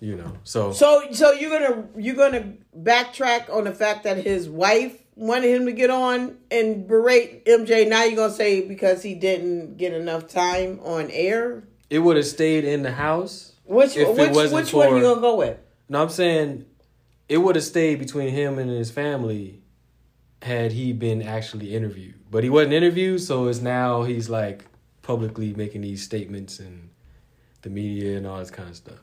You 0.00 0.16
know, 0.16 0.36
so, 0.42 0.72
So, 0.72 1.02
so 1.12 1.32
you're 1.32 1.50
gonna 1.58 1.84
you're 1.96 2.16
gonna 2.16 2.52
backtrack 2.78 3.48
on 3.50 3.64
the 3.64 3.72
fact 3.72 4.04
that 4.04 4.18
his 4.18 4.50
wife 4.50 4.98
wanted 5.14 5.48
him 5.48 5.64
to 5.64 5.72
get 5.72 5.88
on 5.88 6.36
and 6.50 6.86
berate 6.86 7.46
MJ. 7.46 7.88
Now 7.88 8.04
you're 8.04 8.16
gonna 8.16 8.32
say 8.32 8.60
because 8.60 9.02
he 9.02 9.14
didn't 9.14 9.78
get 9.78 9.94
enough 9.94 10.28
time 10.28 10.80
on 10.84 11.10
air. 11.10 11.64
it 11.88 12.00
would 12.00 12.16
have 12.16 12.26
stayed 12.26 12.64
in 12.66 12.82
the 12.82 12.92
house. 12.92 13.52
Which 13.64 13.94
which 13.96 14.32
which 14.52 14.52
one 14.52 14.64
for- 14.66 14.98
you 14.98 15.02
gonna 15.02 15.22
go 15.22 15.36
with? 15.36 15.56
No, 15.88 16.02
I'm 16.02 16.08
saying 16.08 16.64
it 17.28 17.38
would 17.38 17.56
have 17.56 17.64
stayed 17.64 17.98
between 17.98 18.28
him 18.30 18.58
and 18.58 18.70
his 18.70 18.90
family 18.90 19.60
had 20.42 20.72
he 20.72 20.92
been 20.92 21.22
actually 21.22 21.74
interviewed. 21.74 22.14
But 22.30 22.44
he 22.44 22.50
wasn't 22.50 22.74
interviewed, 22.74 23.20
so 23.22 23.46
it's 23.48 23.60
now 23.60 24.02
he's 24.02 24.28
like 24.28 24.66
publicly 25.02 25.54
making 25.54 25.82
these 25.82 26.02
statements 26.02 26.58
and 26.58 26.90
the 27.62 27.70
media 27.70 28.16
and 28.16 28.26
all 28.26 28.38
this 28.38 28.50
kind 28.50 28.68
of 28.68 28.76
stuff. 28.76 28.98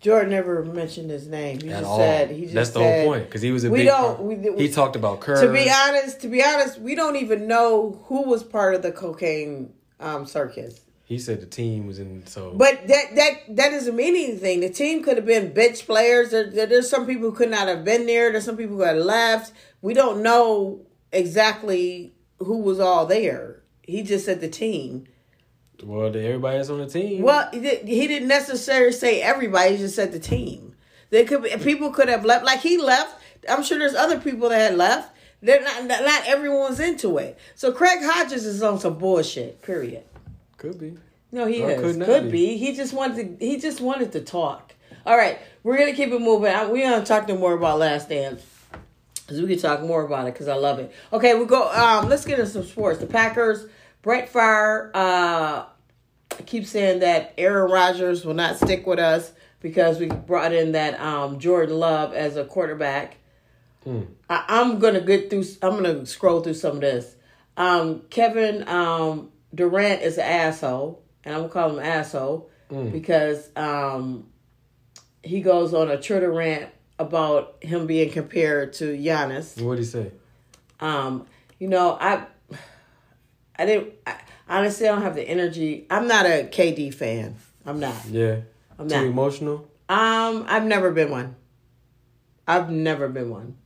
Jordan 0.00 0.30
never 0.30 0.62
mentioned 0.64 1.10
his 1.10 1.26
name. 1.26 1.58
He 1.60 1.68
At 1.70 1.80
just 1.80 1.84
all. 1.90 1.98
said 1.98 2.30
he 2.30 2.42
just 2.42 2.54
That's 2.54 2.70
the 2.70 2.80
said, 2.80 3.04
whole 3.04 3.12
point 3.14 3.26
because 3.26 3.42
he 3.42 3.50
was 3.50 3.64
a 3.64 3.70
we 3.70 3.78
big. 3.80 3.86
don't- 3.88 4.22
we- 4.22 4.34
we- 4.36 4.62
he 4.62 4.72
talked 4.72 4.94
about 4.94 5.20
Kerr. 5.20 5.40
To 5.46 5.52
be 5.52 5.68
honest, 5.70 6.20
to 6.20 6.28
be 6.28 6.42
honest, 6.44 6.78
we 6.80 6.94
don't 6.94 7.16
even 7.16 7.46
know 7.48 7.98
who 8.04 8.22
was 8.22 8.42
part 8.44 8.74
of 8.74 8.82
the 8.82 8.92
cocaine 8.92 9.72
um, 9.98 10.26
circus. 10.26 10.80
He 11.06 11.18
said 11.18 11.40
the 11.40 11.46
team 11.46 11.86
was 11.86 11.98
in. 11.98 12.26
So, 12.26 12.52
But 12.54 12.86
that 12.88 13.14
that 13.14 13.32
that 13.56 13.70
doesn't 13.70 13.96
mean 13.96 14.14
anything. 14.14 14.60
The 14.60 14.68
team 14.70 15.02
could 15.02 15.16
have 15.16 15.24
been 15.26 15.52
bench 15.54 15.86
players. 15.86 16.30
There, 16.30 16.50
there- 16.50 16.66
there's 16.66 16.90
some 16.90 17.06
people 17.06 17.30
who 17.30 17.36
could 17.36 17.50
not 17.50 17.68
have 17.68 17.84
been 17.84 18.06
there. 18.06 18.30
There's 18.32 18.44
some 18.44 18.56
people 18.56 18.76
who 18.76 18.82
had 18.82 18.96
left. 18.98 19.52
We 19.82 19.94
don't 19.94 20.22
know 20.22 20.80
exactly 21.12 22.12
who 22.38 22.58
was 22.58 22.80
all 22.80 23.06
there. 23.06 23.62
He 23.82 24.02
just 24.02 24.24
said 24.26 24.40
the 24.40 24.48
team. 24.48 25.06
well, 25.82 26.10
the- 26.10 26.20
everybody 26.24 26.56
that's 26.58 26.70
on 26.70 26.78
the 26.78 26.86
team. 26.88 27.22
Well, 27.22 27.48
he 27.52 27.60
didn't 28.08 28.28
necessarily 28.28 28.92
say 28.92 29.20
everybody. 29.22 29.72
He 29.72 29.76
just 29.78 29.94
said 29.94 30.12
the 30.12 30.18
team. 30.18 30.74
They 31.10 31.24
could 31.24 31.42
be, 31.44 31.50
people 31.62 31.90
could 31.90 32.08
have 32.08 32.24
left. 32.24 32.44
Like 32.44 32.60
he 32.60 32.78
left. 32.78 33.14
I'm 33.48 33.62
sure 33.62 33.78
there's 33.78 33.94
other 33.94 34.18
people 34.18 34.48
that 34.48 34.70
had 34.70 34.76
left. 34.78 35.12
They're 35.42 35.62
not 35.62 35.84
not 35.86 36.26
everyone's 36.26 36.80
into 36.80 37.18
it. 37.18 37.38
So 37.54 37.70
Craig 37.70 37.98
Hodges 38.02 38.44
is 38.44 38.62
on 38.62 38.80
some 38.80 38.98
bullshit. 38.98 39.62
Period. 39.62 40.02
Could 40.56 40.78
be. 40.78 40.94
No, 41.32 41.46
he 41.46 41.62
Or 41.62 41.70
is. 41.70 41.80
could 41.96 42.04
Could, 42.06 42.24
be. 42.24 42.30
be. 42.30 42.56
He 42.56 42.74
just 42.74 42.92
wanted 42.92 43.38
to. 43.40 43.46
He 43.46 43.58
just 43.58 43.80
wanted 43.80 44.12
to 44.12 44.20
talk. 44.20 44.74
All 45.04 45.16
right, 45.16 45.38
we're 45.62 45.76
gonna 45.78 45.92
keep 45.94 46.10
it 46.10 46.20
moving. 46.20 46.52
We're 46.70 46.88
gonna 46.90 47.04
talk 47.04 47.28
no 47.28 47.36
more 47.36 47.52
about 47.54 47.78
Last 47.78 48.08
Dance 48.08 48.42
because 49.16 49.40
we 49.40 49.48
can 49.48 49.58
talk 49.58 49.82
more 49.82 50.04
about 50.04 50.26
it 50.28 50.34
because 50.34 50.48
I 50.48 50.54
love 50.54 50.78
it. 50.78 50.92
Okay, 51.12 51.34
we 51.34 51.44
go. 51.46 51.70
Um, 51.70 52.08
let's 52.08 52.24
get 52.24 52.38
into 52.38 52.50
some 52.50 52.64
sports. 52.64 53.00
The 53.00 53.06
Packers. 53.06 53.66
Brett 54.02 54.28
Favre. 54.28 54.90
Uh, 54.94 55.64
keep 56.46 56.64
saying 56.66 57.00
that 57.00 57.34
Aaron 57.38 57.70
Rodgers 57.70 58.24
will 58.24 58.34
not 58.34 58.56
stick 58.56 58.86
with 58.86 58.98
us 59.00 59.32
because 59.60 59.98
we 59.98 60.06
brought 60.06 60.52
in 60.52 60.72
that 60.72 61.00
um 61.00 61.38
Jordan 61.40 61.76
Love 61.76 62.14
as 62.14 62.36
a 62.36 62.44
quarterback. 62.44 63.16
I, 64.28 64.44
I'm 64.48 64.78
gonna 64.80 65.00
get 65.00 65.30
through. 65.30 65.44
I'm 65.62 65.76
gonna 65.82 66.06
scroll 66.06 66.40
through 66.40 66.54
some 66.54 66.76
of 66.76 66.80
this. 66.80 67.14
Um, 67.56 68.02
Kevin 68.10 68.66
um, 68.68 69.30
Durant 69.56 70.02
is 70.02 70.18
an 70.18 70.24
asshole, 70.24 71.02
and 71.24 71.34
I'm 71.34 71.40
gonna 71.42 71.52
call 71.52 71.70
him 71.70 71.84
asshole 71.84 72.50
because 72.92 73.48
um, 73.56 74.26
he 75.22 75.40
goes 75.40 75.72
on 75.74 75.90
a 75.90 76.00
Twitter 76.00 76.30
rant 76.30 76.70
about 76.98 77.56
him 77.62 77.86
being 77.86 78.10
compared 78.10 78.72
to 78.74 78.96
Giannis. 78.96 79.60
What 79.60 79.76
did 79.76 79.84
he 79.84 79.90
say? 79.90 80.10
Um, 80.80 81.26
you 81.58 81.68
know, 81.68 81.96
I, 82.00 82.26
I 83.58 83.66
didn't. 83.66 83.94
I, 84.06 84.20
honestly, 84.48 84.88
I 84.88 84.92
don't 84.92 85.02
have 85.02 85.14
the 85.14 85.22
energy. 85.22 85.86
I'm 85.90 86.06
not 86.06 86.26
a 86.26 86.48
KD 86.50 86.92
fan. 86.92 87.36
I'm 87.64 87.80
not. 87.80 87.96
Yeah, 88.10 88.40
I'm 88.78 88.88
too 88.88 88.94
not. 88.96 89.04
emotional. 89.04 89.68
Um, 89.88 90.44
I've 90.48 90.64
never 90.64 90.90
been 90.90 91.10
one. 91.10 91.36
I've 92.46 92.70
never 92.70 93.08
been 93.08 93.30
one. 93.30 93.56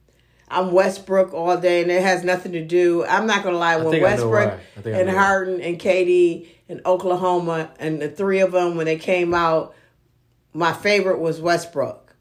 I'm 0.51 0.72
Westbrook 0.72 1.32
all 1.32 1.56
day, 1.56 1.82
and 1.82 1.90
it 1.90 2.02
has 2.02 2.24
nothing 2.24 2.52
to 2.52 2.64
do. 2.64 3.05
I'm 3.05 3.27
not 3.27 3.44
gonna 3.44 3.56
lie. 3.56 3.77
When 3.77 3.90
think 3.90 4.05
I 4.05 4.16
know 4.16 4.28
Westbrook 4.28 4.48
why. 4.48 4.60
I 4.77 4.81
think 4.81 4.97
I 4.97 5.01
and. 5.01 5.10
Harden 5.10 5.60
and 5.60 5.78
KD 5.78 6.48
and 6.68 6.81
Oklahoma 6.85 7.70
and 7.78 8.02
the 8.02 8.09
three 8.09 8.40
of 8.40 8.52
them 8.52 8.77
when 8.77 8.86
they 8.86 8.97
came 8.97 9.32
out, 9.32 9.74
my 10.52 10.72
favorite 10.72 11.20
was 11.20 11.40
Westbrook, 11.40 12.16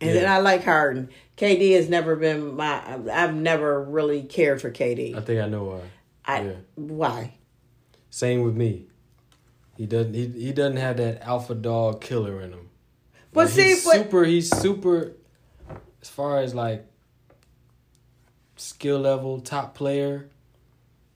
and 0.00 0.10
then 0.10 0.28
I 0.28 0.38
like 0.38 0.64
Harden. 0.64 1.10
KD 1.36 1.74
has 1.76 1.88
never 1.88 2.16
been 2.16 2.56
my. 2.56 2.98
I've 3.12 3.34
never 3.34 3.82
really 3.82 4.22
cared 4.22 4.60
for 4.60 4.70
KD. 4.70 5.14
I 5.16 5.20
think 5.20 5.42
I 5.42 5.48
know 5.48 5.64
why. 5.64 5.80
I 6.24 6.42
yeah. 6.42 6.52
why? 6.76 7.34
Same 8.08 8.42
with 8.42 8.56
me. 8.56 8.86
He 9.76 9.86
doesn't. 9.86 10.14
He, 10.14 10.26
he 10.28 10.52
doesn't 10.52 10.78
have 10.78 10.96
that 10.96 11.22
alpha 11.22 11.54
dog 11.54 12.00
killer 12.00 12.40
in 12.40 12.52
him. 12.52 12.70
But 13.32 13.46
Like, 13.46 13.54
see, 13.54 13.62
he's 13.64 13.84
but 13.84 13.94
super. 13.94 14.24
He's 14.24 14.50
super. 14.50 15.12
As 16.02 16.08
far 16.08 16.38
as 16.40 16.54
like 16.54 16.89
skill 18.60 18.98
level, 19.00 19.40
top 19.40 19.74
player. 19.74 20.28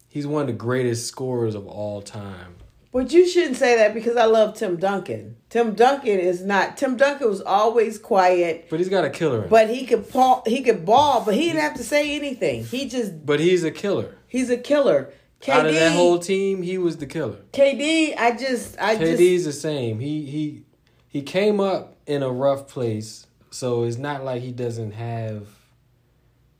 He's 0.08 0.26
one 0.26 0.42
of 0.42 0.46
the 0.46 0.52
greatest 0.52 1.06
scorers 1.06 1.54
of 1.54 1.66
all 1.66 2.00
time. 2.02 2.56
But 2.92 3.12
you 3.12 3.28
shouldn't 3.28 3.56
say 3.56 3.76
that 3.78 3.92
because 3.92 4.16
I 4.16 4.26
love 4.26 4.54
Tim 4.54 4.76
Duncan. 4.76 5.34
Tim 5.50 5.74
Duncan 5.74 6.20
is 6.20 6.44
not. 6.44 6.76
Tim 6.76 6.96
Duncan 6.96 7.28
was 7.28 7.40
always 7.40 7.98
quiet, 7.98 8.66
But 8.70 8.78
he's 8.78 8.88
got 8.88 9.04
a 9.04 9.10
killer. 9.10 9.42
in 9.44 9.48
but 9.48 9.68
he 9.68 9.84
could 9.84 10.08
ball. 10.12 10.44
he 10.46 10.62
could 10.62 10.84
ball, 10.84 11.24
but 11.24 11.34
he 11.34 11.46
didn't 11.46 11.62
have 11.62 11.74
to 11.74 11.82
say 11.82 12.14
anything. 12.14 12.64
He 12.64 12.88
just 12.88 13.26
But 13.26 13.40
he's 13.40 13.64
a 13.64 13.72
killer. 13.72 14.14
he's 14.28 14.48
a 14.50 14.56
killer. 14.56 15.12
KD, 15.40 15.52
Out 15.52 15.66
of 15.66 15.74
that 15.74 15.92
whole 15.92 16.18
team, 16.20 16.62
he 16.62 16.78
was 16.78 16.96
the 16.98 17.06
killer. 17.06 17.36
KD, 17.52 18.14
I 18.16 18.36
just 18.36 18.78
I 18.80 18.96
just 18.96 19.20
KD's 19.20 19.44
the 19.44 19.52
same. 19.52 19.98
He 19.98 20.24
he 20.26 20.62
he 21.08 21.20
came 21.22 21.58
up 21.58 21.96
in 22.06 22.22
a 22.22 22.30
rough 22.30 22.68
place, 22.68 23.26
so 23.50 23.82
it's 23.82 23.98
not 23.98 24.24
like 24.24 24.40
he 24.42 24.52
doesn't 24.52 24.92
have. 24.92 25.48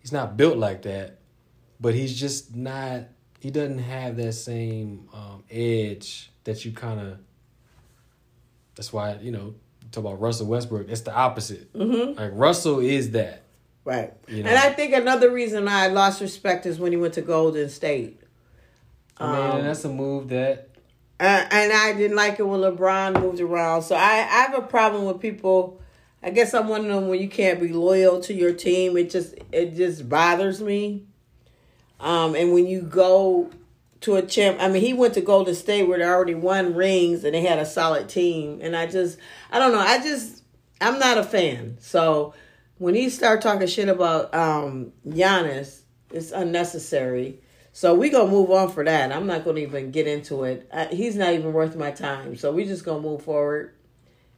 He's 0.05 0.13
not 0.13 0.37
built 0.37 0.59
like 0.59 0.83
that, 0.83 1.17
but 1.81 1.95
he's 1.95 2.15
just 2.15 2.55
not. 2.55 3.05
He 3.41 3.51
doesn't 3.51 3.79
have 3.79 4.19
that 4.19 4.35
same 4.35 5.09
um, 5.15 5.43
edge 5.51 6.31
that 6.45 6.63
you 6.67 6.73
kind 6.73 7.01
of. 7.01 7.19
That's 8.75 8.93
why 8.93 9.17
you 9.23 9.31
know 9.31 9.55
talk 9.91 10.05
about 10.05 10.21
Russell 10.21 10.47
Westbrook. 10.49 10.91
It's 10.91 11.01
the 11.01 11.15
opposite. 11.15 11.73
Mm-hmm. 11.73 12.21
Like 12.21 12.33
Russell 12.35 12.81
is 12.81 13.13
that. 13.13 13.45
right. 13.87 14.13
You 14.29 14.43
know. 14.43 14.51
And 14.51 14.59
I 14.59 14.75
think 14.75 14.93
another 14.93 15.31
reason 15.31 15.67
I 15.69 15.87
lost 15.87 16.21
respect 16.21 16.67
is 16.67 16.79
when 16.79 16.93
he 16.93 16.99
went 16.99 17.15
to 17.15 17.23
Golden 17.23 17.71
State. 17.71 18.21
I 19.17 19.33
mean, 19.33 19.51
Um, 19.51 19.57
and 19.61 19.67
that's 19.69 19.85
a 19.87 19.89
move 19.89 20.29
that 20.29 20.69
Uh, 21.19 21.47
and 21.51 21.73
I 21.73 21.95
didn't 21.95 22.17
like 22.19 22.39
it 22.41 22.43
when 22.43 22.61
LeBron 22.61 23.23
moved 23.23 23.41
around. 23.41 23.83
So 23.83 23.95
I, 23.95 24.17
I 24.19 24.43
have 24.43 24.55
a 24.55 24.61
problem 24.61 25.07
with 25.07 25.19
people. 25.21 25.81
I 26.25 26.31
guess 26.31 26.55
I'm 26.55 26.69
one 26.69 26.81
of 26.81 26.87
them 26.87 27.09
when 27.09 27.21
you 27.21 27.29
can't 27.29 27.61
be 27.61 27.69
loyal 27.69 28.19
to 28.23 28.33
your 28.33 28.55
team. 28.55 28.97
It 28.97 29.11
just 29.11 29.35
it 29.53 29.75
just 29.75 30.09
bothers 30.09 30.63
me. 30.63 31.05
Um, 32.01 32.35
and 32.35 32.55
when 32.55 32.67
you 32.67 32.81
go 32.81 33.51
to 34.01 34.17
a 34.17 34.23
champ, 34.23 34.57
I 34.59 34.69
mean, 34.69 34.83
he 34.83 34.95
went 34.95 35.15
to 35.15 35.21
Golden 35.21 35.55
State 35.55 35.83
where 35.83 35.99
they 35.99 36.05
already 36.05 36.35
won 36.35 36.75
rings 36.75 37.25
and 37.25 37.35
they 37.35 37.43
had 37.43 37.59
a 37.59 37.67
solid 37.67 38.09
team. 38.09 38.61
And 38.63 38.75
I 38.75 38.87
just, 38.87 39.19
I 39.51 39.59
don't 39.59 39.73
know. 39.73 39.79
I 39.79 39.99
just, 39.99 40.43
I'm 40.81 40.99
not 40.99 41.19
a 41.19 41.23
fan. 41.23 41.77
So 41.81 42.35
when 42.79 42.95
he 42.95 43.11
start 43.11 43.43
talking 43.43 43.67
shit 43.67 43.91
about 43.91 44.35
um 44.35 44.93
Giannis, 45.07 45.83
it's 46.11 46.33
unnecessary. 46.33 47.39
So 47.75 47.95
we 47.95 48.09
gonna 48.09 48.31
move 48.31 48.51
on 48.51 48.71
for 48.71 48.83
that. 48.83 49.13
I'm 49.13 49.27
not 49.27 49.45
gonna 49.45 49.61
even 49.61 49.91
get 49.91 50.07
into 50.07 50.45
it. 50.45 50.71
I, 50.73 50.87
he's 50.87 51.17
not 51.17 51.35
even 51.35 51.53
worth 51.53 51.77
my 51.77 51.91
time. 51.91 52.35
So 52.37 52.51
we 52.51 52.65
just 52.65 52.85
gonna 52.87 53.01
move 53.01 53.23
forward. 53.23 53.75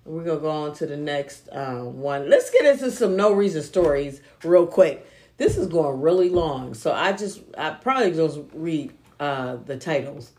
We're 0.07 0.25
gonna 0.25 0.41
go 0.41 0.51
on 0.51 0.75
to 0.77 0.87
the 0.87 0.97
next 0.97 1.49
um, 1.51 1.99
one. 2.01 2.31
Let's 2.31 2.51
get 2.51 2.65
into 2.65 2.91
some 2.93 3.17
no 3.17 3.33
reason 3.33 3.63
stories 3.63 4.21
real 4.45 4.67
quick. 4.67 5.07
This 5.37 5.57
is 5.59 5.67
going 5.67 6.01
really 6.01 6.31
long, 6.31 6.75
so 6.75 6.93
I 6.93 7.13
just 7.13 7.41
I 7.59 7.71
probably 7.71 8.13
just 8.13 8.39
read 8.55 8.93
uh, 9.19 9.57
the 9.57 9.77
titles. 9.77 10.31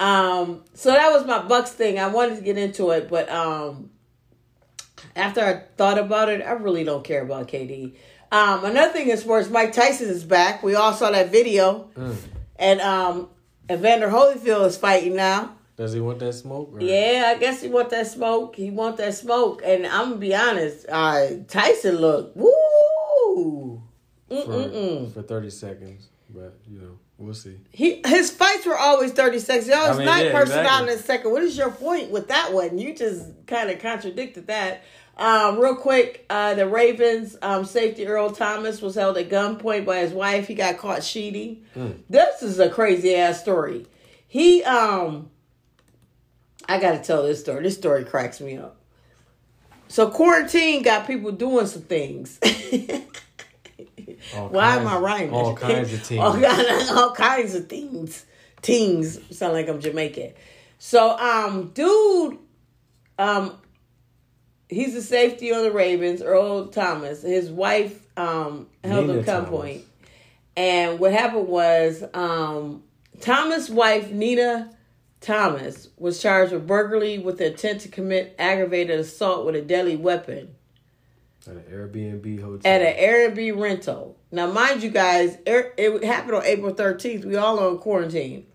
um, 0.00 0.64
so 0.74 0.90
that 0.90 1.12
was 1.12 1.24
my 1.24 1.40
Bucks 1.42 1.70
thing. 1.70 1.98
I 1.98 2.08
wanted 2.08 2.36
to 2.36 2.42
get 2.42 2.58
into 2.58 2.90
it, 2.90 3.08
but 3.08 3.30
um, 3.30 3.90
after 5.14 5.40
I 5.40 5.62
thought 5.76 5.98
about 5.98 6.28
it, 6.28 6.42
I 6.42 6.52
really 6.52 6.82
don't 6.82 7.04
care 7.04 7.22
about 7.22 7.46
KD. 7.48 7.94
Um, 8.32 8.64
another 8.64 8.92
thing 8.92 9.08
in 9.08 9.16
sports, 9.18 9.50
Mike 9.50 9.72
Tyson 9.72 10.08
is 10.08 10.24
back. 10.24 10.62
We 10.62 10.74
all 10.74 10.94
saw 10.94 11.10
that 11.12 11.30
video, 11.30 11.90
and 12.56 12.80
um, 12.80 13.28
Evander 13.70 14.08
Holyfield 14.08 14.66
is 14.66 14.76
fighting 14.76 15.14
now. 15.14 15.54
Does 15.82 15.92
he 15.92 15.98
want 16.00 16.20
that 16.20 16.32
smoke? 16.32 16.70
or- 16.72 16.80
Yeah, 16.80 17.32
I 17.34 17.40
guess 17.40 17.60
he 17.60 17.68
want 17.68 17.90
that 17.90 18.06
smoke. 18.06 18.54
He 18.54 18.70
want 18.70 18.98
that 18.98 19.14
smoke, 19.14 19.62
and 19.64 19.84
I'm 19.84 20.10
gonna 20.10 20.16
be 20.16 20.32
honest. 20.32 20.86
Uh, 20.88 21.26
Tyson 21.48 21.96
look 21.96 22.36
woo. 22.36 23.82
for, 24.28 25.10
for 25.12 25.22
thirty 25.22 25.50
seconds, 25.50 26.08
but 26.30 26.56
you 26.70 26.78
know 26.78 26.98
we'll 27.18 27.34
see. 27.34 27.56
He 27.72 28.00
his 28.06 28.30
fights 28.30 28.64
were 28.64 28.78
always 28.78 29.10
thirty 29.10 29.40
seconds. 29.40 29.66
He 29.66 29.72
always 29.72 29.96
I 29.98 30.04
mean, 30.18 30.26
yeah, 30.26 30.32
person 30.32 30.64
out 30.66 30.82
in 30.84 30.88
a 30.90 30.98
second. 30.98 31.32
What 31.32 31.42
is 31.42 31.56
your 31.56 31.72
point 31.72 32.12
with 32.12 32.28
that 32.28 32.52
one? 32.52 32.78
You 32.78 32.94
just 32.94 33.24
kind 33.48 33.68
of 33.68 33.80
contradicted 33.80 34.46
that. 34.46 34.84
Um, 35.16 35.58
real 35.58 35.74
quick, 35.74 36.24
uh, 36.30 36.54
the 36.54 36.68
Ravens 36.68 37.36
um, 37.42 37.64
safety 37.64 38.06
Earl 38.06 38.30
Thomas 38.30 38.80
was 38.80 38.94
held 38.94 39.18
at 39.18 39.28
gunpoint 39.28 39.84
by 39.84 39.98
his 39.98 40.12
wife. 40.12 40.46
He 40.46 40.54
got 40.54 40.78
caught 40.78 41.02
cheating. 41.02 41.64
This 42.08 42.42
is 42.44 42.60
a 42.60 42.70
crazy 42.70 43.16
ass 43.16 43.40
story. 43.40 43.86
He 44.28 44.62
um, 44.62 45.28
I 46.68 46.78
got 46.78 46.92
to 46.92 46.98
tell 47.02 47.22
this 47.22 47.40
story. 47.40 47.62
This 47.62 47.76
story 47.76 48.04
cracks 48.04 48.40
me 48.40 48.56
up. 48.56 48.76
So 49.88 50.10
quarantine 50.10 50.82
got 50.82 51.06
people 51.06 51.32
doing 51.32 51.66
some 51.66 51.82
things. 51.82 52.38
Why 54.32 54.76
am 54.76 54.86
I 54.86 54.98
rhyming? 54.98 55.30
All 55.34 55.54
kinds 55.54 55.92
of 55.92 56.06
teams. 56.06 56.20
all, 56.20 56.98
all 56.98 57.14
kinds 57.14 57.54
of 57.54 57.68
things. 57.68 58.24
Teens 58.62 59.18
sound 59.36 59.52
like 59.52 59.68
I'm 59.68 59.80
Jamaican. 59.80 60.32
So, 60.78 61.16
um, 61.18 61.72
dude, 61.74 62.38
um, 63.18 63.58
he's 64.68 64.94
a 64.94 65.02
safety 65.02 65.52
on 65.52 65.62
the 65.62 65.72
Ravens. 65.72 66.22
Earl 66.22 66.68
Thomas. 66.68 67.22
His 67.22 67.50
wife, 67.50 68.06
um, 68.16 68.68
held 68.82 69.08
Nina 69.08 69.18
him 69.18 69.24
gunpoint, 69.24 69.82
and 70.56 70.98
what 70.98 71.12
happened 71.12 71.48
was, 71.48 72.02
um, 72.14 72.82
Thomas' 73.20 73.68
wife 73.68 74.10
Nina 74.10 74.70
Thomas 75.22 75.88
was 75.96 76.20
charged 76.20 76.52
with 76.52 76.66
burglary 76.66 77.18
with 77.18 77.38
the 77.38 77.46
intent 77.52 77.80
to 77.82 77.88
commit 77.88 78.34
aggravated 78.38 78.98
assault 78.98 79.46
with 79.46 79.54
a 79.54 79.62
deadly 79.62 79.96
weapon 79.96 80.54
At 81.46 81.54
an 81.54 81.62
Airbnb 81.70 82.40
hotel. 82.42 82.72
at 82.72 82.82
an 82.82 82.96
Airbnb 82.96 83.60
rental. 83.60 84.18
Now, 84.30 84.50
mind 84.50 84.82
you 84.82 84.90
guys, 84.90 85.38
it 85.46 85.74
it 85.76 86.04
happened 86.04 86.34
on 86.34 86.44
April 86.44 86.74
13th. 86.74 87.24
We 87.24 87.36
all 87.36 87.58
on 87.60 87.78
quarantine. 87.78 88.46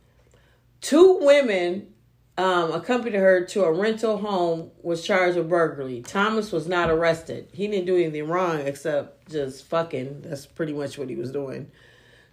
Two 0.81 1.19
women 1.21 1.93
um, 2.37 2.71
accompanied 2.71 3.15
her 3.15 3.45
to 3.45 3.63
a 3.63 3.71
rental 3.71 4.17
home, 4.17 4.69
was 4.83 5.03
charged 5.03 5.37
with 5.37 5.49
burglary. 5.49 6.01
Thomas 6.01 6.51
was 6.51 6.67
not 6.67 6.89
arrested. 6.91 7.49
He 7.51 7.67
didn't 7.67 7.87
do 7.87 7.95
anything 7.97 8.27
wrong 8.27 8.59
except 8.59 9.31
just 9.31 9.65
fucking. 9.65 10.21
That's 10.21 10.45
pretty 10.45 10.73
much 10.73 10.97
what 10.99 11.09
he 11.09 11.15
was 11.15 11.31
doing. 11.31 11.71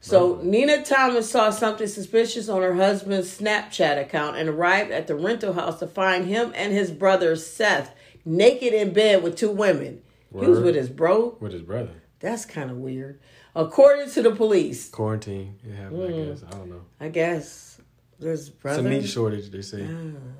So 0.05 0.39
Nina 0.43 0.85
Thomas 0.85 1.31
saw 1.31 1.49
something 1.49 1.87
suspicious 1.87 2.51
on 2.51 2.61
her 2.61 2.75
husband's 2.75 3.39
Snapchat 3.39 3.99
account 3.99 4.37
and 4.37 4.51
arrived 4.51 4.91
at 4.91 5.07
the 5.07 5.15
rental 5.15 5.55
house 5.55 5.79
to 5.79 5.87
find 5.87 6.27
him 6.27 6.53
and 6.55 6.75
his 6.75 6.91
brother 6.91 7.35
Seth 7.37 7.95
naked 8.23 8.75
in 8.75 8.93
bed 8.93 9.23
with 9.23 9.35
two 9.35 9.51
women. 9.51 10.03
He 10.31 10.47
was 10.47 10.61
with 10.61 10.75
his 10.75 10.91
bro. 10.91 11.39
with 11.41 11.53
his 11.53 11.63
brother. 11.63 12.03
That's 12.21 12.45
kind 12.45 12.71
of 12.71 12.77
weird. 12.77 13.19
According 13.57 14.11
to 14.11 14.23
the 14.23 14.33
police, 14.33 14.91
Quarantine. 14.91 15.59
It 15.65 15.75
happened. 15.75 15.99
Mm. 16.01 16.09
I 16.11 16.27
guess. 16.27 16.45
I 16.45 16.51
don't 16.51 16.69
know. 16.71 16.81
I 17.01 17.09
guess 17.09 17.81
there's 18.19 18.41
It's 18.41 18.49
a 18.49 18.61
brother. 18.61 18.83
meat 18.83 19.07
shortage. 19.07 19.51
They 19.51 19.63
say. 19.63 19.89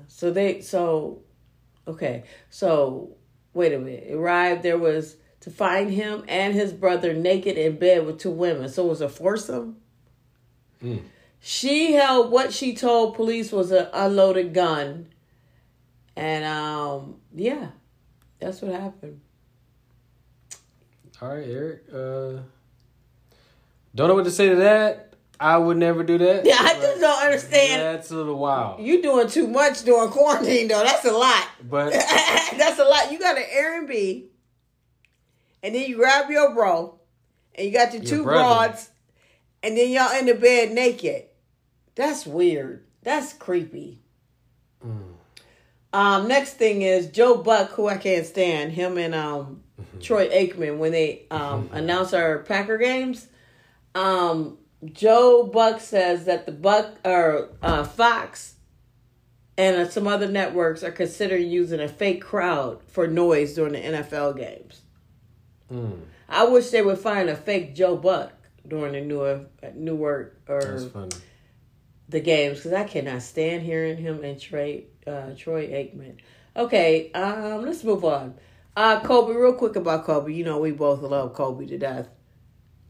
So 0.07 0.29
they 0.29 0.61
so 0.61 1.21
okay. 1.87 2.25
So 2.51 3.15
wait 3.55 3.73
a 3.73 3.79
minute. 3.79 4.11
Arrived 4.13 4.61
there 4.61 4.77
was 4.77 5.15
to 5.45 5.51
find 5.51 5.91
him 5.91 6.23
and 6.27 6.55
his 6.55 6.73
brother 6.73 7.13
naked 7.13 7.55
in 7.55 7.77
bed 7.77 8.03
with 8.03 8.17
two 8.17 8.31
women. 8.31 8.67
So 8.67 8.87
it 8.87 8.89
was 8.89 9.01
a 9.01 9.07
foursome. 9.07 9.77
Mm. 10.83 11.03
She 11.39 11.93
held 11.93 12.31
what 12.31 12.51
she 12.51 12.75
told 12.75 13.13
police 13.13 13.51
was 13.51 13.69
an 13.69 13.87
unloaded 13.93 14.55
gun. 14.55 15.05
And 16.15 16.45
um 16.45 17.17
yeah, 17.31 17.67
that's 18.39 18.63
what 18.63 18.71
happened. 18.71 19.21
All 21.21 21.29
right, 21.29 21.47
Eric. 21.47 21.83
Uh, 21.93 22.41
don't 23.93 24.07
know 24.07 24.15
what 24.15 24.25
to 24.25 24.31
say 24.31 24.49
to 24.49 24.55
that. 24.55 25.13
I 25.39 25.57
would 25.57 25.77
never 25.77 26.03
do 26.03 26.17
that. 26.17 26.43
Yeah, 26.43 26.55
I 26.59 26.73
just 26.73 26.99
don't 26.99 27.23
understand. 27.23 27.81
That's 27.83 28.09
a 28.09 28.15
little 28.15 28.39
wild. 28.39 28.81
You 28.81 29.03
doing 29.03 29.29
too 29.29 29.47
much 29.47 29.83
during 29.83 30.09
quarantine 30.09 30.69
though. 30.69 30.83
That's 30.83 31.05
a 31.05 31.11
lot. 31.11 31.47
But 31.69 31.91
That's 32.57 32.79
a 32.79 32.83
lot. 32.83 33.11
You 33.11 33.19
got 33.19 33.37
an 33.37 33.43
Airbnb, 33.43 34.23
and 35.65 35.73
then 35.73 35.89
you 35.89 35.95
grab 35.95 36.29
your 36.29 36.53
bro, 36.53 36.99
and 37.55 37.65
you 37.65 37.73
got 37.73 37.91
your, 37.93 38.03
Your 38.03 38.09
two 38.09 38.23
brother. 38.23 38.37
broads, 38.39 38.89
and 39.63 39.75
then 39.75 39.89
y'all 39.89 40.17
in 40.17 40.27
the 40.27 40.35
bed 40.35 40.71
naked. 40.71 41.23
That's 41.95 42.25
weird. 42.25 42.85
That's 43.01 43.33
creepy. 43.33 44.01
Um, 45.93 46.27
next 46.27 46.55
thing 46.55 46.81
is 46.81 47.07
Joe 47.07 47.37
Buck, 47.37 47.71
who 47.71 47.87
I 47.87 47.97
can't 47.97 48.25
stand. 48.25 48.73
Him 48.73 48.97
and 48.97 49.15
um 49.15 49.63
Troy 50.01 50.27
Aikman 50.29 50.77
when 50.77 50.91
they 50.91 51.25
um 51.31 51.69
announce 51.73 52.13
our 52.13 52.39
Packer 52.39 52.77
games. 52.77 53.27
Um, 53.95 54.57
Joe 54.83 55.49
Buck 55.51 55.79
says 55.79 56.25
that 56.25 56.45
the 56.45 56.51
Buck 56.51 56.95
or 57.05 57.49
uh, 57.63 57.85
Fox 57.85 58.55
and 59.57 59.77
uh, 59.77 59.89
some 59.89 60.05
other 60.05 60.27
networks 60.27 60.83
are 60.83 60.91
considering 60.91 61.49
using 61.49 61.79
a 61.79 61.87
fake 61.87 62.21
crowd 62.21 62.83
for 62.87 63.07
noise 63.07 63.55
during 63.55 63.73
the 63.73 63.79
NFL 63.79 64.37
games. 64.37 64.81
Mm, 65.71 65.99
I 66.29 66.45
wish 66.45 66.69
they 66.69 66.81
would 66.81 66.99
find 66.99 67.29
a 67.29 67.35
fake 67.35 67.75
Joe 67.75 67.95
Buck 67.95 68.33
during 68.67 68.93
the 68.93 69.01
Newark, 69.01 69.75
Newark 69.75 70.41
or 70.47 71.11
the 72.09 72.19
games 72.19 72.57
because 72.57 72.73
I 72.73 72.83
cannot 72.83 73.21
stand 73.21 73.63
hearing 73.63 73.97
him 73.97 74.23
and 74.23 74.39
Trey, 74.39 74.85
uh, 75.07 75.31
Troy 75.37 75.67
Aikman. 75.67 76.17
Okay, 76.55 77.11
um, 77.11 77.65
let's 77.65 77.83
move 77.83 78.05
on. 78.05 78.35
Uh, 78.75 78.99
Kobe, 79.01 79.33
real 79.33 79.53
quick 79.53 79.75
about 79.75 80.05
Kobe. 80.05 80.33
You 80.33 80.43
know 80.43 80.59
we 80.59 80.71
both 80.71 81.01
love 81.01 81.33
Kobe 81.33 81.65
to 81.67 81.77
death. 81.77 82.09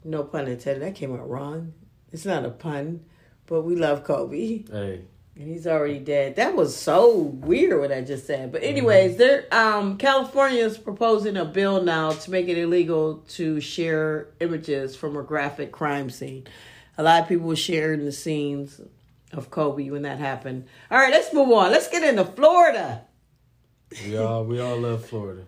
No 0.03 0.23
pun 0.23 0.47
intended. 0.47 0.83
That 0.83 0.95
came 0.95 1.13
out 1.13 1.29
wrong. 1.29 1.73
It's 2.11 2.25
not 2.25 2.45
a 2.45 2.49
pun, 2.49 3.05
but 3.47 3.61
we 3.61 3.75
love 3.75 4.03
Kobe. 4.03 4.63
Hey, 4.71 5.01
And 5.37 5.49
he's 5.49 5.67
already 5.67 5.99
dead. 5.99 6.37
That 6.37 6.55
was 6.55 6.75
so 6.75 7.17
weird 7.17 7.77
what 7.79 7.91
I 7.91 8.01
just 8.01 8.25
said. 8.25 8.53
But 8.53 8.63
anyways, 8.63 9.17
there 9.17 9.45
um 9.51 9.97
California 9.97 10.63
is 10.63 10.77
proposing 10.77 11.35
a 11.35 11.43
bill 11.43 11.83
now 11.83 12.11
to 12.11 12.31
make 12.31 12.47
it 12.47 12.57
illegal 12.57 13.17
to 13.29 13.59
share 13.59 14.29
images 14.39 14.95
from 14.95 15.17
a 15.17 15.23
graphic 15.23 15.73
crime 15.73 16.09
scene. 16.09 16.47
A 16.97 17.03
lot 17.03 17.23
of 17.23 17.27
people 17.27 17.47
were 17.47 17.57
sharing 17.57 18.05
the 18.05 18.13
scenes 18.13 18.79
of 19.33 19.51
Kobe 19.51 19.89
when 19.89 20.03
that 20.03 20.19
happened. 20.19 20.67
All 20.89 20.97
right, 20.97 21.11
let's 21.11 21.33
move 21.33 21.51
on. 21.51 21.69
Let's 21.69 21.89
get 21.89 22.03
into 22.03 22.23
Florida. 22.23 23.01
We 24.05 24.15
all 24.17 24.45
we 24.45 24.61
all 24.61 24.77
love 24.77 25.05
Florida. 25.05 25.45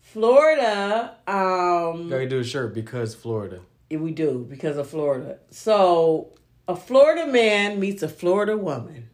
Florida, 0.00 1.14
um 1.28 2.08
Gotta 2.08 2.28
do 2.28 2.40
a 2.40 2.44
shirt 2.44 2.74
because 2.74 3.14
Florida. 3.14 3.60
We 3.90 4.10
do 4.10 4.44
because 4.48 4.76
of 4.76 4.90
Florida. 4.90 5.38
So 5.50 6.32
a 6.66 6.74
Florida 6.74 7.28
man 7.28 7.78
meets 7.78 8.02
a 8.02 8.08
Florida 8.08 8.56
woman. 8.56 9.09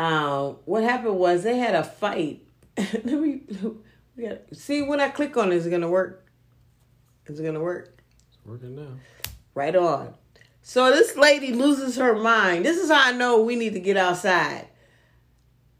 Um, 0.00 0.56
what 0.64 0.82
happened 0.82 1.18
was 1.18 1.42
they 1.42 1.58
had 1.58 1.74
a 1.74 1.84
fight. 1.84 2.40
Let 2.78 3.04
me 3.04 3.42
see 4.50 4.80
when 4.80 4.98
I 4.98 5.10
click 5.10 5.36
on 5.36 5.52
it, 5.52 5.56
is 5.56 5.66
it 5.66 5.70
gonna 5.70 5.90
work? 5.90 6.26
Is 7.26 7.38
it 7.38 7.44
gonna 7.44 7.60
work? 7.60 8.02
It's 8.30 8.38
working 8.46 8.76
now. 8.76 8.92
Right 9.54 9.76
on. 9.76 10.14
So 10.62 10.88
this 10.88 11.18
lady 11.18 11.52
loses 11.52 11.96
her 11.96 12.14
mind. 12.14 12.64
This 12.64 12.78
is 12.78 12.90
how 12.90 13.08
I 13.08 13.12
know 13.12 13.42
we 13.42 13.56
need 13.56 13.74
to 13.74 13.80
get 13.80 13.98
outside. 13.98 14.68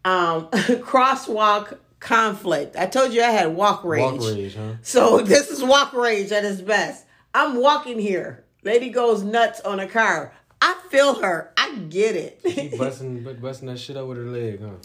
Um, 0.05 0.49
crosswalk 0.53 1.79
conflict. 1.99 2.77
I 2.77 2.85
told 2.85 3.15
you 3.15 3.23
I 3.23 3.31
had 3.31 3.55
walk 3.57 3.83
rage. 3.85 4.21
Walk 4.21 4.21
rage, 4.21 4.55
huh? 4.55 4.75
So 4.83 5.19
this 5.23 5.51
is 5.51 5.65
walk 5.65 5.95
rage 5.95 6.31
at 6.31 6.45
its 6.45 6.61
best. 6.61 7.07
I'm 7.33 7.59
walking 7.59 7.99
here. 7.99 8.45
Lady 8.65 8.91
goes 8.91 9.23
nuts 9.23 9.63
on 9.63 9.81
a 9.81 9.87
car. 9.89 10.35
I 10.61 10.77
feel 10.91 11.21
her. 11.21 11.53
I 11.57 11.75
get 11.75 12.17
it. 12.17 12.41
Keep 12.43 12.79
busting 12.79 13.39
busting 13.41 13.69
that 13.69 13.79
shit 13.79 13.97
out 13.97 14.09
with 14.09 14.19
her 14.19 14.25
leg, 14.25 14.61
huh? 14.61 14.77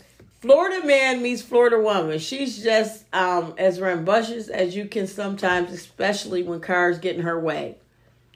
Florida 0.45 0.85
man 0.85 1.23
meets 1.23 1.41
Florida 1.41 1.80
woman. 1.80 2.19
She's 2.19 2.64
just 2.64 3.06
um, 3.14 3.56
as 3.57 3.80
rambunctious 3.80 4.47
as 4.47 4.76
you 4.76 4.85
can 4.85 5.07
sometimes, 5.07 5.72
especially 5.72 6.43
when 6.43 6.60
cars 6.60 6.99
get 6.99 7.15
in 7.15 7.23
her 7.23 7.39
way. 7.39 7.77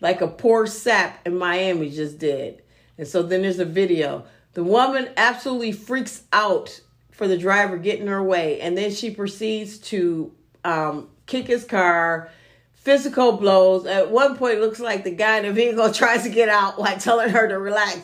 Like 0.02 0.22
a 0.22 0.28
poor 0.28 0.66
sap 0.66 1.28
in 1.28 1.38
Miami 1.38 1.92
just 1.92 2.18
did. 2.18 2.64
And 2.98 3.08
so 3.08 3.22
then 3.22 3.44
there's 3.44 3.60
a 3.60 3.66
video. 3.66 4.26
The 4.54 4.64
woman 4.64 5.10
absolutely 5.18 5.72
freaks 5.72 6.24
out 6.34 6.82
for 7.12 7.28
the 7.28 7.38
driver 7.38 7.78
getting 7.78 8.08
her 8.08 8.24
way. 8.24 8.60
And 8.60 8.78
then 8.78 8.92
she 8.92 9.12
proceeds 9.12 9.78
to 9.78 10.34
um, 10.66 11.10
kick 11.28 11.48
his 11.48 11.64
car, 11.64 12.32
physical 12.82 13.34
blows. 13.34 13.86
At 13.86 14.10
one 14.12 14.38
point, 14.38 14.56
it 14.58 14.62
looks 14.62 14.80
like 14.80 15.04
the 15.04 15.12
guy 15.12 15.38
in 15.38 15.46
the 15.46 15.54
vehicle 15.54 15.92
tries 15.94 16.24
to 16.24 16.30
get 16.30 16.50
out, 16.50 16.80
like 16.80 17.00
telling 17.00 17.30
her 17.30 17.48
to 17.48 17.60
relax. 17.60 18.00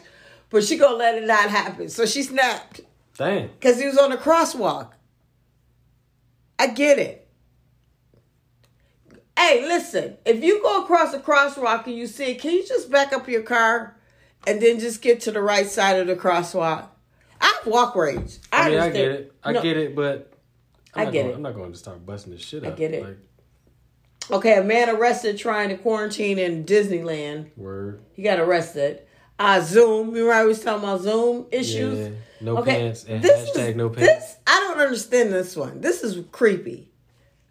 But 0.49 0.63
she 0.63 0.77
gonna 0.77 0.95
let 0.95 1.15
it 1.15 1.25
not 1.25 1.49
happen. 1.49 1.89
So 1.89 2.05
she 2.05 2.23
snapped 2.23 2.81
Damn. 3.17 3.47
because 3.47 3.79
he 3.79 3.85
was 3.87 3.97
on 3.97 4.11
a 4.11 4.17
crosswalk. 4.17 4.91
I 6.57 6.67
get 6.67 6.99
it. 6.99 7.27
Hey, 9.37 9.67
listen, 9.67 10.15
if 10.25 10.41
you 10.41 10.61
go 10.61 10.83
across 10.83 11.13
a 11.13 11.19
crosswalk 11.19 11.85
and 11.87 11.95
you 11.95 12.07
see 12.07 12.31
it, 12.31 12.39
can 12.39 12.51
you 12.53 12.65
just 12.65 12.89
back 12.89 13.11
up 13.11 13.27
your 13.27 13.41
car 13.41 13.97
and 14.47 14.61
then 14.61 14.79
just 14.79 15.01
get 15.01 15.19
to 15.21 15.31
the 15.31 15.41
right 15.41 15.67
side 15.67 15.99
of 15.99 16.07
the 16.07 16.15
crosswalk? 16.15 16.87
I 17.41 17.45
have 17.45 17.67
walk 17.67 17.95
rage. 17.95 18.37
I, 18.53 18.67
I 18.67 18.69
mean, 18.69 18.79
I 18.79 18.89
get 18.91 19.11
it. 19.11 19.33
I 19.43 19.51
No, 19.51 19.61
get 19.61 19.75
it, 19.75 19.93
but 19.93 20.31
I'm 20.93 21.01
I 21.01 21.03
not 21.05 21.13
get 21.13 21.21
going, 21.23 21.31
it. 21.33 21.35
I'm 21.35 21.41
not 21.41 21.53
going 21.55 21.71
to 21.73 21.77
start 21.77 22.05
busting 22.05 22.31
this 22.31 22.41
shit 22.41 22.63
I 22.63 22.69
get 22.71 22.93
it. 22.93 23.03
Like, 23.03 23.17
Okay, 24.31 24.57
a 24.57 24.63
man 24.63 24.89
arrested 24.89 25.37
trying 25.37 25.69
to 25.69 25.77
quarantine 25.77 26.39
in 26.39 26.65
Disneyland. 26.65 27.49
word. 27.57 28.01
He 28.13 28.23
got 28.23 28.39
arrested. 28.39 29.01
Uh, 29.37 29.61
Zoom. 29.61 30.11
Remember 30.11 30.33
I 30.33 30.45
was 30.45 30.61
talking 30.63 30.83
about 30.83 31.01
Zoom 31.01 31.45
issues? 31.51 31.99
Yeah. 31.99 32.15
No 32.41 32.57
Okay, 32.57 32.71
pants 32.75 33.05
and 33.07 33.21
this 33.23 33.49
hashtag 33.51 33.69
is- 33.71 33.75
no 33.75 33.89
pants. 33.89 34.07
This 34.25 34.35
I 34.47 34.59
don't 34.67 34.79
understand 34.79 35.31
this 35.31 35.55
one. 35.55 35.81
This 35.81 36.03
is 36.03 36.23
creepy. 36.31 36.91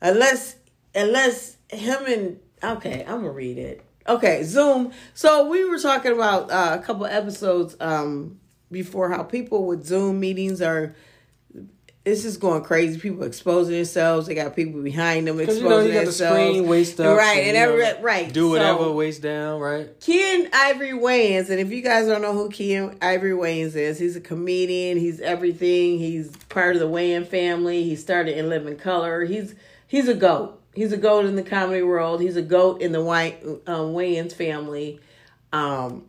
Unless 0.01 0.57
unless 0.95 1.57
him 1.71 2.05
and 2.07 2.41
okay, 2.63 3.01
I'm 3.07 3.19
gonna 3.21 3.31
read 3.31 3.59
it. 3.59 3.83
Okay, 4.09 4.43
Zoom. 4.43 4.93
So 5.15 5.49
we 5.49 5.65
were 5.65 5.79
talking 5.79 6.13
about 6.13 6.51
uh, 6.51 6.79
a 6.81 6.83
couple 6.85 7.07
episodes 7.07 7.77
um 7.81 8.39
before 8.71 9.11
how 9.11 9.23
people 9.23 9.67
with 9.67 9.85
Zoom 9.85 10.21
meetings 10.21 10.61
are. 10.61 10.95
It's 12.05 12.23
just 12.23 12.39
going 12.39 12.63
crazy. 12.63 13.01
People 13.01 13.23
exposing 13.23 13.75
themselves. 13.75 14.27
They 14.27 14.35
got 14.35 14.55
people 14.55 14.83
behind 14.83 15.27
them 15.27 15.41
exposing 15.41 15.63
you 15.65 15.69
know 15.71 15.81
you 15.81 15.93
got 15.95 16.05
the 16.05 16.13
screen 16.13 16.69
waist 16.69 17.01
up, 17.01 17.17
right? 17.17 17.35
so, 17.35 17.41
and 17.41 17.47
you 17.47 17.53
know, 17.55 17.85
every 17.85 18.03
right 18.03 18.31
Do 18.31 18.51
whatever, 18.51 18.81
So- 18.81 18.93
waist 18.93 19.23
down, 19.23 19.59
right? 19.61 19.89
Keenen 20.01 20.51
Ivory 20.53 20.93
Wayans, 20.93 21.49
and 21.49 21.59
if 21.61 21.73
you 21.73 21.81
guys 21.81 22.07
don't 22.07 22.21
know 22.21 22.35
who 22.35 22.51
Keenen 22.51 22.99
Ivory 23.01 23.31
Wayans 23.33 23.75
is, 23.75 23.99
he's 23.99 24.17
a 24.17 24.21
comedian. 24.21 24.99
He's 24.99 25.19
everything. 25.21 25.99
He's 25.99 26.31
part 26.51 26.77
of 26.77 26.81
the 26.81 26.89
Wayans 26.89 27.27
family. 27.29 27.85
He 27.85 27.97
started 27.97 28.37
in 28.37 28.51
Living 28.51 28.77
Color. 28.77 29.25
He's 29.25 29.55
he's 29.87 30.07
a 30.07 30.15
goat. 30.15 30.61
He's 30.75 30.93
a 30.93 30.99
goat 30.99 31.25
in 31.25 31.37
the 31.37 31.43
comedy 31.43 31.83
world. 31.83 32.21
He's 32.21 32.37
a 32.37 32.43
goat 32.43 32.83
in 32.83 32.93
the 32.93 33.03
White 33.03 33.43
um, 33.67 33.95
Wayans 33.95 34.35
family. 34.35 35.01
Um, 35.55 36.05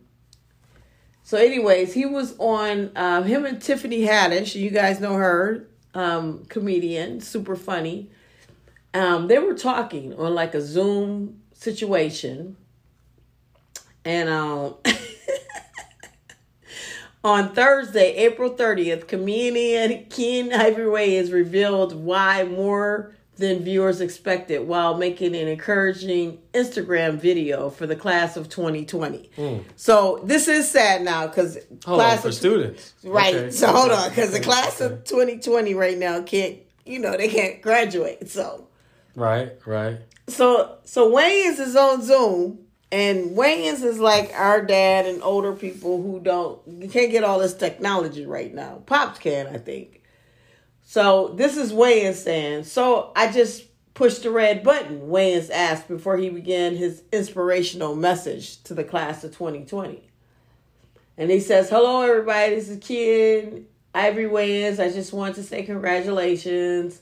so, 1.22 1.38
anyways, 1.38 1.94
he 1.94 2.04
was 2.04 2.36
on 2.38 2.90
um, 2.96 3.24
him 3.24 3.46
and 3.46 3.62
Tiffany 3.62 4.02
Haddish. 4.02 4.54
You 4.54 4.70
guys 4.70 5.00
know 5.00 5.14
her, 5.14 5.66
um, 5.96 6.44
comedian, 6.44 7.20
super 7.20 7.56
funny. 7.56 8.10
Um, 8.92 9.28
they 9.28 9.38
were 9.38 9.54
talking 9.54 10.14
on 10.14 10.34
like 10.34 10.54
a 10.54 10.60
Zoom 10.60 11.40
situation, 11.54 12.56
and 14.04 14.28
um, 14.28 14.74
on 17.24 17.54
Thursday, 17.54 18.14
April 18.14 18.50
thirtieth, 18.50 19.06
comedian 19.06 20.04
Keenen 20.10 20.52
Ivory 20.52 21.14
has 21.14 21.32
revealed 21.32 21.94
why 21.94 22.44
more 22.44 23.14
than 23.36 23.62
viewers 23.62 24.00
expected 24.00 24.66
while 24.66 24.96
making 24.96 25.36
an 25.36 25.46
encouraging 25.48 26.38
Instagram 26.54 27.18
video 27.18 27.68
for 27.70 27.86
the 27.86 27.96
class 27.96 28.36
of 28.36 28.48
2020. 28.48 29.30
Hmm. 29.36 29.58
So 29.76 30.20
this 30.24 30.48
is 30.48 30.70
sad 30.70 31.02
now 31.02 31.26
because 31.26 31.58
class 31.82 32.16
on, 32.18 32.22
for 32.22 32.32
students. 32.32 32.94
Right. 33.04 33.34
Okay. 33.34 33.50
So 33.50 33.66
hold 33.72 33.92
on, 33.92 34.08
because 34.08 34.30
the 34.30 34.36
Okay. 34.38 34.44
class 34.44 34.80
of 34.80 35.04
2020 35.04 35.74
right 35.74 35.98
now 35.98 36.22
can't, 36.22 36.56
you 36.86 36.98
know, 36.98 37.16
they 37.16 37.28
can't 37.28 37.60
graduate. 37.60 38.28
So, 38.30 38.68
Right, 39.14 39.52
right. 39.66 39.98
so, 40.28 40.78
so 40.84 41.10
Wayans 41.10 41.58
is 41.58 41.74
on 41.76 42.02
Zoom, 42.02 42.58
and 42.92 43.36
Wayans 43.36 43.82
is 43.82 43.98
like 43.98 44.30
our 44.34 44.62
dad 44.62 45.06
and 45.06 45.22
older 45.22 45.52
people 45.52 46.00
who 46.02 46.20
don't 46.20 46.60
you 46.82 46.88
can't 46.88 47.10
get 47.10 47.24
all 47.24 47.38
this 47.38 47.54
technology 47.54 48.24
right 48.26 48.54
now. 48.54 48.82
Pops 48.86 49.18
can, 49.18 49.46
I 49.48 49.58
think. 49.58 50.02
So 50.88 51.34
this 51.34 51.56
is 51.56 51.72
Wayans 51.72 52.14
saying. 52.14 52.62
So 52.62 53.10
I 53.16 53.32
just 53.32 53.64
pushed 53.94 54.22
the 54.22 54.30
red 54.30 54.62
button. 54.62 55.08
Wayans 55.08 55.50
asked 55.50 55.88
before 55.88 56.16
he 56.16 56.30
began 56.30 56.76
his 56.76 57.02
inspirational 57.12 57.96
message 57.96 58.62
to 58.62 58.72
the 58.72 58.84
class 58.84 59.24
of 59.24 59.32
2020. 59.32 60.08
And 61.18 61.28
he 61.28 61.40
says, 61.40 61.68
Hello, 61.68 62.02
everybody. 62.02 62.54
This 62.54 62.68
is 62.68 62.78
Keenen 62.78 63.66
Ivory 63.94 64.26
Wayans. 64.26 64.78
I 64.78 64.92
just 64.92 65.12
want 65.12 65.34
to 65.34 65.42
say 65.42 65.64
congratulations 65.64 67.00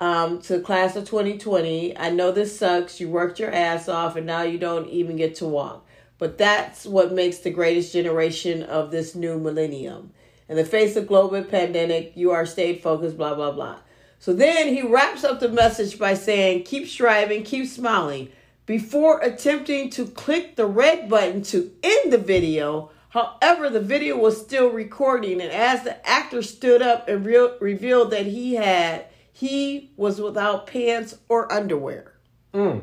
um, 0.00 0.42
to 0.42 0.58
the 0.58 0.62
class 0.62 0.94
of 0.94 1.06
2020. 1.06 1.96
I 1.96 2.10
know 2.10 2.30
this 2.30 2.58
sucks. 2.58 3.00
You 3.00 3.08
worked 3.08 3.40
your 3.40 3.50
ass 3.50 3.88
off 3.88 4.16
and 4.16 4.26
now 4.26 4.42
you 4.42 4.58
don't 4.58 4.86
even 4.90 5.16
get 5.16 5.34
to 5.36 5.46
walk. 5.46 5.86
But 6.18 6.36
that's 6.36 6.84
what 6.84 7.12
makes 7.12 7.38
the 7.38 7.50
greatest 7.50 7.90
generation 7.90 8.64
of 8.64 8.90
this 8.90 9.14
new 9.14 9.38
millennium. 9.38 10.12
In 10.48 10.56
the 10.56 10.64
face 10.64 10.96
of 10.96 11.06
global 11.06 11.42
pandemic, 11.44 12.12
you 12.14 12.30
are 12.30 12.46
stayed 12.46 12.82
focused, 12.82 13.16
blah, 13.16 13.34
blah, 13.34 13.52
blah. 13.52 13.76
So 14.18 14.32
then 14.32 14.68
he 14.68 14.82
wraps 14.82 15.24
up 15.24 15.40
the 15.40 15.48
message 15.48 15.98
by 15.98 16.14
saying, 16.14 16.64
keep 16.64 16.88
striving, 16.88 17.44
keep 17.44 17.66
smiling. 17.66 18.30
Before 18.66 19.20
attempting 19.20 19.90
to 19.90 20.06
click 20.06 20.56
the 20.56 20.66
red 20.66 21.08
button 21.08 21.42
to 21.44 21.70
end 21.82 22.12
the 22.12 22.18
video, 22.18 22.90
however, 23.10 23.70
the 23.70 23.80
video 23.80 24.16
was 24.16 24.40
still 24.40 24.68
recording, 24.68 25.40
and 25.40 25.52
as 25.52 25.84
the 25.84 26.06
actor 26.08 26.42
stood 26.42 26.82
up 26.82 27.08
and 27.08 27.24
re- 27.24 27.52
revealed 27.60 28.10
that 28.10 28.26
he 28.26 28.54
had, 28.54 29.06
he 29.32 29.92
was 29.96 30.20
without 30.20 30.66
pants 30.66 31.16
or 31.28 31.50
underwear. 31.52 32.14
Mm. 32.52 32.82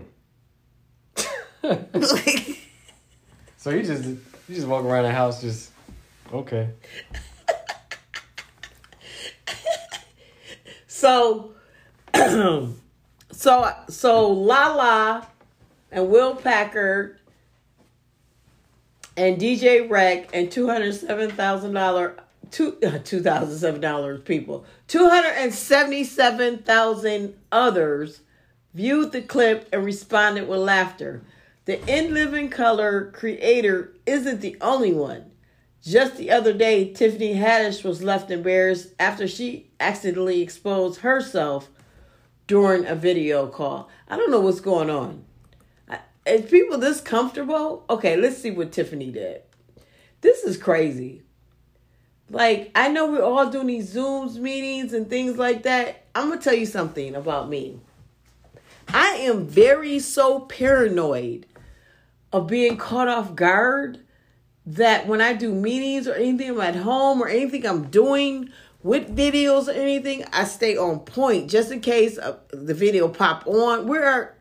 So 3.65 3.71
you 3.71 3.81
just 3.81 4.05
you 4.05 4.19
just 4.47 4.67
walk 4.67 4.85
around 4.85 5.05
the 5.05 5.11
house 5.11 5.41
just 5.41 5.71
okay. 6.31 6.69
So, 10.97 11.51
so, 12.13 13.73
so 13.89 14.31
Lala 14.31 15.27
and 15.91 16.09
Will 16.09 16.37
Packer 16.37 17.17
and 19.17 19.37
DJ 19.37 19.89
Rec 19.89 20.29
and 20.33 20.49
two 20.49 20.67
hundred 20.67 20.93
seven 20.93 21.31
thousand 21.31 21.73
dollar 21.73 22.15
two 22.49 22.77
two 23.03 23.21
thousand 23.21 23.57
seven 23.57 23.81
dollars 23.81 24.21
people 24.21 24.63
two 24.87 25.09
hundred 25.09 25.33
and 25.33 25.53
seventy 25.53 26.05
seven 26.05 26.59
thousand 26.59 27.35
others 27.51 28.21
viewed 28.73 29.11
the 29.11 29.21
clip 29.21 29.67
and 29.73 29.83
responded 29.83 30.47
with 30.47 30.59
laughter. 30.61 31.21
The 31.65 31.85
In 31.93 32.13
Living 32.13 32.49
Color 32.49 33.11
creator 33.11 33.91
isn't 34.05 34.39
the 34.39 34.55
only 34.61 34.93
one. 34.93 35.29
Just 35.83 36.15
the 36.15 36.31
other 36.31 36.53
day, 36.53 36.93
Tiffany 36.93 37.35
Haddish 37.35 37.83
was 37.83 38.01
left 38.01 38.31
embarrassed 38.31 38.93
after 38.97 39.27
she 39.27 39.64
accidentally 39.79 40.41
exposed 40.41 41.01
herself 41.01 41.69
during 42.47 42.85
a 42.85 42.95
video 42.95 43.47
call. 43.47 43.89
I 44.07 44.17
don't 44.17 44.31
know 44.31 44.39
what's 44.39 44.59
going 44.59 44.89
on. 44.89 45.25
I- 45.89 45.99
Is 46.25 46.49
people 46.49 46.77
this 46.77 47.01
comfortable? 47.01 47.85
Okay, 47.89 48.15
let's 48.15 48.37
see 48.37 48.51
what 48.51 48.71
Tiffany 48.71 49.11
did. 49.11 49.41
This 50.21 50.43
is 50.43 50.57
crazy. 50.57 51.23
Like, 52.29 52.71
I 52.73 52.89
know 52.89 53.11
we're 53.11 53.23
all 53.23 53.49
doing 53.49 53.67
these 53.67 53.93
Zooms 53.93 54.37
meetings 54.37 54.93
and 54.93 55.09
things 55.09 55.37
like 55.37 55.63
that. 55.63 56.05
I'm 56.15 56.27
going 56.27 56.39
to 56.39 56.43
tell 56.43 56.55
you 56.55 56.65
something 56.65 57.15
about 57.15 57.49
me. 57.49 57.79
I 58.87 59.09
am 59.17 59.45
very 59.45 59.99
so 59.99 60.41
paranoid 60.41 61.45
of 62.31 62.47
being 62.47 62.77
caught 62.77 63.07
off 63.07 63.35
guard 63.35 63.99
that 64.65 65.07
when 65.07 65.21
I 65.21 65.33
do 65.33 65.53
meetings 65.53 66.07
or 66.07 66.13
anything 66.15 66.49
I'm 66.51 66.61
at 66.61 66.75
home 66.75 67.21
or 67.21 67.27
anything 67.27 67.65
I'm 67.65 67.85
doing 67.89 68.49
with 68.85 69.17
videos 69.17 69.67
or 69.67 69.71
anything, 69.71 70.23
I 70.31 70.43
stay 70.43 70.77
on 70.77 70.99
point 70.99 71.49
just 71.49 71.71
in 71.71 71.79
case 71.79 72.19
uh, 72.19 72.37
the 72.51 72.75
video 72.75 73.07
pop 73.07 73.47
on. 73.47 73.87
Where 73.87 74.35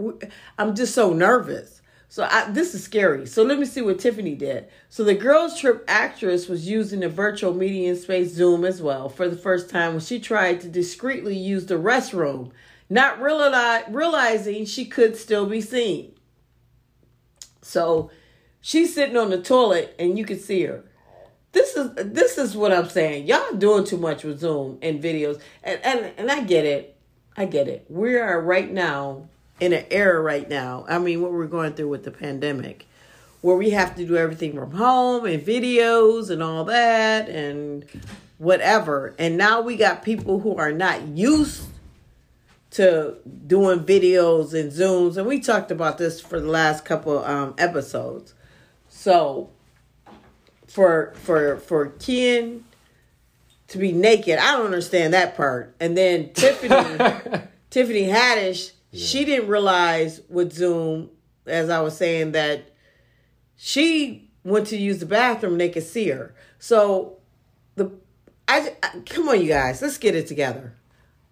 I'm 0.59 0.75
just 0.75 0.95
so 0.95 1.15
nervous. 1.15 1.81
So 2.11 2.29
I, 2.31 2.51
this 2.51 2.75
is 2.75 2.85
scary. 2.85 3.27
So 3.27 3.43
let 3.43 3.59
me 3.59 3.65
see 3.65 3.81
what 3.81 3.99
Tiffany 3.99 4.35
did. 4.35 4.69
So 4.91 5.03
the 5.03 5.15
Girls 5.15 5.59
Trip 5.59 5.83
actress 5.89 6.47
was 6.47 6.69
using 6.69 7.01
the 7.01 7.09
virtual 7.09 7.55
meeting 7.55 7.97
space 7.97 8.35
Zoom 8.35 8.67
as 8.67 8.83
well 8.83 9.09
for 9.09 9.31
the 9.31 9.37
first 9.37 9.71
time 9.71 9.93
when 9.93 10.01
she 10.01 10.21
tried 10.21 10.61
to 10.61 10.69
discreetly 10.69 11.39
use 11.39 11.65
the 11.65 11.77
restroom, 11.77 12.51
not 12.91 13.23
realize, 13.23 13.85
realizing 13.89 14.67
she 14.67 14.85
could 14.85 15.17
still 15.17 15.47
be 15.47 15.63
seen. 15.63 16.13
So 17.63 18.11
she's 18.61 18.95
sitting 18.95 19.17
on 19.17 19.31
the 19.31 19.41
toilet 19.41 19.97
and 19.99 20.19
you 20.19 20.27
can 20.27 20.39
see 20.39 20.65
her. 20.65 20.85
This 21.55 21.77
is 21.77 21.93
this 21.95 22.37
is 22.37 22.57
what 22.57 22.73
I'm 22.73 22.89
saying. 22.89 23.27
Y'all 23.29 23.55
doing 23.55 23.85
too 23.85 23.97
much 23.97 24.25
with 24.25 24.41
Zoom 24.41 24.79
and 24.83 25.03
videos. 25.03 25.41
And 25.63 25.81
and, 25.85 26.13
and 26.19 26.31
I 26.31 26.43
get 26.43 26.67
it. 26.67 26.97
I 27.37 27.47
get 27.47 27.69
it. 27.69 27.87
We 27.89 28.17
are 28.17 28.41
right 28.41 28.71
now 28.71 29.29
in 29.61 29.73
an 29.73 29.87
era 29.91 30.21
right 30.21 30.49
now. 30.49 30.85
I 30.89 30.99
mean 30.99 31.23
what 31.23 31.33
we're 31.33 31.47
going 31.47 31.75
through 31.75 31.89
with 31.89 32.03
the 32.03 32.11
pandemic. 32.11 32.87
Where 33.41 33.57
we 33.57 33.71
have 33.71 33.95
to 33.97 34.05
do 34.05 34.17
everything 34.17 34.55
from 34.55 34.73
home 34.73 35.27
and 35.27 35.41
videos 35.41 36.29
and 36.29 36.43
all 36.43 36.65
that 36.65 37.29
and 37.29 37.85
whatever. 38.39 39.15
And 39.17 39.37
now 39.37 39.61
we 39.61 39.77
got 39.77 40.03
people 40.03 40.41
who 40.41 40.57
are 40.57 40.73
not 40.73 41.03
used 41.09 41.69
to 42.73 43.19
doing 43.47 43.81
videos 43.81 44.59
and 44.59 44.73
zooms 44.73 45.17
and 45.17 45.25
we 45.29 45.39
talked 45.39 45.71
about 45.71 45.99
this 45.99 46.21
for 46.21 46.41
the 46.41 46.49
last 46.49 46.85
couple 46.85 47.25
um, 47.25 47.55
episodes 47.57 48.35
so 48.89 49.49
for 50.75 51.13
for 51.23 51.59
for 51.59 51.87
ken 51.87 52.65
to 53.69 53.79
be 53.79 53.93
naked. 53.93 54.41
I 54.41 54.57
don't 54.57 54.67
understand 54.67 55.15
that 55.15 55.37
part. 55.37 55.73
And 55.79 55.97
then 55.97 56.33
tiffany 56.35 57.47
tiffany 57.71 58.09
haddish 58.09 58.73
she 58.93 59.25
didn't 59.25 59.49
realize 59.49 60.21
with 60.29 60.53
zoom 60.53 61.11
as 61.47 61.69
i 61.69 61.81
was 61.81 61.97
saying 61.97 62.31
that 62.31 62.71
she 63.57 64.31
went 64.45 64.67
to 64.69 64.77
use 64.77 64.99
the 64.99 65.07
bathroom 65.07 65.53
and 65.53 65.61
they 65.61 65.69
could 65.69 65.85
see 65.85 66.09
her. 66.09 66.35
So 66.59 67.19
the 67.77 67.93
I, 68.49 68.75
I 68.83 69.01
come 69.07 69.29
on 69.29 69.41
you 69.41 69.49
guys. 69.49 69.81
Let's 69.81 69.99
get 69.99 70.17
it 70.17 70.27
together. 70.27 70.75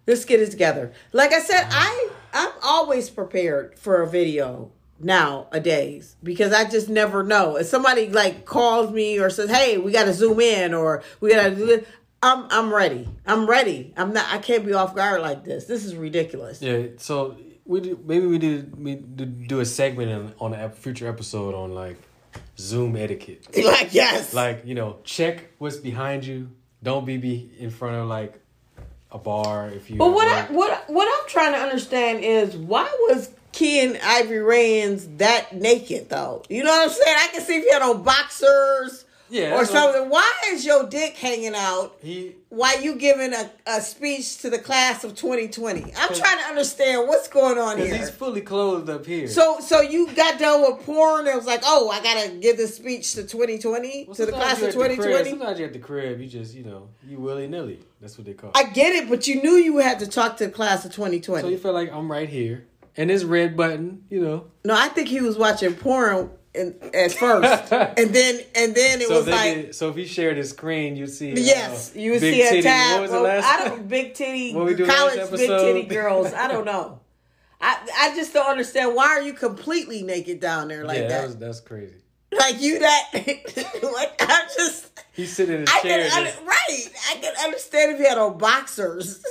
Let's 0.07 0.23
get 0.23 0.39
it 0.39 0.51
together. 0.51 0.93
Like 1.11 1.33
I 1.33 1.39
said, 1.39 1.63
uh-huh. 1.63 1.71
I 1.73 2.09
I'm 2.33 2.53
always 2.63 3.09
prepared 3.09 3.77
for 3.77 4.01
a 4.01 4.07
video 4.07 4.71
nowadays 5.03 6.15
because 6.23 6.53
I 6.53 6.69
just 6.69 6.89
never 6.89 7.23
know. 7.23 7.57
If 7.57 7.67
somebody 7.67 8.09
like 8.09 8.45
calls 8.45 8.91
me 8.91 9.19
or 9.19 9.29
says, 9.29 9.49
"Hey, 9.49 9.77
we 9.77 9.91
got 9.91 10.05
to 10.05 10.13
zoom 10.13 10.39
in," 10.39 10.73
or 10.73 11.03
"We 11.19 11.31
got 11.31 11.49
to 11.49 11.55
do 11.55 11.65
this," 11.65 11.85
I'm 12.21 12.47
I'm 12.49 12.73
ready. 12.73 13.07
I'm 13.25 13.45
ready. 13.47 13.93
I'm 13.97 14.13
not. 14.13 14.25
I 14.31 14.37
can't 14.37 14.65
be 14.65 14.73
off 14.73 14.95
guard 14.95 15.21
like 15.21 15.43
this. 15.43 15.65
This 15.65 15.85
is 15.85 15.95
ridiculous. 15.95 16.61
Yeah, 16.61 16.87
so 16.97 17.37
we 17.65 17.81
do, 17.81 17.99
maybe 18.05 18.25
we 18.25 18.37
did 18.37 18.81
we 18.81 18.95
did 18.95 19.47
do 19.47 19.59
a 19.59 19.65
segment 19.65 20.09
in, 20.09 20.33
on 20.39 20.53
a 20.53 20.69
future 20.69 21.07
episode 21.07 21.53
on 21.55 21.73
like 21.73 21.97
Zoom 22.57 22.95
etiquette. 22.95 23.47
Like 23.63 23.93
yes, 23.93 24.33
Like 24.33 24.65
you 24.65 24.75
know, 24.75 24.99
check 25.03 25.51
what's 25.57 25.77
behind 25.77 26.25
you. 26.25 26.49
Don't 26.81 27.05
be, 27.05 27.17
be 27.17 27.49
in 27.59 27.69
front 27.69 27.95
of 27.95 28.07
like 28.07 28.41
a 29.11 29.17
bar 29.17 29.69
if 29.69 29.89
you. 29.89 29.97
But 29.97 30.13
what 30.13 30.27
I, 30.27 30.43
what 30.51 30.89
what 30.89 31.07
I'm 31.07 31.29
trying 31.29 31.53
to 31.53 31.59
understand 31.59 32.23
is 32.23 32.57
why 32.57 32.83
was 33.09 33.29
Keenen 33.53 33.97
Ivory 34.03 34.39
Wayans 34.39 35.17
that 35.19 35.53
naked 35.55 36.09
though? 36.09 36.43
You 36.49 36.63
know 36.63 36.71
what 36.71 36.83
I'm 36.83 36.89
saying? 36.89 37.17
I 37.19 37.27
can 37.31 37.41
see 37.41 37.57
if 37.57 37.63
you 37.65 37.71
had 37.71 37.81
on 37.81 38.03
boxers 38.03 39.05
Yeah, 39.29 39.53
or 39.55 39.59
that's 39.59 39.71
what- 39.71 39.93
something. 39.93 40.09
Why 40.09 40.31
is 40.49 40.65
your 40.65 40.87
dick 40.89 41.15
hanging 41.15 41.53
out 41.55 41.95
he 42.01 42.35
while 42.49 42.79
you 42.81 42.95
giving 42.95 43.33
a, 43.33 43.49
a 43.65 43.81
speech 43.81 44.37
to 44.39 44.49
the 44.49 44.59
class 44.59 45.03
of 45.03 45.15
2020? 45.15 45.81
I'm 45.97 46.13
trying 46.13 46.37
to 46.39 46.43
understand 46.45 47.07
what's 47.07 47.27
going 47.27 47.57
on 47.57 47.77
here. 47.77 47.95
he's 47.95 48.09
fully 48.09 48.41
clothed 48.41 48.89
up 48.89 49.05
here. 49.05 49.27
So 49.27 49.59
so 49.59 49.81
you 49.81 50.11
got 50.13 50.39
done 50.39 50.61
with 50.61 50.85
porn 50.85 51.21
and 51.21 51.29
it 51.29 51.35
was 51.35 51.45
like, 51.47 51.61
oh, 51.63 51.89
I 51.89 52.01
gotta 52.03 52.29
give 52.37 52.57
this 52.57 52.75
speech 52.75 53.13
to 53.13 53.23
2020 53.23 54.05
Well, 54.07 54.15
to 54.15 54.25
the 54.25 54.31
class 54.31 54.57
of 54.61 54.69
at 54.69 54.73
the 54.73 54.79
crib- 54.79 54.91
2020. 54.97 55.29
Sometimes 55.29 55.59
you 55.59 55.65
at 55.65 55.73
the 55.73 55.79
crib, 55.79 56.19
you 56.21 56.27
just 56.27 56.53
you 56.55 56.63
know 56.63 56.89
you 57.07 57.19
willy 57.19 57.47
nilly. 57.47 57.79
That's 58.01 58.17
what 58.17 58.25
they 58.25 58.33
call. 58.33 58.49
it. 58.49 58.57
I 58.57 58.63
get 58.71 58.93
it, 58.95 59.09
but 59.09 59.27
you 59.27 59.41
knew 59.41 59.51
you 59.53 59.77
had 59.77 59.99
to 59.99 60.07
talk 60.07 60.37
to 60.37 60.45
the 60.47 60.51
class 60.51 60.83
of 60.85 60.91
2020. 60.91 61.21
so 61.21 61.47
2020. 61.47 61.53
you 61.53 61.57
feel 61.59 61.71
like 61.73 61.91
I'm 61.93 62.11
right 62.11 62.27
here, 62.27 62.65
and 62.97 63.09
this 63.09 63.23
red 63.23 63.55
button, 63.57 64.03
you 64.09 64.21
know. 64.21 64.45
No, 64.65 64.75
I 64.75 64.87
think 64.89 65.07
he 65.07 65.21
was 65.21 65.37
watching 65.37 65.73
porn 65.75 66.29
in, 66.53 66.75
at 66.93 67.11
first, 67.13 67.71
and 67.71 68.13
then 68.13 68.39
and 68.55 68.75
then 68.75 69.01
it 69.01 69.07
So 69.07 69.15
was 69.17 69.27
like, 69.27 69.53
did- 69.55 69.75
so 69.75 69.89
if 69.89 69.95
he 69.95 70.05
shared 70.05 70.37
his 70.37 70.51
screen, 70.51 70.95
you'd 70.95 71.07
see. 71.09 71.31
uh, 71.33 71.35
yes, 71.39 71.93
you 71.95 72.11
would 72.11 72.19
see 72.21 72.41
a 72.41 72.49
titty. 72.49 72.61
tab. 72.61 72.93
What 72.95 73.01
was 73.03 73.11
the 73.11 73.19
last? 73.21 73.45
I 73.45 73.67
don't 73.69 73.87
big 73.89 74.13
titty 74.13 74.53
What 74.53 74.65
we 74.65 74.75
do 74.75 74.85
college 74.85 75.29
big 75.31 75.49
titty 75.49 75.83
girls. 75.87 76.31
I 76.33 76.47
don't 76.47 76.65
know. 76.65 76.99
I 77.59 77.77
I 78.11 78.15
just 78.15 78.33
don't 78.33 78.47
understand 78.49 78.93
why 78.95 79.05
are 79.07 79.21
you 79.21 79.33
completely 79.33 80.03
naked 80.03 80.39
down 80.39 80.67
there 80.67 80.83
like 80.85 80.97
yeah, 80.97 81.07
that? 81.07 81.09
that 81.21 81.25
was 81.27 81.37
that's 81.37 81.59
crazy. 81.61 81.95
like 82.37 82.59
you 82.61 82.79
that 82.79 83.09
like 83.15 84.15
I 84.21 84.47
just 84.57 84.89
He's 85.13 85.31
sitting 85.31 85.55
in 85.57 85.61
a 85.61 85.65
I 85.71 85.79
chair. 85.81 86.09
can 86.09 86.27
un- 86.27 86.45
right. 86.45 86.87
I 87.11 87.15
can 87.21 87.33
understand 87.45 87.93
if 87.93 87.99
you 87.99 88.07
had 88.07 88.17
on 88.17 88.37
boxers, 88.37 89.23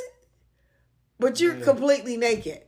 but 1.18 1.40
you're 1.40 1.56
Yeah. 1.58 1.64
completely 1.64 2.16
naked. 2.16 2.62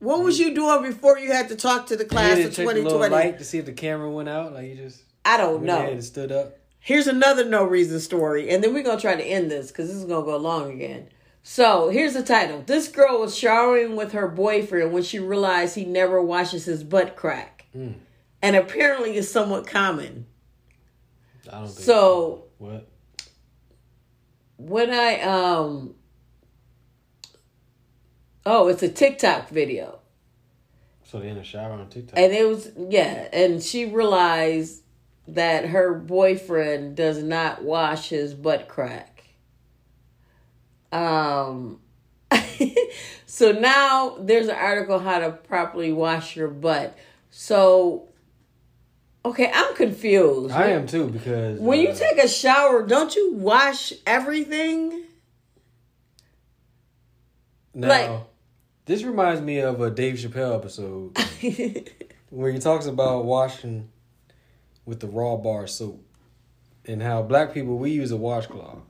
What 0.00 0.22
was 0.24 0.38
you 0.38 0.54
doing 0.54 0.82
before 0.82 1.18
you 1.18 1.30
had 1.32 1.48
to 1.50 1.56
talk 1.56 1.86
to 1.86 1.96
the 1.96 2.04
He 2.04 2.08
class 2.08 2.38
of 2.38 2.56
little 2.58 2.74
2020? 2.74 3.10
light 3.14 3.38
to 3.38 3.44
see 3.44 3.58
if 3.58 3.66
the 3.66 3.72
camera 3.72 4.10
went 4.10 4.28
out. 4.28 4.52
Like 4.52 4.68
you 4.68 4.74
just 4.74 5.02
I 5.24 5.36
don't 5.36 5.62
know. 5.62 5.80
and 5.86 6.02
stood 6.02 6.32
up. 6.32 6.56
Here's 6.80 7.06
another 7.06 7.44
no 7.44 7.62
reason 7.64 8.00
story, 8.00 8.48
and 8.50 8.64
then 8.64 8.72
we're 8.72 8.82
gonna 8.82 9.00
try 9.00 9.14
to 9.14 9.22
end 9.22 9.50
this 9.50 9.68
because 9.68 9.88
this 9.88 9.96
is 9.96 10.04
gonna 10.06 10.24
go 10.24 10.36
long 10.38 10.72
again. 10.72 11.08
So 11.42 11.90
here's 11.90 12.14
the 12.14 12.22
title: 12.22 12.62
This 12.66 12.88
girl 12.88 13.20
was 13.20 13.36
showering 13.36 13.94
with 13.96 14.12
her 14.12 14.26
boyfriend 14.28 14.92
when 14.92 15.02
she 15.02 15.18
realized 15.18 15.74
he 15.74 15.84
never 15.84 16.20
washes 16.22 16.64
his 16.64 16.82
butt 16.82 17.16
crack, 17.16 17.66
and 17.74 18.56
apparently 18.56 19.16
it's 19.16 19.30
somewhat 19.30 19.66
common. 19.66 20.26
I 21.52 21.58
don't 21.58 21.66
think 21.68 21.78
So 21.84 22.44
What? 22.58 22.88
when 24.56 24.90
I 24.90 25.20
um, 25.20 25.94
oh, 28.50 28.66
it's 28.66 28.82
a 28.82 28.88
TikTok 28.88 29.48
video. 29.48 30.00
So 31.04 31.20
they 31.20 31.28
in 31.28 31.36
the 31.36 31.44
shower 31.44 31.72
on 31.72 31.88
TikTok. 31.88 32.18
And 32.18 32.32
it 32.32 32.46
was 32.46 32.70
yeah, 32.76 33.28
and 33.32 33.62
she 33.62 33.86
realized 33.86 34.82
that 35.28 35.66
her 35.66 35.94
boyfriend 35.94 36.96
does 36.96 37.22
not 37.22 37.62
wash 37.62 38.08
his 38.08 38.34
butt 38.34 38.68
crack. 38.68 39.24
Um 40.92 41.78
so 43.26 43.52
now 43.52 44.16
there's 44.20 44.48
an 44.48 44.56
article 44.56 44.98
how 44.98 45.20
to 45.20 45.30
properly 45.30 45.92
wash 45.92 46.36
your 46.36 46.48
butt. 46.48 46.96
So 47.30 48.08
okay, 49.24 49.50
I'm 49.54 49.76
confused. 49.76 50.52
I 50.52 50.68
am 50.68 50.88
too 50.88 51.08
because 51.08 51.60
When 51.60 51.78
you 51.78 51.90
uh, 51.90 51.94
take 51.94 52.18
a 52.18 52.28
shower, 52.28 52.84
don't 52.84 53.14
you 53.14 53.34
wash 53.34 53.92
everything? 54.06 55.04
now, 57.74 57.88
like- 57.88 58.29
this 58.90 59.04
reminds 59.04 59.40
me 59.40 59.60
of 59.60 59.80
a 59.80 59.88
Dave 59.88 60.16
Chappelle 60.16 60.52
episode 60.52 61.16
where 62.30 62.50
he 62.50 62.58
talks 62.58 62.86
about 62.86 63.24
washing 63.24 63.88
with 64.84 64.98
the 64.98 65.06
raw 65.06 65.36
bar 65.36 65.68
soap 65.68 66.04
and 66.84 67.00
how 67.00 67.22
black 67.22 67.54
people 67.54 67.78
we 67.78 67.92
use 67.92 68.10
a 68.10 68.16
washcloth 68.16 68.80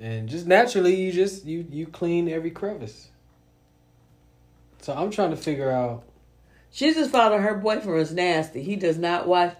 and 0.00 0.28
just 0.28 0.48
naturally 0.48 0.96
you 0.96 1.12
just 1.12 1.44
you 1.44 1.64
you 1.70 1.86
clean 1.86 2.28
every 2.28 2.50
crevice. 2.50 3.08
So 4.80 4.92
I'm 4.92 5.12
trying 5.12 5.30
to 5.30 5.36
figure 5.36 5.70
out. 5.70 6.02
she 6.72 6.92
just 6.92 7.12
found 7.12 7.34
out 7.34 7.40
her 7.40 7.54
boyfriend 7.54 7.96
was 7.96 8.12
nasty. 8.12 8.64
He 8.64 8.74
does 8.74 8.98
not 8.98 9.28
wash 9.28 9.54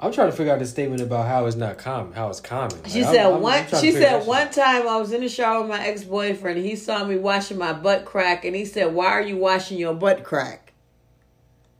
I'm 0.00 0.12
trying 0.12 0.30
to 0.30 0.36
figure 0.36 0.52
out 0.52 0.60
the 0.60 0.66
statement 0.66 1.00
about 1.02 1.26
how 1.26 1.46
it's 1.46 1.56
not 1.56 1.76
common, 1.78 2.12
how 2.12 2.28
it's 2.28 2.40
common. 2.40 2.80
Like, 2.82 2.92
She 2.92 3.02
I'm- 3.02 3.14
said 3.14 3.24
I'm- 3.26 3.34
I'm 3.34 3.42
one. 3.42 3.66
to 3.66 3.76
She 3.80 3.90
said 3.92 4.26
one 4.26 4.48
time 4.50 4.86
I 4.86 4.96
was 4.96 5.12
in 5.12 5.22
the 5.22 5.28
shower 5.28 5.60
with 5.62 5.70
my 5.70 5.84
ex 5.86 6.04
boyfriend. 6.04 6.58
He 6.64 6.76
saw 6.76 7.04
me 7.04 7.16
washing 7.16 7.58
my 7.58 7.72
butt 7.72 8.04
crack, 8.04 8.44
and 8.44 8.54
he 8.54 8.64
said, 8.64 8.94
"Why 8.94 9.06
are 9.06 9.22
you 9.22 9.36
washing 9.36 9.76
your 9.78 9.94
butt 9.94 10.22
crack?" 10.22 10.72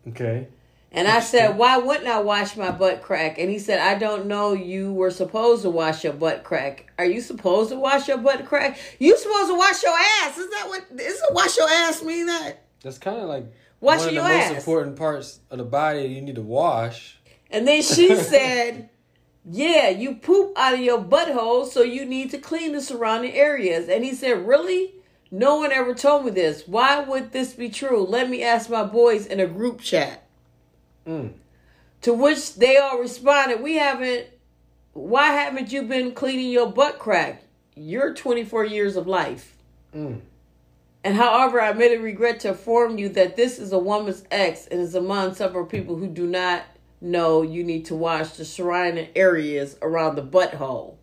Okay. 0.08 0.48
And 0.90 1.06
I 1.06 1.20
said, 1.20 1.58
why 1.58 1.76
wouldn't 1.76 2.06
I 2.08 2.18
wash 2.20 2.56
my 2.56 2.70
butt 2.70 3.02
crack? 3.02 3.38
And 3.38 3.50
he 3.50 3.58
said, 3.58 3.78
I 3.78 3.98
don't 3.98 4.24
know. 4.24 4.54
You 4.54 4.90
were 4.94 5.10
supposed 5.10 5.62
to 5.62 5.70
wash 5.70 6.02
your 6.02 6.14
butt 6.14 6.44
crack. 6.44 6.90
Are 6.98 7.04
you 7.04 7.20
supposed 7.20 7.68
to 7.70 7.76
wash 7.76 8.08
your 8.08 8.16
butt 8.16 8.46
crack? 8.46 8.78
You 8.98 9.14
supposed 9.18 9.48
to 9.50 9.54
wash 9.54 9.82
your 9.82 9.92
ass. 10.22 10.38
Is 10.38 10.48
that 10.48 10.64
what, 10.68 10.84
is 10.98 11.20
it 11.20 11.34
wash 11.34 11.58
your 11.58 11.68
ass 11.68 12.02
mean 12.02 12.24
that? 12.26 12.62
That's 12.82 12.96
kind 12.96 13.18
of 13.20 13.28
like 13.28 13.52
Washing 13.80 14.06
one 14.06 14.08
of 14.08 14.14
the 14.14 14.22
most 14.22 14.50
ass. 14.50 14.56
important 14.56 14.96
parts 14.96 15.40
of 15.50 15.58
the 15.58 15.64
body 15.64 16.04
you 16.04 16.22
need 16.22 16.36
to 16.36 16.42
wash. 16.42 17.17
And 17.50 17.66
then 17.66 17.82
she 17.82 18.14
said, 18.16 18.90
Yeah, 19.44 19.88
you 19.88 20.16
poop 20.16 20.52
out 20.56 20.74
of 20.74 20.80
your 20.80 21.02
butthole, 21.02 21.66
so 21.66 21.82
you 21.82 22.04
need 22.04 22.30
to 22.30 22.38
clean 22.38 22.72
the 22.72 22.80
surrounding 22.80 23.32
areas. 23.32 23.88
And 23.88 24.04
he 24.04 24.14
said, 24.14 24.46
Really? 24.46 24.94
No 25.30 25.56
one 25.56 25.72
ever 25.72 25.94
told 25.94 26.24
me 26.24 26.30
this. 26.30 26.66
Why 26.66 27.00
would 27.00 27.32
this 27.32 27.52
be 27.52 27.68
true? 27.68 28.02
Let 28.04 28.30
me 28.30 28.42
ask 28.42 28.70
my 28.70 28.84
boys 28.84 29.26
in 29.26 29.40
a 29.40 29.46
group 29.46 29.80
chat. 29.80 30.26
Mm. 31.06 31.32
To 32.02 32.14
which 32.14 32.54
they 32.54 32.76
all 32.78 32.98
responded, 32.98 33.62
We 33.62 33.76
haven't, 33.76 34.26
why 34.92 35.26
haven't 35.32 35.72
you 35.72 35.82
been 35.82 36.12
cleaning 36.12 36.50
your 36.50 36.70
butt 36.70 36.98
crack? 36.98 37.42
You're 37.74 38.14
24 38.14 38.64
years 38.64 38.96
of 38.96 39.06
life. 39.06 39.56
Mm. 39.94 40.20
And 41.04 41.16
however, 41.16 41.60
I 41.60 41.72
made 41.72 41.96
a 41.96 42.00
regret 42.00 42.40
to 42.40 42.48
inform 42.48 42.98
you 42.98 43.08
that 43.10 43.36
this 43.36 43.58
is 43.58 43.72
a 43.72 43.78
woman's 43.78 44.24
ex 44.30 44.66
and 44.66 44.80
is 44.80 44.94
among 44.94 45.34
several 45.34 45.64
people 45.64 45.96
who 45.96 46.08
do 46.08 46.26
not 46.26 46.64
know 47.00 47.42
you 47.42 47.64
need 47.64 47.86
to 47.86 47.94
wash 47.94 48.30
the 48.30 48.44
surrounding 48.44 49.08
areas 49.14 49.76
around 49.82 50.16
the 50.16 50.22
butthole. 50.22 50.96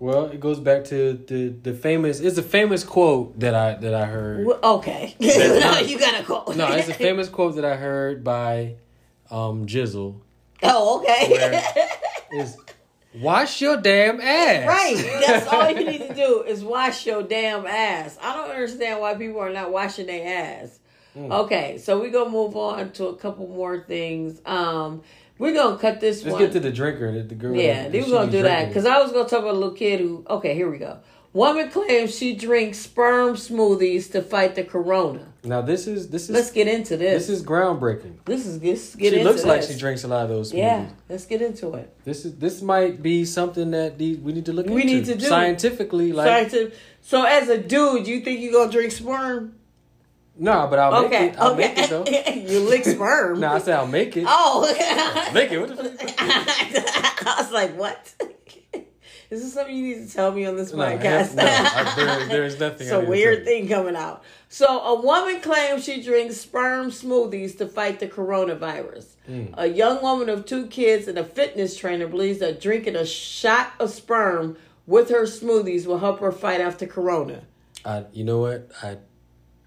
Well, 0.00 0.26
it 0.26 0.38
goes 0.38 0.60
back 0.60 0.84
to 0.86 1.14
the 1.14 1.48
the 1.48 1.74
famous. 1.74 2.20
It's 2.20 2.38
a 2.38 2.42
famous 2.42 2.84
quote 2.84 3.40
that 3.40 3.54
I 3.54 3.74
that 3.74 3.94
I 3.94 4.06
heard. 4.06 4.46
Well, 4.46 4.60
okay. 4.62 5.16
no, 5.20 5.78
you 5.80 5.98
gotta 5.98 6.22
go. 6.24 6.44
No, 6.54 6.68
it's 6.68 6.88
a 6.88 6.94
famous 7.06 7.28
quote 7.28 7.56
that 7.56 7.64
I 7.64 7.76
heard 7.76 8.22
by 8.22 8.76
um 9.30 9.66
Jizzle. 9.66 10.20
Oh, 10.62 11.00
okay. 11.00 11.62
Is 12.32 12.56
wash 13.14 13.60
your 13.60 13.76
damn 13.78 14.20
ass. 14.20 14.68
right. 14.68 15.22
That's 15.26 15.46
all 15.48 15.70
you 15.70 15.84
need 15.84 16.08
to 16.08 16.14
do 16.26 16.42
is 16.42 16.62
wash 16.62 17.06
your 17.06 17.22
damn 17.22 17.66
ass. 17.66 18.18
I 18.22 18.34
don't 18.36 18.50
understand 18.50 19.00
why 19.00 19.14
people 19.14 19.40
are 19.40 19.52
not 19.52 19.72
washing 19.72 20.06
their 20.06 20.62
ass. 20.62 20.78
Mm. 21.18 21.32
Okay, 21.44 21.78
so 21.78 21.98
we're 22.00 22.10
gonna 22.10 22.30
move 22.30 22.56
on 22.56 22.92
to 22.92 23.06
a 23.08 23.16
couple 23.16 23.48
more 23.48 23.80
things. 23.80 24.40
Um, 24.46 25.02
we're 25.38 25.54
gonna 25.54 25.76
cut 25.78 26.00
this 26.00 26.22
Let's 26.22 26.32
one. 26.34 26.42
get 26.42 26.52
to 26.52 26.60
the 26.60 26.70
drinker. 26.70 27.12
The, 27.12 27.22
the 27.22 27.34
girl. 27.34 27.56
Yeah, 27.56 27.88
they 27.88 28.00
were 28.02 28.08
gonna 28.08 28.30
do 28.30 28.42
that 28.42 28.68
because 28.68 28.86
I 28.86 28.98
was 29.02 29.10
gonna 29.12 29.28
talk 29.28 29.40
about 29.40 29.54
a 29.54 29.58
little 29.58 29.74
kid 29.74 30.00
who. 30.00 30.24
Okay, 30.28 30.54
here 30.54 30.70
we 30.70 30.78
go. 30.78 30.98
Woman 31.34 31.68
claims 31.70 32.16
she 32.16 32.34
drinks 32.34 32.78
sperm 32.78 33.34
smoothies 33.34 34.10
to 34.12 34.22
fight 34.22 34.54
the 34.54 34.64
corona. 34.64 35.26
Now 35.44 35.60
this 35.60 35.86
is 35.86 36.08
this 36.08 36.24
is 36.24 36.30
Let's 36.30 36.50
get 36.50 36.66
into 36.68 36.96
this. 36.96 37.26
this 37.26 37.38
is 37.40 37.44
groundbreaking. 37.44 38.14
this 38.24 38.46
is 38.46 38.62
let's 38.62 38.94
get 38.96 39.12
She 39.12 39.22
looks 39.22 39.44
like 39.44 39.62
she 39.62 39.76
drinks 39.76 40.04
a 40.04 40.08
lot 40.08 40.22
of 40.24 40.30
those. 40.30 40.52
Smoothies. 40.52 40.56
Yeah, 40.58 40.86
let's 41.08 41.26
get 41.26 41.42
into 41.42 41.74
it. 41.74 41.94
This 42.04 42.24
is 42.24 42.34
this 42.36 42.62
might 42.62 43.02
be 43.02 43.24
something 43.24 43.70
that 43.72 43.98
the, 43.98 44.16
we 44.16 44.32
need 44.32 44.46
to 44.46 44.52
look 44.52 44.66
We 44.66 44.82
into. 44.82 44.86
need 44.94 45.04
to 45.06 45.14
do. 45.16 45.26
scientifically. 45.26 46.12
Like 46.12 46.26
Scientific- 46.28 46.74
so, 47.02 47.22
as 47.24 47.48
a 47.48 47.58
dude, 47.58 48.06
you 48.06 48.20
think 48.20 48.40
you 48.40 48.50
are 48.50 48.52
gonna 48.64 48.72
drink 48.72 48.92
sperm? 48.92 49.54
No, 50.38 50.66
but 50.68 50.78
I'll 50.78 51.04
okay, 51.06 51.20
make 51.26 51.32
it. 51.34 51.38
I'll 51.38 51.52
okay. 51.52 51.68
make 51.74 51.78
it 51.78 51.90
though. 51.90 52.04
you 52.52 52.60
lick 52.68 52.84
sperm. 52.84 53.40
no, 53.40 53.52
I 53.52 53.58
said 53.58 53.74
I'll 53.78 53.86
make 53.86 54.16
it. 54.16 54.24
Oh, 54.26 54.62
Make 55.34 55.52
it. 55.52 55.58
What 55.60 55.76
the 55.76 55.84
fuck? 55.84 57.26
I 57.26 57.34
was 57.42 57.50
like, 57.52 57.76
what? 57.76 58.14
Is 59.30 59.42
this 59.42 59.52
something 59.52 59.76
you 59.76 59.94
need 59.98 60.08
to 60.08 60.12
tell 60.14 60.32
me 60.32 60.46
on 60.46 60.56
this 60.56 60.72
No, 60.72 60.78
podcast? 60.82 61.34
no, 61.34 61.42
I- 61.44 61.92
there- 61.96 62.28
there 62.28 62.44
is 62.44 62.58
nothing 62.58 62.86
It's 62.86 62.90
a 62.92 63.00
weird 63.00 63.44
thing 63.44 63.68
coming 63.68 63.94
out. 63.94 64.22
So, 64.48 64.66
a 64.80 64.98
woman 65.02 65.42
claims 65.42 65.84
she 65.84 66.02
drinks 66.02 66.38
sperm 66.38 66.90
smoothies 66.90 67.58
to 67.58 67.66
fight 67.66 68.00
the 68.00 68.06
coronavirus. 68.06 69.04
Mm. 69.28 69.52
A 69.58 69.66
young 69.66 70.00
woman 70.00 70.30
of 70.30 70.46
two 70.46 70.66
kids 70.68 71.06
and 71.08 71.18
a 71.18 71.24
fitness 71.24 71.76
trainer 71.76 72.06
believes 72.06 72.38
that 72.38 72.58
drinking 72.58 72.96
a 72.96 73.04
shot 73.04 73.72
of 73.78 73.90
sperm 73.90 74.56
with 74.86 75.10
her 75.10 75.24
smoothies 75.24 75.84
will 75.84 75.98
help 75.98 76.20
her 76.20 76.32
fight 76.32 76.62
off 76.62 76.78
the 76.78 76.86
corona. 76.86 77.42
I, 77.84 78.06
you 78.14 78.24
know 78.24 78.38
what? 78.38 78.70
I 78.82 78.96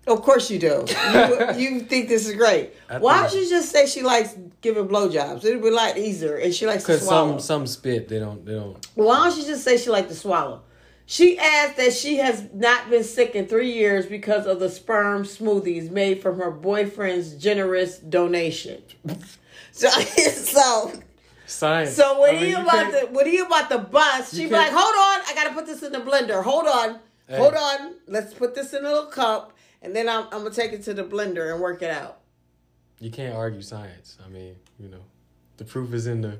Of 0.07 0.23
course 0.23 0.49
you 0.49 0.57
do. 0.59 0.85
You, 1.13 1.51
you 1.57 1.79
think 1.81 2.09
this 2.09 2.27
is 2.27 2.35
great. 2.35 2.73
Why 2.99 3.21
don't 3.21 3.33
you 3.39 3.47
just 3.47 3.71
say 3.71 3.85
she 3.85 4.01
likes 4.01 4.35
giving 4.61 4.87
blowjobs? 4.87 5.45
It'd 5.45 5.61
be 5.61 5.67
a 5.69 5.71
lot 5.71 5.97
easier, 5.97 6.37
and 6.37 6.53
she 6.53 6.65
likes 6.65 6.83
to 6.83 6.93
because 6.93 7.05
swallow. 7.05 7.31
some 7.33 7.39
some 7.39 7.67
spit 7.67 8.07
they 8.09 8.19
don't 8.19 8.43
they 8.45 8.53
don't. 8.53 8.83
Why 8.95 9.27
don't 9.29 9.37
you 9.37 9.45
just 9.45 9.63
say 9.63 9.77
she 9.77 9.89
likes 9.91 10.07
to 10.09 10.15
swallow? 10.15 10.63
She 11.05 11.37
adds 11.37 11.75
that 11.75 11.93
she 11.93 12.17
has 12.17 12.47
not 12.53 12.89
been 12.89 13.03
sick 13.03 13.35
in 13.35 13.45
three 13.45 13.71
years 13.73 14.05
because 14.05 14.47
of 14.47 14.59
the 14.59 14.69
sperm 14.69 15.23
smoothies 15.23 15.91
made 15.91 16.21
from 16.21 16.37
her 16.39 16.49
boyfriend's 16.51 17.35
generous 17.35 17.97
donation. 17.97 18.81
So, 19.73 19.87
so, 19.89 20.91
Science. 21.45 21.93
so 21.93 22.19
when 22.19 22.31
I 22.31 22.33
mean, 22.33 22.43
he 22.43 22.49
you 22.51 22.57
about 22.57 22.71
can't- 22.91 23.07
to 23.07 23.13
when 23.13 23.25
he 23.25 23.39
about 23.39 23.69
to 23.69 23.77
bust, 23.77 24.35
she 24.35 24.45
be 24.45 24.51
like, 24.51 24.69
can't- 24.69 24.75
"Hold 24.77 24.95
on, 24.95 25.25
I 25.29 25.33
gotta 25.33 25.53
put 25.53 25.65
this 25.65 25.81
in 25.81 25.93
the 25.93 25.99
blender. 25.99 26.43
Hold 26.43 26.67
on, 26.67 26.99
hold 27.33 27.53
on. 27.53 27.93
Let's 28.07 28.33
put 28.33 28.53
this 28.53 28.73
in 28.73 28.83
a 28.83 28.89
little 28.89 29.05
cup, 29.05 29.53
and 29.81 29.95
then 29.95 30.07
I'm, 30.09 30.25
I'm 30.25 30.43
gonna 30.43 30.51
take 30.51 30.73
it 30.73 30.83
to 30.83 30.93
the 30.93 31.03
blender 31.03 31.51
and 31.51 31.61
work 31.61 31.81
it 31.81 31.91
out." 31.91 32.19
You 32.99 33.09
can't 33.11 33.35
argue 33.35 33.61
science. 33.61 34.17
I 34.23 34.29
mean, 34.29 34.55
you 34.79 34.87
know, 34.89 35.01
the 35.57 35.65
proof 35.65 35.93
is 35.93 36.07
in 36.07 36.21
the. 36.21 36.37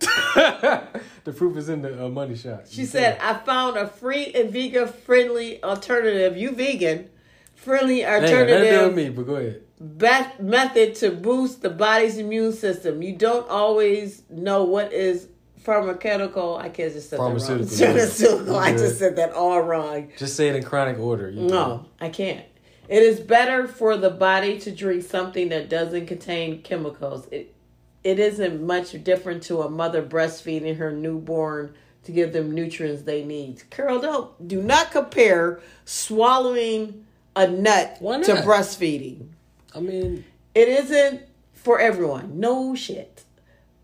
the 0.00 1.32
proof 1.34 1.56
is 1.56 1.68
in 1.68 1.82
the 1.82 2.06
uh, 2.06 2.08
money 2.08 2.36
shot. 2.36 2.68
She 2.68 2.82
You 2.82 2.86
said, 2.86 3.18
I 3.20 3.34
found 3.34 3.76
a 3.76 3.86
free 3.86 4.32
and 4.34 4.50
vegan 4.52 4.88
friendly 4.88 5.62
alternative. 5.62 6.36
You 6.36 6.52
vegan. 6.52 7.10
Friendly 7.54 8.00
Hey, 8.00 8.04
nothing 8.04 8.28
to 8.28 8.36
with 8.42 8.50
alternative 8.52 8.94
me, 8.94 9.08
but 9.10 9.26
go 9.26 9.34
ahead. 9.36 9.62
bet- 9.78 10.42
method 10.42 10.94
to 10.96 11.10
boost 11.10 11.60
the 11.60 11.68
body's 11.68 12.16
immune 12.16 12.52
system. 12.54 13.02
You 13.02 13.14
don't 13.14 13.46
always 13.50 14.22
know 14.30 14.64
what 14.64 14.92
is 14.94 15.28
pharmaceutical. 15.60 16.56
I 16.56 16.68
can't 16.68 16.92
just 16.92 17.10
say 17.10 17.16
that 17.16 17.22
wrong. 17.22 17.38
Pharmaceutical, 17.38 17.86
Pharmaceutical. 17.86 18.56
I 18.56 18.72
just 18.72 18.98
said 18.98 19.16
that 19.16 19.32
all 19.32 19.60
wrong. 19.60 20.10
Just 20.16 20.36
say 20.36 20.48
it 20.48 20.56
in 20.56 20.62
chronic 20.62 20.98
order. 20.98 21.30
You 21.30 21.42
No, 21.42 21.86
I 22.00 22.08
can't. 22.08 22.44
It 22.88 23.02
is 23.04 23.20
better 23.20 23.68
for 23.68 23.96
the 23.96 24.10
body 24.10 24.58
to 24.60 24.72
drink 24.72 25.04
something 25.04 25.50
that 25.50 25.68
doesn't 25.68 26.06
contain 26.06 26.62
chemicals. 26.62 27.28
It 27.30 27.54
it 28.02 28.18
isn't 28.18 28.62
much 28.62 29.02
different 29.04 29.42
to 29.44 29.62
a 29.62 29.70
mother 29.70 30.02
breastfeeding 30.02 30.76
her 30.78 30.90
newborn 30.90 31.74
to 32.04 32.12
give 32.12 32.32
them 32.32 32.50
nutrients 32.52 33.02
they 33.02 33.24
need. 33.24 33.62
Carol, 33.70 34.00
don't 34.00 34.48
do 34.48 34.62
not 34.62 34.90
compare 34.90 35.60
swallowing 35.84 37.06
a 37.36 37.46
nut 37.46 37.98
to 37.98 38.42
breastfeeding. 38.44 39.28
I 39.74 39.80
mean, 39.80 40.24
It 40.54 40.68
isn't 40.68 41.22
for 41.52 41.78
everyone. 41.78 42.40
No 42.40 42.74
shit. 42.74 43.22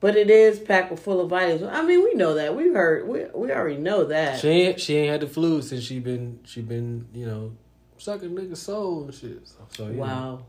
But 0.06 0.14
it 0.14 0.30
is 0.30 0.60
packed 0.60 0.92
with 0.92 1.00
full 1.00 1.20
of 1.20 1.30
vitamins. 1.30 1.64
I 1.64 1.82
mean, 1.82 2.04
we 2.04 2.14
know 2.14 2.34
that. 2.34 2.54
We 2.54 2.72
heard. 2.72 3.08
We 3.08 3.24
we 3.34 3.50
already 3.50 3.76
know 3.78 4.04
that. 4.04 4.38
she 4.38 4.48
ain't 4.48 4.80
she 4.80 4.94
ain't 4.98 5.10
had 5.10 5.20
the 5.20 5.26
flu 5.26 5.60
since 5.62 5.82
she 5.82 5.98
been 5.98 6.38
she 6.44 6.62
been 6.62 7.08
you 7.12 7.26
know 7.26 7.56
sucking 7.98 8.30
niggas 8.30 8.58
soul 8.58 9.02
and 9.06 9.12
shit. 9.12 9.48
So, 9.48 9.56
so 9.70 9.88
you. 9.88 9.98
Wow. 9.98 10.44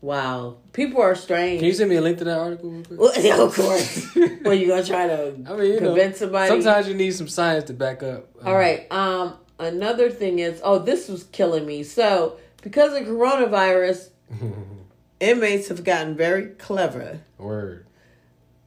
Wow. 0.00 0.58
People 0.72 1.02
are 1.02 1.16
strange. 1.16 1.58
Can 1.58 1.66
you 1.66 1.74
send 1.74 1.90
me 1.90 1.96
a 1.96 2.00
link 2.00 2.18
to 2.18 2.24
that 2.24 2.38
article? 2.38 2.70
Real 2.70 2.84
quick? 2.84 3.00
Well, 3.00 3.12
yeah, 3.20 3.42
of 3.42 3.52
course. 3.52 4.14
well, 4.44 4.54
you 4.54 4.68
gonna 4.68 4.84
try 4.84 5.08
to 5.08 5.34
I 5.48 5.56
mean, 5.56 5.72
you 5.72 5.80
know, 5.80 5.86
convince 5.88 6.18
somebody? 6.18 6.48
sometimes 6.48 6.86
you 6.86 6.94
need 6.94 7.14
some 7.14 7.26
science 7.26 7.64
to 7.64 7.72
back 7.72 8.04
up. 8.04 8.28
uh, 8.44 8.48
All 8.48 8.54
right. 8.54 8.86
Um. 8.92 9.38
Another 9.58 10.08
thing 10.08 10.38
is, 10.38 10.60
oh, 10.62 10.78
this 10.78 11.08
was 11.08 11.24
killing 11.24 11.66
me. 11.66 11.82
So, 11.82 12.38
because 12.62 12.94
of 12.94 13.08
coronavirus, 13.08 14.10
inmates 15.20 15.68
have 15.68 15.84
gotten 15.84 16.16
very 16.16 16.46
clever. 16.46 17.20
Word. 17.38 17.86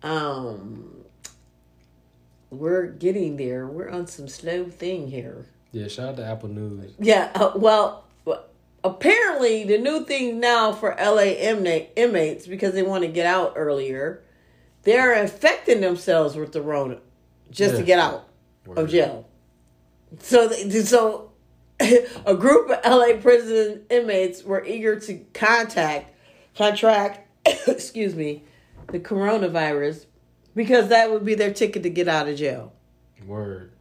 Um. 0.04 0.96
We're 2.52 2.88
getting 2.88 3.38
there. 3.38 3.68
We're 3.68 3.90
on 3.90 4.08
some 4.08 4.28
slow 4.28 4.66
thing 4.66 5.10
here. 5.10 5.46
Yeah, 5.72 5.88
shout 5.88 6.10
out 6.10 6.16
to 6.18 6.26
Apple 6.26 6.50
News. 6.50 6.94
Yeah. 6.98 7.30
Uh, 7.36 7.52
well, 7.56 8.06
apparently 8.84 9.64
the 9.64 9.78
new 9.78 10.04
thing 10.06 10.40
now 10.40 10.72
for 10.72 10.96
LA 11.00 11.34
inmate, 11.38 11.90
inmates 11.96 12.48
because 12.48 12.74
they 12.74 12.84
want 12.84 13.04
to 13.04 13.08
get 13.08 13.26
out 13.26 13.54
earlier, 13.56 14.24
they're 14.84 15.14
infecting 15.14 15.82
themselves 15.82 16.36
with 16.36 16.54
the 16.54 16.62
Rona 16.62 17.00
just 17.52 17.76
to 17.78 17.84
get 17.84 18.00
out 18.00 18.28
Word. 18.66 18.78
of 18.78 18.90
jail. 18.90 19.28
So, 20.20 20.48
they, 20.48 20.70
so 20.82 21.32
a 21.80 22.36
group 22.36 22.70
of 22.70 22.80
LA 22.86 23.18
prison 23.22 23.84
inmates 23.90 24.44
were 24.44 24.66
eager 24.66 25.00
to 25.02 25.18
contact, 25.34 26.14
contract, 26.60 27.26
excuse 27.68 28.14
me, 28.16 28.44
the 28.92 29.00
coronavirus 29.00 30.06
because 30.56 30.90
that 30.90 31.10
would 31.10 31.24
be 31.24 31.34
their 31.36 31.54
ticket 31.54 31.84
to 31.84 31.90
get 31.90 32.08
out 32.10 32.28
of 32.28 32.36
jail. 32.38 32.74
Word. 33.26 33.72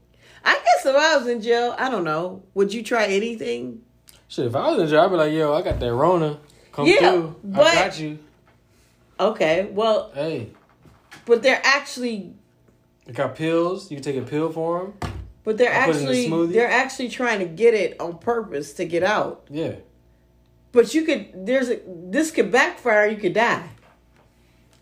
I 0.44 0.54
guess 0.54 0.86
if 0.86 0.94
I 0.94 1.16
was 1.16 1.26
in 1.26 1.42
jail, 1.42 1.74
I 1.76 1.90
don't 1.90 2.04
know. 2.04 2.44
Would 2.54 2.72
you 2.72 2.82
try 2.84 3.06
anything? 3.06 3.80
Shit, 4.28 4.46
if 4.46 4.54
I 4.54 4.70
was 4.70 4.80
in 4.82 4.88
jail, 4.88 5.00
I'd 5.00 5.08
be 5.10 5.16
like, 5.16 5.32
yo, 5.32 5.52
I 5.54 5.62
got 5.62 5.80
that 5.80 5.92
Rona. 5.92 6.38
Come 6.72 6.86
Yeah, 6.86 6.98
through. 7.12 7.36
but- 7.42 7.66
I 7.66 7.74
got 7.74 7.98
you. 7.98 8.18
Okay, 9.20 9.68
well, 9.72 10.12
Hey, 10.14 10.50
but 11.26 11.42
they're 11.42 11.60
actually, 11.64 12.34
I 13.08 13.10
got 13.12 13.34
pills. 13.34 13.90
You 13.90 13.96
can 13.96 14.04
take 14.04 14.16
a 14.16 14.22
pill 14.22 14.52
for 14.52 14.92
them. 15.00 15.12
but 15.42 15.58
they're 15.58 15.72
I 15.72 15.86
put 15.86 15.96
it 15.96 16.02
in 16.02 16.06
a 16.06 16.10
actually, 16.12 16.46
they're 16.52 16.70
actually 16.70 17.08
trying 17.08 17.40
to 17.40 17.46
get 17.46 17.74
it 17.74 18.00
on 18.00 18.18
purpose 18.18 18.74
to 18.74 18.84
get 18.84 19.02
out. 19.02 19.48
Yeah. 19.50 19.74
But 20.78 20.94
you 20.94 21.02
could. 21.04 21.44
There's 21.44 21.70
a. 21.70 21.80
This 21.84 22.30
could 22.30 22.52
backfire. 22.52 23.08
You 23.08 23.16
could 23.16 23.34
die. 23.34 23.68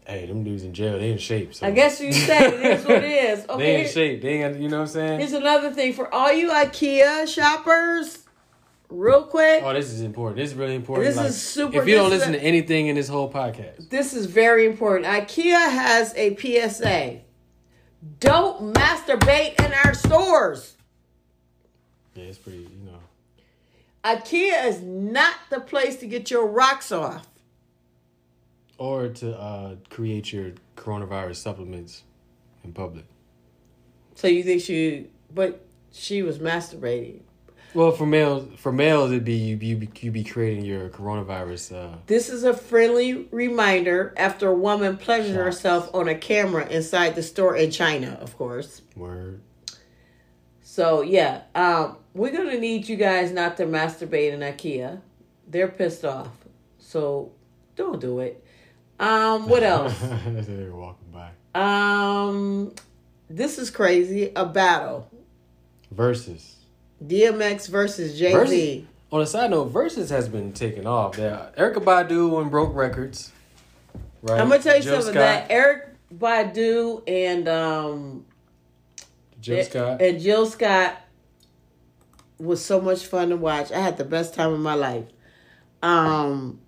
Hey, 0.07 0.27
them 0.27 0.45
dudes 0.45 0.63
in 0.63 0.75
jail, 0.75 0.99
they 0.99 1.11
in 1.11 1.17
shape. 1.17 1.55
So. 1.55 1.67
I 1.67 1.71
guess 1.71 1.99
you 2.03 2.13
say 2.13 2.49
it 2.49 2.79
is 2.79 2.85
what 2.85 3.03
it 3.03 3.05
is. 3.05 3.47
they 3.47 3.53
Okay. 3.55 3.81
in 3.87 3.89
shape. 3.91 4.21
They 4.21 4.43
ain't, 4.43 4.61
you 4.61 4.69
know 4.69 4.77
what 4.77 4.83
I'm 4.83 4.89
saying? 4.89 5.21
Here's 5.21 5.33
another 5.33 5.73
thing 5.73 5.95
for 5.95 6.13
all 6.15 6.31
you 6.31 6.51
IKEA 6.51 7.27
shoppers. 7.27 8.19
Real 8.91 9.23
quick. 9.25 9.63
Oh, 9.65 9.73
this 9.73 9.91
is 9.91 10.03
important. 10.03 10.37
This 10.37 10.51
is 10.51 10.57
really 10.57 10.75
important. 10.75 11.13
This 11.15 11.25
is 11.31 11.43
super- 11.43 11.81
If 11.81 11.89
you 11.89 11.95
don't 11.95 12.11
listen 12.11 12.35
a- 12.35 12.39
to 12.39 12.45
anything 12.45 12.89
in 12.89 12.95
this 12.95 13.09
whole 13.09 13.33
podcast, 13.33 13.89
This 13.89 14.13
is 14.13 14.27
very 14.27 14.67
important. 14.67 15.07
IKEA 15.07 15.71
has 15.71 16.13
a 16.15 16.37
PSA. 16.37 17.23
Don't 18.21 18.75
masturbate 18.75 19.59
in 19.65 19.73
our 19.73 19.95
stores. 19.95 20.77
yeah, 22.15 22.25
it's 22.25 22.39
pretty. 22.39 22.69
IKEA 24.07 24.67
is 24.67 24.81
not 24.83 25.35
the 25.51 25.59
place 25.61 25.97
to 25.97 26.07
get 26.07 26.31
your 26.31 26.47
rocks 26.47 26.93
off. 26.93 27.27
or 28.79 29.09
to 29.09 29.37
uh, 29.39 29.75
create 29.91 30.33
your 30.33 30.53
coronavirus 30.77 31.37
supplements 31.37 32.03
in 32.63 32.73
public. 32.73 33.05
So 34.15 34.29
you 34.29 34.43
think 34.45 34.63
she, 34.63 35.09
but 35.35 35.67
she 35.93 36.23
was 36.23 36.39
masturbating. 36.39 37.21
Well, 37.75 37.91
for 37.93 38.07
males, 38.07 38.49
for 38.59 38.73
males, 38.73 39.11
it'd 39.11 39.25
be 39.25 39.35
you 39.35 39.57
you 39.61 39.77
be, 39.77 39.89
you 40.01 40.11
be 40.11 40.25
creating 40.25 40.65
your 40.65 40.89
coronavirus. 40.89 41.75
Uh, 41.77 41.97
This 42.07 42.29
is 42.31 42.45
a 42.45 42.55
friendly 42.55 43.29
reminder 43.31 44.15
after 44.17 44.49
a 44.49 44.55
woman 44.55 44.97
pleasured 44.97 45.35
Shots. 45.35 45.45
herself 45.45 45.95
on 45.95 46.09
a 46.09 46.15
camera 46.15 46.67
inside 46.69 47.15
the 47.17 47.23
store 47.23 47.57
in 47.57 47.71
China, 47.71 48.17
of 48.21 48.37
course. 48.39 48.83
word. 48.95 49.41
So 50.63 51.03
yeah, 51.03 51.43
um, 51.55 51.97
we're 52.17 52.33
gonna 52.33 52.59
need 52.59 52.89
you 52.89 52.97
guys 52.97 53.31
not 53.33 53.57
to 53.59 53.67
masturbate 53.67 54.33
in 54.33 54.41
IKEA. 54.41 55.01
They're 55.49 55.69
pissed 55.69 56.05
off, 56.05 56.29
so 56.79 57.31
don't 57.77 58.01
do 58.01 58.21
it. 58.21 58.43
Um, 58.99 59.49
what 59.49 59.63
else? 59.75 59.99
they 60.01 60.65
were 60.65 60.75
walking 60.77 61.09
by. 61.13 61.31
um, 61.55 62.73
this 63.29 63.59
is 63.59 63.71
crazy. 63.71 64.33
A 64.35 64.45
battle: 64.47 65.09
Versus. 65.91 66.55
DMX 67.05 67.69
versus 67.69 68.19
Jay 68.19 68.47
Z. 68.47 68.87
On 69.13 69.21
a 69.21 69.27
side 69.27 69.51
note, 69.51 69.67
Versus 69.67 70.09
has 70.11 70.29
been 70.29 70.53
taking 70.53 70.87
off. 70.87 71.19
Yeah, 71.19 71.49
Erykah 71.57 71.85
Badu 71.85 72.41
and 72.41 72.51
broke 72.51 72.75
records. 72.75 73.31
Right. 74.23 74.41
I'm 74.41 74.49
gonna 74.49 74.63
tell 74.63 74.77
you 74.77 74.83
Jill 74.83 75.03
something. 75.03 75.15
Scott, 75.21 75.49
That 75.49 75.51
Erykah 75.51 75.91
Badu 76.19 77.03
and 77.07 77.47
um 77.49 78.25
Jill 79.41 79.63
Scott. 79.65 80.01
and 80.01 80.21
Jill 80.21 80.47
Scott 80.47 80.97
was 82.39 82.65
so 82.65 82.81
much 82.81 83.07
fun 83.07 83.31
to 83.31 83.37
watch. 83.37 83.73
I 83.73 83.81
had 83.81 83.97
the 83.97 84.05
best 84.05 84.35
time 84.35 84.53
of 84.53 84.61
my 84.61 84.75
life. 84.75 85.07
Um 85.83 86.61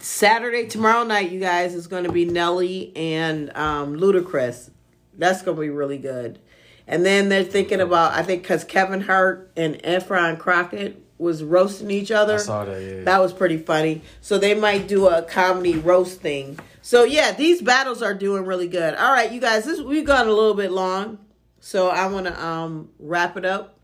Saturday 0.00 0.66
tomorrow 0.68 1.04
night, 1.04 1.30
you 1.30 1.40
guys, 1.40 1.74
is 1.74 1.86
going 1.86 2.04
to 2.04 2.12
be 2.12 2.24
Nelly 2.24 2.92
and 2.96 3.54
um 3.56 3.96
Ludacris. 3.96 4.70
That's 5.16 5.42
going 5.42 5.56
to 5.56 5.60
be 5.60 5.70
really 5.70 5.98
good. 5.98 6.38
And 6.86 7.04
then 7.04 7.28
they're 7.28 7.44
thinking 7.44 7.80
about 7.80 8.12
I 8.12 8.22
think 8.22 8.44
cuz 8.44 8.64
Kevin 8.64 9.02
Hart 9.02 9.50
and 9.56 9.82
Affion 9.82 10.38
Crockett 10.38 11.02
was 11.18 11.42
roasting 11.42 11.90
each 11.90 12.10
other. 12.10 12.34
I 12.34 12.38
saw 12.38 12.64
that. 12.64 12.80
Yeah. 12.80 13.02
That 13.02 13.20
was 13.20 13.32
pretty 13.32 13.58
funny. 13.58 14.02
So 14.20 14.38
they 14.38 14.54
might 14.54 14.88
do 14.88 15.08
a 15.08 15.22
comedy 15.22 15.76
roast 15.76 16.20
thing. 16.20 16.58
So 16.80 17.04
yeah, 17.04 17.32
these 17.32 17.60
battles 17.60 18.02
are 18.02 18.14
doing 18.14 18.44
really 18.44 18.68
good. 18.68 18.94
All 18.94 19.12
right, 19.12 19.30
you 19.30 19.40
guys, 19.40 19.64
this 19.64 19.80
we've 19.80 20.06
gone 20.06 20.28
a 20.28 20.32
little 20.32 20.54
bit 20.54 20.70
long. 20.70 21.18
So 21.60 21.88
I 21.88 22.06
want 22.06 22.26
to 22.26 22.44
um 22.44 22.90
wrap 22.98 23.36
it 23.36 23.44
up. 23.44 23.77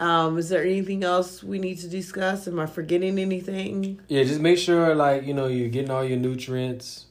Um 0.00 0.38
is 0.38 0.48
there 0.48 0.62
anything 0.64 1.04
else 1.04 1.42
we 1.42 1.58
need 1.58 1.78
to 1.78 1.88
discuss? 1.88 2.48
Am 2.48 2.58
I 2.58 2.66
forgetting 2.66 3.18
anything? 3.18 4.00
yeah, 4.08 4.22
just 4.24 4.40
make 4.40 4.58
sure 4.58 4.94
like 4.94 5.24
you 5.24 5.34
know 5.34 5.46
you're 5.46 5.68
getting 5.68 5.90
all 5.90 6.04
your 6.04 6.18
nutrients. 6.18 7.06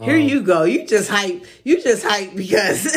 Here 0.00 0.14
Um, 0.14 0.22
you 0.28 0.42
go. 0.42 0.62
You 0.62 0.86
just 0.86 1.10
hype. 1.10 1.44
You 1.64 1.82
just 1.82 2.04
hype 2.04 2.34
because 2.36 2.96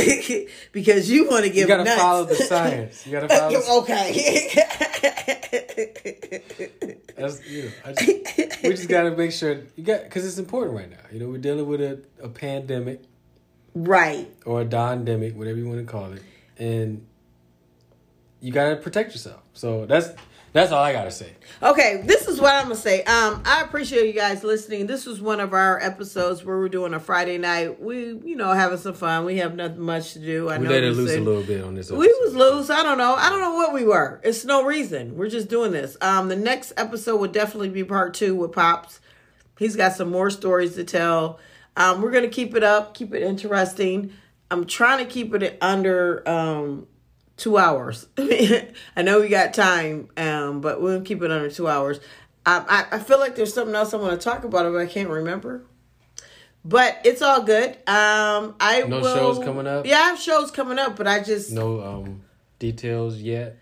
because 0.71 1.09
you 1.09 1.27
want 1.27 1.45
to 1.45 1.49
give 1.49 1.61
You 1.61 1.67
gotta 1.67 1.83
nuts. 1.83 1.99
follow 2.01 2.25
the 2.25 2.35
science. 2.35 3.05
You 3.07 3.11
gotta 3.13 3.27
follow. 3.27 3.59
The, 3.59 3.71
okay. 3.81 4.47
that's, 7.17 7.47
you 7.49 7.63
know, 7.65 7.71
I 7.85 7.93
just, 7.93 8.63
we 8.63 8.69
just 8.69 8.87
gotta 8.89 9.11
make 9.11 9.31
sure 9.31 9.61
you 9.75 9.83
got 9.83 10.03
because 10.03 10.25
it's 10.25 10.37
important 10.37 10.75
right 10.77 10.89
now. 10.89 10.97
You 11.11 11.19
know, 11.19 11.27
we're 11.27 11.37
dealing 11.39 11.67
with 11.67 11.81
a, 11.81 11.99
a 12.21 12.29
pandemic 12.29 13.01
right. 13.73 14.29
or 14.45 14.61
a 14.61 14.65
dondemic, 14.65 15.35
whatever 15.35 15.57
you 15.57 15.67
want 15.67 15.79
to 15.79 15.85
call 15.91 16.13
it, 16.13 16.21
and 16.57 17.05
you 18.41 18.51
gotta 18.51 18.75
protect 18.75 19.11
yourself. 19.11 19.41
So 19.53 19.85
that's 19.85 20.09
that's 20.53 20.73
all 20.73 20.83
I 20.83 20.91
gotta 20.91 21.11
say. 21.11 21.31
Okay, 21.63 22.03
this 22.05 22.27
is 22.27 22.41
what 22.41 22.53
I'm 22.53 22.63
gonna 22.63 22.75
say. 22.75 23.03
Um, 23.03 23.41
I 23.45 23.61
appreciate 23.61 24.07
you 24.07 24.13
guys 24.13 24.43
listening. 24.43 24.85
This 24.85 25.05
was 25.05 25.21
one 25.21 25.39
of 25.39 25.53
our 25.53 25.81
episodes 25.81 26.43
where 26.43 26.57
we're 26.57 26.67
doing 26.67 26.93
a 26.93 26.99
Friday 26.99 27.37
night. 27.37 27.81
We, 27.81 28.19
you 28.25 28.35
know, 28.35 28.51
having 28.51 28.77
some 28.77 28.93
fun. 28.93 29.23
We 29.23 29.37
have 29.37 29.55
nothing 29.55 29.79
much 29.79 30.11
to 30.13 30.19
do. 30.19 30.49
I 30.49 30.57
We 30.57 30.65
know 30.65 30.71
let 30.71 30.83
it 30.83 30.91
loose 30.91 31.15
a 31.15 31.21
little 31.21 31.43
bit 31.43 31.63
on 31.63 31.75
this. 31.75 31.89
We 31.89 32.07
was 32.07 32.35
loose. 32.35 32.69
I 32.69 32.83
don't 32.83 32.97
know. 32.97 33.15
I 33.15 33.29
don't 33.29 33.39
know 33.39 33.55
what 33.55 33.73
we 33.73 33.85
were. 33.85 34.19
It's 34.23 34.43
no 34.43 34.65
reason. 34.65 35.15
We're 35.15 35.29
just 35.29 35.47
doing 35.47 35.71
this. 35.71 35.95
Um, 36.01 36.27
the 36.27 36.35
next 36.35 36.73
episode 36.75 37.17
would 37.21 37.31
definitely 37.31 37.69
be 37.69 37.85
part 37.85 38.13
two 38.13 38.35
with 38.35 38.51
Pops. 38.51 38.99
He's 39.57 39.77
got 39.77 39.93
some 39.93 40.09
more 40.09 40.29
stories 40.29 40.75
to 40.75 40.83
tell. 40.83 41.39
Um, 41.77 42.01
we're 42.01 42.11
gonna 42.11 42.27
keep 42.27 42.55
it 42.55 42.63
up, 42.63 42.93
keep 42.93 43.13
it 43.13 43.23
interesting. 43.23 44.11
I'm 44.49 44.65
trying 44.65 44.97
to 44.97 45.09
keep 45.09 45.33
it 45.33 45.57
under 45.61 46.27
um 46.27 46.87
two 47.41 47.57
hours. 47.57 48.07
I 48.17 49.01
know 49.03 49.19
we 49.21 49.27
got 49.29 49.53
time, 49.53 50.09
um, 50.15 50.61
but 50.61 50.81
we'll 50.81 51.01
keep 51.01 51.21
it 51.23 51.31
under 51.31 51.49
two 51.49 51.67
hours. 51.67 51.97
Um, 52.45 52.65
I, 52.69 52.85
I 52.91 52.99
feel 52.99 53.19
like 53.19 53.35
there's 53.35 53.53
something 53.53 53.75
else 53.75 53.93
I 53.93 53.97
want 53.97 54.19
to 54.19 54.23
talk 54.23 54.43
about, 54.43 54.71
but 54.71 54.77
I 54.79 54.85
can't 54.85 55.09
remember. 55.09 55.63
But 56.63 56.99
it's 57.03 57.21
all 57.23 57.41
good. 57.43 57.69
Um, 57.87 58.55
I 58.59 58.83
No 58.87 58.99
will- 59.01 59.15
shows 59.15 59.39
coming 59.43 59.65
up? 59.67 59.85
Yeah, 59.85 59.97
I 59.97 60.01
have 60.09 60.19
shows 60.19 60.51
coming 60.51 60.77
up, 60.77 60.95
but 60.95 61.07
I 61.07 61.21
just 61.23 61.51
No 61.51 61.81
um 61.81 62.21
details 62.59 63.17
yet. 63.17 63.57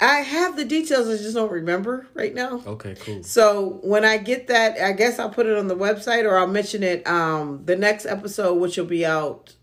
I 0.00 0.16
have 0.16 0.56
the 0.56 0.64
details. 0.64 1.08
I 1.08 1.16
just 1.16 1.34
don't 1.36 1.52
remember 1.52 2.08
right 2.14 2.34
now. 2.34 2.60
Okay, 2.66 2.96
cool. 2.98 3.22
So 3.22 3.78
when 3.84 4.04
I 4.04 4.16
get 4.18 4.48
that, 4.48 4.76
I 4.80 4.90
guess 4.92 5.20
I'll 5.20 5.30
put 5.30 5.46
it 5.46 5.56
on 5.56 5.68
the 5.68 5.76
website 5.76 6.24
or 6.24 6.36
I'll 6.36 6.48
mention 6.48 6.82
it 6.82 7.06
um 7.06 7.62
the 7.64 7.76
next 7.76 8.06
episode, 8.06 8.54
which 8.54 8.76
will 8.76 8.84
be 8.86 9.06
out 9.06 9.54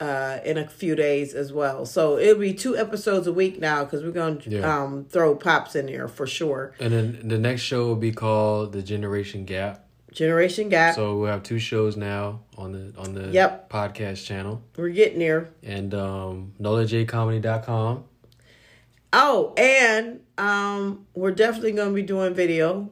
uh 0.00 0.38
in 0.44 0.58
a 0.58 0.68
few 0.68 0.94
days 0.94 1.32
as 1.34 1.52
well. 1.52 1.86
So 1.86 2.18
it'll 2.18 2.40
be 2.40 2.52
two 2.52 2.76
episodes 2.76 3.26
a 3.26 3.32
week 3.32 3.58
now 3.60 3.84
because 3.84 4.02
we're 4.04 4.10
gonna 4.10 4.38
Yeah. 4.46 4.82
um 4.82 5.06
throw 5.08 5.34
pops 5.34 5.74
in 5.74 5.86
there 5.86 6.06
for 6.08 6.26
sure. 6.26 6.72
And 6.80 6.92
then 6.92 7.20
the 7.28 7.38
next 7.38 7.62
show 7.62 7.86
will 7.86 7.96
be 7.96 8.12
called 8.12 8.72
the 8.72 8.82
Generation 8.82 9.44
Gap. 9.44 9.84
Generation 10.12 10.68
Gap. 10.70 10.94
So 10.94 11.16
we'll 11.18 11.30
have 11.30 11.42
two 11.42 11.58
shows 11.58 11.96
now 11.96 12.40
on 12.56 12.72
the 12.72 12.92
on 12.98 13.14
the 13.14 13.28
Yep. 13.28 13.70
podcast 13.70 14.24
channel 14.24 14.62
we're 14.76 14.88
getting 14.90 15.18
there. 15.18 15.48
and 15.62 15.92
um 15.94 16.52
NolaJComedy.com. 16.60 18.04
Oh, 19.12 19.54
and 19.56 20.20
um 20.36 21.06
we're 21.14 21.30
definitely 21.30 21.72
gonna 21.72 21.92
be 21.92 22.02
doing 22.02 22.34
video. 22.34 22.90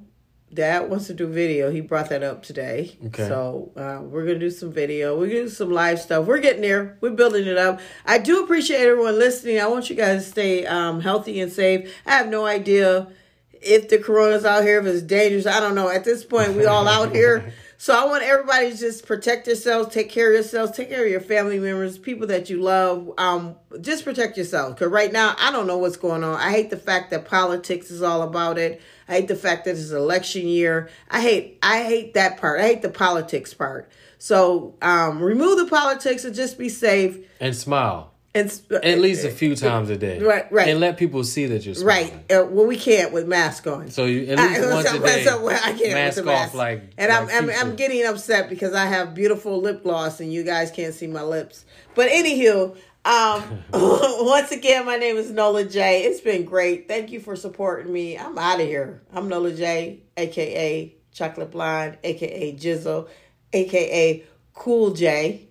Dad 0.55 0.89
wants 0.89 1.09
to 1.09 1.15
do 1.15 1.27
video. 1.27 1.71
He 1.71 1.81
brought 1.81 2.11
that 2.11 2.23
up 2.23 2.43
today. 2.43 2.97
Okay. 3.07 3.27
So 3.27 3.73
uh, 3.77 4.01
we're 4.03 4.25
gonna 4.25 4.39
do 4.39 4.51
some 4.51 4.73
video. 4.73 5.19
We're 5.19 5.27
gonna 5.27 5.43
do 5.43 5.49
some 5.49 5.71
live 5.71 6.01
stuff. 6.01 6.27
We're 6.27 6.39
getting 6.39 6.63
there. 6.63 6.97
We're 7.01 7.11
building 7.11 7.47
it 7.47 7.59
up. 7.59 7.81
I 8.07 8.19
do 8.19 8.45
appreciate 8.45 8.81
everyone 8.81 9.19
listening. 9.19 9.61
I 9.61 9.67
want 9.67 9.91
you 9.91 9.97
guys 9.97 10.25
to 10.25 10.31
stay 10.31 10.67
um, 10.67 11.01
healthy 11.01 11.41
and 11.41 11.53
safe. 11.53 11.93
I 12.07 12.13
have 12.13 12.29
no 12.29 12.47
idea 12.47 13.09
if 13.53 13.89
the 13.89 13.99
corona's 13.99 14.45
out 14.45 14.63
here, 14.63 14.79
if 14.79 14.87
it's 14.87 15.03
dangerous. 15.03 15.47
I 15.47 15.61
don't 15.61 15.75
know. 15.75 15.89
At 15.89 16.05
this 16.05 16.25
point, 16.25 16.55
we 16.55 16.67
all 16.67 16.87
out 16.87 17.15
here. 17.15 17.53
So 17.85 17.95
I 17.95 18.07
want 18.07 18.23
everybody 18.23 18.71
to 18.71 18.79
just 18.79 19.05
protect 19.05 19.47
yourselves, 19.47 19.93
take 19.93 20.09
care 20.09 20.29
of 20.29 20.33
yourselves, 20.33 20.73
take 20.75 20.89
care 20.89 21.05
of 21.05 21.11
your 21.11 21.21
family 21.21 21.59
members, 21.59 21.99
people 21.99 22.27
that 22.29 22.49
you 22.49 22.63
love. 22.63 23.13
Um, 23.19 23.57
just 23.83 24.07
protect 24.07 24.39
yourself. 24.39 24.79
Cause 24.79 24.89
right 24.89 25.13
now 25.13 25.37
I 25.39 25.53
don't 25.53 25.67
know 25.67 25.77
what's 25.77 25.99
going 25.99 26.25
on. 26.25 26.41
I 26.41 26.51
hate 26.51 26.71
the 26.71 26.79
fact 26.79 27.11
that 27.11 27.27
politics 27.27 27.91
is 27.91 28.01
all 28.01 28.23
about 28.23 28.57
it. 28.57 28.81
I 29.07 29.17
hate 29.17 29.29
the 29.29 29.37
fact 29.37 29.67
that 29.67 29.73
it's 29.73 29.91
election 29.91 30.49
year. 30.49 30.89
I 31.11 31.21
hate 31.21 31.59
I 31.63 31.83
hate 31.83 32.15
that 32.15 32.39
part. 32.39 32.59
I 32.59 32.69
hate 32.69 32.81
the 32.81 32.89
politics 32.89 33.53
part. 33.53 33.93
So 34.17 34.77
um, 34.81 35.23
remove 35.23 35.59
the 35.59 35.67
politics 35.67 36.25
and 36.25 36.35
just 36.35 36.57
be 36.57 36.71
safe. 36.71 37.19
And 37.39 37.55
smile. 37.55 38.14
And 38.37 38.51
At 38.83 38.99
least 38.99 39.25
a 39.25 39.31
few 39.31 39.55
times 39.55 39.91
a 39.91 39.97
day. 39.97 40.19
Right, 40.21 40.51
right. 40.51 40.69
And 40.69 40.81
let 40.81 40.97
people 40.97 41.23
see 41.23 41.47
that 41.47 41.65
you're 41.65 41.77
smiling. 41.77 42.11
Right. 42.29 42.33
Uh, 42.33 42.45
well, 42.47 42.67
we 42.67 42.77
can't 42.77 43.13
with 43.13 43.29
mask 43.29 43.65
on. 43.69 43.91
So 43.91 44.07
you 44.07 44.27
at 44.27 44.39
least 44.39 44.61
I- 44.61 44.75
once 44.75 44.89
so- 44.89 45.03
a 45.03 45.07
day. 45.07 45.25
so 45.25 45.49
I 45.49 45.57
can't 45.59 45.79
with 45.79 45.93
mask 45.93 46.17
the 46.17 46.23
off 46.23 46.27
mask. 46.27 46.55
like 46.55 46.83
and 46.99 47.13
I'm, 47.13 47.29
I'm. 47.31 47.49
I'm 47.51 47.77
getting 47.77 48.05
upset 48.05 48.49
because 48.49 48.75
I 48.75 48.87
have 48.87 49.15
beautiful 49.15 49.61
lip 49.61 49.85
gloss 49.85 50.19
and 50.19 50.33
you 50.33 50.43
guys 50.43 50.73
can't 50.73 50.93
see 50.95 51.07
my 51.07 51.23
lips. 51.23 51.65
But 51.95 52.11
anywho, 52.11 52.77
um, 53.05 53.63
once 53.73 54.51
again, 54.51 54.85
my 54.85 54.97
name 54.97 55.17
is 55.17 55.31
Nola 55.31 55.65
J. 55.65 56.03
It's 56.03 56.21
been 56.21 56.45
great. 56.45 56.89
Thank 56.89 57.13
you 57.13 57.21
for 57.21 57.37
supporting 57.37 57.93
me. 57.93 58.19
I'm 58.19 58.37
out 58.37 58.61
of 58.61 58.67
here. 58.67 59.01
I'm 59.13 59.29
Nola 59.29 59.53
J, 59.53 60.01
aka 60.17 60.93
Chocolate 61.13 61.53
Blonde, 61.53 61.99
aka 62.03 62.53
Jizzle, 62.57 63.09
aka 63.53 64.25
Cool 64.55 64.91
J. 64.95 65.49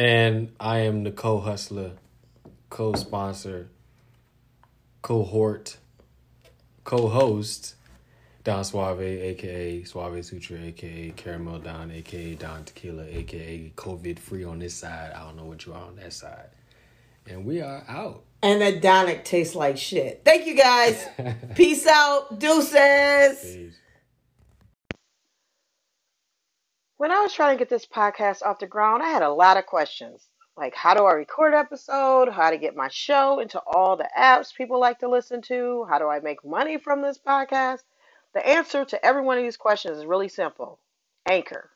And 0.00 0.52
I 0.58 0.78
am 0.78 1.04
the 1.04 1.10
co-hustler, 1.10 1.90
co-sponsor, 2.70 3.68
cohort, 5.02 5.76
co-host, 6.84 7.74
Don 8.42 8.64
Suave, 8.64 9.02
aka 9.02 9.84
Suave 9.84 10.24
Sutra, 10.24 10.58
aka 10.58 11.10
Caramel 11.10 11.58
Don, 11.58 11.90
aka 11.90 12.34
Don 12.34 12.64
Tequila, 12.64 13.04
aka 13.04 13.74
COVID 13.76 14.18
free 14.18 14.42
on 14.42 14.58
this 14.58 14.72
side. 14.72 15.12
I 15.14 15.22
don't 15.22 15.36
know 15.36 15.44
what 15.44 15.66
you 15.66 15.74
are 15.74 15.84
on 15.84 15.96
that 15.96 16.14
side. 16.14 16.48
And 17.26 17.44
we 17.44 17.60
are 17.60 17.84
out. 17.86 18.22
And 18.42 18.62
that 18.62 18.80
Donic 18.80 19.24
tastes 19.24 19.54
like 19.54 19.76
shit. 19.76 20.22
Thank 20.24 20.46
you 20.46 20.56
guys. 20.56 21.06
Peace 21.54 21.86
out. 21.86 22.38
Deuces. 22.38 23.38
Peace. 23.42 23.74
When 27.00 27.12
I 27.12 27.20
was 27.20 27.32
trying 27.32 27.56
to 27.56 27.58
get 27.58 27.70
this 27.70 27.86
podcast 27.86 28.42
off 28.42 28.58
the 28.58 28.66
ground, 28.66 29.02
I 29.02 29.08
had 29.08 29.22
a 29.22 29.30
lot 29.30 29.56
of 29.56 29.64
questions. 29.64 30.28
Like, 30.54 30.74
how 30.74 30.92
do 30.92 31.06
I 31.06 31.14
record 31.14 31.54
an 31.54 31.60
episode? 31.60 32.28
How 32.28 32.50
to 32.50 32.58
get 32.58 32.76
my 32.76 32.88
show 32.88 33.38
into 33.38 33.58
all 33.60 33.96
the 33.96 34.10
apps 34.14 34.54
people 34.54 34.78
like 34.78 34.98
to 34.98 35.08
listen 35.08 35.40
to? 35.48 35.86
How 35.88 35.98
do 35.98 36.08
I 36.08 36.20
make 36.20 36.44
money 36.44 36.76
from 36.76 37.00
this 37.00 37.16
podcast? 37.16 37.84
The 38.34 38.46
answer 38.46 38.84
to 38.84 39.02
every 39.02 39.22
one 39.22 39.38
of 39.38 39.42
these 39.42 39.56
questions 39.56 39.96
is 39.96 40.04
really 40.04 40.28
simple 40.28 40.78
Anchor. 41.26 41.70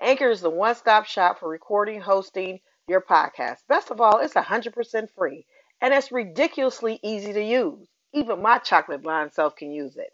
Anchor 0.00 0.30
is 0.30 0.42
the 0.42 0.48
one 0.48 0.76
stop 0.76 1.06
shop 1.06 1.40
for 1.40 1.48
recording, 1.48 2.00
hosting 2.00 2.60
your 2.86 3.00
podcast. 3.00 3.66
Best 3.68 3.90
of 3.90 4.00
all, 4.00 4.20
it's 4.20 4.34
100% 4.34 5.10
free 5.10 5.44
and 5.80 5.92
it's 5.92 6.12
ridiculously 6.12 7.00
easy 7.02 7.32
to 7.32 7.42
use. 7.42 7.88
Even 8.12 8.40
my 8.42 8.58
chocolate 8.58 9.02
blind 9.02 9.32
self 9.32 9.56
can 9.56 9.72
use 9.72 9.96
it. 9.96 10.12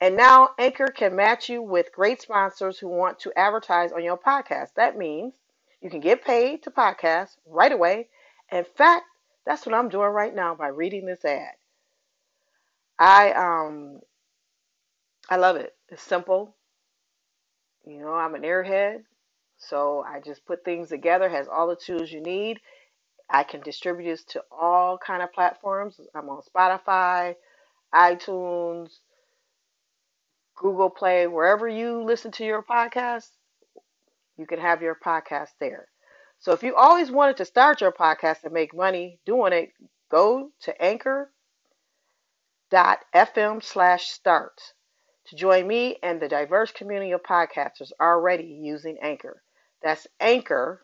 And 0.00 0.16
now 0.16 0.50
Anchor 0.58 0.88
can 0.88 1.16
match 1.16 1.48
you 1.48 1.60
with 1.60 1.92
great 1.92 2.22
sponsors 2.22 2.78
who 2.78 2.88
want 2.88 3.18
to 3.20 3.36
advertise 3.36 3.90
on 3.92 4.04
your 4.04 4.16
podcast. 4.16 4.74
That 4.76 4.96
means 4.96 5.34
you 5.80 5.90
can 5.90 6.00
get 6.00 6.24
paid 6.24 6.62
to 6.62 6.70
podcast 6.70 7.30
right 7.46 7.72
away. 7.72 8.08
In 8.52 8.64
fact, 8.76 9.06
that's 9.44 9.66
what 9.66 9.74
I'm 9.74 9.88
doing 9.88 10.10
right 10.10 10.34
now 10.34 10.54
by 10.54 10.68
reading 10.68 11.06
this 11.06 11.24
ad. 11.24 11.52
I 12.98 13.32
um 13.32 14.00
I 15.30 15.36
love 15.36 15.56
it. 15.56 15.74
It's 15.88 16.02
simple. 16.02 16.54
You 17.86 18.00
know, 18.00 18.12
I'm 18.12 18.34
an 18.34 18.42
airhead, 18.42 19.02
so 19.56 20.04
I 20.06 20.20
just 20.20 20.44
put 20.46 20.64
things 20.64 20.90
together, 20.90 21.28
has 21.28 21.48
all 21.48 21.68
the 21.68 21.76
tools 21.76 22.12
you 22.12 22.20
need. 22.20 22.60
I 23.30 23.42
can 23.44 23.60
distribute 23.60 24.10
this 24.10 24.24
to 24.24 24.42
all 24.50 24.98
kind 24.98 25.22
of 25.22 25.32
platforms. 25.32 26.00
I'm 26.14 26.28
on 26.28 26.42
Spotify, 26.42 27.34
iTunes, 27.94 28.98
Google 30.58 30.90
Play, 30.90 31.26
wherever 31.26 31.68
you 31.68 32.02
listen 32.02 32.30
to 32.32 32.44
your 32.44 32.62
podcast, 32.62 33.30
you 34.36 34.46
can 34.46 34.60
have 34.60 34.82
your 34.82 34.94
podcast 34.94 35.50
there. 35.60 35.88
So 36.38 36.52
if 36.52 36.62
you 36.62 36.76
always 36.76 37.10
wanted 37.10 37.36
to 37.38 37.44
start 37.44 37.80
your 37.80 37.92
podcast 37.92 38.44
and 38.44 38.52
make 38.52 38.74
money 38.74 39.18
doing 39.26 39.52
it, 39.52 39.70
go 40.10 40.50
to 40.62 40.82
anchor.fm 40.82 41.32
slash 43.62 44.08
start 44.10 44.60
to 45.26 45.36
join 45.36 45.66
me 45.66 45.96
and 46.02 46.20
the 46.20 46.28
diverse 46.28 46.72
community 46.72 47.12
of 47.12 47.22
podcasters 47.22 47.90
already 48.00 48.44
using 48.44 48.98
Anchor. 49.02 49.42
That's 49.82 50.06
anchor.fm 50.20 50.80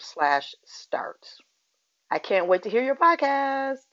slash 0.00 0.54
start. 0.64 1.26
I 2.10 2.18
can't 2.18 2.46
wait 2.46 2.62
to 2.62 2.70
hear 2.70 2.82
your 2.82 2.96
podcast. 2.96 3.84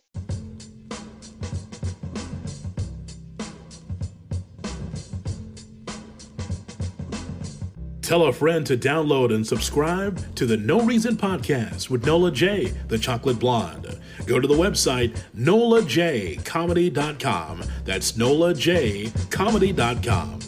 Tell 8.05 8.27
a 8.27 8.31
friend 8.31 8.65
to 8.67 8.77
download 8.77 9.33
and 9.33 9.47
subscribe 9.47 10.35
to 10.35 10.45
the 10.45 10.57
No 10.57 10.79
Reason 10.79 11.17
Podcast 11.17 11.89
with 11.89 12.05
Nola 12.05 12.31
J, 12.31 12.65
the 12.87 12.99
chocolate 12.99 13.39
blonde. 13.39 13.99
Go 14.27 14.39
to 14.39 14.47
the 14.47 14.53
website 14.53 15.19
nolajcomedy.com. 15.35 17.63
That's 17.83 18.11
nolajcomedy.com. 18.11 20.44